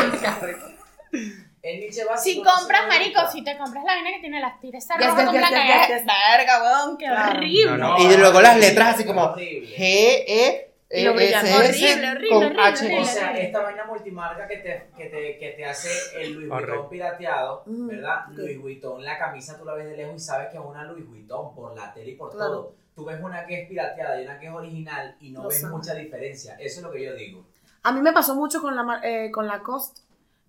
El 1.63 1.81
niche 1.81 2.05
básico. 2.05 2.23
Si 2.23 2.43
no 2.43 2.55
compras, 2.55 2.87
marico, 2.89 3.21
si 3.33 3.43
te 3.43 3.57
compras 3.59 3.85
la 3.85 3.93
vaina 3.95 4.11
que 4.15 4.21
tiene 4.21 4.41
las 4.41 4.61
tiras 4.61 4.85
esa 4.85 4.97
roja 4.97 5.25
con 5.27 5.35
blanca, 5.37 5.85
es 5.87 6.05
verga, 6.07 6.63
weón, 6.63 6.97
qué 6.97 7.07
Claro. 7.07 7.39
horrible. 7.39 7.77
No, 7.79 7.99
no. 7.99 7.99
Y 7.99 8.17
luego 8.17 8.41
las 8.41 8.57
letras 8.57 8.95
así 8.95 9.05
como. 9.05 9.35
G, 9.35 9.79
E, 9.79 10.72
Y 10.93 11.05
lo 11.05 11.11
E, 11.13 11.15
brillante. 11.15 11.51
S, 11.51 11.69
S 11.71 11.93
Horrible, 11.93 12.11
horrible, 12.11 12.29
con 12.29 12.45
horrible. 12.59 13.01
O 13.01 13.05
sea, 13.05 13.33
esta 13.39 13.63
vaina 13.63 13.85
multimarca 13.87 14.47
que 14.47 14.57
te, 14.59 14.91
que 14.97 15.05
te, 15.07 15.39
que 15.39 15.51
te 15.57 15.65
hace 15.65 15.89
el 16.23 16.35
Louis. 16.35 16.49
Vuitton 16.49 16.89
pirateado, 16.91 17.63
¿verdad? 17.67 18.27
Louis 18.31 18.61
Vuitton, 18.61 19.03
la 19.05 19.19
camisa 19.19 19.57
tú 19.59 19.65
la 19.65 19.75
ves 19.75 19.87
de 19.87 19.97
lejos 19.97 20.15
y 20.17 20.19
sabes 20.19 20.49
que 20.51 20.59
es 20.59 20.63
una 20.65 20.85
Louis 20.85 21.07
Vuitton 21.09 21.55
por 21.55 21.75
la 21.77 21.93
tele 21.95 22.11
y 22.13 22.15
por 22.17 22.31
Claro. 22.31 22.51
todo. 22.51 22.75
Tú 22.95 23.07
ves 23.07 23.19
una 23.23 23.47
que 23.47 23.63
es 23.63 23.69
pirateada 23.69 24.21
y 24.21 24.25
una 24.27 24.39
que 24.39 24.47
es 24.49 24.53
original 24.53 25.17
y 25.21 25.31
no 25.31 25.49
ves 25.49 25.65
mucha 25.65 25.95
diferencia. 25.95 26.57
Eso 26.59 26.81
es 26.81 26.83
lo 26.85 26.91
que 26.93 27.03
yo 27.03 27.15
digo. 27.15 27.47
A 27.85 27.91
mí 27.93 28.01
me 28.03 28.13
pasó 28.13 28.35
mucho 28.35 28.61
con 28.61 28.77
la, 28.77 29.01
eh, 29.03 29.31
con 29.31 29.47
la 29.47 29.61
Cost, 29.61 30.01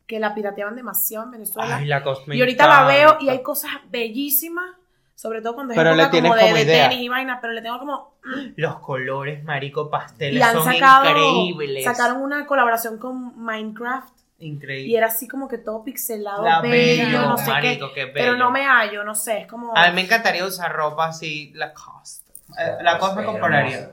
que 0.05 0.19
la 0.19 0.35
pirateaban 0.35 0.75
demasiado 0.75 1.23
en 1.25 1.31
Venezuela. 1.31 1.77
Ay, 1.77 1.85
la 1.85 2.03
cosa 2.03 2.21
me 2.27 2.35
y 2.35 2.41
ahorita 2.41 2.67
la 2.67 2.85
veo 2.85 3.17
y 3.21 3.29
hay 3.29 3.41
cosas 3.41 3.71
bellísimas, 3.89 4.75
sobre 5.15 5.41
todo 5.41 5.55
cuando 5.55 5.73
es 5.73 5.77
Pero 5.77 5.95
le 5.95 6.03
como 6.09 6.35
de, 6.35 6.41
como 6.41 6.55
de 6.55 6.65
tenis 6.65 6.99
y 6.99 7.07
vaina, 7.09 7.39
pero 7.41 7.53
le 7.53 7.61
tengo 7.61 7.79
como... 7.79 8.13
Los 8.55 8.79
colores, 8.79 9.43
marico, 9.43 9.89
pasteles 9.89 10.39
Y 10.39 10.41
han 10.41 10.53
son 10.53 10.65
sacado... 10.65 11.05
increíbles. 11.05 11.83
Sacaron 11.83 12.21
una 12.21 12.45
colaboración 12.45 12.97
con 12.97 13.37
Minecraft 13.43 14.13
Increíble. 14.39 14.91
y 14.91 14.95
era 14.95 15.07
así 15.07 15.27
como 15.27 15.47
que 15.47 15.57
todo 15.57 15.83
pixelado, 15.83 16.43
La 16.43 16.59
bello, 16.61 17.05
bello, 17.05 17.21
no 17.21 17.37
sé 17.37 17.49
marico, 17.49 17.87
qué. 17.93 18.05
qué 18.05 18.07
Pero 18.07 18.35
no 18.35 18.51
me 18.51 18.65
hallo, 18.65 19.03
no 19.03 19.15
sé, 19.15 19.39
es 19.41 19.47
como... 19.47 19.71
A 19.77 19.87
mí 19.87 19.93
me 19.95 20.01
encantaría 20.01 20.43
usar 20.45 20.73
ropa 20.73 21.07
así, 21.07 21.51
la 21.55 21.73
cost. 21.73 22.27
Eh, 22.59 22.77
la 22.81 22.97
cosa 22.97 23.15
me 23.15 23.23
compraría. 23.25 23.91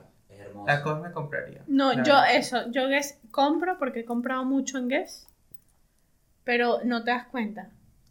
La 0.66 0.82
cosa 0.82 1.00
me 1.00 1.12
compraría. 1.12 1.62
No, 1.68 1.92
La 1.92 2.02
yo 2.02 2.14
verdad. 2.14 2.34
eso, 2.34 2.70
yo 2.70 2.88
Guess 2.88 3.18
compro 3.30 3.78
porque 3.78 4.00
he 4.00 4.04
comprado 4.04 4.44
mucho 4.44 4.76
en 4.78 4.88
Guess, 4.88 5.26
pero 6.44 6.78
no 6.84 7.04
te 7.04 7.12
das 7.12 7.26
cuenta 7.28 7.68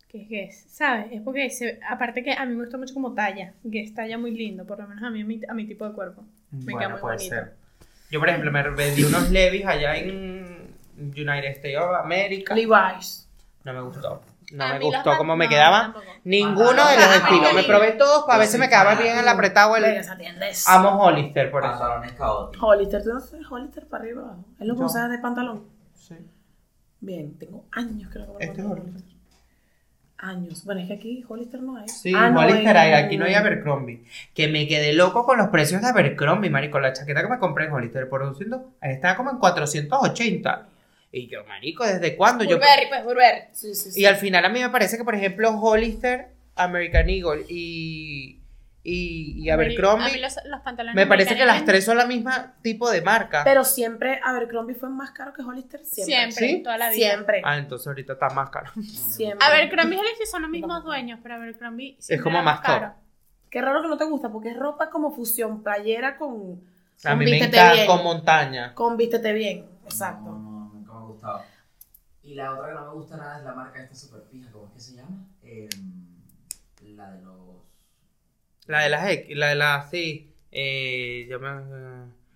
que 0.10 0.24
es 0.24 0.28
Guess, 0.30 0.66
¿sabes? 0.70 1.08
Es 1.12 1.22
porque 1.22 1.50
se- 1.52 1.80
aparte 1.88 2.24
que 2.24 2.34
a 2.34 2.46
mí 2.46 2.56
me 2.56 2.64
gusta 2.64 2.78
mucho 2.78 2.94
como 2.94 3.14
talla, 3.14 3.54
Guess 3.64 3.94
talla 3.94 4.18
muy 4.18 4.32
lindo, 4.32 4.66
por 4.66 4.80
lo 4.80 4.88
menos 4.88 5.04
a 5.04 5.10
mí, 5.12 5.22
a 5.22 5.26
mi, 5.26 5.40
a 5.48 5.54
mi 5.54 5.66
tipo 5.68 5.88
de 5.88 5.94
cuerpo. 5.94 6.24
Me 6.52 6.66
queda 6.66 6.74
Bueno, 6.74 6.90
muy 6.92 7.00
puede 7.02 7.16
bonito. 7.18 7.36
ser. 7.36 7.54
Yo, 8.10 8.20
por 8.20 8.28
ejemplo, 8.30 8.52
me 8.52 8.68
vendí 8.72 9.04
unos 9.04 9.30
Levis 9.30 9.66
allá 9.68 9.96
en 9.96 10.74
United 10.98 11.52
States 11.52 11.78
of 11.78 11.94
America. 12.04 12.56
Levi's. 12.56 13.30
No 13.64 13.72
me 13.74 13.82
gustó. 13.82 14.22
No 14.52 14.64
A 14.64 14.74
me 14.74 14.80
gustó 14.80 15.16
cómo 15.16 15.36
me 15.36 15.46
no, 15.46 15.50
quedaban. 15.52 15.94
Ninguno 16.24 16.88
de 16.88 16.96
los 16.96 17.16
estilos. 17.18 17.54
Me 17.54 17.62
probé 17.62 17.92
todos 17.92 18.26
para 18.26 18.46
si 18.46 18.52
soy 18.54 18.62
me 18.62 18.68
quedaban 18.70 18.96
fan. 18.96 19.04
bien 19.04 19.20
el 19.20 19.28
apretado. 19.28 19.76
El... 19.76 19.86
Amo 20.66 20.90
Hollister, 21.04 21.52
por 21.52 21.64
eso. 21.64 21.72
Pantalones 21.74 22.14
caóticos. 22.14 22.68
Hollister, 22.68 23.04
¿tú 23.04 23.10
no 23.14 23.20
sabes 23.20 23.46
Hollister 23.48 23.86
para 23.88 24.04
arriba? 24.06 24.22
abajo? 24.24 24.46
Es 24.60 24.66
lo 24.66 24.76
que 24.76 24.82
usas 24.82 25.12
de 25.12 25.20
pantalón. 25.20 25.66
Sí. 25.94 26.16
Bien, 27.00 27.38
tengo 27.38 27.66
años 27.72 28.10
que 28.12 28.18
no 28.18 28.26
compro 28.26 28.44
Este 28.48 28.62
es 28.62 28.68
Hollister. 28.68 29.19
Años. 30.22 30.66
Bueno, 30.66 30.82
es 30.82 30.88
que 30.88 30.94
aquí 30.96 31.24
Hollister 31.28 31.62
no 31.62 31.78
hay. 31.78 31.88
Sí, 31.88 32.12
Ah, 32.16 32.30
no, 32.30 32.42
Hollister 32.42 32.68
en- 32.72 32.78
hay, 32.78 32.92
aquí 32.92 33.18
no 33.18 33.24
hay 33.26 33.36
Abercrombie. 33.36 34.04
Que 34.34 34.50
me 34.50 34.68
quedé 34.68 34.92
loco 34.94 35.26
con 35.26 35.38
los 35.38 35.48
precios 35.48 35.82
de 35.82 35.88
Abercrombie, 35.88 36.50
marico. 36.50 36.80
La 36.80 36.92
chaqueta 36.92 37.22
que 37.22 37.30
me 37.30 37.40
compré 37.40 37.66
en 37.66 37.72
Hollister 37.72 38.10
por 38.10 38.24
200, 38.26 38.62
ahí 38.82 38.94
estaba 38.94 39.16
como 39.16 39.32
en 39.32 39.38
480. 39.38 40.68
Y 41.12 41.28
yo, 41.28 41.44
marico, 41.46 41.86
¿desde 41.86 42.16
cuándo? 42.16 42.44
Yo, 42.44 42.58
Burberry, 42.58 42.88
pues 42.90 43.04
Burberry. 43.04 43.40
Sí, 43.54 43.74
sí, 43.74 43.92
sí. 43.94 44.02
y 44.02 44.06
al 44.06 44.16
final 44.18 44.44
a 44.46 44.50
mí 44.50 44.60
me 44.60 44.70
parece 44.70 44.98
que, 44.98 45.04
por 45.04 45.16
ejemplo, 45.16 45.50
Hollister, 45.60 46.28
American 46.56 47.10
Eagle 47.10 47.46
y, 47.50 48.39
y, 48.90 49.34
y 49.44 49.50
A 49.50 49.54
Abercrombie, 49.54 50.12
mí 50.14 50.20
los, 50.20 50.36
los 50.46 50.62
pantalones 50.62 50.96
me 50.96 51.06
parece 51.08 51.36
que 51.36 51.46
las 51.46 51.64
tres 51.66 51.86
son 51.86 51.98
la 51.98 52.06
misma 52.06 52.56
tipo 52.62 52.90
de 52.90 53.02
marca. 53.02 53.44
Pero 53.44 53.64
siempre 53.64 54.20
Abercrombie 54.24 54.76
fue 54.76 54.90
más 54.90 55.12
caro 55.12 55.34
que 55.34 55.42
Hollister. 55.42 55.84
Siempre. 55.86 56.32
Siempre, 56.32 56.48
¿Sí? 56.58 56.64
toda 56.64 56.78
la 56.78 56.90
vida. 56.90 57.10
Siempre. 57.10 57.42
Ah, 57.46 57.58
entonces 57.58 57.88
ahorita 57.88 58.14
está 58.14 58.30
más 58.32 58.50
caro. 58.50 58.72
Siempre. 58.84 59.46
Abercrombie 59.48 59.96
y 59.96 60.00
Hollister 60.00 60.28
son 60.28 60.42
los 60.44 60.52
mismos 60.52 60.84
dueños, 60.84 61.20
pero 61.22 61.36
Abercrombie 61.36 61.96
siempre 62.00 62.24
como 62.24 62.42
más 62.44 62.58
top. 62.62 62.66
caro. 62.66 62.94
Qué 63.50 63.62
raro 63.62 63.82
que 63.82 63.88
no 63.88 63.98
te 63.98 64.06
gusta, 64.06 64.30
porque 64.32 64.50
es 64.52 64.58
ropa 64.58 64.90
como 64.90 65.12
fusión, 65.12 65.64
playera 65.64 66.18
con. 66.18 66.62
A 67.04 67.10
con 67.12 67.20
mí 67.20 67.26
me 67.26 67.38
encanta 67.38 67.74
bien. 67.74 67.88
con 67.88 68.04
montaña. 68.04 68.74
Con 68.76 68.98
vístete 68.98 69.32
bien. 69.34 69.66
No, 69.82 69.86
Exacto. 69.88 70.30
no, 70.32 70.72
nunca 70.74 70.94
me 70.94 71.00
ha 71.00 71.02
gustado. 71.04 71.42
Y 72.22 72.36
la 72.36 72.54
otra 72.54 72.68
que 72.68 72.74
no 72.76 72.86
me 72.88 72.94
gusta 72.94 73.18
nada 73.18 73.40
es 73.40 73.44
la 73.46 73.54
marca 73.54 73.82
esta 73.82 73.96
super 73.96 74.22
pija, 74.24 74.52
¿cómo 74.52 74.68
es 74.68 74.74
que 74.74 74.80
se 74.80 74.96
llama? 74.98 75.26
Em, 75.42 75.70
la 76.96 77.12
de 77.12 77.22
los... 77.24 77.49
La 78.70 78.80
de 78.82 78.90
las 78.90 79.10
X, 79.10 79.36
la 79.38 79.48
de 79.48 79.56
las, 79.56 79.90
sí. 79.90 80.32
Eh, 80.52 81.26
yo 81.30 81.40
me... 81.40 81.50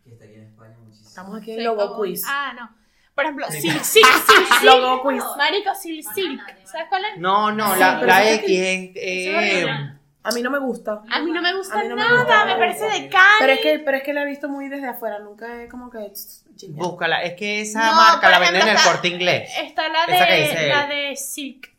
que 0.04 0.12
está 0.12 0.26
aquí 0.26 0.34
en 0.34 0.44
España 0.44 0.76
muchísimo. 0.84 1.08
Estamos 1.10 1.38
aquí 1.42 1.52
en 1.52 1.58
Sí, 1.60 1.64
Logo 1.64 1.88
como- 1.90 2.02
Quiz. 2.04 2.24
Ah, 2.28 2.54
no. 2.60 2.70
Por 3.16 3.24
ejemplo, 3.26 3.46
Sí. 3.52 3.62
Silk, 3.62 3.84
Silk, 3.84 4.06
Silk, 4.28 4.48
Silk. 4.48 4.64
Logo 4.64 5.04
Quiz. 5.04 5.24
Marico, 5.38 5.76
Silk, 5.76 6.04
Silk. 6.14 6.42
¿Sabes 6.66 6.88
cuál 6.90 7.06
es? 7.06 7.20
No, 7.20 7.52
no, 7.52 7.74
Sí, 7.76 7.80
la, 7.80 7.96
pero 8.00 8.08
la 8.08 8.24
es 8.30 8.40
X 8.40 8.48
que- 8.48 8.92
es... 8.94 8.96
es 8.96 9.66
eh. 9.66 9.90
A 10.26 10.32
mí 10.32 10.42
no 10.42 10.50
me 10.50 10.58
gusta. 10.60 11.02
A 11.12 11.20
mí 11.22 11.32
no 11.32 11.42
me 11.42 11.54
gusta 11.54 11.80
A 11.80 11.84
mí 11.84 11.90
no 11.90 11.96
me 11.98 12.02
nada, 12.02 12.18
gusta. 12.24 12.46
me 12.46 12.56
parece 12.56 12.86
de 12.86 13.10
can. 13.10 13.22
Pero 13.40 13.54
es 13.54 13.60
que, 13.60 13.80
pero 13.80 13.98
es 13.98 14.04
que 14.04 14.14
la 14.14 14.24
he 14.24 14.26
visto 14.26 14.48
muy 14.50 14.70
desde 14.70 14.88
afuera. 14.88 15.20
Nunca 15.20 15.62
he 15.62 15.68
como 15.68 15.90
que. 15.92 16.12
chismeado. 16.56 16.90
búscala, 16.92 17.22
es 17.24 17.34
que 17.34 17.62
esa 17.62 17.80
No, 17.92 17.96
marca 17.98 18.22
por 18.22 18.30
la 18.32 18.38
ejemplo, 18.38 18.52
venden 18.54 18.62
en 18.62 18.68
el 18.70 18.76
está- 18.78 18.92
corte 18.92 19.08
inglés. 19.10 19.52
Está 19.62 19.90
la 19.90 20.06
Esa 20.06 20.26
que 20.28 20.34
de, 20.34 20.40
dice 20.42 20.68
la 20.70 20.88
de 20.88 21.16
Silk, 21.18 21.70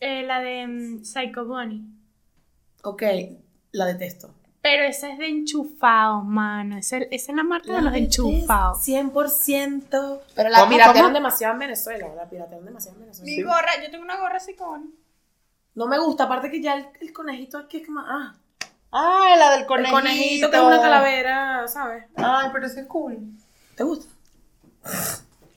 eh, 0.00 0.22
la 0.22 0.40
de 0.40 0.66
mm, 0.68 1.04
Psycho 1.04 1.44
Bunny. 1.44 1.82
Ok, 2.84 3.02
la 3.72 3.86
detesto. 3.86 4.34
Pero 4.62 4.82
esa 4.84 5.08
es 5.10 5.18
de 5.18 5.26
enchufados, 5.26 6.24
mano. 6.24 6.76
Esa, 6.76 6.98
es 6.98 7.28
la 7.28 7.42
marca 7.42 7.72
de 7.72 7.80
los 7.80 7.94
enchufados. 7.94 8.86
100%. 8.86 10.20
Pero 10.34 10.48
la 10.50 10.58
¿Cómo, 10.58 10.70
piratearon 10.70 11.12
demasiado 11.14 11.54
en 11.54 11.60
Venezuela. 11.60 12.08
La 12.14 12.28
piratearon 12.28 12.66
demasiado 12.66 12.96
en 12.98 13.02
Venezuela. 13.04 13.24
Mi 13.30 13.42
gorra, 13.42 13.82
yo 13.82 13.90
tengo 13.90 14.04
una 14.04 14.20
gorra 14.20 14.36
así 14.36 14.54
con. 14.54 14.94
No 15.74 15.86
me 15.86 15.98
gusta, 15.98 16.24
aparte 16.24 16.50
que 16.50 16.60
ya 16.60 16.74
el, 16.74 16.86
el 17.00 17.12
conejito 17.12 17.56
aquí 17.58 17.78
es 17.78 17.86
como. 17.86 18.00
Ah, 18.00 18.34
Ah, 18.92 19.36
la 19.38 19.50
del 19.52 19.60
el 19.60 19.66
conejito. 19.66 19.92
conejito 19.96 20.50
que 20.50 20.56
es 20.56 20.62
una 20.62 20.80
calavera, 20.80 21.68
¿sabes? 21.68 22.04
Ay, 22.16 22.48
pero 22.52 22.66
ese 22.66 22.80
es 22.80 22.86
cool. 22.88 23.18
¿Te 23.76 23.84
gusta? 23.84 24.12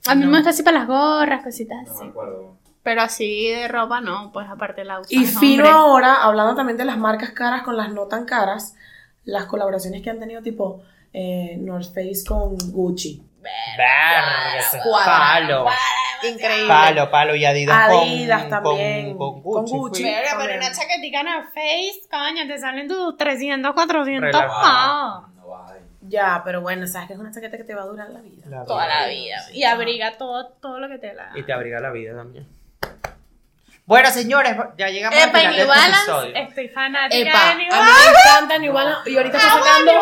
A 0.06 0.14
mí 0.14 0.24
me 0.26 0.36
gusta 0.36 0.50
así 0.50 0.62
para 0.62 0.78
las 0.78 0.86
gorras, 0.88 1.42
cositas 1.42 1.84
No 1.86 1.92
así. 1.92 2.04
me 2.04 2.10
acuerdo. 2.10 2.56
Pero 2.84 3.00
así 3.02 3.48
de 3.48 3.66
ropa 3.66 4.00
no, 4.00 4.30
pues 4.30 4.46
aparte 4.48 4.84
la 4.84 5.00
usan 5.00 5.20
Y 5.20 5.24
fino 5.24 5.66
ahora, 5.66 6.22
hablando 6.22 6.54
también 6.54 6.76
de 6.76 6.84
las 6.84 6.98
marcas 6.98 7.30
caras 7.30 7.62
con 7.62 7.76
las 7.76 7.90
no 7.92 8.06
tan 8.06 8.26
caras, 8.26 8.76
las 9.24 9.46
colaboraciones 9.46 10.02
que 10.02 10.10
han 10.10 10.20
tenido 10.20 10.42
tipo 10.42 10.82
eh, 11.12 11.56
North 11.58 11.94
Face 11.94 12.22
con 12.28 12.56
Gucci. 12.72 13.22
Verga, 13.40 14.70
palo. 15.04 15.66
Increíble. 16.22 16.68
Palo, 16.68 17.10
palo. 17.10 17.34
Y 17.34 17.44
Adidas, 17.44 17.90
Adidas 17.90 18.40
con, 18.42 18.50
también, 18.50 19.16
Con, 19.16 19.42
con 19.42 19.64
con 19.64 19.64
Gucci. 19.66 20.02
Pero 20.02 20.56
una 20.56 20.72
chaquetica 20.72 21.20
en 21.20 21.28
el 21.28 21.44
face, 21.44 22.00
coño, 22.10 22.46
te 22.46 22.58
salen 22.58 22.88
tus 22.88 23.16
300, 23.16 23.72
400 23.74 24.32
Relajado. 24.32 24.62
pavos. 24.62 25.34
No 25.36 25.48
vale. 25.48 25.80
Ya, 26.02 26.42
pero 26.44 26.60
bueno, 26.60 26.86
sabes 26.86 27.08
que 27.08 27.14
es 27.14 27.18
una 27.18 27.32
chaqueta 27.32 27.56
que 27.56 27.64
te 27.64 27.74
va 27.74 27.82
a 27.82 27.86
durar 27.86 28.10
la 28.10 28.20
vida. 28.20 28.46
La 28.48 28.64
Toda 28.64 28.86
la 28.86 29.06
vida. 29.08 29.36
vida. 29.48 29.56
Y 29.56 29.64
abriga 29.64 30.16
todo, 30.18 30.48
todo 30.60 30.78
lo 30.80 30.88
que 30.88 30.98
te 30.98 31.14
la. 31.14 31.30
Y 31.34 31.42
te 31.44 31.52
abriga 31.52 31.80
la 31.80 31.90
vida 31.90 32.14
también. 32.14 32.46
Bueno, 33.86 34.10
señores, 34.10 34.56
ya 34.78 34.88
llegamos 34.88 35.18
al 35.22 35.28
Epa, 35.28 35.38
final 35.40 35.52
y 35.52 35.56
de 35.56 35.62
este 35.62 35.68
Balance, 35.68 35.96
episodio. 36.00 36.34
estoy 36.36 36.68
fanática 36.68 37.28
Epa, 37.30 37.48
de 37.50 37.54
New 37.56 37.72
a 37.72 37.76
mí 37.76 37.90
Balance. 37.90 38.10
me 38.10 38.30
encanta 38.30 38.58
New 38.58 38.72
Balance. 38.72 39.10
Y 39.10 39.16
ahorita 39.18 39.36
están 39.36 39.62
sacando, 39.62 39.92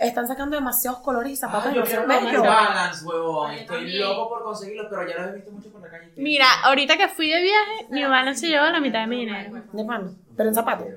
están 0.00 0.28
sacando 0.28 0.56
demasiados 0.56 0.98
colores 1.00 1.32
y 1.32 1.36
zapatos 1.36 1.70
Ah, 1.70 1.74
yo 1.76 1.84
quiero 1.84 2.04
unos 2.04 2.22
New. 2.24 2.42
Balance, 2.42 3.04
huevón. 3.04 3.50
Estoy 3.52 3.92
loco 3.98 4.28
por 4.28 4.42
conseguirlos, 4.42 4.86
pero 4.90 5.06
ya 5.08 5.16
los 5.18 5.28
he 5.28 5.32
visto 5.34 5.50
mucho 5.52 5.70
por 5.70 5.80
la 5.82 5.90
calle. 5.90 6.12
Mira, 6.16 6.46
ahorita 6.64 6.96
que 6.96 7.06
fui 7.08 7.30
de 7.30 7.40
viaje, 7.40 7.86
New 7.90 8.10
Balance 8.10 8.40
se 8.40 8.48
llevó 8.48 8.66
la 8.66 8.80
mitad 8.80 9.00
de 9.02 9.06
mi 9.06 9.20
dinero. 9.20 9.62
De 9.72 9.84
pan, 9.84 10.16
pero 10.36 10.48
en 10.48 10.54
zapatos. 10.56 10.88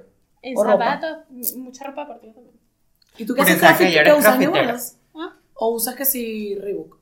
En 0.42 0.58
O 0.58 0.64
ropa. 0.64 0.86
zapatos, 1.00 1.18
mucha 1.56 1.84
ropa 1.84 2.02
deportiva 2.02 2.34
también. 2.34 2.56
¿Y 3.18 3.26
tú 3.28 3.36
qué 3.36 3.42
haces 3.42 3.62
¿Qué 4.04 4.14
usas 4.14 4.40
New. 4.40 4.52
Balance? 4.52 4.98
¿Ah? 5.16 5.34
¿O 5.54 5.70
usas 5.70 5.94
que 5.94 6.06
si 6.06 6.56
Reebok? 6.56 6.97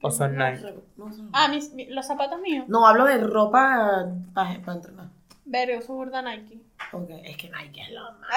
O 0.00 0.10
son. 0.10 0.36
Reebok, 0.36 0.84
No, 0.96 1.06
no. 1.06 1.30
Ah, 1.32 1.48
mis, 1.48 1.72
mi- 1.72 1.86
los 1.86 2.06
zapatos 2.06 2.40
míos. 2.40 2.64
No, 2.68 2.86
hablo 2.86 3.04
de 3.04 3.18
ropa 3.18 4.06
para 4.34 4.54
entrenar. 4.54 5.06
Verga, 5.44 5.78
uso 5.78 5.94
burda 5.94 6.22
Nike. 6.22 6.60
Ok, 6.92 7.08
es 7.24 7.36
que 7.36 7.50
Nike 7.50 7.80
es 7.82 7.90
lo 7.90 8.02
más. 8.12 8.28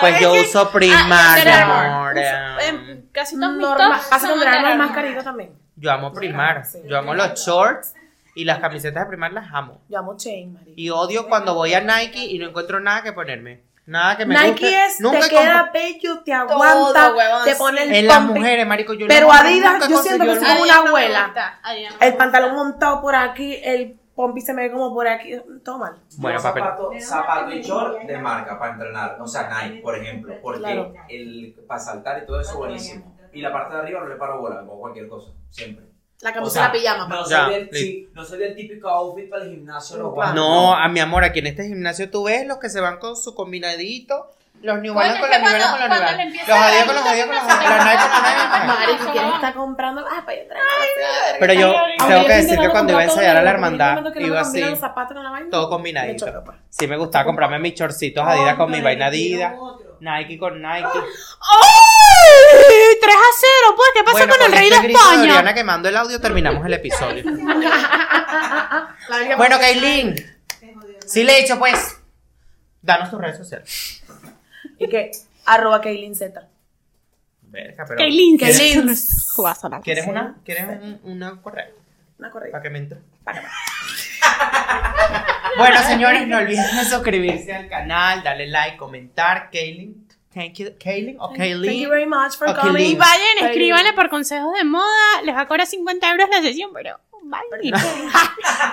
Pues 0.00 0.20
yo 0.20 0.32
uso 0.32 0.70
Primar, 0.70 0.98
Ah, 1.10 1.34
mi 1.34 1.40
Under 1.40 1.54
amor. 1.62 1.76
Armour. 1.76 2.12
Uso- 2.12 2.20
eh, 2.20 2.68
em, 2.68 3.02
casi 3.12 3.38
todos 3.38 3.52
mis 3.52 3.60
Normal. 3.62 4.00
tops 4.08 4.22
son 4.22 4.30
Under 4.38 4.48
es 4.70 4.76
más 4.76 4.90
carito 4.92 5.22
también. 5.22 5.52
Yo 5.76 5.90
amo 5.92 6.12
Primar. 6.12 6.64
Sí. 6.64 6.78
Yo 6.86 6.98
amo 6.98 7.14
los 7.14 7.34
shorts 7.34 7.94
Y 8.36 8.44
las 8.44 8.60
camisetas 8.60 9.02
de 9.02 9.08
Primark 9.08 9.34
las 9.34 9.52
amo. 9.52 9.80
Yo 9.88 9.98
amo 9.98 10.16
Chain, 10.16 10.52
marico. 10.54 10.72
Y 10.76 10.88
odio 10.90 11.28
cuando 11.28 11.54
voy 11.54 11.74
a 11.74 11.80
Nike 11.80 12.24
y 12.26 12.38
no 12.38 12.46
encuentro 12.48 12.78
nada 12.78 13.02
que 13.02 13.12
ponerme. 13.12 13.62
Nada 13.90 14.16
que 14.16 14.24
me 14.24 14.34
Nike 14.34 14.50
guste. 14.66 14.84
es, 14.86 15.00
Nunca 15.00 15.20
te 15.20 15.28
queda 15.30 15.70
bello, 15.72 16.22
te 16.22 16.32
aguanta, 16.32 17.12
huevón, 17.14 17.44
te 17.44 17.54
pone 17.56 17.82
el 17.82 17.94
En 17.94 18.06
las 18.06 18.22
mujeres, 18.22 18.66
marico, 18.66 18.94
yo 18.94 19.06
Pero 19.08 19.26
no 19.26 19.32
compro 19.32 19.48
Adidas, 19.48 19.72
nunca 19.72 19.88
yo 19.88 19.98
siento 20.02 20.24
que 20.24 20.30
soy 20.36 20.38
como 20.38 20.50
una 20.50 20.60
Adidas 20.62 20.76
no 20.76 20.82
me 20.84 20.88
abuela. 20.88 21.24
gusta, 21.26 21.60
Adidas 21.64 21.92
no 21.92 21.98
me 21.98 22.06
El 22.06 22.12
gusta. 22.12 22.24
pantalón 22.24 22.54
montado 22.54 23.00
por 23.00 23.14
aquí, 23.16 23.58
el 23.64 23.98
pompi 24.14 24.40
se 24.42 24.54
me 24.54 24.62
ve 24.68 24.72
como 24.72 24.94
por 24.94 25.08
aquí. 25.08 25.32
Todo 25.64 25.78
mal. 25.78 25.96
Bueno, 26.18 26.38
Yo 26.38 26.42
papel. 26.44 26.62
zapato, 26.62 26.90
zapato 27.00 27.50
y 27.52 27.62
short 27.62 28.02
de 28.02 28.18
marca 28.18 28.58
para 28.58 28.72
entrenar. 28.74 29.16
O 29.20 29.26
sea, 29.26 29.48
Nike, 29.64 29.80
por 29.82 29.96
ejemplo. 29.98 30.34
Porque 30.40 30.60
Claro. 30.60 30.92
el, 31.08 31.56
para 31.66 31.80
saltar 31.80 32.22
y 32.22 32.26
todo 32.26 32.40
eso, 32.40 32.58
buenísimo. 32.58 33.16
Y 33.32 33.40
la 33.40 33.52
parte 33.52 33.74
de 33.74 33.80
arriba 33.80 34.00
no 34.00 34.06
le 34.08 34.16
paro 34.16 34.40
bola, 34.40 34.60
como 34.60 34.78
cualquier 34.78 35.08
cosa. 35.08 35.32
Siempre. 35.50 35.86
La 36.22 36.30
O 36.30 36.34
camisa 36.34 36.52
sea, 36.52 36.62
y 36.62 36.66
la 36.66 36.72
pijama. 36.72 37.08
No 37.08 37.08
pa. 37.08 37.24
soy, 37.24 37.30
Ya, 37.30 37.48
del, 37.48 37.70
sí, 37.72 38.08
no 38.14 38.24
soy 38.24 38.38
del 38.38 38.54
típico 38.54 38.88
outfit 38.88 39.30
para 39.30 39.44
el 39.44 39.50
gimnasio. 39.50 39.96
Claro. 39.96 40.10
guantes, 40.10 40.34
No, 40.34 40.74
a 40.74 40.88
mi 40.88 41.00
amor, 41.00 41.24
aquí 41.24 41.38
en 41.38 41.46
este 41.46 41.66
gimnasio 41.66 42.10
tú 42.10 42.24
ves 42.24 42.46
los 42.46 42.58
que 42.58 42.68
se 42.68 42.80
van 42.80 42.98
con 42.98 43.16
su 43.16 43.34
combinadito, 43.34 44.30
los 44.62 44.78
New 44.82 44.92
Balance 44.92 45.20
con 45.20 45.30
los 45.30 45.38
New 45.40 45.46
Balance 45.50 45.70
con 45.70 45.80
los 45.80 45.88
New 45.88 46.00
Balance. 46.00 46.38
Los 46.46 46.48
a 46.50 46.66
Adidas 46.66 46.76
dar 46.76 46.86
con 46.86 46.94
los 46.96 47.04
Adidas 47.06 47.26
con 47.26 47.34
los 47.34 47.44
Adidas, 47.44 47.70
los 47.70 47.84
Nike 47.86 48.02
con 48.10 48.66
los. 48.68 48.78
Nike. 48.80 49.12
¿quién 49.12 49.24
no. 49.28 49.34
está 49.36 49.54
comprando? 49.54 50.04
Ah, 50.06 50.22
para 50.26 50.36
yo 50.38 50.48
traer. 50.48 50.64
Pero 51.40 51.52
yo 51.54 51.74
tengo 52.06 52.26
que 52.26 52.32
decir 52.34 52.58
que 52.58 52.68
cuando 52.68 52.92
iba 52.92 53.00
a 53.00 53.04
ensayar 53.04 53.36
a 53.38 53.42
la 53.42 53.50
hermandad, 53.50 54.02
no 54.02 54.20
iba 54.20 54.40
así, 54.42 54.62
todo 55.50 55.70
combinadito. 55.70 56.44
pues. 56.44 56.58
Sí 56.68 56.86
me 56.86 56.98
gustaba 56.98 57.24
comprarme 57.24 57.58
mis 57.58 57.72
chorcitos 57.74 58.22
Adidas 58.26 58.56
con 58.56 58.70
mi 58.70 58.82
vaina 58.82 59.06
Adidas, 59.06 59.54
Nike 60.00 60.38
con 60.38 60.60
Nike. 60.60 60.88
¡Ay! 62.90 62.96
3 63.00 63.14
a 63.14 63.18
0, 63.40 63.74
pues, 63.76 63.88
¿qué 63.94 64.02
pasa 64.04 64.12
Bueno, 64.18 64.34
con 64.36 64.46
el 64.46 64.52
rey 64.52 64.68
de 64.70 64.74
este 64.76 64.88
de 64.88 64.92
España? 64.94 65.20
Oriana 65.22 65.54
quemando 65.54 65.88
el 65.88 65.96
audio 65.96 66.20
terminamos 66.20 66.64
el 66.66 66.72
episodio. 66.74 67.24
Bueno, 69.36 69.58
Kaylin, 69.58 70.14
sí 71.06 71.24
le 71.24 71.38
he 71.38 71.42
dicho 71.42 71.58
pues, 71.58 71.98
danos 72.82 73.10
tus 73.10 73.20
redes 73.20 73.36
sociales. 73.38 74.02
Y 74.78 74.88
que, 74.88 75.10
arroba 75.46 75.80
Kaylin 75.80 76.14
Z. 76.14 76.48
Verga, 77.42 77.84
pero- 77.86 77.98
Kaylin, 77.98 78.38
¿Quieres- 78.38 78.58
Kaylin. 78.58 78.96
¿Quieres 79.82 80.06
una? 80.08 80.36
¿Quieres 80.44 80.64
un, 80.82 81.00
una 81.04 81.40
correa? 81.42 81.68
Una 82.18 82.30
correcta. 82.30 82.52
Para 82.52 82.62
que 82.62 82.70
me 82.70 82.78
entre. 82.78 82.98
bueno, 85.56 85.82
señores, 85.82 86.26
no 86.28 86.38
olviden 86.38 86.64
suscribirse 86.90 87.52
al 87.54 87.68
canal, 87.68 88.22
darle 88.22 88.46
like, 88.46 88.76
comentar. 88.76 89.50
Kaylin, 89.50 90.06
thank 90.34 90.54
you. 90.58 90.70
Kaylin 90.82 91.16
o 91.18 91.28
Thank 91.28 91.38
Kaylin. 91.40 91.80
you 91.80 91.88
very 91.88 92.06
much 92.06 92.36
for 92.36 92.46
coming. 92.54 92.72
Kaylin. 92.74 92.98
Vayan, 92.98 93.18
Kaylin. 93.38 93.50
escríbanle 93.50 93.92
por 93.94 94.08
consejos 94.10 94.52
de 94.56 94.64
moda. 94.64 95.22
Les 95.24 95.34
va 95.34 95.40
a 95.42 95.48
cobrar 95.48 95.66
50 95.66 96.10
euros 96.10 96.28
la 96.30 96.40
sesión, 96.42 96.70
pero 96.72 96.98
vale. 97.22 97.46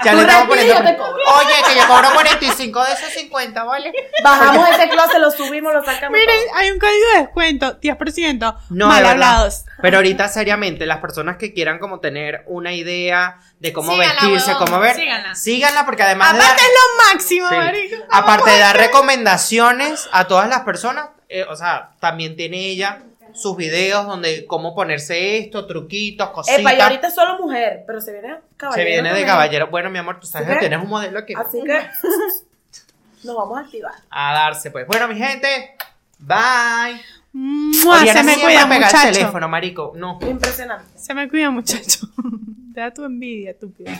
Ya 0.03 0.13
le 0.13 0.21
estamos 0.21 0.45
y 0.45 0.47
poniendo. 0.47 0.73
yo 0.73 0.83
te 0.83 0.97
cobro. 0.97 1.21
Oye, 1.37 1.53
que 1.67 1.75
yo 1.79 1.87
cobro 1.87 2.09
45 2.13 2.83
de 2.85 2.93
esos 2.93 3.09
50, 3.09 3.63
¿vale? 3.63 3.91
Bajamos 4.23 4.69
ese 4.69 4.89
closet, 4.89 5.19
lo 5.19 5.31
subimos, 5.31 5.73
lo 5.73 5.83
sacamos. 5.83 6.17
Miren, 6.17 6.39
todo. 6.47 6.55
hay 6.55 6.71
un 6.71 6.79
código 6.79 7.05
de 7.13 7.19
descuento, 7.21 7.79
10%. 7.81 8.57
No, 8.69 8.87
mal 8.87 9.05
hablados. 9.05 9.65
Pero 9.81 9.97
ahorita, 9.97 10.27
seriamente, 10.29 10.85
las 10.85 10.99
personas 10.99 11.37
que 11.37 11.53
quieran 11.53 11.79
como 11.79 11.99
tener 11.99 12.43
una 12.47 12.73
idea 12.73 13.39
de 13.59 13.73
cómo 13.73 13.91
Síganla, 13.93 14.13
vestirse, 14.13 14.51
huevón, 14.53 14.65
cómo 14.67 14.79
ver, 14.79 14.95
síganla. 14.95 15.35
síganla 15.35 15.85
porque 15.85 16.03
además 16.03 16.33
de 16.33 16.39
Aparte 16.39 16.61
dar- 16.61 16.69
es 16.69 16.75
lo 16.75 17.13
máximo, 17.13 17.49
Sí. 17.49 17.55
marico. 17.55 17.95
Aparte 18.11 18.49
de 18.51 18.59
dar 18.59 18.77
recomendaciones 18.77 20.07
a 20.11 20.25
todas 20.27 20.47
las 20.49 20.61
personas, 20.61 21.09
eh, 21.29 21.45
o 21.49 21.55
sea, 21.55 21.91
también 21.99 22.35
tiene 22.35 22.57
ella 22.67 23.03
sus 23.33 23.55
videos 23.55 24.05
donde 24.05 24.45
cómo 24.45 24.73
ponerse 24.73 25.37
esto, 25.37 25.65
truquitos, 25.67 26.29
cositas. 26.29 26.59
Epa, 26.59 26.73
y 26.73 26.79
ahorita 26.79 27.07
es 27.07 27.15
solo 27.15 27.37
mujer, 27.37 27.83
pero 27.85 28.01
se 28.01 28.11
viene 28.13 28.35
caballero. 28.55 28.83
Se 28.83 28.89
viene 28.89 29.13
de 29.13 29.25
caballero. 29.25 29.67
Bueno, 29.67 29.89
mi 29.89 29.99
amor, 29.99 30.19
tú 30.19 30.27
sabes 30.27 30.47
¿Sí? 30.47 30.53
que 30.55 30.59
tienes 30.61 30.81
un 30.81 30.89
modelo 30.89 31.19
aquí. 31.19 31.33
Así 31.35 31.61
que 31.63 31.79
nos 33.23 33.35
vamos 33.35 33.57
a 33.57 33.61
activar. 33.61 33.93
A 34.09 34.33
darse, 34.33 34.71
pues. 34.71 34.87
Bueno, 34.87 35.07
mi 35.07 35.15
gente, 35.15 35.75
bye. 36.19 36.99
Mua, 37.33 37.99
Oriana 37.99 38.21
se 38.21 38.25
me 38.25 38.33
cuida, 38.41 38.63
pega 38.63 38.75
el 38.77 38.83
muchacho. 38.85 39.11
teléfono, 39.13 39.47
marico. 39.47 39.93
No. 39.95 40.17
Impresionante. 40.21 40.97
Se 40.97 41.13
me 41.13 41.29
cuida, 41.29 41.51
muchacho. 41.51 42.07
Te 42.73 42.79
da 42.79 42.91
tu 42.91 43.03
envidia, 43.03 43.51
estúpido. 43.51 43.91